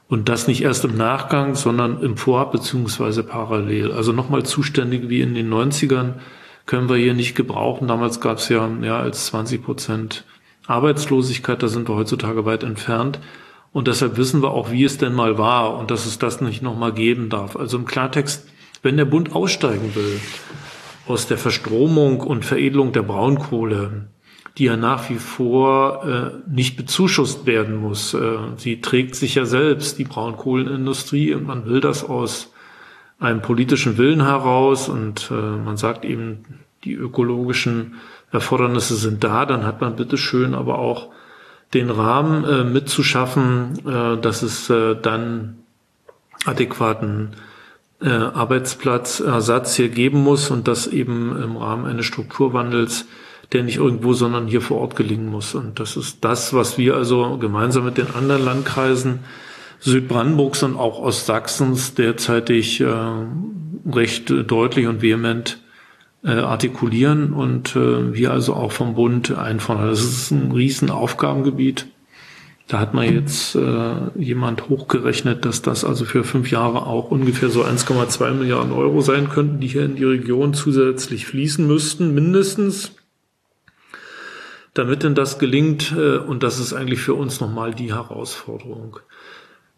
Und 0.10 0.28
das 0.28 0.48
nicht 0.48 0.64
erst 0.64 0.84
im 0.86 0.98
Nachgang, 0.98 1.54
sondern 1.54 2.02
im 2.02 2.18
Vorab 2.18 2.52
beziehungsweise 2.52 3.24
parallel. 3.24 3.92
Also 3.92 4.12
nochmal 4.12 4.44
zuständig 4.44 5.08
wie 5.08 5.22
in 5.22 5.36
den 5.36 5.54
90ern 5.54 6.16
können 6.66 6.90
wir 6.90 6.98
hier 6.98 7.14
nicht 7.14 7.36
gebrauchen. 7.36 7.88
Damals 7.88 8.20
gab 8.20 8.40
es 8.40 8.50
ja 8.50 8.68
mehr 8.68 8.96
als 8.96 9.28
20 9.28 9.64
Prozent 9.64 10.26
Arbeitslosigkeit, 10.66 11.62
da 11.62 11.68
sind 11.68 11.88
wir 11.88 11.96
heutzutage 11.96 12.44
weit 12.46 12.64
entfernt. 12.64 13.20
Und 13.72 13.88
deshalb 13.88 14.18
wissen 14.18 14.42
wir 14.42 14.50
auch, 14.50 14.72
wie 14.72 14.84
es 14.84 14.98
denn 14.98 15.14
mal 15.14 15.38
war 15.38 15.78
und 15.78 15.92
dass 15.92 16.08
es 16.08 16.18
das 16.18 16.42
nicht 16.42 16.64
nochmal 16.64 16.92
geben 16.92 17.30
darf. 17.30 17.56
Also 17.56 17.78
im 17.78 17.86
Klartext, 17.86 18.48
wenn 18.82 18.98
der 18.98 19.06
Bund 19.06 19.36
aussteigen 19.36 19.94
will 19.94 20.20
aus 21.08 21.28
der 21.28 21.38
Verstromung 21.38 22.20
und 22.22 22.46
Veredelung 22.46 22.94
der 22.94 23.04
Braunkohle, 23.04 24.08
die 24.60 24.66
ja 24.66 24.76
nach 24.76 25.10
wie 25.10 25.18
vor 25.18 26.06
äh, 26.06 26.52
nicht 26.54 26.76
bezuschusst 26.76 27.46
werden 27.46 27.78
muss. 27.78 28.14
Äh, 28.14 28.38
sie 28.58 28.82
trägt 28.82 29.16
sich 29.16 29.36
ja 29.36 29.46
selbst, 29.46 29.98
die 29.98 30.04
Braunkohlenindustrie, 30.04 31.34
und 31.34 31.48
man 31.48 31.66
will 31.66 31.80
das 31.80 32.04
aus 32.04 32.52
einem 33.20 33.42
politischen 33.42 33.98
Willen 33.98 34.22
heraus. 34.22 34.90
Und 34.90 35.32
äh, 35.32 35.34
man 35.34 35.78
sagt 35.78 36.04
eben, 36.04 36.44
die 36.84 36.94
ökologischen 36.94 37.96
Erfordernisse 38.32 38.96
sind 38.96 39.24
da, 39.24 39.46
dann 39.46 39.66
hat 39.66 39.80
man 39.80 39.96
bitteschön 39.96 40.54
aber 40.54 40.78
auch 40.78 41.08
den 41.74 41.90
Rahmen 41.90 42.44
äh, 42.44 42.64
mitzuschaffen, 42.66 43.80
äh, 43.88 44.18
dass 44.18 44.42
es 44.42 44.70
äh, 44.70 44.96
dann 45.02 45.56
adäquaten 46.46 47.30
äh, 48.02 48.10
Arbeitsplatzersatz 48.10 49.76
hier 49.76 49.90
geben 49.90 50.22
muss 50.22 50.52
und 50.52 50.68
das 50.68 50.88
eben 50.88 51.42
im 51.42 51.56
Rahmen 51.56 51.86
eines 51.86 52.06
Strukturwandels 52.06 53.06
der 53.52 53.64
nicht 53.64 53.78
irgendwo, 53.78 54.14
sondern 54.14 54.48
hier 54.48 54.62
vor 54.62 54.80
Ort 54.80 54.96
gelingen 54.96 55.28
muss. 55.28 55.56
Und 55.56 55.80
das 55.80 55.98
ist 55.98 56.24
das, 56.24 56.54
was 56.54 56.78
wir 56.78 56.96
also 56.96 57.38
gemeinsam 57.38 57.86
mit 57.86 57.98
den 57.98 58.14
anderen 58.14 58.46
Landkreisen 58.46 59.20
Südbrandenburgs 59.80 60.64
und 60.64 60.76
auch 60.76 61.00
Ostsachsens 61.00 61.94
derzeitig 61.96 62.82
äh, 62.82 62.94
recht 63.90 64.30
deutlich 64.30 64.88
und 64.88 65.02
vehement 65.02 65.60
äh, 66.24 66.32
artikulieren 66.32 67.32
und 67.32 67.76
äh, 67.76 68.14
wir 68.14 68.32
also 68.32 68.54
auch 68.56 68.74
vom 68.74 68.96
Bund 68.96 69.32
einfordern. 69.32 69.88
Das 69.88 70.04
ist 70.04 70.32
ein 70.32 70.52
riesen 70.52 70.90
Aufgabengebiet 70.90 71.88
Da 72.70 72.80
hat 72.80 72.94
man 72.94 73.12
jetzt 73.12 73.56
äh, 73.56 73.96
jemand 74.16 74.70
hochgerechnet, 74.70 75.44
dass 75.44 75.64
das 75.64 75.84
also 75.84 76.06
für 76.06 76.24
fünf 76.24 76.52
Jahre 76.52 76.86
auch 76.86 77.10
ungefähr 77.10 77.50
so 77.50 77.64
1,2 77.64 78.32
Milliarden 78.34 78.72
Euro 78.72 79.02
sein 79.02 79.30
könnten, 79.30 79.60
die 79.60 79.68
hier 79.68 79.86
in 79.86 79.96
die 79.96 80.04
Region 80.04 80.54
zusätzlich 80.54 81.26
fließen 81.26 81.66
müssten, 81.66 82.14
mindestens. 82.14 82.92
Damit 84.80 85.04
denn 85.04 85.14
das 85.14 85.40
gelingt, 85.40 85.94
äh, 85.98 86.20
und 86.20 86.42
das 86.42 86.58
ist 86.58 86.72
eigentlich 86.72 87.02
für 87.02 87.14
uns 87.14 87.42
nochmal 87.42 87.74
die 87.74 87.94
Herausforderung. 87.94 88.96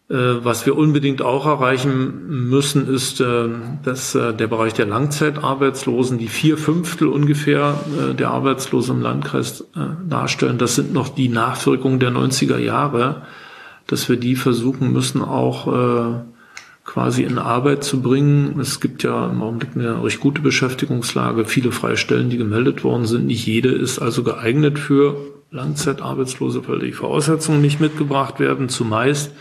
Äh, 0.08 0.14
was 0.14 0.64
wir 0.64 0.78
unbedingt 0.78 1.22
auch 1.22 1.44
erreichen 1.44 2.48
müssen, 2.48 2.86
ist, 2.86 3.20
äh, 3.20 3.48
dass 3.82 4.12
der 4.12 4.46
Bereich 4.46 4.74
der 4.74 4.86
Langzeitarbeitslosen, 4.86 6.18
die 6.18 6.28
vier 6.28 6.56
Fünftel 6.56 7.08
ungefähr 7.08 7.80
der 8.16 8.30
Arbeitslosen 8.30 8.98
im 8.98 9.02
Landkreis 9.02 9.64
darstellen, 10.08 10.58
das 10.58 10.76
sind 10.76 10.92
noch 10.92 11.08
die 11.08 11.28
Nachwirkungen 11.28 11.98
der 11.98 12.12
90er 12.12 12.58
Jahre, 12.58 13.22
dass 13.88 14.08
wir 14.08 14.16
die 14.16 14.36
versuchen 14.36 14.92
müssen 14.92 15.20
auch 15.20 15.66
quasi 16.84 17.22
in 17.22 17.38
Arbeit 17.38 17.84
zu 17.84 18.02
bringen. 18.02 18.58
Es 18.60 18.80
gibt 18.80 19.02
ja 19.02 19.30
im 19.30 19.42
Augenblick 19.42 19.70
eine 19.74 20.02
recht 20.02 20.20
gute 20.20 20.42
Beschäftigungslage, 20.42 21.44
viele 21.44 21.72
freie 21.72 21.96
Stellen, 21.96 22.30
die 22.30 22.38
gemeldet 22.38 22.84
worden 22.84 23.06
sind. 23.06 23.26
Nicht 23.26 23.46
jede 23.46 23.70
ist 23.70 23.98
also 23.98 24.22
geeignet 24.22 24.78
für 24.78 25.16
Langzeitarbeitslose, 25.50 26.66
weil 26.66 26.80
die 26.80 26.92
Voraussetzungen 26.92 27.60
nicht 27.60 27.80
mitgebracht 27.80 28.40
werden. 28.40 28.68
Zumeist 28.68 29.32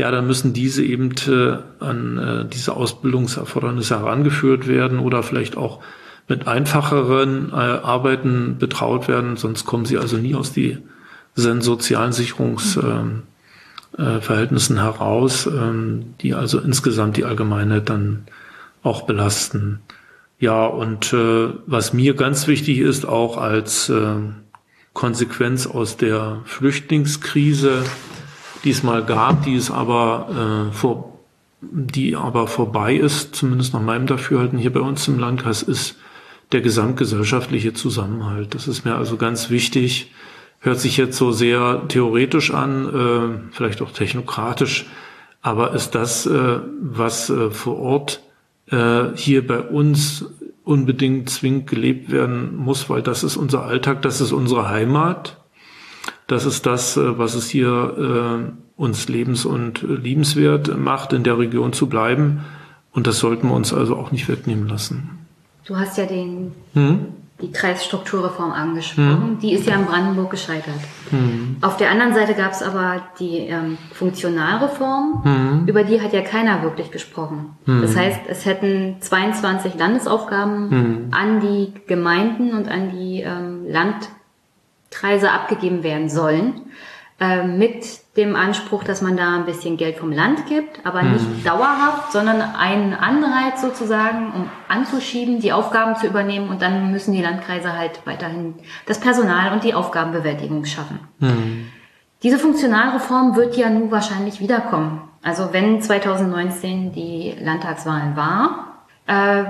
ja, 0.00 0.10
dann 0.10 0.26
müssen 0.26 0.54
diese 0.54 0.82
eben 0.82 1.10
äh, 1.28 1.58
an 1.78 2.16
äh, 2.16 2.48
diese 2.48 2.74
Ausbildungserfordernisse 2.74 4.00
herangeführt 4.00 4.66
werden 4.66 4.98
oder 4.98 5.22
vielleicht 5.22 5.58
auch 5.58 5.80
mit 6.26 6.48
einfacheren 6.48 7.50
äh, 7.50 7.56
Arbeiten 7.56 8.56
betraut 8.58 9.08
werden, 9.08 9.36
sonst 9.36 9.66
kommen 9.66 9.84
sie 9.84 9.98
also 9.98 10.16
nie 10.16 10.34
aus 10.34 10.54
diesen 10.54 11.60
sozialen 11.60 12.12
Sicherungsverhältnissen 12.12 13.00
ähm, 13.00 13.22
äh, 13.96 14.20
heraus, 14.20 15.46
ähm, 15.46 16.14
die 16.20 16.34
also 16.34 16.58
insgesamt 16.58 17.16
die 17.16 17.24
Allgemeinheit 17.24 17.88
dann 17.88 18.24
auch 18.82 19.02
belasten. 19.02 19.80
Ja, 20.38 20.64
und 20.66 21.12
äh, 21.12 21.48
was 21.66 21.92
mir 21.92 22.14
ganz 22.14 22.46
wichtig 22.46 22.78
ist, 22.78 23.06
auch 23.06 23.36
als 23.36 23.90
äh, 23.90 24.14
Konsequenz 24.94 25.66
aus 25.66 25.96
der 25.96 26.40
Flüchtlingskrise, 26.46 27.84
die 28.64 28.70
es 28.70 28.82
mal 28.82 29.04
gab, 29.04 29.44
die 29.44 29.54
es 29.54 29.70
aber 29.70 30.70
äh, 30.70 30.74
vor, 30.74 31.18
die 31.60 32.16
aber 32.16 32.46
vorbei 32.46 32.94
ist, 32.94 33.34
zumindest 33.36 33.74
nach 33.74 33.82
meinem 33.82 34.06
Dafürhalten 34.06 34.58
hier 34.58 34.72
bei 34.72 34.80
uns 34.80 35.06
im 35.08 35.18
Landkreis, 35.18 35.62
ist 35.62 35.96
der 36.52 36.62
gesamtgesellschaftliche 36.62 37.74
Zusammenhalt. 37.74 38.54
Das 38.54 38.66
ist 38.66 38.84
mir 38.84 38.94
also 38.94 39.16
ganz 39.16 39.50
wichtig. 39.50 40.10
Hört 40.60 40.78
sich 40.78 40.96
jetzt 40.98 41.16
so 41.16 41.32
sehr 41.32 41.82
theoretisch 41.88 42.52
an, 42.52 42.86
äh, 42.86 43.52
vielleicht 43.52 43.80
auch 43.80 43.92
technokratisch, 43.92 44.86
aber 45.40 45.72
ist 45.72 45.94
das, 45.94 46.26
äh, 46.26 46.60
was 46.80 47.30
äh, 47.30 47.50
vor 47.50 47.78
Ort 47.78 48.22
äh, 48.66 49.04
hier 49.14 49.46
bei 49.46 49.60
uns 49.60 50.26
unbedingt 50.64 51.30
zwingend 51.30 51.66
gelebt 51.66 52.10
werden 52.10 52.56
muss, 52.56 52.90
weil 52.90 53.02
das 53.02 53.24
ist 53.24 53.36
unser 53.36 53.64
Alltag, 53.64 54.02
das 54.02 54.20
ist 54.20 54.32
unsere 54.32 54.68
Heimat. 54.68 55.38
Das 56.26 56.44
ist 56.44 56.66
das, 56.66 56.96
äh, 56.96 57.18
was 57.18 57.34
es 57.34 57.48
hier 57.48 58.46
äh, 58.46 58.80
uns 58.80 59.08
lebens- 59.08 59.46
und 59.46 59.82
liebenswert 59.82 60.76
macht, 60.78 61.12
in 61.12 61.24
der 61.24 61.38
Region 61.38 61.72
zu 61.72 61.88
bleiben. 61.88 62.44
Und 62.92 63.06
das 63.06 63.18
sollten 63.18 63.48
wir 63.48 63.54
uns 63.54 63.72
also 63.72 63.96
auch 63.96 64.12
nicht 64.12 64.28
wegnehmen 64.28 64.68
lassen. 64.68 65.26
Du 65.64 65.76
hast 65.76 65.98
ja 65.98 66.06
den, 66.06 66.52
hm? 66.74 67.06
Die 67.40 67.52
Kreisstrukturreform 67.52 68.52
angesprochen. 68.52 69.22
Hm? 69.22 69.38
Die 69.40 69.52
ist 69.52 69.66
ja 69.66 69.74
in 69.74 69.86
Brandenburg 69.86 70.30
gescheitert. 70.30 70.80
Hm. 71.10 71.56
Auf 71.60 71.76
der 71.76 71.90
anderen 71.90 72.14
Seite 72.14 72.34
gab 72.34 72.52
es 72.52 72.62
aber 72.62 73.02
die 73.18 73.38
ähm, 73.38 73.78
Funktionalreform. 73.92 75.24
Hm. 75.24 75.66
Über 75.66 75.84
die 75.84 76.00
hat 76.00 76.12
ja 76.12 76.22
keiner 76.22 76.62
wirklich 76.62 76.90
gesprochen. 76.90 77.56
Hm. 77.66 77.82
Das 77.82 77.96
heißt, 77.96 78.20
es 78.28 78.46
hätten 78.46 78.96
22 79.00 79.74
Landesaufgaben 79.74 80.70
hm. 80.70 81.08
an 81.10 81.40
die 81.40 81.72
Gemeinden 81.86 82.54
und 82.54 82.68
an 82.68 82.90
die 82.90 83.22
ähm, 83.22 83.66
Land 83.68 84.08
Kreise 84.90 85.30
abgegeben 85.30 85.82
werden 85.82 86.08
sollen, 86.08 86.62
äh, 87.20 87.44
mit 87.44 88.00
dem 88.20 88.36
Anspruch, 88.36 88.84
dass 88.84 89.02
man 89.02 89.16
da 89.16 89.34
ein 89.34 89.46
bisschen 89.46 89.76
Geld 89.76 89.96
vom 89.96 90.12
Land 90.12 90.46
gibt, 90.46 90.84
aber 90.84 91.02
nicht 91.02 91.28
mhm. 91.28 91.44
dauerhaft, 91.44 92.12
sondern 92.12 92.40
einen 92.40 92.94
Anreiz 92.94 93.60
sozusagen, 93.60 94.32
um 94.32 94.50
anzuschieben, 94.68 95.40
die 95.40 95.52
Aufgaben 95.52 95.96
zu 95.96 96.06
übernehmen 96.06 96.48
und 96.48 96.62
dann 96.62 96.92
müssen 96.92 97.12
die 97.12 97.22
Landkreise 97.22 97.76
halt 97.76 98.00
weiterhin 98.04 98.54
das 98.86 99.00
Personal 99.00 99.52
und 99.52 99.64
die 99.64 99.74
Aufgabenbewältigung 99.74 100.64
schaffen. 100.64 101.00
Mhm. 101.18 101.66
Diese 102.22 102.38
Funktionalreform 102.38 103.34
wird 103.36 103.56
ja 103.56 103.70
nun 103.70 103.90
wahrscheinlich 103.90 104.40
wiederkommen. 104.40 105.00
Also 105.22 105.52
wenn 105.52 105.80
2019 105.80 106.92
die 106.92 107.34
Landtagswahlen 107.42 108.14
war, 108.16 108.84
äh, 109.06 109.44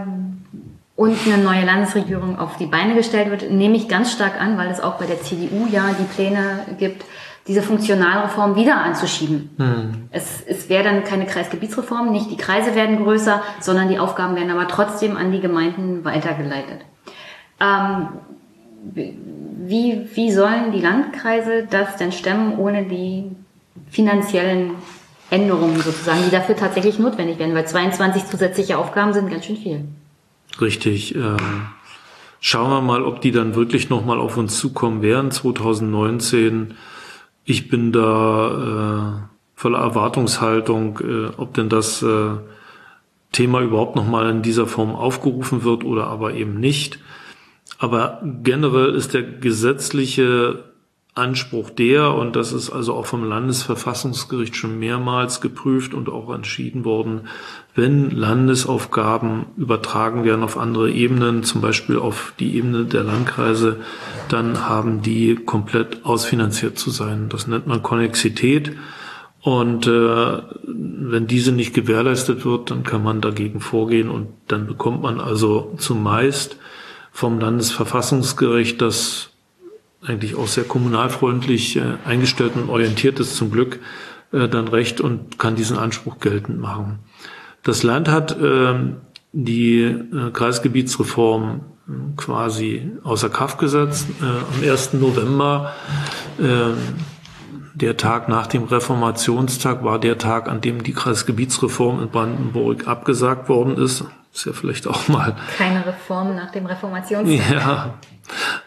und 1.00 1.16
eine 1.24 1.42
neue 1.42 1.64
Landesregierung 1.64 2.38
auf 2.38 2.58
die 2.58 2.66
Beine 2.66 2.94
gestellt 2.94 3.30
wird, 3.30 3.50
nehme 3.50 3.74
ich 3.74 3.88
ganz 3.88 4.12
stark 4.12 4.38
an, 4.38 4.58
weil 4.58 4.70
es 4.70 4.80
auch 4.80 4.98
bei 4.98 5.06
der 5.06 5.22
CDU 5.22 5.66
ja 5.72 5.94
die 5.98 6.04
Pläne 6.04 6.66
gibt, 6.78 7.06
diese 7.50 7.62
Funktionalreform 7.62 8.54
wieder 8.54 8.76
anzuschieben. 8.76 9.50
Hm. 9.56 10.08
Es, 10.12 10.40
es 10.46 10.68
wäre 10.68 10.84
dann 10.84 11.02
keine 11.02 11.26
Kreisgebietsreform, 11.26 12.12
nicht 12.12 12.30
die 12.30 12.36
Kreise 12.36 12.76
werden 12.76 13.02
größer, 13.02 13.42
sondern 13.58 13.88
die 13.88 13.98
Aufgaben 13.98 14.36
werden 14.36 14.52
aber 14.52 14.68
trotzdem 14.68 15.16
an 15.16 15.32
die 15.32 15.40
Gemeinden 15.40 16.04
weitergeleitet. 16.04 16.82
Ähm, 17.58 18.06
wie, 18.84 20.06
wie 20.14 20.30
sollen 20.30 20.70
die 20.70 20.80
Landkreise 20.80 21.66
das 21.68 21.96
denn 21.96 22.12
stemmen, 22.12 22.56
ohne 22.56 22.84
die 22.84 23.24
finanziellen 23.90 24.76
Änderungen 25.30 25.80
sozusagen, 25.80 26.20
die 26.24 26.30
dafür 26.30 26.54
tatsächlich 26.54 27.00
notwendig 27.00 27.40
werden? 27.40 27.56
Weil 27.56 27.66
22 27.66 28.26
zusätzliche 28.26 28.78
Aufgaben 28.78 29.12
sind 29.12 29.28
ganz 29.28 29.44
schön 29.44 29.56
viel. 29.56 29.84
Richtig. 30.60 31.16
Äh, 31.16 31.36
schauen 32.38 32.70
wir 32.70 32.80
mal, 32.80 33.02
ob 33.02 33.20
die 33.20 33.32
dann 33.32 33.56
wirklich 33.56 33.90
nochmal 33.90 34.20
auf 34.20 34.36
uns 34.36 34.56
zukommen 34.56 35.02
werden 35.02 35.32
2019. 35.32 36.74
Ich 37.44 37.68
bin 37.68 37.92
da 37.92 39.20
äh, 39.20 39.30
voller 39.54 39.78
Erwartungshaltung, 39.78 40.98
äh, 41.00 41.26
ob 41.36 41.54
denn 41.54 41.68
das 41.68 42.02
äh, 42.02 42.36
Thema 43.32 43.60
überhaupt 43.60 43.96
nochmal 43.96 44.30
in 44.30 44.42
dieser 44.42 44.66
Form 44.66 44.94
aufgerufen 44.94 45.64
wird 45.64 45.84
oder 45.84 46.06
aber 46.06 46.34
eben 46.34 46.58
nicht. 46.58 46.98
Aber 47.78 48.20
generell 48.42 48.94
ist 48.94 49.14
der 49.14 49.22
gesetzliche 49.22 50.69
Anspruch 51.14 51.70
der, 51.70 52.14
und 52.14 52.36
das 52.36 52.52
ist 52.52 52.70
also 52.70 52.94
auch 52.94 53.06
vom 53.06 53.24
Landesverfassungsgericht 53.24 54.54
schon 54.54 54.78
mehrmals 54.78 55.40
geprüft 55.40 55.92
und 55.92 56.08
auch 56.08 56.32
entschieden 56.32 56.84
worden, 56.84 57.22
wenn 57.74 58.10
Landesaufgaben 58.10 59.46
übertragen 59.56 60.24
werden 60.24 60.44
auf 60.44 60.56
andere 60.56 60.90
Ebenen, 60.90 61.42
zum 61.42 61.60
Beispiel 61.60 61.98
auf 61.98 62.32
die 62.38 62.56
Ebene 62.56 62.84
der 62.84 63.02
Landkreise, 63.02 63.80
dann 64.28 64.68
haben 64.68 65.02
die 65.02 65.34
komplett 65.34 66.04
ausfinanziert 66.04 66.78
zu 66.78 66.90
sein. 66.90 67.28
Das 67.28 67.48
nennt 67.48 67.66
man 67.66 67.82
Konnexität. 67.82 68.72
Und 69.42 69.86
äh, 69.86 70.38
wenn 70.66 71.26
diese 71.26 71.50
nicht 71.50 71.74
gewährleistet 71.74 72.44
wird, 72.44 72.70
dann 72.70 72.82
kann 72.82 73.02
man 73.02 73.20
dagegen 73.20 73.60
vorgehen 73.60 74.10
und 74.10 74.28
dann 74.48 74.66
bekommt 74.66 75.02
man 75.02 75.18
also 75.18 75.74
zumeist 75.78 76.56
vom 77.10 77.40
Landesverfassungsgericht 77.40 78.80
das 78.80 79.29
eigentlich 80.06 80.34
auch 80.34 80.46
sehr 80.46 80.64
kommunalfreundlich 80.64 81.76
äh, 81.76 81.96
eingestellt 82.04 82.52
und 82.56 82.70
orientiert 82.70 83.20
ist 83.20 83.36
zum 83.36 83.50
Glück, 83.50 83.80
äh, 84.32 84.48
dann 84.48 84.68
recht 84.68 85.00
und 85.00 85.38
kann 85.38 85.56
diesen 85.56 85.76
Anspruch 85.76 86.18
geltend 86.18 86.58
machen. 86.60 87.00
Das 87.62 87.82
Land 87.82 88.08
hat 88.08 88.38
äh, 88.40 88.74
die 89.32 89.82
äh, 89.82 90.30
Kreisgebietsreform 90.32 91.60
äh, 91.88 91.92
quasi 92.16 92.90
außer 93.04 93.28
Kraft 93.28 93.58
gesetzt. 93.58 94.06
Äh, 94.20 94.64
am 94.64 94.70
1. 94.70 94.94
November, 94.94 95.72
äh, 96.38 96.72
der 97.74 97.96
Tag 97.96 98.28
nach 98.28 98.46
dem 98.46 98.64
Reformationstag, 98.64 99.84
war 99.84 99.98
der 99.98 100.18
Tag, 100.18 100.48
an 100.48 100.60
dem 100.60 100.82
die 100.82 100.92
Kreisgebietsreform 100.92 102.02
in 102.02 102.08
Brandenburg 102.08 102.88
abgesagt 102.88 103.48
worden 103.48 103.76
ist. 103.76 104.04
Ist 104.32 104.46
ja 104.46 104.52
vielleicht 104.52 104.86
auch 104.86 105.08
mal. 105.08 105.36
Keine 105.58 105.84
Reform 105.84 106.36
nach 106.36 106.52
dem 106.52 106.66
Reformationstag. 106.66 107.50
Ja, 107.50 107.94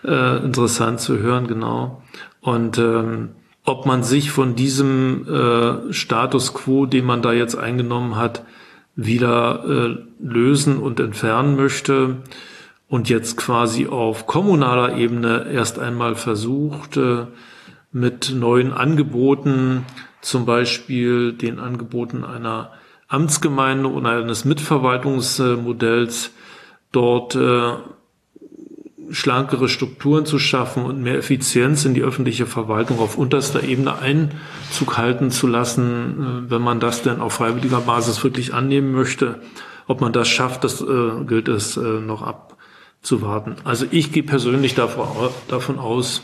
äh, 0.03 0.43
interessant 0.43 0.99
zu 0.99 1.19
hören, 1.19 1.47
genau. 1.47 2.01
Und 2.41 2.77
ähm, 2.77 3.29
ob 3.65 3.85
man 3.85 4.03
sich 4.03 4.31
von 4.31 4.55
diesem 4.55 5.27
äh, 5.27 5.93
Status 5.93 6.53
quo, 6.53 6.85
den 6.85 7.05
man 7.05 7.21
da 7.21 7.31
jetzt 7.31 7.55
eingenommen 7.55 8.15
hat, 8.15 8.43
wieder 8.95 9.63
äh, 9.65 9.97
lösen 10.19 10.77
und 10.77 10.99
entfernen 10.99 11.55
möchte 11.55 12.17
und 12.87 13.09
jetzt 13.09 13.37
quasi 13.37 13.87
auf 13.87 14.27
kommunaler 14.27 14.97
Ebene 14.97 15.47
erst 15.51 15.79
einmal 15.79 16.15
versucht, 16.15 16.97
äh, 16.97 17.25
mit 17.91 18.33
neuen 18.35 18.73
Angeboten, 18.73 19.85
zum 20.21 20.45
Beispiel 20.45 21.33
den 21.33 21.59
Angeboten 21.59 22.23
einer 22.23 22.71
Amtsgemeinde 23.07 23.87
und 23.87 24.05
eines 24.05 24.45
Mitverwaltungsmodells 24.45 26.31
dort 26.91 27.35
äh, 27.35 27.73
schlankere 29.13 29.69
Strukturen 29.69 30.25
zu 30.25 30.39
schaffen 30.39 30.83
und 30.83 31.01
mehr 31.01 31.17
Effizienz 31.17 31.85
in 31.85 31.93
die 31.93 32.01
öffentliche 32.01 32.47
Verwaltung 32.47 32.99
auf 32.99 33.17
unterster 33.17 33.63
Ebene 33.63 33.99
Einzug 33.99 34.97
halten 34.97 35.31
zu 35.31 35.47
lassen, 35.47 36.45
äh, 36.47 36.51
wenn 36.51 36.61
man 36.61 36.79
das 36.79 37.03
denn 37.03 37.21
auf 37.21 37.33
freiwilliger 37.33 37.81
Basis 37.81 38.23
wirklich 38.23 38.53
annehmen 38.53 38.91
möchte. 38.91 39.39
Ob 39.87 40.01
man 40.01 40.13
das 40.13 40.27
schafft, 40.27 40.63
das 40.63 40.81
äh, 40.81 41.25
gilt 41.27 41.47
es 41.47 41.77
äh, 41.77 41.81
noch 41.81 42.23
abzuwarten. 42.23 43.55
Also 43.63 43.85
ich 43.91 44.11
gehe 44.11 44.23
persönlich 44.23 44.75
davon 44.75 45.79
aus, 45.79 46.23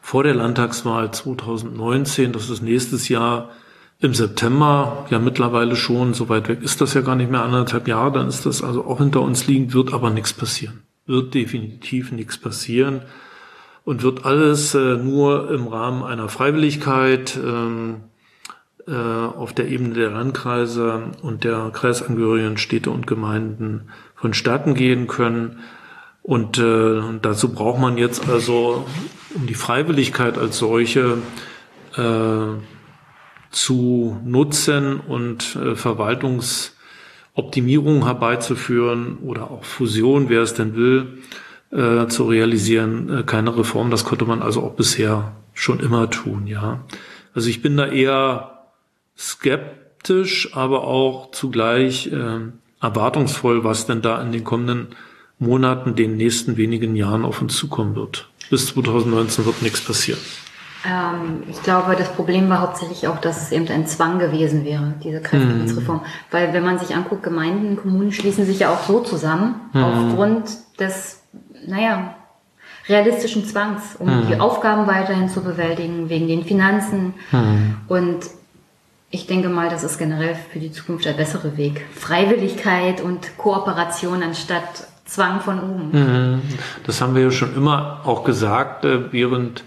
vor 0.00 0.22
der 0.22 0.34
Landtagswahl 0.34 1.10
2019, 1.10 2.32
das 2.32 2.48
ist 2.48 2.62
nächstes 2.62 3.08
Jahr 3.08 3.50
im 4.00 4.14
September, 4.14 5.06
ja 5.10 5.18
mittlerweile 5.18 5.74
schon, 5.74 6.14
so 6.14 6.28
weit 6.28 6.48
weg 6.48 6.62
ist 6.62 6.80
das 6.80 6.94
ja 6.94 7.00
gar 7.00 7.16
nicht 7.16 7.30
mehr, 7.30 7.42
anderthalb 7.42 7.88
Jahre, 7.88 8.12
dann 8.12 8.28
ist 8.28 8.46
das 8.46 8.62
also 8.62 8.84
auch 8.84 8.98
hinter 8.98 9.22
uns 9.22 9.46
liegend, 9.48 9.74
wird 9.74 9.92
aber 9.92 10.10
nichts 10.10 10.32
passieren. 10.32 10.87
Wird 11.08 11.34
definitiv 11.34 12.12
nichts 12.12 12.38
passieren 12.38 13.02
und 13.84 14.02
wird 14.02 14.26
alles 14.26 14.74
äh, 14.74 14.96
nur 14.96 15.50
im 15.50 15.66
Rahmen 15.66 16.04
einer 16.04 16.28
Freiwilligkeit 16.28 17.36
ähm, 17.42 18.02
äh, 18.86 18.92
auf 18.92 19.54
der 19.54 19.68
Ebene 19.68 19.94
der 19.94 20.10
Landkreise 20.10 21.12
und 21.22 21.44
der 21.44 21.70
kreisangehörigen 21.72 22.58
Städte 22.58 22.90
und 22.90 23.06
Gemeinden 23.06 23.88
vonstatten 24.14 24.74
gehen 24.74 25.06
können. 25.06 25.60
Und 26.22 26.58
äh, 26.58 27.00
dazu 27.22 27.54
braucht 27.54 27.80
man 27.80 27.96
jetzt 27.96 28.28
also, 28.28 28.86
um 29.34 29.46
die 29.46 29.54
Freiwilligkeit 29.54 30.36
als 30.36 30.58
solche 30.58 31.18
äh, 31.96 32.60
zu 33.50 34.20
nutzen 34.24 35.00
und 35.00 35.56
äh, 35.56 35.74
Verwaltungsoptimierung 37.38 38.04
herbeizuführen 38.04 39.18
oder 39.18 39.50
auch 39.50 39.64
Fusion, 39.64 40.28
wer 40.28 40.42
es 40.42 40.54
denn 40.54 40.74
will, 40.74 41.18
äh, 41.70 42.08
zu 42.08 42.24
realisieren, 42.24 43.20
äh, 43.20 43.22
keine 43.22 43.56
Reform. 43.56 43.90
Das 43.90 44.04
konnte 44.04 44.24
man 44.24 44.42
also 44.42 44.62
auch 44.62 44.74
bisher 44.74 45.32
schon 45.54 45.80
immer 45.80 46.10
tun, 46.10 46.46
ja. 46.46 46.84
Also 47.34 47.48
ich 47.48 47.62
bin 47.62 47.76
da 47.76 47.86
eher 47.86 48.64
skeptisch, 49.16 50.56
aber 50.56 50.84
auch 50.84 51.30
zugleich 51.30 52.10
äh, 52.12 52.40
erwartungsvoll, 52.80 53.62
was 53.64 53.86
denn 53.86 54.02
da 54.02 54.20
in 54.20 54.32
den 54.32 54.44
kommenden 54.44 54.88
Monaten, 55.38 55.94
den 55.94 56.16
nächsten 56.16 56.56
wenigen 56.56 56.96
Jahren 56.96 57.24
auf 57.24 57.40
uns 57.40 57.56
zukommen 57.56 57.94
wird. 57.94 58.28
Bis 58.50 58.66
2019 58.66 59.44
wird 59.44 59.62
nichts 59.62 59.80
passieren. 59.80 60.20
Ähm, 60.88 61.42
ich 61.48 61.62
glaube, 61.62 61.96
das 61.96 62.12
Problem 62.12 62.48
war 62.48 62.60
hauptsächlich 62.60 63.06
auch, 63.08 63.18
dass 63.18 63.42
es 63.42 63.52
eben 63.52 63.68
ein 63.68 63.86
Zwang 63.86 64.18
gewesen 64.18 64.64
wäre, 64.64 64.94
diese 65.02 65.20
Kreisgebietsreform. 65.20 65.98
Mhm. 65.98 66.02
Weil 66.30 66.52
wenn 66.52 66.64
man 66.64 66.78
sich 66.78 66.94
anguckt, 66.94 67.22
Gemeinden, 67.22 67.76
Kommunen 67.76 68.12
schließen 68.12 68.46
sich 68.46 68.60
ja 68.60 68.72
auch 68.72 68.82
so 68.84 69.00
zusammen, 69.00 69.60
mhm. 69.72 69.82
aufgrund 69.82 70.50
des, 70.78 71.20
naja, 71.66 72.14
realistischen 72.88 73.44
Zwangs, 73.44 73.96
um 73.98 74.06
mhm. 74.06 74.28
die 74.28 74.40
Aufgaben 74.40 74.86
weiterhin 74.86 75.28
zu 75.28 75.42
bewältigen, 75.42 76.08
wegen 76.08 76.26
den 76.26 76.44
Finanzen. 76.44 77.14
Mhm. 77.32 77.76
Und 77.86 78.20
ich 79.10 79.26
denke 79.26 79.48
mal, 79.48 79.68
das 79.68 79.84
ist 79.84 79.98
generell 79.98 80.36
für 80.52 80.58
die 80.58 80.72
Zukunft 80.72 81.04
der 81.04 81.12
bessere 81.12 81.56
Weg. 81.56 81.84
Freiwilligkeit 81.94 83.00
und 83.02 83.36
Kooperation 83.36 84.22
anstatt 84.22 84.86
Zwang 85.04 85.40
von 85.40 85.58
oben. 85.58 85.90
Mhm. 85.92 86.42
Das 86.84 87.00
haben 87.00 87.14
wir 87.14 87.22
ja 87.22 87.30
schon 87.30 87.54
immer 87.54 88.00
auch 88.04 88.24
gesagt, 88.24 88.84
äh, 88.84 89.12
während 89.12 89.64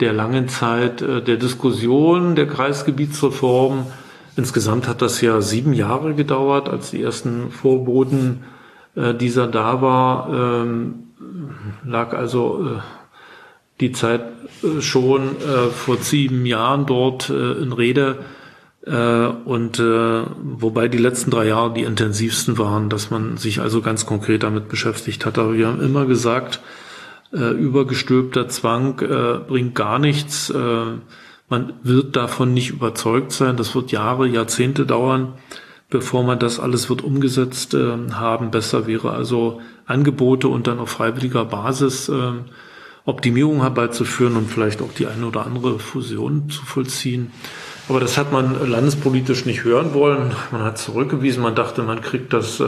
der 0.00 0.12
langen 0.12 0.48
Zeit 0.48 1.02
äh, 1.02 1.22
der 1.22 1.36
Diskussion 1.36 2.34
der 2.34 2.46
Kreisgebietsreform. 2.46 3.86
Insgesamt 4.36 4.86
hat 4.88 5.02
das 5.02 5.20
ja 5.20 5.40
sieben 5.40 5.72
Jahre 5.72 6.14
gedauert, 6.14 6.68
als 6.68 6.90
die 6.90 7.02
ersten 7.02 7.50
Vorboten 7.50 8.44
äh, 8.94 9.14
dieser 9.14 9.46
da 9.46 9.80
war, 9.80 10.28
ähm, 10.32 10.94
lag 11.84 12.12
also 12.12 12.80
die 13.80 13.92
Zeit 13.92 14.22
schon 14.80 15.36
vor 15.72 15.96
sieben 15.98 16.46
Jahren 16.46 16.86
dort 16.86 17.30
in 17.30 17.72
Rede 17.72 18.18
äh, 18.86 19.26
und 19.44 19.80
äh, 19.80 20.22
wobei 20.42 20.88
die 20.88 20.98
letzten 20.98 21.30
drei 21.30 21.48
Jahre 21.48 21.74
die 21.74 21.82
intensivsten 21.82 22.56
waren, 22.56 22.88
dass 22.88 23.10
man 23.10 23.36
sich 23.36 23.60
also 23.60 23.82
ganz 23.82 24.06
konkret 24.06 24.44
damit 24.44 24.68
beschäftigt 24.68 25.26
hat. 25.26 25.38
Aber 25.38 25.54
wir 25.54 25.66
haben 25.66 25.82
immer 25.82 26.06
gesagt, 26.06 26.60
äh, 27.32 27.50
übergestülpter 27.50 28.48
Zwang 28.48 29.00
äh, 29.00 29.38
bringt 29.46 29.74
gar 29.74 29.98
nichts. 29.98 30.50
Äh, 30.50 30.84
man 31.48 31.72
wird 31.82 32.16
davon 32.16 32.54
nicht 32.54 32.70
überzeugt 32.70 33.32
sein. 33.32 33.56
Das 33.56 33.74
wird 33.74 33.92
Jahre, 33.92 34.26
Jahrzehnte 34.26 34.84
dauern, 34.84 35.34
bevor 35.90 36.24
man 36.24 36.38
das 36.38 36.58
alles 36.58 36.88
wird 36.90 37.02
umgesetzt 37.02 37.74
äh, 37.74 37.96
haben. 38.12 38.50
Besser 38.50 38.86
wäre 38.86 39.12
also 39.12 39.60
Angebote 39.86 40.48
und 40.48 40.66
dann 40.66 40.78
auf 40.78 40.90
freiwilliger 40.90 41.44
Basis 41.44 42.08
äh, 42.08 42.32
Optimierung 43.04 43.60
herbeizuführen 43.60 44.36
und 44.36 44.50
vielleicht 44.50 44.82
auch 44.82 44.92
die 44.92 45.06
eine 45.06 45.26
oder 45.26 45.46
andere 45.46 45.78
Fusion 45.78 46.50
zu 46.50 46.64
vollziehen. 46.64 47.30
Aber 47.88 48.00
das 48.00 48.18
hat 48.18 48.32
man 48.32 48.68
landespolitisch 48.68 49.46
nicht 49.46 49.62
hören 49.62 49.94
wollen. 49.94 50.32
Man 50.50 50.64
hat 50.64 50.78
zurückgewiesen, 50.78 51.40
man 51.42 51.54
dachte, 51.54 51.82
man 51.84 52.00
kriegt 52.00 52.32
das 52.32 52.58
äh, 52.58 52.66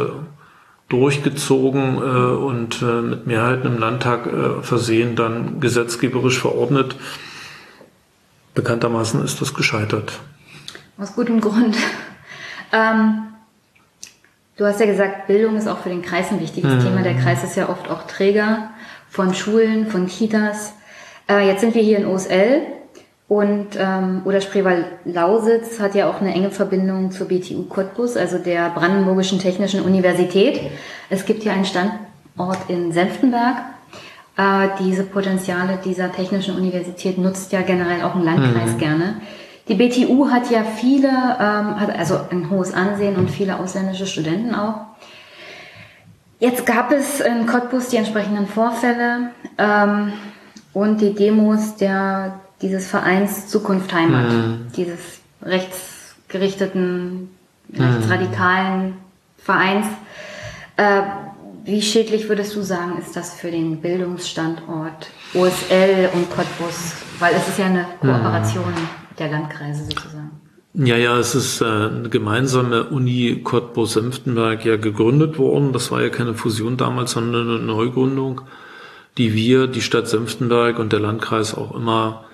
durchgezogen 0.89 1.97
äh, 1.97 2.01
und 2.01 2.83
äh, 2.83 3.03
mit 3.03 3.27
Mehrheiten 3.27 3.67
im 3.67 3.79
Landtag 3.79 4.27
äh, 4.27 4.63
versehen, 4.63 5.17
dann 5.17 5.61
gesetzgeberisch 5.61 6.39
verordnet. 6.39 6.97
Bekanntermaßen 8.55 9.23
ist 9.23 9.41
das 9.41 9.55
gescheitert. 9.55 10.19
Aus 10.99 11.15
gutem 11.15 11.41
Grund. 11.41 11.77
Ähm, 12.73 13.23
du 14.57 14.67
hast 14.67 14.81
ja 14.81 14.87
gesagt, 14.87 15.27
Bildung 15.27 15.57
ist 15.57 15.69
auch 15.69 15.79
für 15.79 15.91
den 15.91 16.03
Kreis 16.03 16.31
ein 16.31 16.41
wichtiges 16.41 16.75
mhm. 16.75 16.81
Thema. 16.81 17.03
Der 17.03 17.15
Kreis 17.15 17.45
ist 17.45 17.57
ja 17.57 17.69
oft 17.69 17.89
auch 17.91 18.07
Träger 18.07 18.71
von 19.09 19.35
Schulen, 19.35 19.87
von 19.87 20.07
Kitas. 20.07 20.75
Äh, 21.31 21.47
jetzt 21.47 21.61
sind 21.61 21.75
wir 21.75 21.83
hier 21.83 21.99
in 21.99 22.07
OSL 22.07 22.78
und 23.29 23.69
ähm, 23.79 24.23
oder 24.25 24.41
Spreewald-Lausitz 24.41 25.81
hat 25.81 25.95
ja 25.95 26.09
auch 26.09 26.23
eine 26.23 26.33
enge 26.33 26.51
Verbindung 26.51 27.11
zur 27.11 27.29
BTU 27.29 27.65
Cottbus, 27.65 28.17
also 28.17 28.39
der 28.39 28.71
Brandenburgischen 28.71 29.39
Technischen 29.39 29.83
Universität. 29.83 30.59
Es 31.11 31.27
gibt 31.27 31.43
hier 31.43 31.53
einen 31.53 31.67
Standort 31.67 32.59
in 32.69 32.91
Senftenberg. 32.93 33.57
Äh, 34.39 34.69
diese 34.81 35.03
Potenziale 35.03 35.79
dieser 35.85 36.11
Technischen 36.11 36.57
Universität 36.57 37.19
nutzt 37.19 37.53
ja 37.53 37.61
generell 37.61 38.03
auch 38.03 38.15
ein 38.15 38.23
Landkreis 38.23 38.73
mhm. 38.73 38.79
gerne. 38.79 39.21
Die 39.69 39.75
BTU 39.75 40.31
hat 40.31 40.51
ja 40.51 40.63
viele, 40.63 41.09
ähm, 41.09 41.79
hat 41.79 41.95
also 41.99 42.19
ein 42.31 42.49
hohes 42.49 42.73
Ansehen 42.73 43.17
und 43.17 43.31
viele 43.31 43.59
ausländische 43.59 44.07
Studenten 44.07 44.55
auch. 44.55 44.87
Jetzt 46.39 46.65
gab 46.65 46.93
es 46.93 47.21
in 47.21 47.47
Cottbus 47.47 47.89
die 47.89 47.99
entsprechenden 47.99 48.47
Vorfälle 48.47 49.33
ähm, 49.59 50.15
und 50.73 51.03
die 51.03 51.13
Demos 51.13 51.77
der 51.77 52.41
dieses 52.63 52.89
Vereins 52.89 53.49
Zukunft 53.49 53.93
Heimat, 53.93 54.33
mhm. 54.33 54.67
dieses 54.77 55.21
rechtsgerichteten, 55.43 57.31
mhm. 57.69 57.83
rechtsradikalen 57.83 58.95
Vereins. 59.39 59.87
Äh, 60.77 61.03
wie 61.65 61.83
schädlich 61.83 62.29
würdest 62.29 62.57
du 62.57 62.63
sagen, 62.63 62.99
ist 62.99 63.15
das 63.15 63.35
für 63.35 63.51
den 63.51 63.81
Bildungsstandort 63.81 65.11
OSL 65.35 66.09
und 66.15 66.31
Cottbus? 66.31 66.95
Weil 67.19 67.35
es 67.35 67.47
ist 67.49 67.59
ja 67.59 67.67
eine 67.67 67.87
mhm. 68.01 68.09
Kooperation 68.09 68.73
der 69.19 69.31
Landkreise 69.31 69.85
sozusagen. 69.85 70.31
Ja, 70.75 70.97
ja, 70.97 71.19
es 71.19 71.35
ist 71.35 71.61
äh, 71.61 71.65
eine 71.65 72.09
gemeinsame 72.09 72.85
Uni 72.85 73.41
Cottbus-Senftenberg 73.43 74.65
ja 74.65 74.77
gegründet 74.77 75.39
worden. 75.39 75.73
Das 75.73 75.91
war 75.91 76.03
ja 76.03 76.09
keine 76.09 76.35
Fusion 76.35 76.77
damals, 76.77 77.13
sondern 77.13 77.49
eine 77.49 77.59
Neugründung, 77.59 78.43
die 79.17 79.35
wir, 79.35 79.67
die 79.67 79.81
Stadt 79.81 80.09
Senftenberg 80.09 80.79
und 80.79 80.93
der 80.93 81.01
Landkreis 81.01 81.55
auch 81.55 81.75
immer 81.75 82.25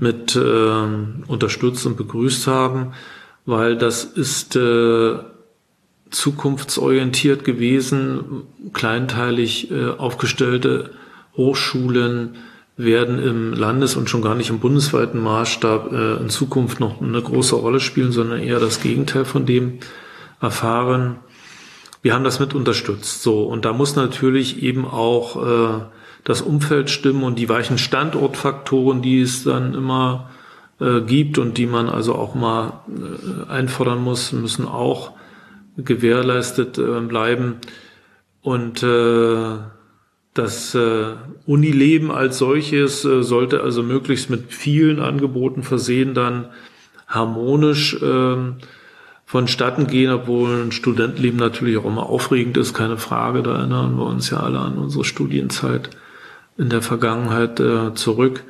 mit 0.00 0.34
äh, 0.36 0.86
unterstützt 1.26 1.86
und 1.86 1.96
begrüßt 1.96 2.46
haben, 2.46 2.92
weil 3.46 3.76
das 3.76 4.04
ist 4.04 4.56
äh, 4.56 5.16
zukunftsorientiert 6.10 7.44
gewesen, 7.44 8.42
kleinteilig 8.72 9.70
äh, 9.70 9.90
aufgestellte 9.90 10.90
Hochschulen 11.36 12.36
werden 12.76 13.22
im 13.22 13.52
Landes- 13.52 13.96
und 13.96 14.10
schon 14.10 14.22
gar 14.22 14.34
nicht 14.34 14.50
im 14.50 14.58
bundesweiten 14.58 15.20
Maßstab 15.20 15.92
äh, 15.92 16.14
in 16.16 16.28
Zukunft 16.28 16.80
noch 16.80 17.00
eine 17.00 17.22
große 17.22 17.54
Rolle 17.54 17.80
spielen, 17.80 18.12
sondern 18.12 18.40
eher 18.40 18.58
das 18.58 18.80
Gegenteil 18.80 19.24
von 19.24 19.46
dem 19.46 19.78
erfahren. 20.40 21.16
Wir 22.02 22.14
haben 22.14 22.24
das 22.24 22.40
mit 22.40 22.54
unterstützt. 22.54 23.22
So, 23.22 23.44
und 23.44 23.64
da 23.64 23.72
muss 23.72 23.96
natürlich 23.96 24.62
eben 24.62 24.84
auch 24.86 25.80
äh, 25.80 25.80
das 26.24 26.40
Umfeld 26.40 26.90
stimmen 26.90 27.22
und 27.22 27.38
die 27.38 27.48
weichen 27.48 27.78
Standortfaktoren, 27.78 29.02
die 29.02 29.20
es 29.20 29.44
dann 29.44 29.74
immer 29.74 30.30
äh, 30.80 31.02
gibt 31.02 31.38
und 31.38 31.58
die 31.58 31.66
man 31.66 31.88
also 31.88 32.14
auch 32.14 32.34
mal 32.34 32.80
äh, 32.88 33.50
einfordern 33.50 34.02
muss, 34.02 34.32
müssen 34.32 34.66
auch 34.66 35.12
gewährleistet 35.76 36.78
äh, 36.78 37.00
bleiben. 37.00 37.56
Und 38.42 38.82
äh, 38.82 39.58
das 40.34 40.74
äh, 40.74 41.12
Unileben 41.46 42.10
als 42.10 42.38
solches 42.38 43.04
äh, 43.04 43.22
sollte 43.22 43.62
also 43.62 43.82
möglichst 43.82 44.30
mit 44.30 44.52
vielen 44.52 45.00
Angeboten 45.00 45.62
versehen 45.62 46.14
dann 46.14 46.46
harmonisch 47.06 47.94
äh, 48.02 48.36
vonstatten 49.26 49.86
gehen, 49.86 50.10
obwohl 50.10 50.62
ein 50.62 50.72
Studentenleben 50.72 51.38
natürlich 51.38 51.76
auch 51.76 51.84
immer 51.84 52.08
aufregend 52.08 52.56
ist, 52.56 52.74
keine 52.74 52.98
Frage. 52.98 53.42
Da 53.42 53.58
erinnern 53.58 53.96
wir 53.96 54.06
uns 54.06 54.30
ja 54.30 54.40
alle 54.40 54.58
an 54.58 54.76
unsere 54.76 55.04
Studienzeit 55.04 55.90
in 56.56 56.68
der 56.68 56.82
Vergangenheit 56.82 57.60
äh, 57.60 57.94
zurück. 57.94 58.44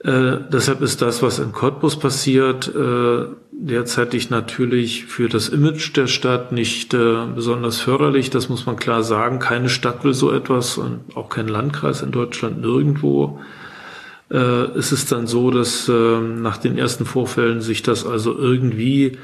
Äh, 0.00 0.38
deshalb 0.52 0.82
ist 0.82 1.02
das, 1.02 1.22
was 1.22 1.38
in 1.38 1.52
Cottbus 1.52 1.98
passiert, 1.98 2.72
äh, 2.74 3.26
derzeitig 3.50 4.30
natürlich 4.30 5.06
für 5.06 5.28
das 5.28 5.48
Image 5.48 5.96
der 5.96 6.06
Stadt 6.06 6.52
nicht 6.52 6.92
äh, 6.94 7.26
besonders 7.34 7.80
förderlich. 7.80 8.30
Das 8.30 8.48
muss 8.48 8.66
man 8.66 8.76
klar 8.76 9.02
sagen. 9.02 9.38
Keine 9.38 9.68
Stadt 9.68 10.04
will 10.04 10.14
so 10.14 10.30
etwas 10.30 10.78
und 10.78 11.16
auch 11.16 11.28
kein 11.28 11.48
Landkreis 11.48 12.02
in 12.02 12.12
Deutschland 12.12 12.60
nirgendwo. 12.60 13.40
Äh, 14.30 14.36
es 14.36 14.92
ist 14.92 15.10
dann 15.12 15.26
so, 15.26 15.50
dass 15.50 15.88
äh, 15.88 16.20
nach 16.20 16.58
den 16.58 16.76
ersten 16.76 17.06
Vorfällen 17.06 17.60
sich 17.60 17.82
das 17.82 18.06
also 18.06 18.36
irgendwie 18.38 19.18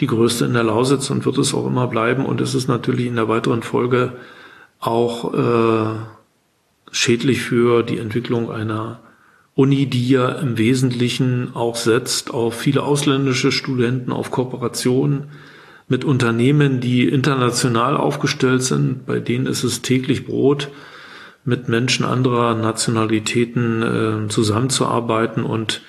die 0.00 0.06
größte 0.06 0.46
in 0.46 0.54
der 0.54 0.64
Lausitz 0.64 1.10
und 1.10 1.26
wird 1.26 1.38
es 1.38 1.54
auch 1.54 1.66
immer 1.66 1.86
bleiben. 1.86 2.24
Und 2.24 2.40
es 2.40 2.54
ist 2.54 2.68
natürlich 2.68 3.06
in 3.06 3.16
der 3.16 3.28
weiteren 3.28 3.62
Folge 3.62 4.14
auch 4.80 5.34
äh, 5.34 5.96
schädlich 6.90 7.42
für 7.42 7.82
die 7.82 7.98
Entwicklung 7.98 8.50
einer 8.50 9.00
Uni, 9.54 9.86
die 9.86 10.08
ja 10.08 10.30
im 10.30 10.56
Wesentlichen 10.56 11.54
auch 11.54 11.76
setzt 11.76 12.32
auf 12.32 12.54
viele 12.54 12.82
ausländische 12.82 13.52
Studenten, 13.52 14.12
auf 14.12 14.30
Kooperationen 14.30 15.24
mit 15.88 16.04
Unternehmen, 16.04 16.80
die 16.80 17.06
international 17.06 17.96
aufgestellt 17.96 18.62
sind. 18.62 19.04
Bei 19.04 19.20
denen 19.20 19.46
ist 19.46 19.62
es 19.62 19.82
täglich 19.82 20.24
Brot, 20.26 20.70
mit 21.44 21.68
Menschen 21.68 22.06
anderer 22.06 22.54
Nationalitäten 22.54 23.82
äh, 23.82 24.28
zusammenzuarbeiten 24.28 25.44
und 25.44 25.82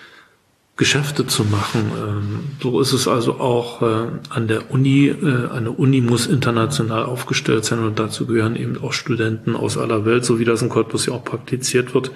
Geschäfte 0.75 1.27
zu 1.27 1.43
machen. 1.43 1.91
Ähm, 1.95 2.39
so 2.61 2.81
ist 2.81 2.93
es 2.93 3.07
also 3.07 3.35
auch 3.35 3.81
äh, 3.83 4.07
an 4.29 4.47
der 4.47 4.71
Uni. 4.71 5.07
Äh, 5.07 5.49
eine 5.51 5.71
Uni 5.71 6.01
muss 6.01 6.25
international 6.25 7.05
aufgestellt 7.05 7.63
sein 7.63 7.79
und 7.79 7.99
dazu 7.99 8.25
gehören 8.25 8.55
eben 8.55 8.77
auch 8.81 8.91
Studenten 8.93 9.55
aus 9.55 9.77
aller 9.77 10.03
Welt, 10.05 10.25
so 10.25 10.39
wie 10.39 10.45
das 10.45 10.63
in 10.63 10.69
Cottbus 10.69 11.05
ja 11.05 11.13
auch 11.13 11.23
praktiziert 11.23 11.93
wird. 11.93 12.11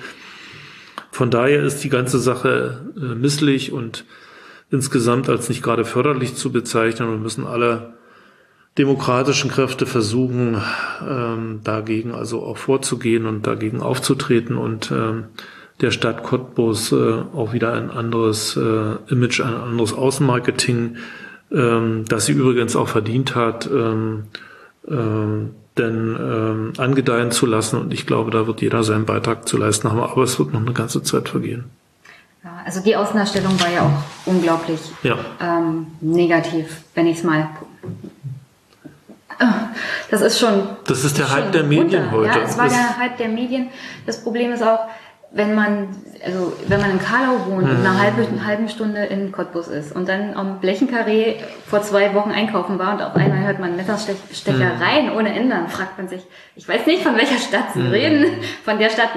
Von 1.18 1.31
daher 1.31 1.64
ist 1.64 1.84
die 1.84 1.89
ganze 1.89 2.19
Sache 2.19 2.91
äh, 2.95 3.15
misslich 3.15 3.72
und 3.72 4.06
insgesamt 4.69 5.30
als 5.30 5.49
nicht 5.49 5.64
gerade 5.64 5.84
förderlich 5.84 6.35
zu 6.35 6.52
bezeichnen. 6.52 7.10
Und 7.10 7.23
müssen 7.23 7.48
alle 7.48 7.95
demokratischen 8.77 9.49
Kräfte 9.49 9.88
versuchen, 9.88 10.61
ähm, 11.02 11.61
dagegen 11.64 12.11
also 12.11 12.44
auch 12.44 12.57
vorzugehen 12.57 13.26
und 13.26 13.48
dagegen 13.48 13.81
aufzutreten 13.81 14.60
und 14.60 14.91
ähm, 14.91 15.23
der 15.81 15.89
Stadt 15.89 16.22
Cottbus 16.22 16.91
äh, 16.91 17.14
auch 17.34 17.52
wieder 17.52 17.73
ein 17.73 17.89
anderes 17.89 18.56
äh, 18.56 18.98
Image, 19.07 19.41
ein 19.41 19.56
anderes 19.56 19.94
Außenmarketing, 19.94 20.98
ähm, 21.52 22.06
das 22.07 22.27
sie 22.27 22.34
übrigens 22.34 22.76
auch 22.76 22.89
verdient 22.89 23.34
hat, 23.34 23.68
ähm, 23.73 24.26
äh, 24.88 24.94
denn 25.77 26.17
ähm, 26.19 26.73
angedeihen 26.77 27.31
zu 27.31 27.45
lassen. 27.45 27.79
Und 27.79 27.93
ich 27.93 28.05
glaube, 28.05 28.31
da 28.31 28.47
wird 28.47 28.61
jeder 28.61 28.83
seinen 28.83 29.05
Beitrag 29.05 29.47
zu 29.47 29.57
leisten 29.57 29.89
haben, 29.89 29.99
aber 29.99 30.23
es 30.23 30.37
wird 30.39 30.53
noch 30.53 30.61
eine 30.61 30.73
ganze 30.73 31.03
Zeit 31.03 31.29
vergehen. 31.29 31.65
Ja, 32.43 32.61
also 32.65 32.81
die 32.81 32.95
Außenausstellung 32.95 33.59
war 33.59 33.69
ja 33.69 33.81
auch 33.81 34.27
unglaublich 34.31 34.79
ja. 35.03 35.17
Ähm, 35.41 35.87
negativ, 36.01 36.81
wenn 36.95 37.07
ich 37.07 37.17
es 37.17 37.23
mal. 37.23 37.49
Das 40.09 40.21
ist 40.21 40.39
schon. 40.39 40.63
Das 40.85 41.03
ist 41.03 41.17
der 41.17 41.31
Hype 41.31 41.51
der 41.51 41.63
Medien 41.63 42.05
runter. 42.05 42.11
heute. 42.11 42.39
Ja, 42.39 42.45
es 42.45 42.57
war 42.57 42.65
das 42.65 42.73
der 42.73 42.97
Hype 42.97 43.17
der 43.17 43.27
Medien. 43.27 43.67
Das 44.05 44.23
Problem 44.23 44.51
ist 44.51 44.63
auch, 44.63 44.79
wenn 45.31 45.55
man, 45.55 45.89
also 46.25 46.53
wenn 46.67 46.79
man 46.79 46.91
in 46.91 46.99
Karlau 46.99 47.45
wohnt 47.47 47.65
mhm. 47.65 47.71
und 47.71 47.85
eine 47.85 48.01
halbe, 48.01 48.25
eine 48.25 48.45
halbe 48.45 48.69
Stunde 48.69 49.05
in 49.05 49.31
Cottbus 49.31 49.67
ist 49.67 49.93
und 49.93 50.07
dann 50.07 50.35
am 50.35 50.59
Blechenkarree 50.59 51.35
vor 51.65 51.81
zwei 51.81 52.13
Wochen 52.15 52.31
einkaufen 52.31 52.79
war 52.79 52.93
und 52.93 53.01
auf 53.01 53.15
einmal 53.15 53.45
hört 53.45 53.59
man 53.59 53.75
Messerstechereien 53.75 55.07
mhm. 55.07 55.17
ohne 55.17 55.35
Ende, 55.35 55.55
dann 55.55 55.67
fragt 55.67 55.97
man 55.97 56.07
sich, 56.07 56.21
ich 56.55 56.67
weiß 56.67 56.85
nicht, 56.85 57.03
von 57.03 57.17
welcher 57.17 57.39
Stadt 57.39 57.73
Sie 57.73 57.79
mhm. 57.79 57.91
reden. 57.91 58.25
Von 58.63 58.79
der 58.79 58.89
Stadt, 58.89 59.09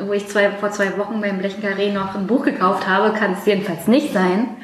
wo 0.00 0.12
ich 0.12 0.26
zwei, 0.26 0.50
vor 0.50 0.72
zwei 0.72 0.98
Wochen 0.98 1.20
beim 1.20 1.38
Blechenkarree 1.38 1.92
noch 1.92 2.16
ein 2.16 2.26
Buch 2.26 2.44
gekauft 2.44 2.88
habe, 2.88 3.12
kann 3.12 3.34
es 3.34 3.46
jedenfalls 3.46 3.86
nicht 3.86 4.12
sein. 4.12 4.56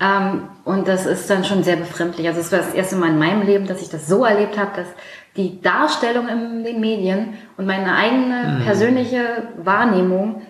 Ähm, 0.00 0.48
und 0.64 0.88
das 0.88 1.06
ist 1.06 1.28
dann 1.28 1.44
schon 1.44 1.62
sehr 1.62 1.76
befremdlich. 1.76 2.26
Also 2.26 2.40
es 2.40 2.52
war 2.52 2.60
das 2.60 2.74
erste 2.74 2.96
Mal 2.96 3.10
in 3.10 3.18
meinem 3.18 3.42
Leben, 3.42 3.66
dass 3.66 3.82
ich 3.82 3.90
das 3.90 4.06
so 4.06 4.24
erlebt 4.24 4.58
habe, 4.58 4.70
dass 4.76 4.88
die 5.36 5.60
Darstellung 5.60 6.28
in 6.28 6.64
den 6.64 6.80
Medien 6.80 7.34
und 7.56 7.66
meine 7.66 7.94
eigene 7.96 8.58
mhm. 8.58 8.64
persönliche 8.64 9.48
Wahrnehmung, 9.56 10.42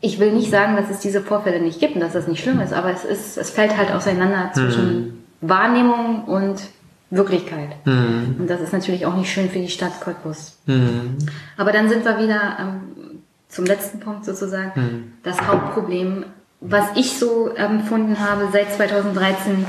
ich 0.00 0.20
will 0.20 0.32
nicht 0.32 0.50
sagen, 0.50 0.76
dass 0.76 0.90
es 0.90 1.00
diese 1.00 1.22
Vorfälle 1.22 1.60
nicht 1.60 1.80
gibt 1.80 1.94
und 1.94 2.00
dass 2.00 2.12
das 2.12 2.28
nicht 2.28 2.42
schlimm 2.42 2.60
ist, 2.60 2.72
aber 2.72 2.90
es 2.90 3.04
ist, 3.04 3.38
es 3.38 3.50
fällt 3.50 3.76
halt 3.76 3.92
auseinander 3.92 4.50
zwischen 4.52 4.96
mhm. 4.96 5.24
Wahrnehmung 5.40 6.24
und 6.24 6.62
Wirklichkeit. 7.10 7.70
Mhm. 7.84 8.36
Und 8.38 8.50
das 8.50 8.60
ist 8.60 8.72
natürlich 8.72 9.06
auch 9.06 9.16
nicht 9.16 9.32
schön 9.32 9.48
für 9.48 9.58
die 9.58 9.68
Stadt 9.68 10.00
Cottbus. 10.00 10.58
Mhm. 10.66 11.16
Aber 11.56 11.72
dann 11.72 11.88
sind 11.88 12.04
wir 12.04 12.18
wieder 12.18 12.56
ähm, 12.60 13.20
zum 13.48 13.64
letzten 13.64 14.00
Punkt 14.00 14.24
sozusagen. 14.24 14.72
Mhm. 14.74 15.12
Das 15.22 15.40
Hauptproblem, 15.46 16.24
was 16.60 16.84
ich 16.96 17.18
so 17.18 17.48
empfunden 17.54 18.18
habe 18.18 18.48
seit 18.52 18.72
2013, 18.72 19.64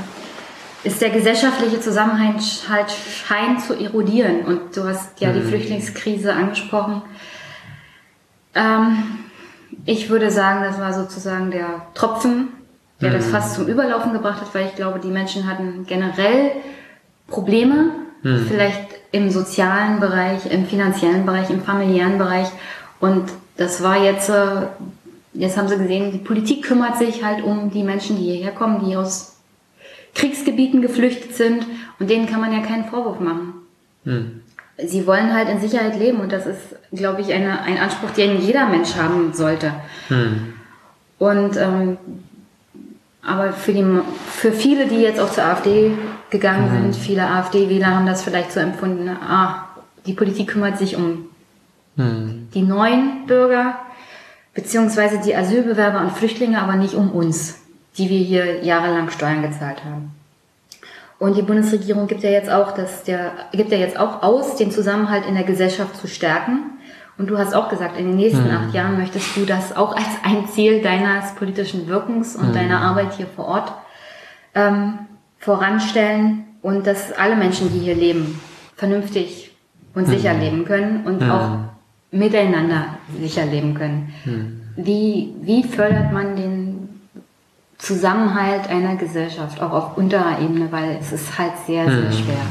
ist 0.84 1.02
der 1.02 1.10
gesellschaftliche 1.10 1.80
Zusammenhalt 1.80 2.40
halt 2.68 2.90
scheint 2.90 3.62
zu 3.62 3.74
erodieren. 3.74 4.44
Und 4.44 4.76
du 4.76 4.84
hast 4.84 5.20
ja 5.20 5.32
die 5.32 5.40
mhm. 5.40 5.48
Flüchtlingskrise 5.48 6.32
angesprochen. 6.32 7.02
Ähm, 8.54 9.02
ich 9.84 10.08
würde 10.08 10.30
sagen, 10.30 10.62
das 10.62 10.78
war 10.78 10.92
sozusagen 10.92 11.50
der 11.50 11.86
Tropfen, 11.94 12.48
der 13.00 13.10
mhm. 13.10 13.14
das 13.14 13.26
fast 13.26 13.54
zum 13.54 13.66
Überlaufen 13.66 14.12
gebracht 14.12 14.40
hat, 14.40 14.54
weil 14.54 14.66
ich 14.66 14.76
glaube, 14.76 15.00
die 15.00 15.08
Menschen 15.08 15.46
hatten 15.46 15.84
generell 15.86 16.52
Probleme, 17.26 17.90
mhm. 18.22 18.46
vielleicht 18.46 18.88
im 19.10 19.30
sozialen 19.30 20.00
Bereich, 20.00 20.50
im 20.50 20.66
finanziellen 20.66 21.26
Bereich, 21.26 21.50
im 21.50 21.62
familiären 21.62 22.18
Bereich. 22.18 22.48
Und 23.00 23.30
das 23.56 23.82
war 23.82 24.02
jetzt, 24.02 24.28
äh, 24.28 24.66
jetzt 25.34 25.56
haben 25.56 25.68
sie 25.68 25.76
gesehen, 25.76 26.12
die 26.12 26.18
Politik 26.18 26.64
kümmert 26.64 26.98
sich 26.98 27.24
halt 27.24 27.42
um 27.42 27.70
die 27.70 27.82
Menschen, 27.82 28.16
die 28.16 28.24
hierher 28.24 28.52
kommen, 28.52 28.84
die 28.86 28.96
aus 28.96 29.37
Kriegsgebieten 30.18 30.82
geflüchtet 30.82 31.36
sind 31.36 31.64
und 32.00 32.10
denen 32.10 32.26
kann 32.26 32.40
man 32.40 32.52
ja 32.52 32.60
keinen 32.60 32.86
Vorwurf 32.86 33.20
machen. 33.20 33.54
Hm. 34.04 34.40
Sie 34.84 35.06
wollen 35.06 35.32
halt 35.32 35.48
in 35.48 35.60
Sicherheit 35.60 35.98
leben 35.98 36.18
und 36.18 36.32
das 36.32 36.46
ist, 36.46 36.76
glaube 36.92 37.20
ich, 37.20 37.32
eine, 37.32 37.62
ein 37.62 37.78
Anspruch, 37.78 38.10
den 38.10 38.40
jeder 38.40 38.66
Mensch 38.66 38.96
haben 38.96 39.32
sollte. 39.32 39.72
Hm. 40.08 40.54
Und 41.18 41.56
ähm, 41.56 41.98
aber 43.22 43.52
für, 43.52 43.72
die, 43.72 43.84
für 44.30 44.52
viele, 44.52 44.86
die 44.86 45.00
jetzt 45.00 45.20
auch 45.20 45.30
zur 45.30 45.44
AfD 45.44 45.92
gegangen 46.30 46.70
hm. 46.70 46.82
sind, 46.82 46.96
viele 46.96 47.26
AfD-Wähler 47.26 47.94
haben 47.94 48.06
das 48.06 48.22
vielleicht 48.22 48.52
so 48.52 48.60
empfunden, 48.60 49.08
ah, 49.08 49.68
die 50.06 50.14
Politik 50.14 50.48
kümmert 50.48 50.78
sich 50.78 50.96
um 50.96 51.26
hm. 51.96 52.48
die 52.54 52.62
neuen 52.62 53.26
Bürger, 53.26 53.78
beziehungsweise 54.54 55.20
die 55.24 55.34
Asylbewerber 55.34 56.00
und 56.00 56.12
Flüchtlinge, 56.12 56.60
aber 56.60 56.76
nicht 56.76 56.94
um 56.94 57.10
uns 57.10 57.57
die 57.98 58.08
wir 58.08 58.18
hier 58.18 58.64
jahrelang 58.64 59.10
Steuern 59.10 59.42
gezahlt 59.42 59.84
haben. 59.84 60.12
Und 61.18 61.36
die 61.36 61.42
Bundesregierung 61.42 62.06
gibt 62.06 62.22
ja 62.22 62.30
jetzt 62.30 62.50
auch, 62.50 62.72
dass 62.72 63.02
der, 63.02 63.32
gibt 63.52 63.72
ja 63.72 63.78
jetzt 63.78 63.98
auch 63.98 64.22
aus, 64.22 64.56
den 64.56 64.70
Zusammenhalt 64.70 65.26
in 65.26 65.34
der 65.34 65.42
Gesellschaft 65.42 65.96
zu 65.96 66.06
stärken. 66.06 66.78
Und 67.18 67.28
du 67.28 67.36
hast 67.36 67.54
auch 67.54 67.68
gesagt, 67.68 67.98
in 67.98 68.06
den 68.06 68.16
nächsten 68.16 68.44
mhm. 68.44 68.56
acht 68.56 68.74
Jahren 68.74 68.96
möchtest 68.96 69.36
du 69.36 69.44
das 69.44 69.76
auch 69.76 69.96
als 69.96 70.06
ein 70.22 70.46
Ziel 70.46 70.80
deines 70.80 71.34
politischen 71.34 71.88
Wirkens 71.88 72.36
und 72.36 72.50
mhm. 72.50 72.54
deiner 72.54 72.80
Arbeit 72.80 73.14
hier 73.14 73.26
vor 73.26 73.46
Ort 73.46 73.72
ähm, 74.54 75.00
voranstellen 75.38 76.44
und 76.62 76.86
dass 76.86 77.12
alle 77.12 77.34
Menschen, 77.34 77.72
die 77.72 77.80
hier 77.80 77.96
leben, 77.96 78.40
vernünftig 78.76 79.50
und 79.94 80.06
mhm. 80.06 80.12
sicher 80.12 80.34
leben 80.34 80.64
können 80.64 81.04
und 81.04 81.20
mhm. 81.20 81.30
auch 81.30 81.48
miteinander 82.12 82.98
sicher 83.20 83.44
leben 83.44 83.74
können. 83.74 84.14
Mhm. 84.24 84.60
Wie, 84.76 85.34
wie 85.42 85.64
fördert 85.64 86.12
man 86.12 86.36
den 86.36 86.67
Zusammenhalt 87.78 88.68
einer 88.68 88.96
Gesellschaft, 88.96 89.60
auch 89.62 89.72
auf 89.72 89.96
unterer 89.96 90.40
Ebene, 90.40 90.70
weil 90.70 90.98
es 91.00 91.12
ist 91.12 91.38
halt 91.38 91.52
sehr, 91.66 91.84
sehr 91.86 92.10
hm. 92.10 92.12
schwer. 92.12 92.46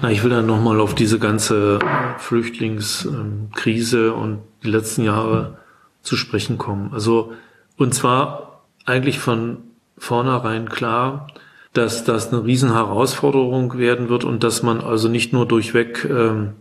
Na, 0.00 0.10
ich 0.10 0.22
will 0.22 0.30
dann 0.30 0.46
nochmal 0.46 0.80
auf 0.80 0.94
diese 0.94 1.18
ganze 1.18 1.80
Flüchtlingskrise 2.18 4.14
und 4.14 4.38
die 4.62 4.70
letzten 4.70 5.02
Jahre 5.02 5.58
zu 6.02 6.16
sprechen 6.16 6.56
kommen. 6.58 6.90
Also, 6.94 7.32
und 7.76 7.92
zwar 7.94 8.62
eigentlich 8.86 9.18
von 9.18 9.58
vornherein 9.96 10.68
klar, 10.68 11.26
dass 11.72 12.04
das 12.04 12.32
eine 12.32 12.44
Riesenherausforderung 12.44 13.76
werden 13.78 14.08
wird 14.08 14.22
und 14.24 14.44
dass 14.44 14.62
man 14.62 14.80
also 14.80 15.08
nicht 15.08 15.32
nur 15.32 15.46
durchweg 15.46 16.04
ähm, 16.08 16.54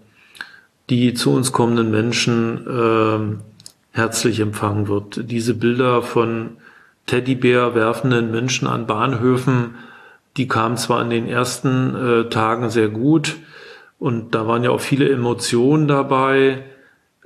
die 0.89 1.13
zu 1.13 1.31
uns 1.31 1.51
kommenden 1.51 1.91
Menschen 1.91 2.65
ähm, 2.69 3.39
herzlich 3.91 4.39
empfangen 4.39 4.87
wird. 4.87 5.29
Diese 5.29 5.53
Bilder 5.53 6.01
von 6.01 6.57
Teddybär 7.07 7.73
werfenden 7.73 8.31
Menschen 8.31 8.67
an 8.67 8.85
Bahnhöfen, 8.85 9.75
die 10.37 10.47
kamen 10.47 10.77
zwar 10.77 11.01
in 11.01 11.09
den 11.09 11.27
ersten 11.27 11.95
äh, 11.95 12.29
Tagen 12.29 12.69
sehr 12.69 12.89
gut 12.89 13.37
und 13.97 14.35
da 14.35 14.47
waren 14.47 14.63
ja 14.63 14.69
auch 14.69 14.81
viele 14.81 15.09
Emotionen 15.09 15.87
dabei, 15.87 16.63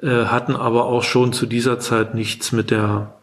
äh, 0.02 0.26
hatten 0.26 0.56
aber 0.56 0.86
auch 0.86 1.04
schon 1.04 1.34
zu 1.34 1.46
dieser 1.46 1.80
Zeit 1.80 2.16
nichts 2.16 2.52
mit 2.54 2.72
der 2.72 3.16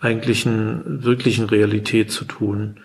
eigentlichen, 0.00 1.04
wirklichen 1.04 1.46
Realität 1.46 2.10
zu 2.10 2.24
tun. 2.24 2.78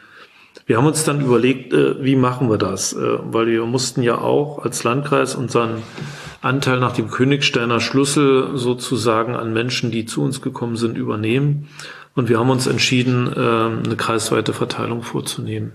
Wir 0.65 0.77
haben 0.77 0.85
uns 0.85 1.03
dann 1.03 1.21
überlegt, 1.21 1.73
äh, 1.73 2.03
wie 2.03 2.15
machen 2.15 2.49
wir 2.49 2.57
das? 2.57 2.93
Äh, 2.93 2.99
weil 3.23 3.47
wir 3.47 3.65
mussten 3.65 4.03
ja 4.03 4.17
auch 4.17 4.59
als 4.59 4.83
Landkreis 4.83 5.35
unseren 5.35 5.83
Anteil 6.41 6.79
nach 6.79 6.93
dem 6.93 7.09
Königsteiner 7.09 7.79
Schlüssel 7.79 8.57
sozusagen 8.57 9.35
an 9.35 9.53
Menschen, 9.53 9.91
die 9.91 10.05
zu 10.05 10.23
uns 10.23 10.41
gekommen 10.41 10.75
sind, 10.75 10.97
übernehmen. 10.97 11.67
Und 12.15 12.29
wir 12.29 12.39
haben 12.39 12.49
uns 12.49 12.67
entschieden, 12.67 13.31
äh, 13.33 13.39
eine 13.39 13.95
kreisweite 13.95 14.53
Verteilung 14.53 15.03
vorzunehmen. 15.03 15.73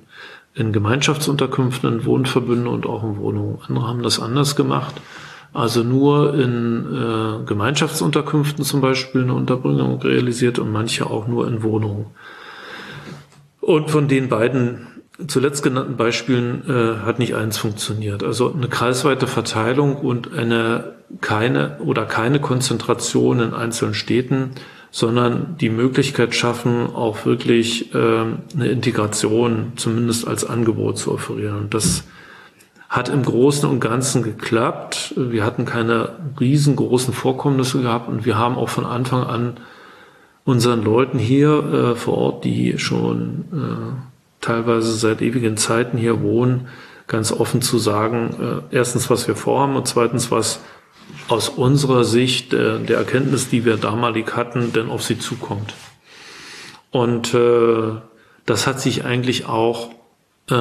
In 0.54 0.72
Gemeinschaftsunterkünften, 0.72 1.92
in 1.92 2.04
Wohnverbünden 2.04 2.66
und 2.66 2.86
auch 2.86 3.02
in 3.04 3.18
Wohnungen. 3.18 3.58
Andere 3.68 3.88
haben 3.88 4.02
das 4.02 4.20
anders 4.20 4.56
gemacht. 4.56 4.94
Also 5.52 5.82
nur 5.82 6.34
in 6.34 6.86
äh, 6.86 7.46
Gemeinschaftsunterkünften 7.46 8.64
zum 8.64 8.80
Beispiel 8.80 9.22
eine 9.22 9.34
Unterbringung 9.34 10.00
realisiert 10.02 10.58
und 10.58 10.70
manche 10.70 11.06
auch 11.06 11.26
nur 11.26 11.48
in 11.48 11.62
Wohnungen. 11.62 12.06
Und 13.60 13.90
von 13.90 14.06
den 14.06 14.28
beiden 14.28 14.86
zuletzt 15.26 15.62
genannten 15.62 15.96
Beispielen 15.96 16.62
äh, 16.68 17.04
hat 17.04 17.18
nicht 17.18 17.34
eins 17.34 17.56
funktioniert. 17.56 18.22
Also 18.22 18.52
eine 18.52 18.68
kreisweite 18.68 19.26
Verteilung 19.26 19.96
und 19.96 20.36
eine 20.36 20.92
keine 21.20 21.78
oder 21.78 22.04
keine 22.04 22.40
Konzentration 22.40 23.40
in 23.40 23.54
einzelnen 23.54 23.94
Städten, 23.94 24.50
sondern 24.96 25.58
die 25.60 25.68
Möglichkeit 25.68 26.34
schaffen, 26.34 26.86
auch 26.94 27.26
wirklich 27.26 27.94
äh, 27.94 27.98
eine 27.98 28.68
Integration 28.68 29.72
zumindest 29.76 30.26
als 30.26 30.46
Angebot 30.46 30.96
zu 30.96 31.12
offerieren. 31.12 31.58
Und 31.58 31.74
das 31.74 32.04
hat 32.88 33.10
im 33.10 33.22
Großen 33.22 33.68
und 33.68 33.80
Ganzen 33.80 34.22
geklappt. 34.22 35.12
Wir 35.18 35.44
hatten 35.44 35.66
keine 35.66 36.12
riesengroßen 36.40 37.12
Vorkommnisse 37.12 37.82
gehabt 37.82 38.08
und 38.08 38.24
wir 38.24 38.38
haben 38.38 38.56
auch 38.56 38.70
von 38.70 38.86
Anfang 38.86 39.24
an 39.24 39.58
unseren 40.46 40.82
Leuten 40.82 41.18
hier 41.18 41.58
äh, 41.58 41.94
vor 41.94 42.16
Ort, 42.16 42.44
die 42.46 42.78
schon 42.78 43.44
äh, 43.52 44.40
teilweise 44.40 44.92
seit 44.92 45.20
ewigen 45.20 45.58
Zeiten 45.58 45.98
hier 45.98 46.22
wohnen, 46.22 46.68
ganz 47.06 47.32
offen 47.32 47.60
zu 47.60 47.76
sagen, 47.76 48.62
äh, 48.72 48.74
erstens, 48.74 49.10
was 49.10 49.28
wir 49.28 49.36
vorhaben 49.36 49.76
und 49.76 49.86
zweitens, 49.86 50.30
was 50.30 50.60
aus 51.28 51.48
unserer 51.48 52.04
Sicht 52.04 52.52
äh, 52.52 52.78
der 52.80 52.98
Erkenntnis, 52.98 53.48
die 53.48 53.64
wir 53.64 53.76
damalig 53.76 54.36
hatten, 54.36 54.72
denn 54.72 54.88
auf 54.88 55.02
sie 55.02 55.18
zukommt. 55.18 55.74
Und 56.90 57.34
äh, 57.34 58.00
das 58.46 58.66
hat 58.66 58.80
sich 58.80 59.04
eigentlich 59.04 59.46
auch 59.46 59.90
äh, 60.50 60.54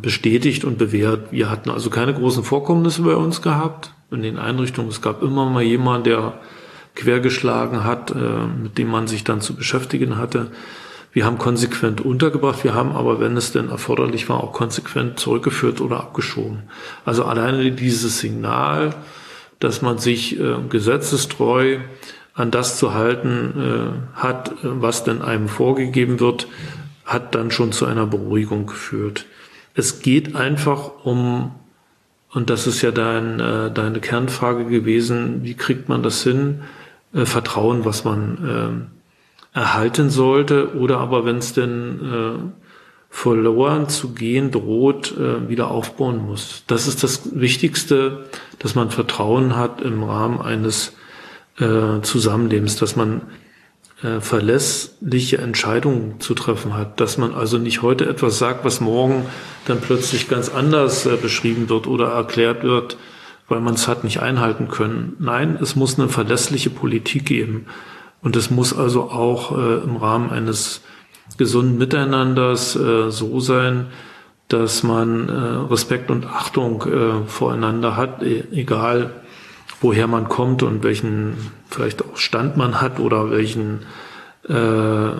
bestätigt 0.00 0.64
und 0.64 0.78
bewährt. 0.78 1.32
Wir 1.32 1.50
hatten 1.50 1.70
also 1.70 1.90
keine 1.90 2.14
großen 2.14 2.44
Vorkommnisse 2.44 3.02
bei 3.02 3.14
uns 3.14 3.42
gehabt 3.42 3.94
in 4.10 4.22
den 4.22 4.38
Einrichtungen. 4.38 4.90
Es 4.90 5.00
gab 5.00 5.22
immer 5.22 5.48
mal 5.48 5.62
jemand, 5.62 6.06
der 6.06 6.34
quergeschlagen 6.94 7.84
hat, 7.84 8.10
äh, 8.10 8.46
mit 8.62 8.78
dem 8.78 8.88
man 8.88 9.06
sich 9.06 9.24
dann 9.24 9.40
zu 9.40 9.54
beschäftigen 9.54 10.18
hatte. 10.18 10.50
Wir 11.12 11.26
haben 11.26 11.38
konsequent 11.38 12.00
untergebracht, 12.00 12.64
wir 12.64 12.74
haben 12.74 12.92
aber, 12.92 13.20
wenn 13.20 13.36
es 13.36 13.52
denn 13.52 13.68
erforderlich 13.68 14.28
war, 14.28 14.42
auch 14.42 14.52
konsequent 14.52 15.18
zurückgeführt 15.20 15.80
oder 15.80 16.00
abgeschoben. 16.00 16.62
Also 17.04 17.24
alleine 17.24 17.70
dieses 17.72 18.18
Signal, 18.18 18.94
dass 19.62 19.82
man 19.82 19.98
sich 19.98 20.38
äh, 20.38 20.56
gesetzestreu 20.68 21.78
an 22.34 22.50
das 22.50 22.78
zu 22.78 22.94
halten 22.94 23.54
äh, 24.14 24.18
hat, 24.18 24.50
äh, 24.50 24.54
was 24.62 25.04
denn 25.04 25.22
einem 25.22 25.48
vorgegeben 25.48 26.20
wird, 26.20 26.48
hat 27.04 27.34
dann 27.34 27.50
schon 27.50 27.72
zu 27.72 27.86
einer 27.86 28.06
Beruhigung 28.06 28.66
geführt. 28.66 29.26
Es 29.74 30.00
geht 30.00 30.34
einfach 30.34 31.04
um, 31.04 31.52
und 32.30 32.50
das 32.50 32.66
ist 32.66 32.82
ja 32.82 32.90
dein, 32.90 33.40
äh, 33.40 33.70
deine 33.70 34.00
Kernfrage 34.00 34.64
gewesen, 34.64 35.44
wie 35.44 35.54
kriegt 35.54 35.88
man 35.88 36.02
das 36.02 36.22
hin, 36.22 36.62
äh, 37.14 37.24
Vertrauen, 37.24 37.84
was 37.84 38.04
man 38.04 38.88
äh, 39.54 39.58
erhalten 39.58 40.10
sollte, 40.10 40.76
oder 40.76 40.98
aber 40.98 41.24
wenn 41.24 41.36
es 41.36 41.52
denn 41.52 42.00
äh, 42.02 42.61
verloren 43.14 43.90
zu 43.90 44.14
gehen 44.14 44.50
droht, 44.50 45.14
äh, 45.18 45.46
wieder 45.48 45.70
aufbauen 45.70 46.24
muss. 46.24 46.64
Das 46.66 46.88
ist 46.88 47.04
das 47.04 47.38
Wichtigste, 47.38 48.24
dass 48.58 48.74
man 48.74 48.90
Vertrauen 48.90 49.54
hat 49.54 49.82
im 49.82 50.02
Rahmen 50.02 50.40
eines 50.40 50.94
äh, 51.58 52.00
Zusammenlebens, 52.00 52.76
dass 52.76 52.96
man 52.96 53.20
äh, 54.02 54.20
verlässliche 54.20 55.38
Entscheidungen 55.38 56.20
zu 56.20 56.32
treffen 56.32 56.74
hat, 56.74 57.00
dass 57.00 57.18
man 57.18 57.34
also 57.34 57.58
nicht 57.58 57.82
heute 57.82 58.06
etwas 58.08 58.38
sagt, 58.38 58.64
was 58.64 58.80
morgen 58.80 59.26
dann 59.66 59.82
plötzlich 59.82 60.30
ganz 60.30 60.48
anders 60.48 61.04
äh, 61.04 61.16
beschrieben 61.16 61.68
wird 61.68 61.86
oder 61.86 62.08
erklärt 62.08 62.64
wird, 62.64 62.96
weil 63.46 63.60
man 63.60 63.74
es 63.74 63.88
hat 63.88 64.04
nicht 64.04 64.20
einhalten 64.20 64.68
können. 64.68 65.16
Nein, 65.18 65.58
es 65.60 65.76
muss 65.76 66.00
eine 66.00 66.08
verlässliche 66.08 66.70
Politik 66.70 67.26
geben 67.26 67.66
und 68.22 68.36
es 68.36 68.50
muss 68.50 68.76
also 68.76 69.10
auch 69.10 69.56
äh, 69.56 69.84
im 69.84 69.96
Rahmen 69.96 70.30
eines 70.30 70.80
gesunden 71.38 71.78
Miteinanders 71.78 72.76
äh, 72.76 73.10
so 73.10 73.40
sein, 73.40 73.86
dass 74.48 74.82
man 74.82 75.28
äh, 75.28 75.32
Respekt 75.32 76.10
und 76.10 76.26
Achtung 76.26 76.82
äh, 76.82 77.26
voreinander 77.26 77.96
hat, 77.96 78.22
e 78.22 78.44
egal 78.52 79.22
woher 79.80 80.06
man 80.06 80.28
kommt 80.28 80.62
und 80.62 80.84
welchen 80.84 81.36
vielleicht 81.68 82.04
auch 82.04 82.16
Stand 82.16 82.56
man 82.56 82.80
hat 82.80 83.00
oder 83.00 83.30
welchen 83.30 83.80
äh, 84.48 85.10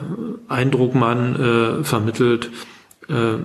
Eindruck 0.49 0.95
man 0.95 1.37
äh, 1.37 1.85
vermittelt. 1.85 2.51
Äh, 3.09 3.39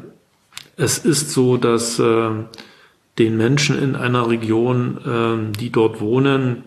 es 0.76 1.00
ist 1.00 1.32
so, 1.32 1.58
dass 1.58 1.98
den 1.98 3.38
Menschen 3.38 3.82
in 3.82 3.96
einer 3.96 4.30
Region, 4.30 5.52
die 5.60 5.72
dort 5.72 6.00
wohnen, 6.00 6.66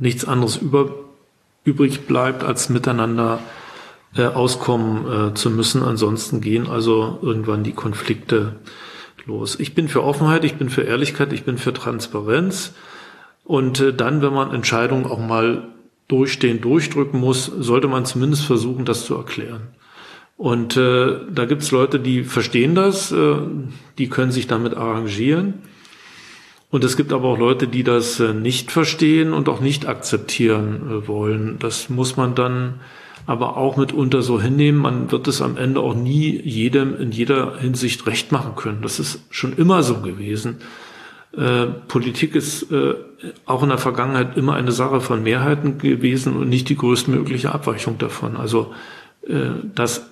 nichts 0.00 0.26
anderes 0.26 0.56
über, 0.58 0.90
übrig 1.64 2.06
bleibt, 2.06 2.44
als 2.44 2.68
miteinander 2.68 3.38
auskommen 4.20 5.30
äh, 5.30 5.34
zu 5.34 5.50
müssen. 5.50 5.82
Ansonsten 5.82 6.40
gehen 6.40 6.66
also 6.68 7.18
irgendwann 7.22 7.64
die 7.64 7.72
Konflikte 7.72 8.56
los. 9.26 9.58
Ich 9.58 9.74
bin 9.74 9.88
für 9.88 10.02
Offenheit, 10.02 10.44
ich 10.44 10.56
bin 10.56 10.68
für 10.68 10.82
Ehrlichkeit, 10.82 11.32
ich 11.32 11.44
bin 11.44 11.58
für 11.58 11.72
Transparenz. 11.72 12.74
Und 13.44 13.80
äh, 13.80 13.94
dann, 13.94 14.22
wenn 14.22 14.32
man 14.32 14.54
Entscheidungen 14.54 15.06
auch 15.06 15.18
mal 15.18 15.68
durchstehen, 16.08 16.60
durchdrücken 16.60 17.20
muss, 17.20 17.46
sollte 17.46 17.88
man 17.88 18.04
zumindest 18.04 18.44
versuchen, 18.44 18.84
das 18.84 19.06
zu 19.06 19.16
erklären. 19.16 19.68
Und 20.36 20.76
äh, 20.76 21.20
da 21.30 21.44
gibt's 21.44 21.70
Leute, 21.70 22.00
die 22.00 22.24
verstehen 22.24 22.74
das, 22.74 23.12
äh, 23.12 23.36
die 23.98 24.08
können 24.08 24.32
sich 24.32 24.46
damit 24.46 24.74
arrangieren. 24.74 25.54
Und 26.70 26.84
es 26.84 26.96
gibt 26.96 27.12
aber 27.12 27.28
auch 27.28 27.38
Leute, 27.38 27.68
die 27.68 27.84
das 27.84 28.18
äh, 28.18 28.32
nicht 28.32 28.72
verstehen 28.72 29.32
und 29.32 29.48
auch 29.48 29.60
nicht 29.60 29.86
akzeptieren 29.86 30.90
äh, 30.90 31.08
wollen. 31.08 31.58
Das 31.58 31.88
muss 31.90 32.16
man 32.16 32.34
dann 32.34 32.80
aber 33.26 33.56
auch 33.56 33.76
mitunter 33.76 34.22
so 34.22 34.40
hinnehmen. 34.40 34.80
Man 34.80 35.12
wird 35.12 35.28
es 35.28 35.42
am 35.42 35.56
Ende 35.56 35.80
auch 35.80 35.94
nie 35.94 36.40
jedem 36.42 37.00
in 37.00 37.12
jeder 37.12 37.58
Hinsicht 37.58 38.06
recht 38.06 38.32
machen 38.32 38.56
können. 38.56 38.82
Das 38.82 38.98
ist 38.98 39.20
schon 39.30 39.56
immer 39.56 39.82
so 39.82 39.98
gewesen. 39.98 40.56
Äh, 41.36 41.66
Politik 41.88 42.34
ist 42.34 42.70
äh, 42.70 42.94
auch 43.46 43.62
in 43.62 43.70
der 43.70 43.78
Vergangenheit 43.78 44.36
immer 44.36 44.54
eine 44.54 44.72
Sache 44.72 45.00
von 45.00 45.22
Mehrheiten 45.22 45.78
gewesen 45.78 46.36
und 46.36 46.48
nicht 46.48 46.68
die 46.68 46.76
größtmögliche 46.76 47.52
Abweichung 47.52 47.98
davon. 47.98 48.36
Also 48.36 48.74
äh, 49.26 49.50
das 49.74 50.06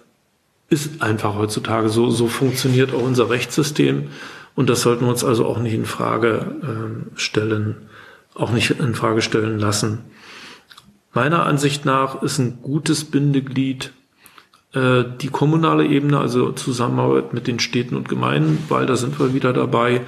ist 0.71 1.03
einfach 1.03 1.35
heutzutage 1.35 1.89
so. 1.89 2.11
So 2.11 2.29
funktioniert 2.29 2.95
auch 2.95 3.03
unser 3.03 3.29
Rechtssystem 3.29 4.09
und 4.55 4.71
das 4.71 4.83
sollten 4.83 5.05
wir 5.05 5.11
uns 5.11 5.25
also 5.25 5.47
auch 5.47 5.59
nicht 5.59 5.75
in 5.75 5.85
Frage 5.85 6.55
äh, 6.63 7.19
stellen, 7.19 7.77
auch 8.35 8.53
nicht 8.53 8.71
in 8.71 8.95
Frage 8.95 9.21
stellen 9.21 9.59
lassen. 9.59 9.99
Meiner 11.13 11.45
Ansicht 11.47 11.85
nach 11.85 12.23
ist 12.23 12.39
ein 12.39 12.59
gutes 12.63 13.05
Bindeglied 13.05 13.93
äh, 14.73 15.05
die 15.21 15.29
kommunale 15.29 15.87
Ebene, 15.87 16.19
also 16.19 16.53
Zusammenarbeit 16.53 17.35
mit 17.35 17.47
den 17.47 17.59
Städten 17.59 17.97
und 17.97 18.09
Gemeinden, 18.09 18.65
weil 18.69 18.87
da 18.87 18.97
sind 18.97 19.19
wir 19.19 19.35
wieder 19.35 19.53
dabei. 19.53 20.03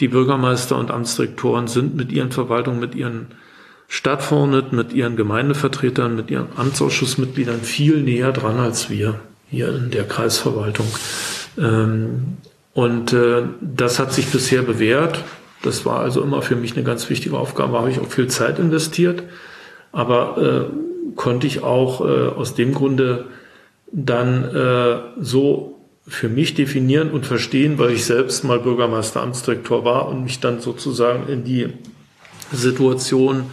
Die 0.00 0.08
Bürgermeister 0.08 0.76
und 0.76 0.90
Amtsdirektoren 0.90 1.68
sind 1.68 1.94
mit 1.94 2.10
ihren 2.10 2.32
Verwaltungen, 2.32 2.80
mit 2.80 2.94
ihren 2.94 3.28
stattfindet, 3.86 4.72
mit 4.72 4.92
ihren 4.92 5.16
Gemeindevertretern, 5.16 6.16
mit 6.16 6.30
ihren 6.30 6.48
Amtsausschussmitgliedern 6.56 7.60
viel 7.60 8.02
näher 8.02 8.32
dran 8.32 8.58
als 8.58 8.88
wir 8.88 9.20
hier 9.50 9.68
in 9.74 9.90
der 9.90 10.04
Kreisverwaltung. 10.04 10.86
Ähm, 11.58 12.38
und 12.72 13.12
äh, 13.12 13.42
das 13.60 13.98
hat 13.98 14.12
sich 14.12 14.26
bisher 14.26 14.62
bewährt. 14.62 15.24
Das 15.62 15.84
war 15.84 16.00
also 16.00 16.22
immer 16.22 16.40
für 16.40 16.56
mich 16.56 16.74
eine 16.74 16.84
ganz 16.84 17.10
wichtige 17.10 17.36
Aufgabe, 17.36 17.78
habe 17.78 17.90
ich 17.90 18.00
auch 18.00 18.06
viel 18.06 18.28
Zeit 18.28 18.58
investiert. 18.58 19.24
Aber 19.92 20.68
äh, 20.70 21.14
konnte 21.16 21.46
ich 21.46 21.62
auch 21.62 22.00
äh, 22.00 22.28
aus 22.28 22.54
dem 22.54 22.74
Grunde 22.74 23.26
dann 23.92 24.44
äh, 24.44 24.98
so 25.20 25.80
für 26.06 26.28
mich 26.28 26.54
definieren 26.54 27.10
und 27.10 27.26
verstehen, 27.26 27.78
weil 27.78 27.90
ich 27.92 28.04
selbst 28.04 28.44
mal 28.44 28.58
Bürgermeister 28.58 29.22
Amtsdirektor 29.22 29.84
war 29.84 30.08
und 30.08 30.24
mich 30.24 30.40
dann 30.40 30.60
sozusagen 30.60 31.28
in 31.28 31.44
die 31.44 31.68
Situation 32.52 33.44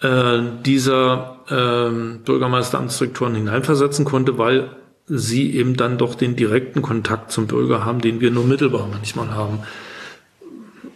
äh, 0.00 0.40
dieser 0.64 1.40
äh, 1.48 2.18
Bürgermeister 2.24 2.78
Amtsdirektoren 2.78 3.34
hineinversetzen 3.34 4.04
konnte, 4.04 4.38
weil 4.38 4.70
sie 5.06 5.54
eben 5.54 5.76
dann 5.76 5.98
doch 5.98 6.14
den 6.14 6.36
direkten 6.36 6.80
Kontakt 6.80 7.30
zum 7.30 7.46
Bürger 7.46 7.84
haben, 7.84 8.00
den 8.00 8.20
wir 8.20 8.30
nur 8.30 8.44
mittelbar 8.44 8.88
manchmal 8.90 9.30
haben. 9.30 9.60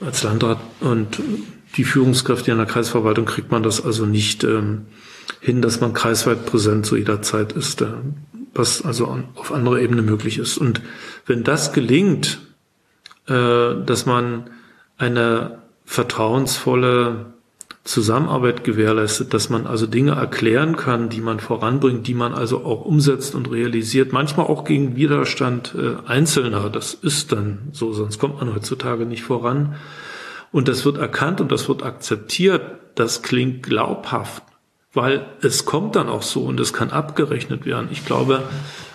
Als 0.01 0.23
Landrat 0.23 0.59
und 0.81 1.21
die 1.77 1.85
Führungskräfte 1.85 2.51
in 2.51 2.57
der 2.57 2.67
Kreisverwaltung 2.67 3.27
kriegt 3.27 3.51
man 3.51 3.63
das 3.63 3.85
also 3.85 4.07
nicht 4.07 4.45
ähm, 4.45 4.87
hin, 5.41 5.63
dass 5.63 5.81
man 5.81 5.93
kreisweit 5.93 6.47
präsent 6.47 6.87
zu 6.87 6.97
jeder 6.97 7.23
Zeit 7.23 7.53
ist, 7.53 7.83
äh, 7.83 7.87
was 8.55 8.85
also 8.85 9.23
auf 9.35 9.53
anderer 9.53 9.79
Ebene 9.79 10.03
möglich 10.03 10.39
ist. 10.39 10.59
Und 10.59 10.81
wenn 11.27 11.45
das 11.45 11.73
gelingt, 11.73 12.41
äh, 13.27 13.75
dass 13.85 14.07
man 14.07 14.51
eine 14.97 15.59
vertrauensvolle 15.85 17.27
Zusammenarbeit 17.85 18.65
gewährleistet, 18.65 19.33
dass 19.33 19.49
man 19.49 19.67
also 19.67 19.87
Dinge 19.87 20.13
erklären 20.13 20.77
kann, 20.77 21.09
die 21.09 21.23
man 21.23 21.41
voranbringt, 21.41 22.07
die 22.07 22.15
man 22.15 22.35
also 22.35 22.65
auch 22.65 22.85
umsetzt 22.85 23.35
und 23.35 23.51
realisiert, 23.51 24.13
manchmal 24.13 24.47
auch 24.47 24.65
gegen 24.65 24.97
Widerstand 24.97 25.75
äh, 25.75 26.07
Einzelner. 26.07 26.69
Das 26.69 26.93
ist 26.93 27.33
dann 27.33 27.69
so, 27.73 27.93
sonst 27.93 28.19
kommt 28.19 28.41
man 28.41 28.55
heutzutage 28.55 29.07
nicht 29.07 29.23
voran. 29.23 29.77
Und 30.53 30.69
das 30.69 30.85
wird 30.85 30.99
erkannt 30.99 31.41
und 31.41 31.53
das 31.53 31.69
wird 31.69 31.83
akzeptiert. 31.83 32.63
Das 32.95 33.23
klingt 33.23 33.63
glaubhaft, 33.63 34.43
weil 34.93 35.27
es 35.43 35.65
kommt 35.65 35.97
dann 35.97 36.09
auch 36.09 36.23
so 36.23 36.45
und 36.45 36.59
es 36.59 36.73
kann 36.73 36.91
abgerechnet 36.91 37.67
werden. 37.67 37.89
Ich 37.91 38.05
glaube, 38.05 38.43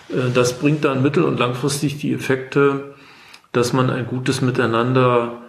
äh, 0.09 0.31
das 0.33 0.59
bringt 0.59 0.83
dann 0.83 1.01
mittel- 1.01 1.23
und 1.23 1.39
langfristig 1.39 1.99
die 1.99 2.13
Effekte, 2.13 2.95
dass 3.51 3.71
man 3.71 3.89
ein 3.89 4.07
gutes 4.07 4.41
Miteinander 4.41 5.41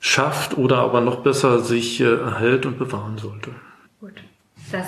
schafft 0.00 0.56
oder 0.56 0.78
aber 0.78 1.00
noch 1.00 1.20
besser 1.20 1.60
sich 1.60 2.00
äh, 2.00 2.04
erhält 2.04 2.66
und 2.66 2.78
bewahren 2.78 3.18
sollte. 3.18 3.50
Gut, 4.00 4.14
das 4.72 4.86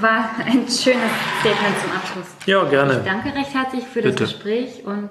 war 0.00 0.30
ein 0.44 0.66
schönes 0.68 1.12
Statement 1.40 1.78
zum 1.82 1.92
Abschluss. 1.92 2.26
Ja, 2.46 2.64
gerne. 2.64 2.98
Ich 2.98 3.04
danke 3.04 3.34
recht 3.34 3.54
herzlich 3.54 3.84
für 3.84 4.02
Bitte. 4.02 4.24
das 4.24 4.32
Gespräch 4.32 4.84
und 4.84 5.10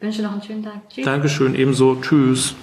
wünsche 0.00 0.22
noch 0.22 0.32
einen 0.32 0.42
schönen 0.42 0.62
Tag. 0.62 0.88
Tschüss. 0.88 1.04
Dankeschön, 1.04 1.54
ebenso. 1.54 1.96
Tschüss. 2.00 2.54